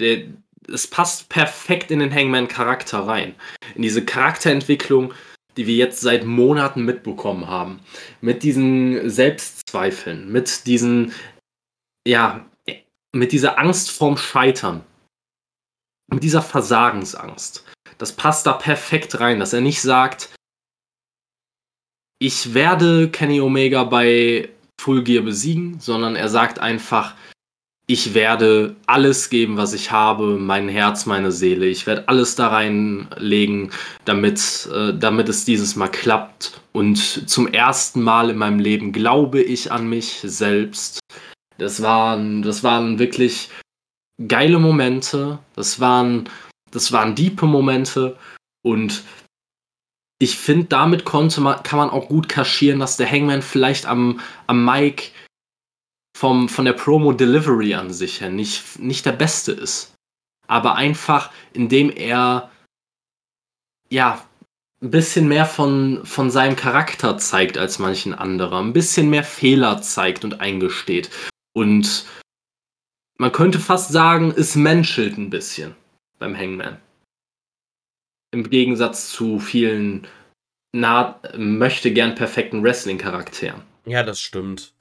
der, 0.00 0.26
es 0.68 0.86
passt 0.86 1.28
perfekt 1.28 1.90
in 1.90 2.00
den 2.00 2.12
Hangman-Charakter 2.12 3.06
rein. 3.06 3.34
In 3.74 3.82
diese 3.82 4.04
Charakterentwicklung, 4.04 5.14
die 5.56 5.66
wir 5.66 5.74
jetzt 5.74 6.00
seit 6.00 6.24
Monaten 6.24 6.84
mitbekommen 6.84 7.48
haben. 7.48 7.80
Mit 8.20 8.42
diesen 8.42 9.08
Selbstzweifeln, 9.08 10.30
mit 10.30 10.66
diesen, 10.66 11.12
ja, 12.06 12.46
mit 13.12 13.32
dieser 13.32 13.58
Angst 13.58 13.90
vorm 13.90 14.16
Scheitern. 14.16 14.84
Mit 16.12 16.22
dieser 16.22 16.42
Versagensangst. 16.42 17.64
Das 17.98 18.12
passt 18.12 18.46
da 18.46 18.52
perfekt 18.52 19.20
rein, 19.20 19.40
dass 19.40 19.52
er 19.52 19.60
nicht 19.60 19.80
sagt, 19.80 20.30
ich 22.20 22.54
werde 22.54 23.08
Kenny 23.08 23.40
Omega 23.40 23.82
bei 23.84 24.50
Full 24.80 25.02
Gear 25.02 25.24
besiegen, 25.24 25.80
sondern 25.80 26.16
er 26.16 26.28
sagt 26.28 26.58
einfach, 26.58 27.14
ich 27.86 28.14
werde 28.14 28.76
alles 28.86 29.30
geben, 29.30 29.56
was 29.56 29.72
ich 29.72 29.90
habe, 29.90 30.38
mein 30.38 30.68
Herz, 30.68 31.06
meine 31.06 31.32
Seele. 31.32 31.66
Ich 31.66 31.88
werde 31.88 32.06
alles 32.08 32.36
da 32.36 32.48
reinlegen, 32.48 33.72
damit, 34.04 34.68
äh, 34.72 34.94
damit 34.96 35.28
es 35.28 35.44
dieses 35.44 35.74
Mal 35.74 35.88
klappt. 35.88 36.60
Und 36.72 36.98
zum 37.28 37.48
ersten 37.48 38.00
Mal 38.00 38.30
in 38.30 38.36
meinem 38.36 38.60
Leben 38.60 38.92
glaube 38.92 39.42
ich 39.42 39.72
an 39.72 39.88
mich 39.88 40.20
selbst. 40.22 41.00
Das 41.58 41.82
waren, 41.82 42.42
das 42.42 42.62
waren 42.62 43.00
wirklich 43.00 43.50
geile 44.28 44.60
Momente. 44.60 45.40
Das 45.56 45.80
waren, 45.80 46.28
das 46.70 46.92
waren 46.92 47.16
diepe 47.16 47.46
Momente. 47.46 48.16
Und 48.62 49.02
ich 50.22 50.36
finde, 50.38 50.66
damit 50.66 51.04
konnte 51.04 51.40
man, 51.40 51.62
kann 51.62 51.78
man 51.78 51.90
auch 51.90 52.08
gut 52.08 52.28
kaschieren, 52.28 52.78
dass 52.78 52.98
der 52.98 53.10
Hangman 53.10 53.42
vielleicht 53.42 53.86
am, 53.86 54.20
am 54.46 54.64
Mic 54.64 55.12
vom, 56.16 56.50
von 56.50 56.66
der 56.66 56.74
Promo-Delivery 56.74 57.74
an 57.74 57.90
sich 57.90 58.20
her 58.20 58.28
nicht, 58.28 58.78
nicht 58.78 59.06
der 59.06 59.12
beste 59.12 59.52
ist. 59.52 59.94
Aber 60.46 60.74
einfach, 60.74 61.32
indem 61.54 61.90
er 61.90 62.50
ja 63.88 64.22
ein 64.82 64.90
bisschen 64.90 65.26
mehr 65.26 65.46
von, 65.46 66.04
von 66.04 66.30
seinem 66.30 66.54
Charakter 66.54 67.16
zeigt 67.16 67.56
als 67.56 67.78
manchen 67.78 68.12
anderer, 68.12 68.60
ein 68.60 68.74
bisschen 68.74 69.08
mehr 69.08 69.24
Fehler 69.24 69.80
zeigt 69.80 70.22
und 70.24 70.42
eingesteht. 70.42 71.10
Und 71.54 72.04
man 73.16 73.32
könnte 73.32 73.58
fast 73.58 73.90
sagen, 73.90 74.34
es 74.36 74.54
menschelt 74.54 75.16
ein 75.16 75.30
bisschen 75.30 75.74
beim 76.18 76.36
Hangman. 76.36 76.78
Im 78.32 78.48
Gegensatz 78.48 79.10
zu 79.10 79.38
vielen 79.38 80.06
nah, 80.72 81.20
möchte 81.36 81.92
gern 81.92 82.14
perfekten 82.14 82.62
Wrestling-Charakteren. 82.62 83.62
Ja, 83.86 84.02
das 84.02 84.20
stimmt. 84.20 84.72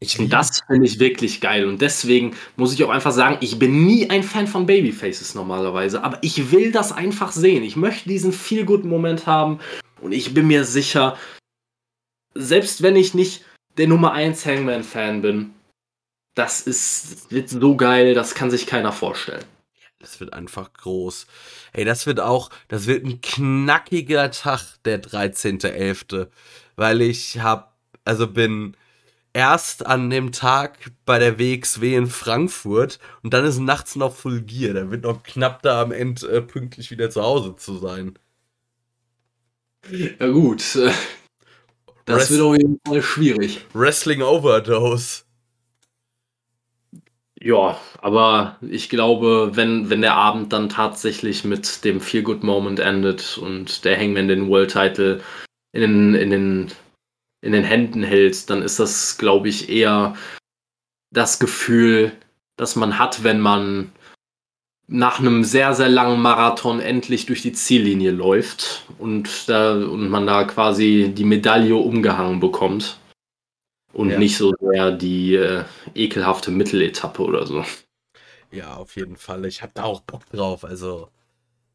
Ich 0.00 0.18
Und 0.18 0.32
das 0.32 0.60
finde 0.66 0.86
ich 0.86 1.00
wirklich 1.00 1.40
geil. 1.40 1.66
Und 1.66 1.82
deswegen 1.82 2.36
muss 2.56 2.72
ich 2.72 2.84
auch 2.84 2.90
einfach 2.90 3.10
sagen, 3.10 3.38
ich 3.40 3.58
bin 3.58 3.84
nie 3.84 4.08
ein 4.08 4.22
Fan 4.22 4.46
von 4.46 4.66
Babyfaces 4.66 5.34
normalerweise. 5.34 6.04
Aber 6.04 6.18
ich 6.22 6.52
will 6.52 6.70
das 6.70 6.92
einfach 6.92 7.32
sehen. 7.32 7.64
Ich 7.64 7.74
möchte 7.74 8.08
diesen 8.08 8.32
feel 8.32 8.64
good 8.64 8.84
Moment 8.84 9.26
haben. 9.26 9.58
Und 10.00 10.12
ich 10.12 10.34
bin 10.34 10.46
mir 10.46 10.62
sicher, 10.64 11.16
selbst 12.34 12.82
wenn 12.82 12.94
ich 12.94 13.14
nicht 13.14 13.44
der 13.76 13.88
Nummer 13.88 14.12
1 14.12 14.46
Hangman-Fan 14.46 15.22
bin, 15.22 15.50
das 16.36 16.60
ist 16.60 17.12
das 17.12 17.30
wird 17.32 17.48
so 17.48 17.76
geil, 17.76 18.14
das 18.14 18.36
kann 18.36 18.52
sich 18.52 18.66
keiner 18.66 18.92
vorstellen. 18.92 19.44
Das 19.98 20.20
wird 20.20 20.32
einfach 20.32 20.72
groß. 20.72 21.26
Ey, 21.72 21.84
das 21.84 22.06
wird 22.06 22.20
auch, 22.20 22.50
das 22.68 22.86
wird 22.86 23.04
ein 23.04 23.20
knackiger 23.20 24.30
Tag, 24.30 24.60
der 24.84 25.00
13.11. 25.02 26.30
Weil 26.76 27.00
ich 27.02 27.40
hab, 27.40 27.76
also 28.04 28.26
bin 28.28 28.76
erst 29.32 29.86
an 29.86 30.10
dem 30.10 30.32
Tag 30.32 30.78
bei 31.06 31.18
der 31.18 31.38
WXW 31.38 31.94
in 31.96 32.06
Frankfurt 32.08 32.98
und 33.22 33.34
dann 33.34 33.44
ist 33.44 33.58
nachts 33.58 33.96
noch 33.96 34.14
Full 34.14 34.42
Gear. 34.42 34.74
Da 34.74 34.90
wird 34.90 35.04
noch 35.04 35.22
knapp 35.22 35.62
da 35.62 35.82
am 35.82 35.92
Ende 35.92 36.26
äh, 36.28 36.42
pünktlich 36.42 36.90
wieder 36.90 37.10
zu 37.10 37.22
Hause 37.22 37.56
zu 37.56 37.78
sein. 37.78 38.18
Ja 39.90 40.28
gut, 40.28 40.60
das 42.04 42.20
Rest- 42.20 42.30
wird 42.30 42.40
auf 42.42 42.56
jeden 42.56 42.78
Fall 42.86 43.02
schwierig. 43.02 43.64
Wrestling 43.74 44.22
Overdose. 44.22 45.22
Ja, 47.40 47.78
aber 47.98 48.56
ich 48.62 48.88
glaube, 48.88 49.52
wenn, 49.54 49.90
wenn 49.90 50.00
der 50.00 50.14
Abend 50.14 50.52
dann 50.52 50.68
tatsächlich 50.68 51.44
mit 51.44 51.84
dem 51.84 52.00
Feel 52.00 52.22
Good 52.22 52.42
Moment 52.42 52.80
endet 52.80 53.38
und 53.38 53.84
der 53.84 53.96
Hangman 53.96 54.26
den 54.26 54.48
World 54.48 54.72
Title 54.72 55.20
in 55.72 55.80
den, 55.82 56.14
in 56.14 56.30
den, 56.30 56.72
in 57.40 57.52
den 57.52 57.62
Händen 57.62 58.02
hält, 58.02 58.50
dann 58.50 58.62
ist 58.62 58.80
das, 58.80 59.18
glaube 59.18 59.48
ich, 59.48 59.68
eher 59.68 60.16
das 61.12 61.38
Gefühl, 61.38 62.12
das 62.56 62.74
man 62.74 62.98
hat, 62.98 63.22
wenn 63.22 63.40
man 63.40 63.92
nach 64.88 65.20
einem 65.20 65.44
sehr, 65.44 65.74
sehr 65.74 65.88
langen 65.88 66.20
Marathon 66.20 66.80
endlich 66.80 67.26
durch 67.26 67.42
die 67.42 67.52
Ziellinie 67.52 68.10
läuft 68.10 68.84
und, 68.98 69.48
da, 69.48 69.74
und 69.74 70.08
man 70.08 70.26
da 70.26 70.44
quasi 70.44 71.12
die 71.14 71.24
Medaille 71.24 71.76
umgehangen 71.76 72.40
bekommt. 72.40 72.98
Und 73.92 74.10
Ja. 74.10 74.18
nicht 74.18 74.36
so 74.36 74.54
sehr 74.60 74.92
die 74.92 75.34
äh, 75.34 75.64
ekelhafte 75.94 76.50
Mitteletappe 76.50 77.22
oder 77.22 77.46
so. 77.46 77.64
Ja, 78.50 78.76
auf 78.76 78.96
jeden 78.96 79.16
Fall. 79.16 79.44
Ich 79.46 79.62
habe 79.62 79.72
da 79.74 79.84
auch 79.84 80.00
Bock 80.00 80.28
drauf. 80.30 80.64
Also, 80.64 81.08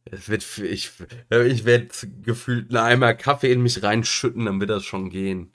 es 0.05 0.29
wird, 0.29 0.45
ich, 0.59 0.91
ich 1.29 1.65
werde 1.65 1.89
gefühlt 2.23 2.75
Eimer 2.75 3.13
Kaffee 3.13 3.51
in 3.51 3.61
mich 3.61 3.81
reinschütten, 3.83 4.45
dann 4.45 4.59
wird 4.59 4.69
das 4.69 4.83
schon 4.83 5.09
gehen. 5.09 5.51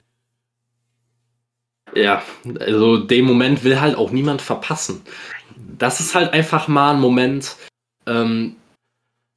Ja, 1.95 2.23
also 2.59 2.97
den 2.97 3.25
Moment 3.25 3.63
will 3.63 3.79
halt 3.81 3.95
auch 3.95 4.11
niemand 4.11 4.41
verpassen. 4.41 5.01
Das 5.77 5.99
ist 5.99 6.15
halt 6.15 6.33
einfach 6.33 6.67
mal 6.67 6.93
ein 6.93 6.99
Moment, 6.99 7.55
ähm, 8.05 8.55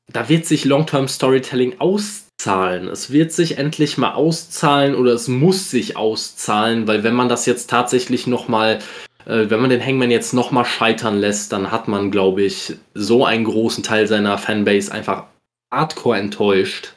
da 0.09 0.29
wird 0.29 0.47
sich 0.47 0.65
Long-Term 0.65 1.09
Storytelling 1.09 1.81
auszahlen. 2.43 2.89
Es 2.89 3.11
wird 3.11 3.33
sich 3.33 3.59
endlich 3.59 3.99
mal 3.99 4.15
auszahlen 4.15 4.95
oder 4.95 5.13
es 5.13 5.29
muss 5.29 5.71
sich 5.71 5.97
auszahlen, 5.97 6.87
weil 6.87 7.05
wenn 7.05 7.15
man 7.15 7.29
das 7.29 7.47
jetzt 7.47 7.71
tatsächlich 7.71 8.27
nochmal, 8.27 8.81
äh, 9.27 9.49
wenn 9.49 9.61
man 9.61 9.71
den 9.71 9.85
Hangman 9.85 10.11
jetzt 10.11 10.33
nochmal 10.35 10.65
scheitern 10.65 11.19
lässt, 11.19 11.53
dann 11.53 11.71
hat 11.71 11.89
man, 11.89 12.11
glaube 12.11 12.43
ich, 12.43 12.75
so 12.95 13.25
einen 13.25 13.45
großen 13.45 13.85
Teil 13.85 14.07
seiner 14.07 14.39
Fanbase 14.39 14.93
einfach 14.93 15.27
hardcore 15.71 16.19
enttäuscht. 16.19 16.95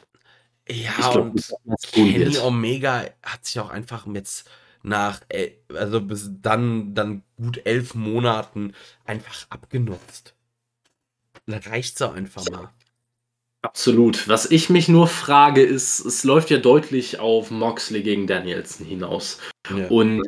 Ja, 0.68 0.90
glaub, 1.12 1.32
und 1.32 1.82
Kenny 1.92 2.38
Omega 2.38 3.04
hat 3.22 3.44
sich 3.44 3.60
auch 3.60 3.70
einfach 3.70 4.04
jetzt 4.12 4.50
nach, 4.82 5.20
äh, 5.28 5.52
also 5.72 6.00
bis 6.00 6.30
dann, 6.42 6.92
dann 6.94 7.22
gut 7.36 7.60
elf 7.64 7.94
Monaten 7.94 8.72
einfach 9.04 9.46
abgenutzt. 9.48 10.34
Da 11.46 11.58
reicht 11.58 11.94
es 11.94 12.02
auch 12.02 12.14
einfach 12.14 12.44
mal. 12.50 12.70
Absolut. 13.62 14.28
Was 14.28 14.50
ich 14.50 14.70
mich 14.70 14.88
nur 14.88 15.08
frage, 15.08 15.62
ist, 15.62 16.04
es 16.04 16.24
läuft 16.24 16.50
ja 16.50 16.58
deutlich 16.58 17.18
auf 17.18 17.50
Moxley 17.50 18.02
gegen 18.02 18.26
Danielson 18.26 18.86
hinaus. 18.86 19.38
Ja. 19.76 19.88
Und 19.88 20.22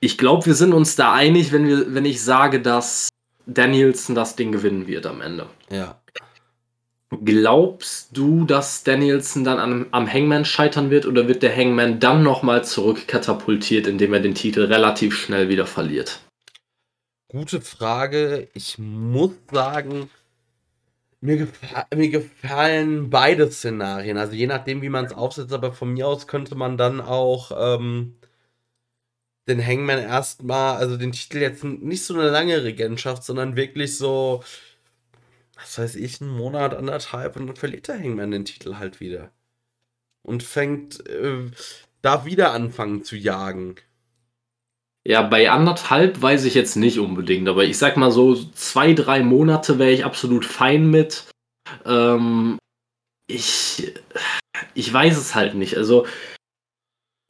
ich 0.00 0.18
glaube, 0.18 0.46
wir 0.46 0.54
sind 0.54 0.74
uns 0.74 0.96
da 0.96 1.12
einig, 1.12 1.52
wenn, 1.52 1.66
wir, 1.66 1.94
wenn 1.94 2.04
ich 2.04 2.22
sage, 2.22 2.60
dass 2.60 3.08
Danielson 3.46 4.14
das 4.14 4.36
Ding 4.36 4.52
gewinnen 4.52 4.86
wird 4.86 5.06
am 5.06 5.20
Ende. 5.20 5.46
Ja. 5.70 6.00
Glaubst 7.24 8.16
du, 8.16 8.44
dass 8.44 8.84
Danielson 8.84 9.44
dann 9.44 9.58
am, 9.58 9.86
am 9.90 10.10
Hangman 10.10 10.44
scheitern 10.44 10.90
wird 10.90 11.04
oder 11.06 11.28
wird 11.28 11.42
der 11.42 11.54
Hangman 11.54 12.00
dann 12.00 12.22
nochmal 12.22 12.64
zurückkatapultiert, 12.64 13.86
indem 13.86 14.14
er 14.14 14.20
den 14.20 14.34
Titel 14.34 14.64
relativ 14.64 15.16
schnell 15.16 15.48
wieder 15.48 15.66
verliert? 15.66 16.20
Gute 17.28 17.60
Frage. 17.60 18.48
Ich 18.54 18.78
muss 18.78 19.32
sagen, 19.50 20.10
mir, 21.22 21.36
gefa 21.38 21.86
mir 21.94 22.10
gefallen 22.10 23.10
beide 23.10 23.50
Szenarien. 23.50 24.18
Also 24.18 24.34
je 24.34 24.46
nachdem, 24.46 24.82
wie 24.82 24.88
man 24.90 25.06
es 25.06 25.12
aufsetzt, 25.12 25.52
aber 25.52 25.72
von 25.72 25.92
mir 25.92 26.06
aus 26.08 26.26
könnte 26.26 26.54
man 26.54 26.76
dann 26.76 27.00
auch 27.00 27.52
ähm, 27.56 28.16
den 29.48 29.64
Hangman 29.64 29.98
erstmal, 29.98 30.76
also 30.76 30.96
den 30.96 31.12
Titel 31.12 31.38
jetzt 31.38 31.64
nicht 31.64 32.04
so 32.04 32.14
eine 32.14 32.30
lange 32.30 32.62
Regentschaft, 32.64 33.24
sondern 33.24 33.56
wirklich 33.56 33.96
so 33.96 34.42
was 35.62 35.78
weiß 35.78 35.94
ich, 35.96 36.20
einen 36.20 36.30
Monat, 36.30 36.74
anderthalb 36.74 37.36
und 37.36 37.46
dann 37.46 37.56
verliert 37.56 37.88
der 37.88 37.98
Hangman 37.98 38.30
den 38.30 38.44
Titel 38.44 38.76
halt 38.76 39.00
wieder. 39.00 39.30
Und 40.22 40.42
fängt, 40.42 41.06
äh, 41.08 41.50
darf 42.02 42.24
wieder 42.24 42.52
anfangen 42.52 43.04
zu 43.04 43.16
jagen. 43.16 43.76
Ja, 45.04 45.22
bei 45.22 45.50
anderthalb 45.50 46.22
weiß 46.22 46.44
ich 46.44 46.54
jetzt 46.54 46.76
nicht 46.76 46.98
unbedingt, 46.98 47.48
aber 47.48 47.64
ich 47.64 47.76
sag 47.76 47.96
mal 47.96 48.12
so, 48.12 48.34
zwei, 48.54 48.92
drei 48.92 49.22
Monate 49.22 49.78
wäre 49.78 49.90
ich 49.90 50.04
absolut 50.04 50.44
fein 50.44 50.90
mit. 50.90 51.24
Ähm, 51.84 52.58
ich, 53.26 53.94
ich 54.74 54.92
weiß 54.92 55.16
es 55.16 55.34
halt 55.34 55.54
nicht. 55.54 55.76
Also, 55.76 56.06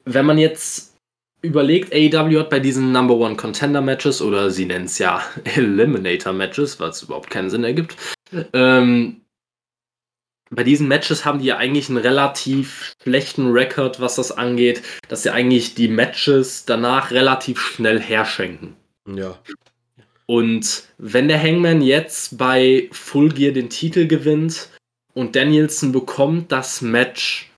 wenn 0.05 0.25
man 0.25 0.37
jetzt 0.37 0.95
überlegt, 1.41 1.93
AEW 1.93 2.39
hat 2.39 2.49
bei 2.51 2.59
diesen 2.59 2.91
Number 2.91 3.15
One 3.15 3.35
Contender 3.35 3.81
Matches 3.81 4.21
oder 4.21 4.51
sie 4.51 4.65
nennen 4.65 4.85
es 4.85 4.99
ja 4.99 5.23
Eliminator 5.43 6.33
Matches, 6.33 6.79
was 6.79 7.01
überhaupt 7.03 7.31
keinen 7.31 7.49
Sinn 7.49 7.63
ergibt, 7.63 7.97
ähm, 8.53 9.22
bei 10.55 10.63
diesen 10.63 10.87
Matches 10.87 11.25
haben 11.25 11.39
die 11.39 11.45
ja 11.45 11.57
eigentlich 11.57 11.89
einen 11.89 11.97
relativ 11.97 12.93
schlechten 13.01 13.51
Rekord, 13.51 13.99
was 13.99 14.15
das 14.15 14.31
angeht, 14.31 14.81
dass 15.07 15.23
sie 15.23 15.31
eigentlich 15.31 15.75
die 15.75 15.87
Matches 15.87 16.65
danach 16.65 17.11
relativ 17.11 17.59
schnell 17.59 17.99
herschenken. 17.99 18.75
Ja. 19.07 19.37
Und 20.25 20.83
wenn 20.97 21.27
der 21.27 21.41
Hangman 21.41 21.81
jetzt 21.81 22.37
bei 22.37 22.87
Full 22.91 23.29
Gear 23.29 23.51
den 23.51 23.69
Titel 23.69 24.07
gewinnt 24.07 24.69
und 25.13 25.35
Danielson 25.35 25.91
bekommt 25.91 26.51
das 26.51 26.81
Match, 26.81 27.51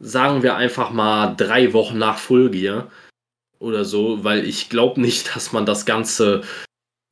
sagen 0.00 0.42
wir 0.42 0.56
einfach 0.56 0.90
mal 0.90 1.34
drei 1.36 1.72
Wochen 1.72 1.98
nach 1.98 2.18
Full 2.18 2.50
Gear 2.50 2.90
oder 3.58 3.84
so, 3.84 4.24
weil 4.24 4.46
ich 4.46 4.68
glaube 4.68 5.00
nicht, 5.00 5.34
dass 5.36 5.52
man 5.52 5.66
das 5.66 5.86
Ganze 5.86 6.42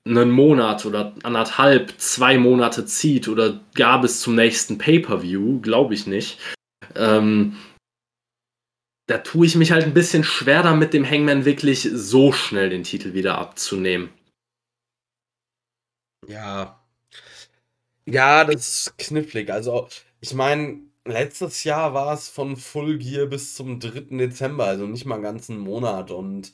einen 0.05 0.31
Monat 0.31 0.85
oder 0.85 1.15
anderthalb, 1.23 1.95
zwei 1.99 2.39
Monate 2.39 2.87
zieht 2.87 3.29
oder 3.29 3.61
gar 3.75 4.01
bis 4.01 4.21
zum 4.21 4.35
nächsten 4.35 4.79
Pay-per-View, 4.79 5.61
glaube 5.61 5.95
ich 5.95 6.07
nicht. 6.07 6.39
Ähm, 6.97 7.57
da 9.07 9.19
tue 9.19 9.47
ich 9.47 9.57
mich 9.57 9.73
halt 9.73 9.85
ein 9.85 9.95
bisschen 9.95 10.25
schwer 10.25 10.63
damit, 10.63 10.93
dem 10.93 11.09
Hangman 11.09 11.45
wirklich 11.45 11.89
so 11.93 12.33
schnell 12.33 12.71
den 12.71 12.85
Titel 12.85 13.15
wieder 13.15 13.39
abzunehmen. 13.39 14.11
Ja. 16.27 16.81
Ja, 18.07 18.45
das 18.45 18.87
ist 18.87 18.99
knifflig. 18.99 19.51
Also, 19.51 19.89
ich 20.21 20.35
meine, 20.35 20.81
letztes 21.05 21.65
Jahr 21.65 21.95
war 21.95 22.15
es 22.15 22.29
von 22.29 22.57
Full 22.57 22.99
Gear 22.99 23.27
bis 23.27 23.55
zum 23.55 23.81
3. 23.81 24.17
Dezember, 24.19 24.67
also 24.67 24.87
nicht 24.87 25.05
mal 25.05 25.17
einen 25.17 25.25
ganzen 25.25 25.59
Monat 25.59 26.11
und 26.11 26.53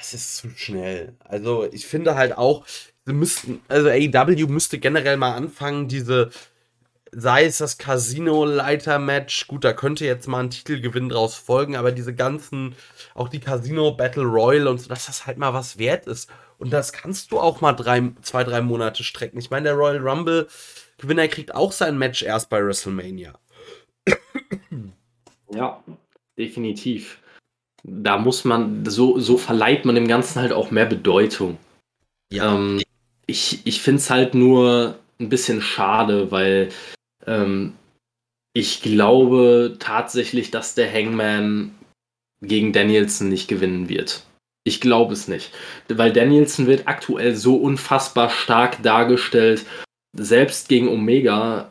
das 0.00 0.14
ist 0.14 0.36
zu 0.38 0.48
schnell. 0.56 1.14
Also 1.24 1.68
ich 1.70 1.86
finde 1.86 2.14
halt 2.14 2.36
auch, 2.36 2.64
sie 3.04 3.12
müssten, 3.12 3.60
also 3.68 3.88
AEW 3.88 4.46
müsste 4.46 4.78
generell 4.78 5.18
mal 5.18 5.34
anfangen, 5.34 5.88
diese, 5.88 6.30
sei 7.12 7.44
es 7.44 7.58
das 7.58 7.76
Casino-Leiter-Match, 7.76 9.46
gut, 9.46 9.64
da 9.64 9.74
könnte 9.74 10.06
jetzt 10.06 10.26
mal 10.26 10.40
ein 10.40 10.50
Titelgewinn 10.50 11.10
draus 11.10 11.34
folgen, 11.34 11.76
aber 11.76 11.92
diese 11.92 12.14
ganzen, 12.14 12.74
auch 13.14 13.28
die 13.28 13.40
Casino 13.40 13.92
Battle 13.92 14.24
Royal 14.24 14.68
und 14.68 14.80
so, 14.80 14.88
dass 14.88 15.06
das 15.06 15.26
halt 15.26 15.36
mal 15.36 15.52
was 15.52 15.78
wert 15.78 16.06
ist. 16.06 16.30
Und 16.56 16.72
das 16.72 16.92
kannst 16.92 17.30
du 17.30 17.38
auch 17.38 17.60
mal 17.60 17.74
drei, 17.74 18.10
zwei, 18.22 18.42
drei 18.42 18.62
Monate 18.62 19.04
strecken. 19.04 19.38
Ich 19.38 19.50
meine, 19.50 19.64
der 19.64 19.74
Royal 19.74 19.98
Rumble 19.98 20.48
Gewinner 20.96 21.28
kriegt 21.28 21.54
auch 21.54 21.72
sein 21.72 21.98
Match 21.98 22.22
erst 22.22 22.48
bei 22.48 22.64
WrestleMania. 22.64 23.38
Ja, 25.52 25.82
definitiv 26.38 27.20
da 27.82 28.18
muss 28.18 28.44
man, 28.44 28.84
so, 28.86 29.18
so 29.18 29.36
verleiht 29.36 29.84
man 29.84 29.94
dem 29.94 30.08
Ganzen 30.08 30.40
halt 30.40 30.52
auch 30.52 30.70
mehr 30.70 30.86
Bedeutung. 30.86 31.58
Ja. 32.32 32.54
Ähm, 32.54 32.82
ich 33.26 33.60
ich 33.64 33.80
finde 33.80 34.00
es 34.00 34.10
halt 34.10 34.34
nur 34.34 34.98
ein 35.18 35.28
bisschen 35.28 35.62
schade, 35.62 36.30
weil 36.30 36.70
ähm, 37.26 37.74
ich 38.52 38.82
glaube 38.82 39.76
tatsächlich, 39.78 40.50
dass 40.50 40.74
der 40.74 40.92
Hangman 40.92 41.74
gegen 42.42 42.72
Danielson 42.72 43.28
nicht 43.28 43.48
gewinnen 43.48 43.88
wird. 43.88 44.24
Ich 44.64 44.80
glaube 44.80 45.14
es 45.14 45.28
nicht. 45.28 45.52
Weil 45.88 46.12
Danielson 46.12 46.66
wird 46.66 46.88
aktuell 46.88 47.34
so 47.34 47.56
unfassbar 47.56 48.30
stark 48.30 48.82
dargestellt. 48.82 49.64
Selbst 50.16 50.68
gegen 50.68 50.88
Omega 50.88 51.70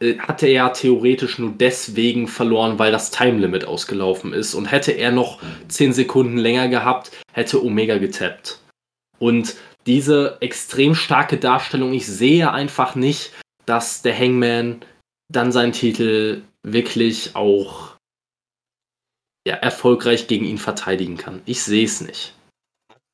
hatte 0.00 0.46
er 0.46 0.72
theoretisch 0.72 1.38
nur 1.38 1.52
deswegen 1.52 2.28
verloren, 2.28 2.78
weil 2.78 2.92
das 2.92 3.10
Time 3.10 3.38
Limit 3.38 3.64
ausgelaufen 3.64 4.32
ist. 4.32 4.54
Und 4.54 4.66
hätte 4.66 4.92
er 4.92 5.10
noch 5.10 5.40
10 5.68 5.92
Sekunden 5.92 6.36
länger 6.36 6.68
gehabt, 6.68 7.10
hätte 7.32 7.64
Omega 7.64 7.98
getappt. 7.98 8.60
Und 9.18 9.56
diese 9.86 10.36
extrem 10.40 10.94
starke 10.94 11.38
Darstellung, 11.38 11.94
ich 11.94 12.06
sehe 12.06 12.52
einfach 12.52 12.94
nicht, 12.94 13.32
dass 13.64 14.02
der 14.02 14.18
Hangman 14.18 14.80
dann 15.32 15.52
seinen 15.52 15.72
Titel 15.72 16.42
wirklich 16.62 17.34
auch 17.34 17.96
ja, 19.46 19.54
erfolgreich 19.54 20.26
gegen 20.26 20.44
ihn 20.44 20.58
verteidigen 20.58 21.16
kann. 21.16 21.40
Ich 21.46 21.62
sehe 21.62 21.84
es 21.84 22.00
nicht. 22.00 22.34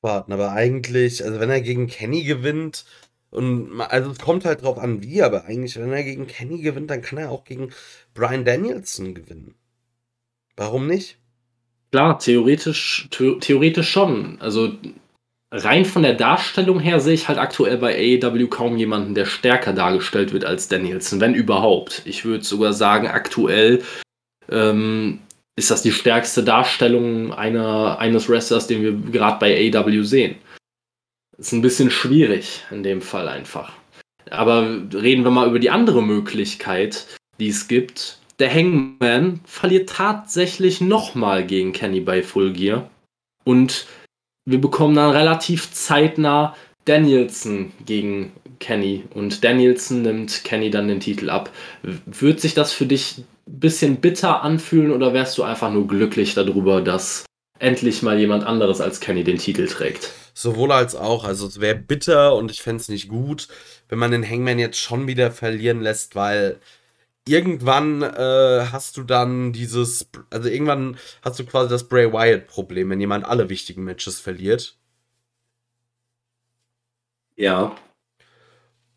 Warten, 0.03 0.33
aber 0.33 0.53
eigentlich, 0.53 1.25
also 1.25 1.39
wenn 1.39 1.51
er 1.51 1.61
gegen 1.61 1.87
Kenny 1.87 2.25
gewinnt, 2.25 2.85
und 3.33 3.81
also 3.81 4.11
es 4.11 4.19
kommt 4.19 4.45
halt 4.45 4.63
drauf 4.63 4.79
an, 4.79 5.03
wie, 5.03 5.23
aber 5.23 5.47
eigentlich, 5.47 5.77
wenn 5.77 5.91
er 5.91 6.05
gegen 6.05 6.27
Kenny 6.27 6.61
gewinnt, 6.61 6.91
dann 6.91 7.01
kann 7.01 7.19
er 7.19 7.31
auch 7.31 7.45
gegen 7.45 7.71
Brian 8.13 8.45
Danielson 8.45 9.15
gewinnen. 9.15 9.55
Warum 10.55 10.87
nicht? 10.87 11.17
Klar, 11.93 12.19
theoretisch, 12.19 13.09
theoretisch 13.11 13.91
schon. 13.91 14.39
Also 14.41 14.75
rein 15.51 15.87
von 15.87 16.03
der 16.03 16.13
Darstellung 16.13 16.79
her 16.79 17.01
sehe 17.01 17.15
ich 17.15 17.29
halt 17.29 17.39
aktuell 17.39 17.79
bei 17.79 17.95
AEW 17.95 18.49
kaum 18.49 18.77
jemanden, 18.77 19.15
der 19.15 19.25
stärker 19.25 19.73
dargestellt 19.73 20.35
wird 20.35 20.45
als 20.45 20.69
Danielson, 20.69 21.21
wenn 21.21 21.35
überhaupt. 21.35 22.03
Ich 22.05 22.27
würde 22.27 22.45
sogar 22.45 22.75
sagen, 22.75 23.07
aktuell 23.07 23.83
ähm, 24.51 25.21
ist 25.57 25.71
das 25.71 25.81
die 25.81 25.93
stärkste 25.93 26.45
Darstellung 26.45 27.33
einer, 27.33 27.99
eines 27.99 28.29
Wrestlers, 28.29 28.67
den 28.67 28.83
wir 28.83 29.11
gerade 29.11 29.39
bei 29.39 29.73
AEW 29.75 30.03
sehen. 30.03 30.37
Ist 31.39 31.53
ein 31.53 31.63
bisschen 31.63 31.91
schwierig 31.91 32.65
in 32.71 32.83
dem 32.83 33.01
Fall 33.03 33.29
einfach. 33.29 33.73
Aber 34.31 34.67
reden 34.95 35.25
wir 35.25 35.31
mal 35.31 35.49
über 35.49 35.59
die 35.59 35.71
andere 35.71 36.03
Möglichkeit, 36.03 37.07
die 37.41 37.49
es 37.49 37.69
gibt. 37.69 38.19
Der 38.39 38.53
Hangman 38.53 39.41
verliert 39.45 39.89
tatsächlich 39.89 40.81
nochmal 40.81 41.47
gegen 41.47 41.73
Kenny 41.73 42.01
bei 42.01 42.23
Full 42.23 42.53
Gear. 42.53 42.91
Und 43.45 43.87
wir 44.45 44.61
bekommen 44.61 44.97
dann 44.97 45.11
relativ 45.11 45.71
zeitnah 45.73 46.57
Danielson 46.85 47.73
gegen 47.85 48.33
Kenny 48.59 49.05
und 49.15 49.45
Danielson 49.45 50.03
nimmt 50.03 50.45
Kenny 50.45 50.71
dann 50.71 50.89
den 50.89 51.01
Titel 51.01 51.31
ab. 51.31 51.51
Wird 51.83 52.41
sich 52.41 52.55
das 52.55 52.73
für 52.73 52.87
dich 52.87 53.19
ein 53.19 53.61
bisschen 53.61 53.97
bitter 53.97 54.43
anfühlen 54.43 54.93
oder 54.93 55.13
wärst 55.13 55.39
du 55.39 55.43
einfach 55.43 55.73
nur 55.73 55.87
glücklich 55.87 56.35
darüber, 56.35 56.81
dass 56.81 57.25
endlich 57.63 58.03
mal 58.03 58.19
jemand 58.19 58.45
anderes 58.45 58.81
als 58.81 59.01
Kenny 59.01 59.23
den 59.25 59.39
Titel 59.39 59.67
trägt? 59.69 60.11
Sowohl 60.35 60.73
als 60.73 60.95
auch. 60.95 61.25
Also 61.25 61.47
es 61.47 61.61
wäre 61.61 61.77
bitter 61.77 62.35
und 62.35 62.51
ich 62.51 62.61
fände 62.61 62.81
es 62.81 62.89
nicht 62.89 63.09
gut, 63.09 63.49
wenn 63.89 63.99
man 63.99 64.11
den 64.11 64.29
Hangman 64.29 64.59
jetzt 64.59 64.79
schon 64.79 65.07
wieder 65.07 65.31
verlieren 65.31 65.81
lässt, 65.81 66.17
weil 66.17 66.59
irgendwann 67.27 68.03
äh, 68.03 68.67
hast 68.73 68.97
du 68.97 69.05
dann 69.05 69.53
dieses, 69.53 70.09
also 70.31 70.49
irgendwann 70.49 70.97
hast 71.23 71.39
du 71.39 71.45
quasi 71.45 71.71
das 71.71 71.89
Bray 71.89 72.13
Wyatt-Problem, 72.13 72.91
wenn 72.91 73.01
jemand 73.01 73.25
alle 73.25 73.49
wichtigen 73.49 73.85
Matches 73.85 74.19
verliert. 74.19 74.77
Ja. 77.37 77.77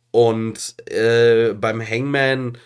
Und 0.10 0.76
äh, 0.90 1.54
beim 1.54 1.88
Hangman, 1.88 2.58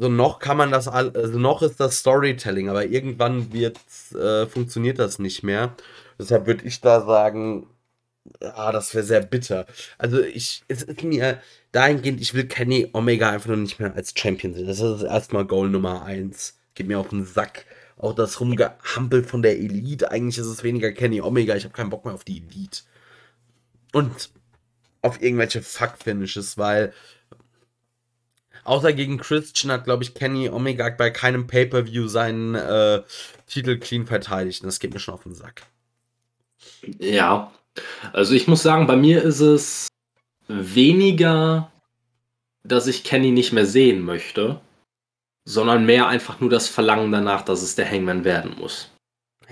so 0.00 0.08
noch 0.08 0.38
kann 0.38 0.56
man 0.56 0.70
das, 0.70 0.88
also 0.88 1.38
noch 1.38 1.60
ist 1.60 1.78
das 1.78 1.98
Storytelling, 1.98 2.70
aber 2.70 2.86
irgendwann 2.86 3.52
wird, 3.52 3.78
äh, 4.14 4.46
funktioniert 4.46 4.98
das 4.98 5.18
nicht 5.18 5.42
mehr. 5.42 5.76
Deshalb 6.18 6.46
würde 6.46 6.64
ich 6.64 6.80
da 6.80 7.02
sagen, 7.04 7.66
ah, 8.40 8.72
das 8.72 8.94
wäre 8.94 9.04
sehr 9.04 9.20
bitter. 9.20 9.66
Also 9.98 10.22
ich, 10.22 10.62
es 10.68 10.84
ist 10.84 11.02
mir 11.02 11.42
dahingehend, 11.72 12.18
ich 12.22 12.32
will 12.32 12.46
Kenny 12.46 12.88
Omega 12.94 13.28
einfach 13.28 13.48
nur 13.48 13.58
nicht 13.58 13.78
mehr 13.78 13.94
als 13.94 14.14
Champion 14.16 14.54
sehen. 14.54 14.66
Das 14.66 14.80
ist 14.80 15.02
erstmal 15.02 15.44
Goal 15.44 15.68
Nummer 15.68 16.02
1. 16.02 16.58
Geht 16.74 16.88
mir 16.88 16.98
auf 16.98 17.08
den 17.10 17.26
Sack. 17.26 17.66
Auch 17.98 18.14
das 18.14 18.40
Rumgehampel 18.40 19.22
von 19.22 19.42
der 19.42 19.58
Elite. 19.58 20.10
Eigentlich 20.10 20.38
ist 20.38 20.46
es 20.46 20.64
weniger 20.64 20.92
Kenny 20.92 21.20
Omega. 21.20 21.54
Ich 21.56 21.64
habe 21.64 21.74
keinen 21.74 21.90
Bock 21.90 22.06
mehr 22.06 22.14
auf 22.14 22.24
die 22.24 22.38
Elite. 22.38 22.84
Und 23.92 24.30
auf 25.02 25.20
irgendwelche 25.20 25.60
Fuck-Finishes, 25.60 26.56
weil 26.56 26.94
außer 28.64 28.92
gegen 28.92 29.18
Christian 29.18 29.72
hat, 29.72 29.84
glaube 29.84 30.02
ich, 30.02 30.14
Kenny 30.14 30.48
Omega 30.48 30.88
bei 30.90 31.10
keinem 31.10 31.46
Pay-Per-View 31.46 32.08
seinen 32.08 32.54
äh, 32.54 33.02
Titel 33.46 33.78
clean 33.78 34.06
verteidigt. 34.06 34.62
Und 34.62 34.66
das 34.66 34.80
geht 34.80 34.92
mir 34.92 35.00
schon 35.00 35.14
auf 35.14 35.22
den 35.22 35.34
Sack. 35.34 35.62
Ja, 36.98 37.52
also 38.12 38.34
ich 38.34 38.48
muss 38.48 38.62
sagen, 38.62 38.86
bei 38.86 38.96
mir 38.96 39.22
ist 39.22 39.40
es 39.40 39.88
weniger, 40.48 41.70
dass 42.64 42.86
ich 42.86 43.04
Kenny 43.04 43.30
nicht 43.30 43.52
mehr 43.52 43.66
sehen 43.66 44.02
möchte, 44.02 44.60
sondern 45.44 45.86
mehr 45.86 46.08
einfach 46.08 46.40
nur 46.40 46.50
das 46.50 46.68
Verlangen 46.68 47.12
danach, 47.12 47.42
dass 47.42 47.62
es 47.62 47.74
der 47.74 47.90
Hangman 47.90 48.24
werden 48.24 48.56
muss. 48.58 48.90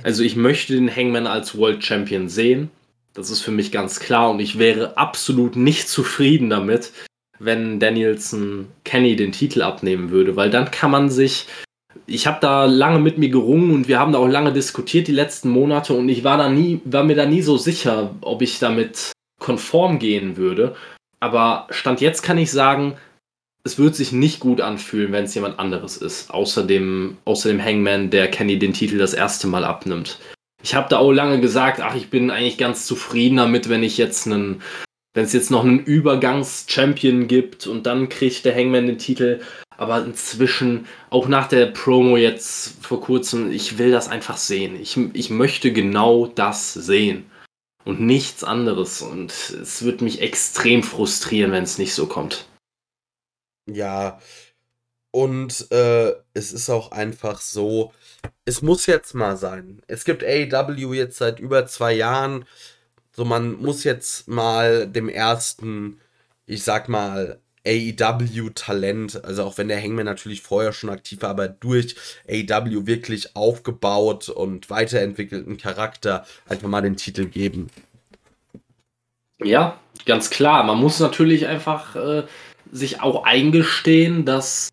Also 0.02 0.22
ich 0.22 0.36
möchte 0.36 0.74
den 0.74 0.94
Hangman 0.94 1.26
als 1.26 1.56
World 1.56 1.84
Champion 1.84 2.28
sehen. 2.28 2.70
Das 3.14 3.30
ist 3.30 3.40
für 3.40 3.50
mich 3.50 3.72
ganz 3.72 3.98
klar 3.98 4.30
und 4.30 4.38
ich 4.40 4.58
wäre 4.58 4.96
absolut 4.96 5.56
nicht 5.56 5.88
zufrieden 5.88 6.50
damit, 6.50 6.92
wenn 7.38 7.80
Danielson 7.80 8.68
Kenny 8.84 9.16
den 9.16 9.32
Titel 9.32 9.62
abnehmen 9.62 10.10
würde, 10.10 10.36
weil 10.36 10.50
dann 10.50 10.70
kann 10.70 10.90
man 10.90 11.10
sich 11.10 11.46
ich 12.06 12.26
habe 12.26 12.38
da 12.40 12.64
lange 12.64 13.00
mit 13.00 13.18
mir 13.18 13.28
gerungen 13.28 13.72
und 13.72 13.88
wir 13.88 13.98
haben 13.98 14.12
da 14.12 14.18
auch 14.18 14.28
lange 14.28 14.52
diskutiert 14.52 15.08
die 15.08 15.12
letzten 15.12 15.50
Monate 15.50 15.94
und 15.94 16.08
ich 16.08 16.24
war 16.24 16.38
da 16.38 16.48
nie, 16.48 16.80
war 16.84 17.04
mir 17.04 17.16
da 17.16 17.26
nie 17.26 17.42
so 17.42 17.56
sicher, 17.56 18.14
ob 18.22 18.40
ich 18.42 18.58
damit 18.58 19.12
konform 19.40 19.98
gehen 19.98 20.36
würde. 20.36 20.74
Aber 21.20 21.66
Stand 21.70 22.00
jetzt 22.00 22.22
kann 22.22 22.38
ich 22.38 22.50
sagen, 22.50 22.96
es 23.64 23.78
wird 23.78 23.94
sich 23.94 24.12
nicht 24.12 24.40
gut 24.40 24.60
anfühlen, 24.60 25.12
wenn 25.12 25.24
es 25.24 25.34
jemand 25.34 25.58
anderes 25.58 25.96
ist, 25.96 26.30
außer 26.30 26.64
dem, 26.66 27.18
außer 27.24 27.50
dem 27.50 27.62
Hangman, 27.62 28.10
der 28.10 28.30
Kenny 28.30 28.58
den 28.58 28.72
Titel 28.72 28.98
das 28.98 29.14
erste 29.14 29.46
Mal 29.46 29.64
abnimmt. 29.64 30.18
Ich 30.62 30.74
habe 30.74 30.88
da 30.88 30.98
auch 30.98 31.12
lange 31.12 31.40
gesagt, 31.40 31.80
ach, 31.80 31.94
ich 31.94 32.08
bin 32.08 32.30
eigentlich 32.30 32.58
ganz 32.58 32.86
zufrieden 32.86 33.36
damit, 33.36 33.68
wenn 33.68 33.82
ich 33.82 33.98
jetzt 33.98 34.26
einen, 34.26 34.62
wenn 35.18 35.24
es 35.24 35.32
jetzt 35.32 35.50
noch 35.50 35.64
einen 35.64 35.80
Übergangs-Champion 35.80 37.26
gibt 37.26 37.66
und 37.66 37.86
dann 37.86 38.08
kriegt 38.08 38.44
der 38.44 38.54
Hangman 38.54 38.86
den 38.86 38.98
Titel. 38.98 39.40
Aber 39.76 40.04
inzwischen, 40.04 40.86
auch 41.10 41.26
nach 41.26 41.48
der 41.48 41.66
Promo 41.66 42.16
jetzt 42.16 42.84
vor 42.84 43.00
kurzem, 43.00 43.50
ich 43.50 43.78
will 43.78 43.90
das 43.90 44.08
einfach 44.08 44.36
sehen. 44.36 44.80
Ich, 44.80 44.96
ich 45.14 45.28
möchte 45.30 45.72
genau 45.72 46.28
das 46.28 46.72
sehen 46.72 47.28
und 47.84 48.00
nichts 48.00 48.44
anderes. 48.44 49.02
Und 49.02 49.32
es 49.32 49.82
wird 49.82 50.02
mich 50.02 50.22
extrem 50.22 50.84
frustrieren, 50.84 51.50
wenn 51.50 51.64
es 51.64 51.78
nicht 51.78 51.94
so 51.94 52.06
kommt. 52.06 52.46
Ja, 53.68 54.20
und 55.10 55.68
äh, 55.72 56.12
es 56.32 56.52
ist 56.52 56.70
auch 56.70 56.92
einfach 56.92 57.40
so, 57.40 57.92
es 58.44 58.62
muss 58.62 58.86
jetzt 58.86 59.14
mal 59.14 59.36
sein. 59.36 59.82
Es 59.88 60.04
gibt 60.04 60.22
AEW 60.22 60.94
jetzt 60.94 61.18
seit 61.18 61.40
über 61.40 61.66
zwei 61.66 61.92
Jahren. 61.92 62.44
So, 63.18 63.24
man 63.24 63.60
muss 63.60 63.82
jetzt 63.82 64.28
mal 64.28 64.86
dem 64.86 65.08
ersten, 65.08 65.98
ich 66.46 66.62
sag 66.62 66.88
mal, 66.88 67.40
AEW-Talent, 67.66 69.24
also 69.24 69.42
auch 69.42 69.58
wenn 69.58 69.66
der 69.66 69.82
Hangman 69.82 70.04
natürlich 70.04 70.40
vorher 70.40 70.72
schon 70.72 70.88
aktiv 70.88 71.22
war, 71.22 71.30
aber 71.30 71.48
durch 71.48 71.96
AEW 72.28 72.86
wirklich 72.86 73.34
aufgebaut 73.34 74.28
und 74.28 74.70
weiterentwickelten 74.70 75.56
Charakter 75.56 76.24
einfach 76.48 76.68
mal 76.68 76.80
den 76.80 76.96
Titel 76.96 77.24
geben. 77.24 77.70
Ja, 79.42 79.80
ganz 80.06 80.30
klar. 80.30 80.62
Man 80.62 80.78
muss 80.78 81.00
natürlich 81.00 81.48
einfach 81.48 81.96
äh, 81.96 82.22
sich 82.70 83.02
auch 83.02 83.24
eingestehen, 83.24 84.26
dass 84.26 84.68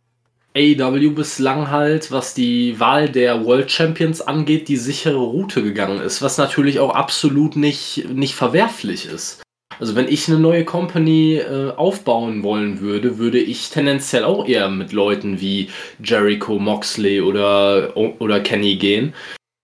AEW 0.55 1.11
bislang 1.11 1.69
halt, 1.69 2.11
was 2.11 2.33
die 2.33 2.79
Wahl 2.79 3.09
der 3.09 3.45
World 3.45 3.71
Champions 3.71 4.21
angeht, 4.21 4.67
die 4.69 4.77
sichere 4.77 5.17
Route 5.17 5.61
gegangen 5.61 5.99
ist, 5.99 6.21
was 6.21 6.37
natürlich 6.37 6.79
auch 6.79 6.95
absolut 6.95 7.55
nicht, 7.57 8.07
nicht 8.09 8.35
verwerflich 8.35 9.05
ist. 9.05 9.41
Also 9.79 9.95
wenn 9.95 10.07
ich 10.07 10.29
eine 10.29 10.39
neue 10.39 10.63
Company 10.63 11.35
äh, 11.35 11.71
aufbauen 11.75 12.43
wollen 12.43 12.79
würde, 12.79 13.17
würde 13.17 13.39
ich 13.39 13.69
tendenziell 13.69 14.23
auch 14.23 14.47
eher 14.47 14.69
mit 14.69 14.93
Leuten 14.93 15.41
wie 15.41 15.69
Jericho, 16.01 16.57
Moxley 16.59 17.19
oder, 17.19 17.91
oder 17.97 18.39
Kenny 18.39 18.77
gehen 18.77 19.13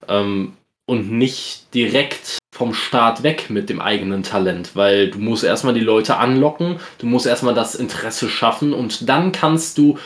ähm, 0.09 0.53
und 0.85 1.11
nicht 1.11 1.73
direkt 1.73 2.39
vom 2.53 2.73
Start 2.73 3.23
weg 3.23 3.49
mit 3.49 3.69
dem 3.69 3.79
eigenen 3.79 4.23
Talent, 4.23 4.75
weil 4.75 5.09
du 5.09 5.19
musst 5.19 5.45
erstmal 5.45 5.73
die 5.73 5.79
Leute 5.79 6.17
anlocken, 6.17 6.79
du 6.97 7.05
musst 7.05 7.25
erstmal 7.25 7.53
das 7.53 7.75
Interesse 7.75 8.27
schaffen 8.27 8.73
und 8.73 9.07
dann 9.07 9.31
kannst 9.31 9.77
du 9.77 9.97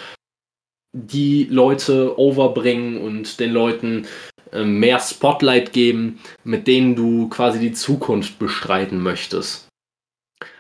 die 0.96 1.48
Leute 1.50 2.18
overbringen 2.18 3.02
und 3.02 3.40
den 3.42 3.52
Leuten 3.52 4.08
äh, 4.54 4.64
mehr 4.64 5.00
Spotlight 5.00 5.74
geben, 5.74 6.20
mit 6.46 6.68
denen 6.68 6.96
du 6.96 7.28
quasi 7.28 7.60
die 7.60 7.74
Zukunft 7.74 8.40
bestreiten 8.40 9.02
möchtest. 9.02 9.68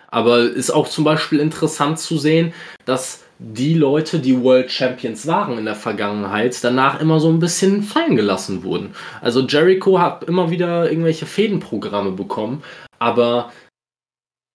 Aber 0.09 0.41
ist 0.41 0.71
auch 0.71 0.89
zum 0.89 1.05
Beispiel 1.05 1.39
interessant 1.39 1.99
zu 1.99 2.17
sehen, 2.17 2.53
dass 2.83 3.23
die 3.39 3.73
Leute, 3.73 4.19
die 4.19 4.41
World 4.41 4.71
Champions 4.71 5.25
waren 5.27 5.57
in 5.57 5.65
der 5.65 5.75
Vergangenheit, 5.75 6.61
danach 6.63 7.01
immer 7.01 7.19
so 7.19 7.29
ein 7.29 7.39
bisschen 7.39 7.83
fallen 7.83 8.15
gelassen 8.15 8.63
wurden. 8.63 8.93
Also 9.21 9.41
Jericho 9.41 9.99
hat 9.99 10.25
immer 10.25 10.49
wieder 10.51 10.89
irgendwelche 10.89 11.25
Fädenprogramme 11.25 12.11
bekommen, 12.11 12.63
aber 12.99 13.51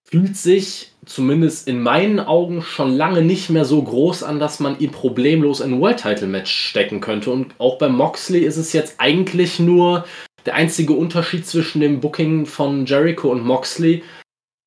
fühlt 0.09 0.37
sich 0.37 0.90
zumindest 1.11 1.67
in 1.67 1.83
meinen 1.83 2.21
Augen 2.21 2.63
schon 2.63 2.97
lange 2.97 3.23
nicht 3.23 3.51
mehr 3.51 3.65
so 3.65 3.83
groß 3.83 4.23
an, 4.23 4.39
dass 4.39 4.61
man 4.61 4.79
ihn 4.79 4.93
problemlos 4.93 5.61
in 5.61 5.75
ein 5.75 5.81
World 5.81 6.01
Title 6.01 6.29
Match 6.29 6.53
stecken 6.53 7.01
könnte. 7.01 7.31
Und 7.31 7.55
auch 7.59 7.79
bei 7.79 7.89
Moxley 7.89 8.41
ist 8.41 8.57
es 8.57 8.73
jetzt 8.73 8.95
eigentlich 8.99 9.59
nur 9.59 10.05
der 10.47 10.55
einzige 10.55 10.93
Unterschied 10.93 11.47
zwischen 11.47 11.81
dem 11.81 12.01
Booking 12.01 12.47
von 12.47 12.87
Jericho 12.87 13.31
und 13.31 13.45
Moxley 13.45 14.05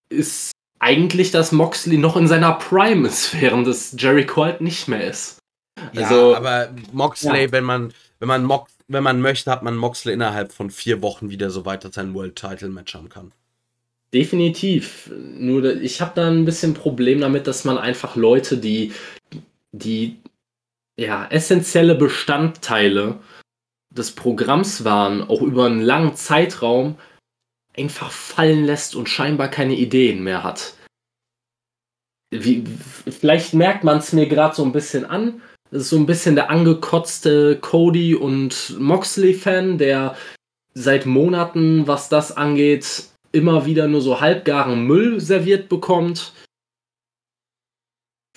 ist 0.10 0.52
eigentlich, 0.80 1.32
dass 1.32 1.53
Moxley 1.53 1.98
noch 1.98 2.18
in 2.18 2.28
seiner 2.28 2.53
Prime 2.53 3.07
ist, 3.07 3.40
während 3.41 3.65
es 3.68 3.95
Jericho 3.98 4.44
halt 4.44 4.61
nicht 4.61 4.88
mehr 4.88 5.07
ist. 5.07 5.40
Also, 5.95 6.32
ja, 6.32 6.38
aber 6.38 6.70
Moxley, 6.91 7.45
ja. 7.45 7.52
wenn 7.52 7.64
man, 7.64 7.94
wenn 8.20 8.28
man 8.28 8.44
Mox, 8.44 8.72
wenn 8.90 9.03
man 9.03 9.22
möchte, 9.22 9.49
hat 9.49 9.64
man 9.64 9.78
Moxley 9.78 10.14
innerhalb 10.14 10.52
von 10.52 10.70
vier 10.70 11.02
Wochen 11.02 11.30
wieder 11.30 11.49
so 11.49 11.65
weit, 11.65 11.86
dass 11.86 11.98
er 11.98 12.03
ein 12.03 12.14
World 12.14 12.36
Title 12.36 12.70
Match 12.70 12.94
haben 12.94 13.10
kann. 13.10 13.32
Definitiv. 14.14 15.11
Nur 15.15 15.81
ich 15.81 15.99
habe 15.99 16.11
da 16.15 16.30
ein 16.30 16.45
bisschen 16.45 16.73
Problem 16.73 17.22
damit, 17.22 17.48
dass 17.48 17.65
man 17.65 17.77
einfach 17.77 18.15
Leute, 18.15 18.57
die 18.57 18.94
die 19.72 20.18
ja 20.98 21.26
essentielle 21.27 21.95
Bestandteile 21.95 23.19
des 23.90 24.11
Programms 24.11 24.84
waren, 24.84 25.23
auch 25.23 25.41
über 25.41 25.65
einen 25.65 25.81
langen 25.81 26.15
Zeitraum 26.15 26.98
einfach 27.76 28.11
fallen 28.11 28.65
lässt 28.65 28.95
und 28.95 29.10
scheinbar 29.10 29.48
keine 29.48 29.76
Ideen 29.76 30.23
mehr 30.23 30.44
hat. 30.44 30.76
Wie, 32.31 32.64
vielleicht 33.10 33.53
merkt 33.53 33.84
man 33.84 33.98
es 33.98 34.14
mir 34.14 34.27
gerade 34.27 34.56
so 34.56 34.64
ein 34.64 34.72
bisschen 34.72 35.06
an. 35.06 35.41
Das 35.72 35.84
ist 35.84 35.90
so 35.90 35.98
ein 35.98 36.06
bisschen 36.06 36.35
der 36.35 36.52
angekotzte 36.52 37.57
Cody 37.60 38.14
und 38.14 38.80
Moxley-Fan, 38.80 39.80
der 39.80 40.15
seit 40.76 41.07
Monaten, 41.07 41.88
was 41.88 42.10
das 42.10 42.31
angeht, 42.35 43.12
immer 43.34 43.65
wieder 43.65 43.88
nur 43.88 44.01
so 44.01 44.22
halbgaren 44.22 44.85
Müll 44.85 45.19
serviert 45.19 45.68
bekommt. 45.68 46.31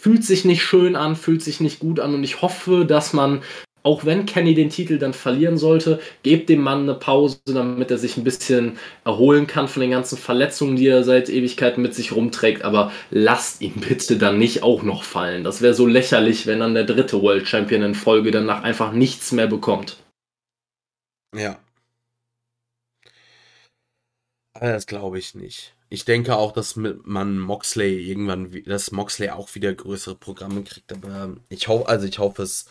Fühlt 0.00 0.24
sich 0.24 0.44
nicht 0.44 0.62
schön 0.62 0.96
an, 0.96 1.14
fühlt 1.14 1.42
sich 1.42 1.60
nicht 1.60 1.78
gut 1.78 2.00
an 2.00 2.14
und 2.14 2.24
ich 2.24 2.42
hoffe, 2.42 2.84
dass 2.84 3.12
man 3.12 3.42
auch 3.86 4.04
wenn 4.04 4.26
Kenny 4.26 4.52
den 4.54 4.68
Titel 4.68 4.98
dann 4.98 5.14
verlieren 5.14 5.58
sollte, 5.58 6.00
gebt 6.24 6.48
dem 6.48 6.60
Mann 6.60 6.82
eine 6.82 6.94
Pause, 6.94 7.38
damit 7.46 7.88
er 7.92 7.98
sich 7.98 8.16
ein 8.16 8.24
bisschen 8.24 8.78
erholen 9.04 9.46
kann 9.46 9.68
von 9.68 9.80
den 9.80 9.92
ganzen 9.92 10.18
Verletzungen, 10.18 10.74
die 10.74 10.88
er 10.88 11.04
seit 11.04 11.28
Ewigkeiten 11.28 11.82
mit 11.82 11.94
sich 11.94 12.10
rumträgt. 12.10 12.62
Aber 12.62 12.90
lasst 13.12 13.62
ihn 13.62 13.74
bitte 13.76 14.16
dann 14.18 14.38
nicht 14.38 14.64
auch 14.64 14.82
noch 14.82 15.04
fallen. 15.04 15.44
Das 15.44 15.62
wäre 15.62 15.72
so 15.72 15.86
lächerlich, 15.86 16.48
wenn 16.48 16.58
dann 16.58 16.74
der 16.74 16.82
dritte 16.82 17.22
World 17.22 17.46
Champion 17.46 17.82
in 17.82 17.94
Folge 17.94 18.32
danach 18.32 18.64
einfach 18.64 18.90
nichts 18.90 19.30
mehr 19.30 19.46
bekommt. 19.46 19.98
Ja. 21.32 21.56
Aber 24.60 24.72
das 24.72 24.86
glaube 24.86 25.18
ich 25.18 25.34
nicht. 25.34 25.74
Ich 25.88 26.04
denke 26.04 26.36
auch, 26.36 26.52
dass 26.52 26.74
man 26.76 27.38
Moxley 27.38 28.02
irgendwann, 28.08 28.50
dass 28.66 28.90
Moxley 28.90 29.30
auch 29.30 29.54
wieder 29.54 29.72
größere 29.72 30.16
Programme 30.16 30.62
kriegt, 30.62 30.92
aber 30.92 31.36
ich 31.48 31.68
hoffe, 31.68 31.88
also 31.88 32.06
ich 32.06 32.18
hoffe 32.18 32.42
es. 32.42 32.66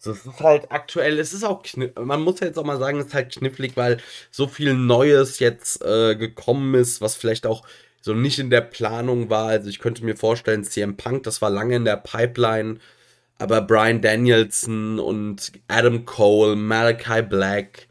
Es 0.00 0.26
ist 0.26 0.40
halt 0.40 0.70
aktuell, 0.70 1.18
es 1.18 1.32
ist 1.32 1.44
auch, 1.44 1.62
man 1.98 2.20
muss 2.20 2.40
jetzt 2.40 2.58
auch 2.58 2.64
mal 2.64 2.78
sagen, 2.78 2.98
es 3.00 3.06
ist 3.06 3.14
halt 3.14 3.32
knifflig, 3.32 3.74
weil 3.74 3.98
so 4.30 4.46
viel 4.46 4.74
Neues 4.74 5.38
jetzt 5.38 5.82
äh, 5.82 6.14
gekommen 6.14 6.74
ist, 6.74 7.00
was 7.00 7.16
vielleicht 7.16 7.46
auch 7.46 7.66
so 8.02 8.12
nicht 8.12 8.38
in 8.38 8.50
der 8.50 8.60
Planung 8.60 9.30
war. 9.30 9.46
Also 9.48 9.70
ich 9.70 9.78
könnte 9.78 10.04
mir 10.04 10.14
vorstellen, 10.14 10.62
CM 10.62 10.98
Punk, 10.98 11.22
das 11.22 11.40
war 11.40 11.48
lange 11.48 11.76
in 11.76 11.86
der 11.86 11.96
Pipeline, 11.96 12.80
aber 13.38 13.62
Brian 13.62 14.02
Danielson 14.02 14.98
und 14.98 15.52
Adam 15.68 16.04
Cole, 16.04 16.54
Malachi 16.54 17.22
Black, 17.22 17.88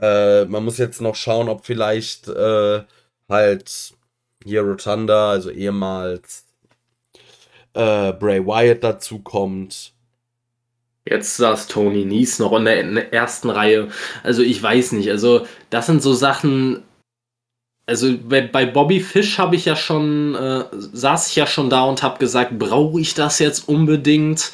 äh, 0.00 0.44
man 0.44 0.64
muss 0.64 0.78
jetzt 0.78 1.00
noch 1.00 1.14
schauen, 1.14 1.48
ob 1.48 1.64
vielleicht 1.64 2.28
äh, 2.28 2.82
halt 3.28 3.94
hier 4.44 4.62
Rotunda, 4.62 5.30
also 5.30 5.50
ehemals 5.50 6.44
äh, 7.74 8.12
Bray 8.12 8.44
Wyatt 8.44 8.84
dazu 8.84 9.18
kommt. 9.20 9.92
Jetzt 11.08 11.36
saß 11.36 11.68
Tony 11.68 12.04
Nies 12.04 12.38
noch 12.38 12.52
in 12.56 12.64
der, 12.64 12.80
in 12.80 12.94
der, 12.96 13.12
ersten 13.12 13.48
Reihe. 13.48 13.88
Also 14.24 14.42
ich 14.42 14.60
weiß 14.60 14.92
nicht. 14.92 15.10
Also 15.10 15.46
das 15.70 15.86
sind 15.86 16.02
so 16.02 16.12
Sachen. 16.12 16.82
Also 17.86 18.18
bei, 18.18 18.40
bei 18.40 18.66
Bobby 18.66 18.98
Fish 18.98 19.38
habe 19.38 19.54
ich 19.54 19.66
ja 19.66 19.76
schon, 19.76 20.34
äh, 20.34 20.64
saß 20.72 21.28
ich 21.28 21.36
ja 21.36 21.46
schon 21.46 21.70
da 21.70 21.84
und 21.84 22.02
habe 22.02 22.18
gesagt, 22.18 22.58
brauche 22.58 23.00
ich 23.00 23.14
das 23.14 23.38
jetzt 23.38 23.68
unbedingt? 23.68 24.52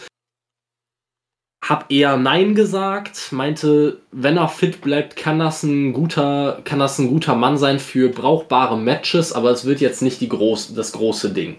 Hab 1.64 1.92
eher 1.92 2.16
Nein 2.16 2.56
gesagt, 2.56 3.30
meinte, 3.30 4.00
wenn 4.10 4.36
er 4.36 4.48
fit 4.48 4.80
bleibt, 4.80 5.14
kann 5.14 5.38
das 5.38 5.62
ein 5.62 5.92
guter, 5.92 6.60
kann 6.64 6.80
das 6.80 6.98
ein 6.98 7.08
guter 7.08 7.36
Mann 7.36 7.56
sein 7.56 7.78
für 7.78 8.08
brauchbare 8.08 8.76
Matches, 8.76 9.32
aber 9.32 9.50
es 9.50 9.64
wird 9.64 9.80
jetzt 9.80 10.02
nicht 10.02 10.20
die 10.20 10.28
groß, 10.28 10.74
das 10.74 10.90
große 10.92 11.32
Ding. 11.32 11.58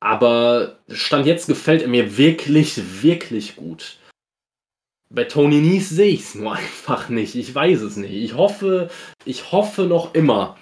Aber 0.00 0.78
Stand 0.88 1.26
jetzt 1.26 1.46
gefällt 1.46 1.82
er 1.82 1.88
mir 1.88 2.18
wirklich, 2.18 3.02
wirklich 3.02 3.56
gut. 3.56 3.98
Bei 5.10 5.24
Tony 5.24 5.56
Nies 5.56 5.88
sehe 5.88 6.12
ich 6.12 6.20
es 6.20 6.34
nur 6.34 6.54
einfach 6.56 7.08
nicht. 7.08 7.34
Ich 7.34 7.54
weiß 7.54 7.80
es 7.80 7.96
nicht. 7.96 8.12
Ich 8.12 8.34
hoffe, 8.34 8.90
ich 9.24 9.52
hoffe 9.52 9.82
noch 9.84 10.14
immer, 10.14 10.58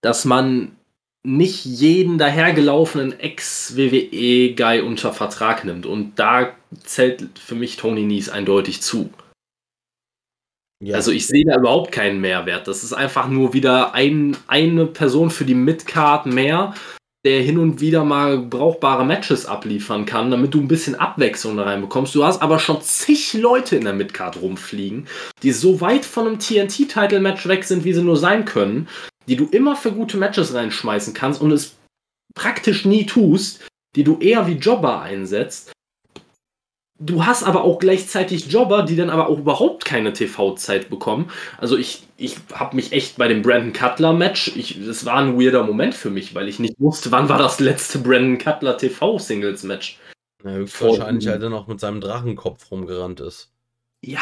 dass 0.00 0.24
man 0.24 0.76
nicht 1.22 1.66
jeden 1.66 2.16
dahergelaufenen 2.16 3.20
Ex-WWE-Guy 3.20 4.80
unter 4.80 5.12
Vertrag 5.12 5.66
nimmt. 5.66 5.84
Und 5.84 6.18
da 6.18 6.56
zählt 6.84 7.38
für 7.38 7.54
mich 7.54 7.76
Tony 7.76 8.02
Nies 8.02 8.28
eindeutig 8.28 8.82
zu. 8.82 9.10
Ja. 10.82 10.96
Also 10.96 11.10
ich 11.10 11.26
sehe 11.26 11.44
da 11.44 11.58
überhaupt 11.58 11.92
keinen 11.92 12.20
Mehrwert. 12.20 12.66
Das 12.66 12.82
ist 12.82 12.92
einfach 12.92 13.28
nur 13.28 13.52
wieder 13.52 13.92
ein, 13.94 14.36
eine 14.46 14.86
Person 14.86 15.30
für 15.30 15.44
die 15.44 15.54
Midcard 15.54 16.24
mehr, 16.26 16.74
der 17.26 17.42
hin 17.42 17.58
und 17.58 17.82
wieder 17.82 18.02
mal 18.02 18.38
brauchbare 18.38 19.04
Matches 19.04 19.44
abliefern 19.44 20.06
kann, 20.06 20.30
damit 20.30 20.54
du 20.54 20.60
ein 20.60 20.68
bisschen 20.68 20.94
Abwechslung 20.94 21.58
da 21.58 21.64
reinbekommst. 21.64 22.14
Du 22.14 22.24
hast 22.24 22.40
aber 22.40 22.58
schon 22.58 22.80
zig 22.80 23.34
Leute 23.34 23.76
in 23.76 23.84
der 23.84 23.92
Midcard 23.92 24.40
rumfliegen, 24.40 25.06
die 25.42 25.52
so 25.52 25.82
weit 25.82 26.06
von 26.06 26.26
einem 26.26 26.38
TNT-Title-Match 26.38 27.46
weg 27.46 27.64
sind, 27.64 27.84
wie 27.84 27.92
sie 27.92 28.02
nur 28.02 28.16
sein 28.16 28.46
können, 28.46 28.88
die 29.28 29.36
du 29.36 29.46
immer 29.50 29.76
für 29.76 29.92
gute 29.92 30.16
Matches 30.16 30.54
reinschmeißen 30.54 31.12
kannst 31.12 31.42
und 31.42 31.52
es 31.52 31.76
praktisch 32.34 32.86
nie 32.86 33.04
tust, 33.04 33.66
die 33.96 34.04
du 34.04 34.18
eher 34.18 34.46
wie 34.46 34.54
Jobber 34.54 35.02
einsetzt. 35.02 35.72
Du 37.02 37.24
hast 37.24 37.42
aber 37.42 37.64
auch 37.64 37.78
gleichzeitig 37.78 38.52
Jobber, 38.52 38.82
die 38.82 38.94
dann 38.94 39.08
aber 39.08 39.28
auch 39.28 39.38
überhaupt 39.38 39.86
keine 39.86 40.12
TV-Zeit 40.12 40.90
bekommen. 40.90 41.30
Also 41.56 41.78
ich, 41.78 42.02
ich 42.18 42.36
habe 42.52 42.76
mich 42.76 42.92
echt 42.92 43.16
bei 43.16 43.26
dem 43.26 43.40
Brandon 43.40 43.72
Cutler-Match, 43.72 44.52
das 44.86 45.06
war 45.06 45.16
ein 45.16 45.40
weirder 45.40 45.64
Moment 45.64 45.94
für 45.94 46.10
mich, 46.10 46.34
weil 46.34 46.46
ich 46.46 46.58
nicht 46.58 46.74
wusste, 46.78 47.10
wann 47.10 47.30
war 47.30 47.38
das 47.38 47.58
letzte 47.58 47.98
Brandon 47.98 48.36
Cutler 48.36 48.76
TV-Singles-Match. 48.76 49.98
Ja, 50.44 50.50
höchstwahrscheinlich, 50.50 51.28
als 51.28 51.42
er 51.42 51.48
noch 51.48 51.66
mit 51.68 51.80
seinem 51.80 52.02
Drachenkopf 52.02 52.70
rumgerannt 52.70 53.20
ist. 53.20 53.50
Ja, 54.02 54.20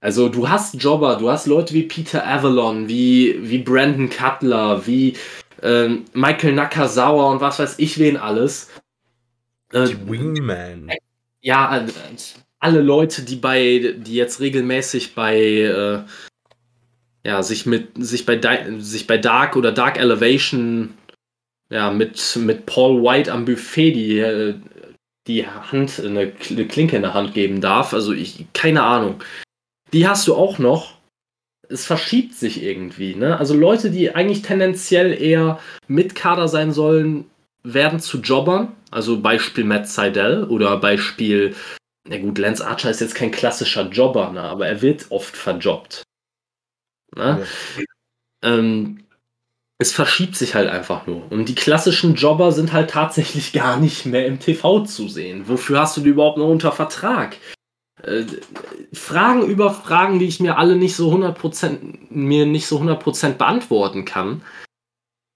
also 0.00 0.28
du 0.28 0.48
hast 0.48 0.80
Jobber, 0.80 1.16
du 1.16 1.28
hast 1.28 1.46
Leute 1.46 1.74
wie 1.74 1.82
Peter 1.82 2.26
Avalon, 2.26 2.88
wie, 2.88 3.36
wie 3.42 3.58
Brandon 3.58 4.08
Cutler, 4.08 4.86
wie 4.86 5.16
ähm, 5.60 6.04
Michael 6.14 6.52
Nakazawa 6.52 7.32
und 7.32 7.40
was 7.40 7.58
weiß 7.58 7.78
ich 7.78 7.98
wen 7.98 8.16
alles. 8.16 8.70
Äh, 9.72 9.86
die 9.86 10.08
Wingman. 10.08 10.92
Ja, 11.40 11.86
alle 12.58 12.80
Leute, 12.80 13.22
die 13.22 13.36
bei, 13.36 13.94
die 13.98 14.14
jetzt 14.14 14.40
regelmäßig 14.40 15.14
bei 15.14 15.40
äh, 15.40 16.02
ja, 17.24 17.42
sich 17.42 17.66
mit 17.66 17.88
sich 17.96 18.26
bei 18.26 18.40
sich 18.78 19.06
bei 19.06 19.18
Dark 19.18 19.56
oder 19.56 19.72
Dark 19.72 19.98
Elevation 19.98 20.94
ja, 21.70 21.90
mit, 21.90 22.36
mit 22.36 22.66
Paul 22.66 23.02
White 23.02 23.32
am 23.32 23.44
Buffet 23.44 23.92
die, 23.92 24.18
äh, 24.18 24.54
die 25.26 25.46
Hand, 25.46 26.00
eine 26.00 26.30
Klinke 26.30 26.96
in 26.96 27.02
der 27.02 27.14
Hand 27.14 27.34
geben 27.34 27.60
darf. 27.60 27.92
Also 27.92 28.12
ich, 28.12 28.46
keine 28.54 28.82
Ahnung 28.82 29.22
die 29.92 30.06
hast 30.06 30.28
du 30.28 30.34
auch 30.34 30.58
noch. 30.58 30.98
Es 31.68 31.84
verschiebt 31.84 32.34
sich 32.34 32.62
irgendwie. 32.62 33.14
Ne? 33.14 33.38
Also 33.38 33.54
Leute, 33.54 33.90
die 33.90 34.14
eigentlich 34.14 34.42
tendenziell 34.42 35.20
eher 35.20 35.58
mit 35.86 36.14
Kader 36.14 36.48
sein 36.48 36.72
sollen, 36.72 37.26
werden 37.62 38.00
zu 38.00 38.18
Jobbern. 38.18 38.72
Also 38.90 39.20
Beispiel 39.20 39.64
Matt 39.64 39.88
Seidel 39.88 40.44
oder 40.44 40.76
Beispiel, 40.78 41.54
na 42.04 42.18
gut, 42.18 42.38
Lance 42.38 42.66
Archer 42.66 42.90
ist 42.90 43.00
jetzt 43.00 43.14
kein 43.14 43.30
klassischer 43.30 43.88
Jobber, 43.88 44.30
ne? 44.30 44.42
aber 44.42 44.66
er 44.66 44.80
wird 44.82 45.06
oft 45.10 45.36
verjobbt. 45.36 46.02
Ne? 47.14 47.46
Ja. 47.76 47.84
Ähm, 48.42 49.04
es 49.78 49.92
verschiebt 49.92 50.36
sich 50.36 50.54
halt 50.54 50.68
einfach 50.68 51.06
nur. 51.06 51.30
Und 51.30 51.48
die 51.48 51.54
klassischen 51.54 52.14
Jobber 52.14 52.52
sind 52.52 52.72
halt 52.72 52.90
tatsächlich 52.90 53.52
gar 53.54 53.78
nicht 53.78 54.06
mehr 54.06 54.26
im 54.26 54.40
TV 54.40 54.84
zu 54.84 55.08
sehen. 55.08 55.48
Wofür 55.48 55.80
hast 55.80 55.96
du 55.96 56.00
die 56.00 56.10
überhaupt 56.10 56.38
noch 56.38 56.48
unter 56.48 56.72
Vertrag? 56.72 57.36
Äh, 58.02 58.24
Fragen 58.92 59.46
über 59.46 59.72
Fragen, 59.72 60.18
die 60.18 60.26
ich 60.26 60.40
mir 60.40 60.56
alle 60.58 60.76
nicht 60.76 60.96
so 60.96 61.12
100% 61.12 61.78
mir 62.10 62.46
nicht 62.46 62.66
so 62.66 62.80
100% 62.80 63.34
beantworten 63.34 64.04
kann. 64.04 64.42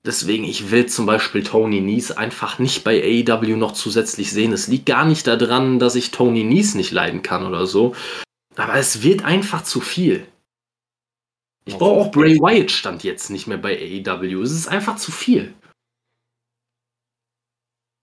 Deswegen, 0.05 0.43
ich 0.45 0.73
will 0.73 0.87
zum 0.87 1.07
Beispiel 1.07 1.45
Tony 1.45 1.81
Nies 1.81 2.11
einfach 2.11 2.59
nicht 2.59 2.83
bei 2.83 3.01
AEW 3.01 3.57
noch 3.57 3.73
zusätzlich 3.73 4.33
sehen. 4.33 4.53
Es 4.53 4.67
liegt 4.67 4.87
gar 4.87 5.05
nicht 5.05 5.27
daran, 5.29 5.79
dass 5.79 5.95
ich 5.95 6.11
Tony 6.11 6.43
Nies 6.43 6.75
nicht 6.75 6.91
leiden 6.91 7.23
kann 7.23 7.47
oder 7.47 7.67
so. 7.67 7.95
Aber 8.57 8.75
es 8.75 9.03
wird 9.03 9.25
einfach 9.25 9.63
zu 9.63 9.81
viel. 9.81 10.27
Ich 11.65 11.79
brauche 11.79 12.01
auch 12.01 12.11
Bray 12.11 12.37
Wyatt 12.39 12.73
stand 12.73 13.05
jetzt 13.05 13.31
nicht 13.31 13.47
mehr 13.47 13.59
bei 13.59 13.79
AEW. 13.79 14.43
Es 14.43 14.51
ist 14.51 14.67
einfach 14.67 14.97
zu 14.97 15.13
viel. 15.13 15.55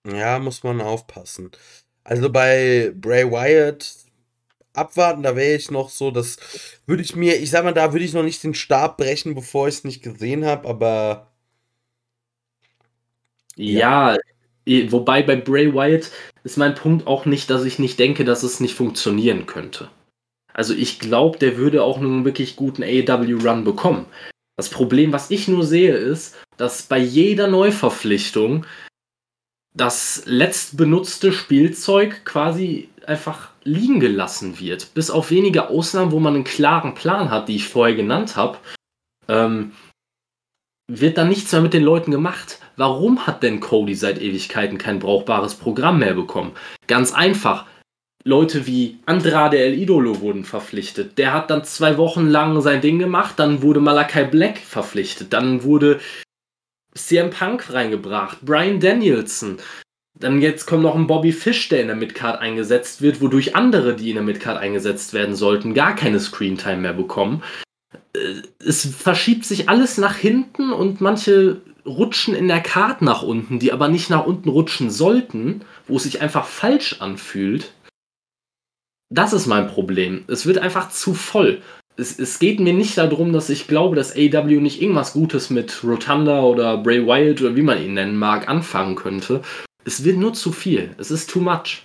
Ja, 0.08 0.40
muss 0.40 0.64
man 0.64 0.80
aufpassen. 0.80 1.52
Also 2.06 2.32
bei 2.32 2.94
Bray 2.96 3.30
Wyatt 3.30 3.94
abwarten, 4.74 5.24
da 5.24 5.36
wäre 5.36 5.56
ich 5.56 5.70
noch 5.70 5.90
so, 5.90 6.12
das 6.12 6.38
würde 6.86 7.04
ich 7.04 7.16
mir, 7.16 7.38
ich 7.42 7.52
sag 7.52 7.66
mal, 7.66 7.74
da 7.74 7.92
würde 7.92 8.06
ich 8.06 8.14
noch 8.14 8.24
nicht 8.24 8.42
den 8.44 8.54
Stab 8.54 8.98
brechen, 8.98 9.36
bevor 9.36 9.68
ich 9.68 9.76
es 9.76 9.84
nicht 9.84 10.02
gesehen 10.02 10.46
habe, 10.46 10.68
aber. 10.68 11.29
Ja. 13.60 14.18
ja, 14.66 14.92
wobei 14.92 15.22
bei 15.22 15.36
Bray 15.36 15.74
Wyatt 15.74 16.12
ist 16.44 16.58
mein 16.58 16.76
Punkt 16.76 17.08
auch 17.08 17.26
nicht, 17.26 17.50
dass 17.50 17.66
ich 17.66 17.78
nicht 17.78 18.00
denke, 18.00 18.24
dass 18.24 18.44
es 18.44 18.62
nicht 18.62 18.74
funktionieren 18.74 19.46
könnte. 19.46 19.90
Also 20.54 20.74
ich 20.74 21.00
glaube, 21.00 21.38
der 21.38 21.58
würde 21.58 21.84
auch 21.84 21.98
einen 21.98 22.26
wirklich 22.26 22.56
guten 22.56 22.84
AEW-Run 22.84 23.64
bekommen. 23.66 24.06
Das 24.56 24.70
Problem, 24.70 25.12
was 25.12 25.30
ich 25.30 25.48
nur 25.48 25.66
sehe, 25.66 25.96
ist, 25.96 26.38
dass 26.58 26.84
bei 26.84 26.98
jeder 26.98 27.48
Neuverpflichtung 27.48 28.66
das 29.76 30.24
letztbenutzte 30.26 31.32
Spielzeug 31.32 32.26
quasi 32.26 32.90
einfach 33.06 33.52
liegen 33.64 34.00
gelassen 34.00 34.60
wird. 34.60 34.94
Bis 34.94 35.10
auf 35.12 35.32
wenige 35.32 35.70
Ausnahmen, 35.70 36.12
wo 36.12 36.20
man 36.20 36.36
einen 36.36 36.44
klaren 36.44 36.96
Plan 36.96 37.30
hat, 37.30 37.50
die 37.50 37.58
ich 37.58 37.68
vorher 37.68 37.96
genannt 37.96 38.36
habe, 38.36 38.58
ähm, 39.28 39.74
wird 40.90 41.18
dann 41.18 41.30
nichts 41.30 41.52
mehr 41.52 41.62
mit 41.62 41.74
den 41.74 41.84
Leuten 41.84 42.12
gemacht. 42.12 42.60
Warum 42.80 43.28
hat 43.28 43.44
denn 43.44 43.60
Cody 43.60 43.94
seit 43.94 44.22
Ewigkeiten 44.22 44.78
kein 44.78 45.00
brauchbares 45.00 45.56
Programm 45.56 46.00
mehr 46.00 46.14
bekommen? 46.14 46.54
Ganz 46.88 47.14
einfach. 47.14 47.66
Leute 48.24 48.68
wie 48.68 49.00
Andrade 49.06 49.60
El 49.60 49.74
Idolo 49.74 50.22
wurden 50.22 50.46
verpflichtet. 50.46 51.18
Der 51.18 51.34
hat 51.34 51.50
dann 51.50 51.66
zwei 51.66 51.98
Wochen 51.98 52.28
lang 52.28 52.62
sein 52.62 52.80
Ding 52.80 52.98
gemacht, 52.98 53.34
dann 53.38 53.62
wurde 53.62 53.82
Malakai 53.82 54.24
Black 54.24 54.60
verpflichtet, 54.60 55.34
dann 55.34 55.64
wurde 55.64 56.00
CM 56.96 57.32
Punk 57.32 57.74
reingebracht, 57.74 58.38
Brian 58.44 58.80
Danielson, 58.80 59.58
Dann 60.18 60.42
jetzt 60.42 60.66
kommt 60.66 60.84
noch 60.84 60.96
ein 60.96 61.08
Bobby 61.08 61.34
Fish, 61.34 61.68
der 61.68 61.82
in 61.82 61.88
der 61.88 61.98
Midcard 61.98 62.40
eingesetzt 62.40 63.02
wird, 63.02 63.20
wodurch 63.20 63.58
andere, 63.58 63.94
die 63.94 64.10
in 64.10 64.16
der 64.16 64.24
Midcard 64.24 64.58
eingesetzt 64.58 65.14
werden 65.14 65.36
sollten, 65.36 65.74
gar 65.74 65.98
keine 65.98 66.22
Screentime 66.22 66.78
mehr 66.78 66.94
bekommen. 66.94 67.44
Äh, 68.14 68.42
es 68.66 68.86
verschiebt 68.86 69.44
sich 69.44 69.68
alles 69.68 69.98
nach 69.98 70.16
hinten 70.16 70.72
und 70.72 71.02
manche 71.02 71.62
rutschen 71.90 72.36
in 72.36 72.48
der 72.48 72.62
Card 72.62 73.02
nach 73.02 73.24
unten, 73.24 73.60
die 73.60 73.74
aber 73.74 73.90
nicht 73.90 74.10
nach 74.10 74.26
unten 74.26 74.50
rutschen 74.50 74.90
sollten, 74.90 75.66
wo 75.88 75.98
es 75.98 76.04
sich 76.04 76.22
einfach 76.22 76.46
falsch 76.46 77.02
anfühlt. 77.02 77.74
Das 79.10 79.34
ist 79.34 79.48
mein 79.48 79.68
Problem. 79.68 80.24
Es 80.28 80.46
wird 80.46 80.60
einfach 80.60 80.90
zu 80.90 81.14
voll. 81.14 81.62
Es, 81.98 82.18
es 82.18 82.40
geht 82.40 82.60
mir 82.60 82.74
nicht 82.74 82.98
darum, 82.98 83.34
dass 83.34 83.50
ich 83.50 83.68
glaube, 83.68 83.96
dass 83.96 84.16
AW 84.16 84.62
nicht 84.62 84.82
irgendwas 84.82 85.14
Gutes 85.14 85.50
mit 85.50 85.84
Rotunda 85.84 86.44
oder 86.44 86.78
Bray 86.78 87.06
Wyatt 87.06 87.42
oder 87.42 87.56
wie 87.56 87.62
man 87.62 87.82
ihn 87.84 87.96
nennen 87.96 88.16
mag, 88.16 88.48
anfangen 88.48 88.96
könnte. 88.96 89.42
Es 89.84 90.04
wird 90.04 90.18
nur 90.18 90.34
zu 90.34 90.52
viel. 90.52 90.96
Es 90.98 91.12
ist 91.12 91.30
too 91.30 91.42
much. 91.42 91.84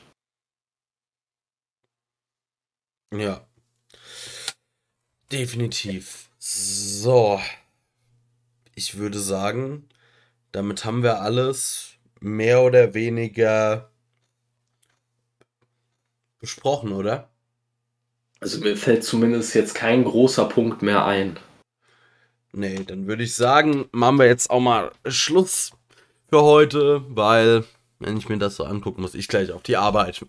Ja. 3.13 3.47
Definitiv. 5.33 6.29
So. 6.39 7.41
Ich 8.75 8.99
würde 8.99 9.19
sagen, 9.19 9.89
damit 10.55 10.85
haben 10.85 11.03
wir 11.03 11.21
alles 11.21 11.95
mehr 12.21 12.63
oder 12.63 12.95
weniger 12.95 13.91
besprochen, 16.39 16.93
oder? 16.93 17.29
Also 18.39 18.61
mir 18.61 18.77
fällt 18.77 19.03
zumindest 19.03 19.55
jetzt 19.55 19.75
kein 19.75 20.05
großer 20.05 20.45
Punkt 20.45 20.81
mehr 20.81 21.05
ein. 21.07 21.39
Nee, 22.53 22.85
dann 22.85 23.09
würde 23.09 23.25
ich 23.25 23.35
sagen, 23.35 23.87
machen 23.91 24.19
wir 24.19 24.27
jetzt 24.27 24.49
auch 24.49 24.61
mal 24.61 24.93
Schluss 25.07 25.73
für 26.29 26.43
heute, 26.43 27.05
weil, 27.09 27.65
wenn 27.99 28.17
ich 28.17 28.29
mir 28.29 28.39
das 28.39 28.55
so 28.55 28.65
angucke, 28.65 29.01
muss 29.01 29.15
ich 29.15 29.27
gleich 29.27 29.51
auf 29.51 29.63
die 29.63 29.77
Arbeit. 29.77 30.25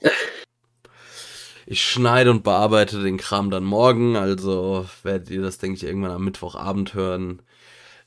ich 1.66 1.80
schneide 1.80 2.32
und 2.32 2.42
bearbeite 2.42 3.04
den 3.04 3.18
Kram 3.18 3.50
dann 3.50 3.64
morgen, 3.64 4.16
also 4.16 4.88
werdet 5.04 5.30
ihr 5.30 5.42
das, 5.42 5.58
denke 5.58 5.76
ich, 5.76 5.84
irgendwann 5.84 6.10
am 6.10 6.24
Mittwochabend 6.24 6.94
hören. 6.94 7.40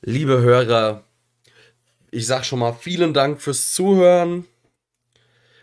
Liebe 0.02 0.42
Hörer, 0.42 1.04
ich 2.10 2.26
sag 2.26 2.44
schon 2.44 2.58
mal 2.58 2.72
vielen 2.72 3.14
Dank 3.14 3.40
fürs 3.40 3.72
Zuhören 3.72 4.46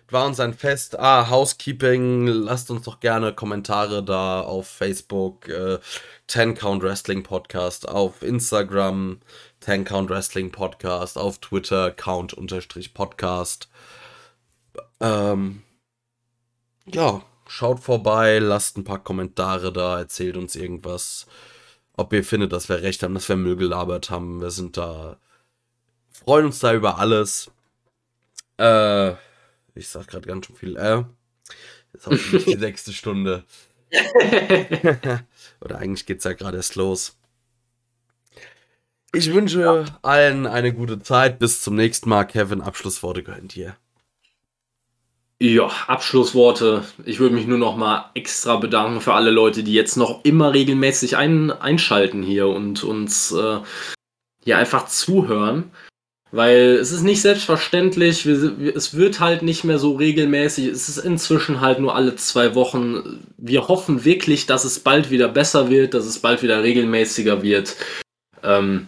war 0.10 0.26
uns 0.26 0.40
ein 0.40 0.54
Fest. 0.54 1.00
Ah, 1.00 1.30
Housekeeping. 1.30 2.28
Lasst 2.28 2.70
uns 2.70 2.84
doch 2.84 3.00
gerne 3.00 3.34
Kommentare 3.34 4.04
da 4.04 4.42
auf 4.42 4.68
Facebook. 4.68 5.48
Äh, 5.50 5.80
10 6.28 6.56
Count 6.56 6.84
Wrestling 6.84 7.24
Podcast. 7.24 7.88
Auf 7.88 8.22
Instagram 8.22 9.20
10 9.62 9.86
Count 9.86 10.10
Wrestling 10.10 10.52
Podcast. 10.52 11.18
Auf 11.18 11.40
Twitter 11.40 11.92
Count 11.92 12.34
unterstrich 12.34 12.94
Podcast. 12.94 13.70
Ähm, 15.00 15.64
ja, 16.86 17.24
schaut 17.48 17.80
vorbei. 17.80 18.40
Lasst 18.40 18.78
ein 18.78 18.84
paar 18.84 19.04
Kommentare 19.04 19.74
da. 19.74 20.00
Erzählt 20.00 20.38
uns 20.38 20.56
irgendwas. 20.56 21.26
Ob 21.94 22.14
ihr 22.14 22.24
findet, 22.24 22.54
dass 22.54 22.70
wir 22.70 22.82
recht 22.82 23.02
haben, 23.04 23.16
dass 23.16 23.30
wir 23.30 23.38
Müll 23.38 23.56
gelabert 23.56 24.10
haben. 24.10 24.42
Wir 24.42 24.52
sind 24.52 24.78
da. 24.78 25.18
Freuen 26.26 26.48
uns 26.48 26.58
da 26.58 26.74
über 26.74 26.98
alles. 26.98 27.52
Äh 28.58 29.12
ich 29.76 29.88
sag 29.88 30.08
gerade 30.08 30.28
ganz 30.28 30.48
schön 30.48 30.56
viel 30.56 30.76
äh. 30.76 31.04
Jetzt 31.94 32.06
habe 32.08 32.16
ich 32.16 32.46
die 32.46 32.56
sechste 32.60 32.94
Stunde. 32.94 33.44
Oder 35.62 35.78
eigentlich 35.78 36.08
geht 36.08 36.18
es 36.18 36.24
ja 36.24 36.34
gerade 36.34 36.58
erst 36.58 36.76
los. 36.76 37.16
Ich 39.14 39.32
wünsche 39.32 39.62
ja. 39.62 39.86
allen 40.02 40.48
eine 40.48 40.74
gute 40.74 41.00
Zeit. 41.00 41.38
Bis 41.38 41.62
zum 41.62 41.76
nächsten 41.76 42.10
Mal. 42.10 42.24
Kevin, 42.26 42.62
Abschlussworte 42.62 43.22
gehören 43.22 43.48
dir. 43.48 43.78
Ja, 45.40 45.68
Abschlussworte. 45.86 46.86
Ich 47.06 47.20
würde 47.20 47.36
mich 47.36 47.46
nur 47.46 47.60
noch 47.60 47.78
mal 47.78 48.10
extra 48.16 48.56
bedanken 48.58 49.00
für 49.00 49.14
alle 49.14 49.30
Leute, 49.30 49.64
die 49.64 49.74
jetzt 49.74 49.96
noch 49.96 50.26
immer 50.26 50.54
regelmäßig 50.54 51.18
ein, 51.18 51.52
einschalten 51.52 52.24
hier 52.24 52.48
und 52.48 52.84
uns 52.84 53.32
äh, 53.32 53.60
hier 54.44 54.58
einfach 54.58 54.88
zuhören. 54.88 55.72
Weil 56.36 56.76
es 56.82 56.92
ist 56.92 57.04
nicht 57.04 57.22
selbstverständlich, 57.22 58.26
es 58.26 58.94
wird 58.94 59.22
halt 59.22 59.42
nicht 59.42 59.64
mehr 59.64 59.80
so 59.80 59.96
regelmäßig, 59.96 60.68
es 60.68 60.90
ist 60.90 60.98
inzwischen 60.98 61.62
halt 61.62 61.80
nur 61.80 61.96
alle 61.96 62.18
zwei 62.18 62.56
Wochen. 62.56 63.26
Wir 63.38 63.70
hoffen 63.70 64.04
wirklich, 64.04 64.46
dass 64.46 64.66
es 64.66 64.82
bald 64.82 65.12
wieder 65.12 65.30
besser 65.30 65.70
wird, 65.70 65.94
dass 65.94 66.06
es 66.06 66.20
bald 66.20 66.44
wieder 66.44 66.62
regelmäßiger 66.62 67.42
wird. 67.42 67.78
Ähm, 68.44 68.88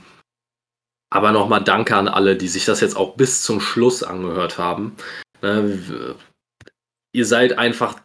aber 1.10 1.32
nochmal 1.32 1.64
danke 1.64 1.96
an 1.96 2.10
alle, 2.10 2.36
die 2.36 2.50
sich 2.50 2.66
das 2.66 2.82
jetzt 2.82 2.98
auch 2.98 3.16
bis 3.16 3.44
zum 3.44 3.62
Schluss 3.62 4.04
angehört 4.04 4.58
haben. 4.58 4.98
Ne, 5.42 6.16
ihr 7.14 7.26
seid 7.26 7.58
einfach 7.58 7.96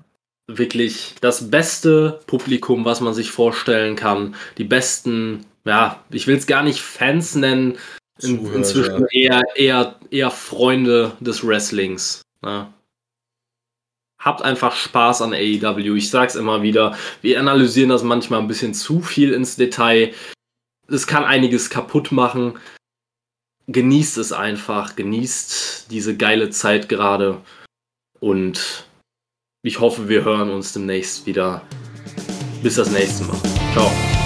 wirklich 0.46 1.16
das 1.20 1.50
beste 1.50 2.20
Publikum, 2.28 2.84
was 2.84 3.00
man 3.00 3.12
sich 3.12 3.32
vorstellen 3.32 3.96
kann. 3.96 4.36
Die 4.56 4.62
besten, 4.62 5.46
ja, 5.64 6.00
ich 6.10 6.28
will 6.28 6.36
es 6.36 6.46
gar 6.46 6.62
nicht 6.62 6.80
Fans 6.80 7.34
nennen, 7.34 7.76
in, 8.22 8.52
inzwischen 8.54 9.06
eher, 9.10 9.42
eher, 9.54 9.96
eher 10.10 10.30
Freunde 10.30 11.12
des 11.20 11.46
Wrestlings. 11.46 12.22
Ne? 12.42 12.72
Habt 14.18 14.42
einfach 14.42 14.76
Spaß 14.76 15.22
an 15.22 15.32
AEW. 15.32 15.96
Ich 15.96 16.10
sag's 16.10 16.36
immer 16.36 16.62
wieder. 16.62 16.96
Wir 17.22 17.40
analysieren 17.40 17.90
das 17.90 18.04
manchmal 18.04 18.40
ein 18.40 18.48
bisschen 18.48 18.72
zu 18.72 19.00
viel 19.00 19.32
ins 19.32 19.56
Detail. 19.56 20.14
Es 20.88 21.06
kann 21.06 21.24
einiges 21.24 21.70
kaputt 21.70 22.12
machen. 22.12 22.58
Genießt 23.66 24.18
es 24.18 24.32
einfach. 24.32 24.94
Genießt 24.94 25.90
diese 25.90 26.16
geile 26.16 26.50
Zeit 26.50 26.88
gerade. 26.88 27.40
Und 28.20 28.86
ich 29.62 29.80
hoffe, 29.80 30.08
wir 30.08 30.24
hören 30.24 30.50
uns 30.50 30.72
demnächst 30.72 31.26
wieder. 31.26 31.62
Bis 32.62 32.76
das 32.76 32.90
nächste 32.90 33.24
Mal. 33.24 33.40
Ciao. 33.72 34.21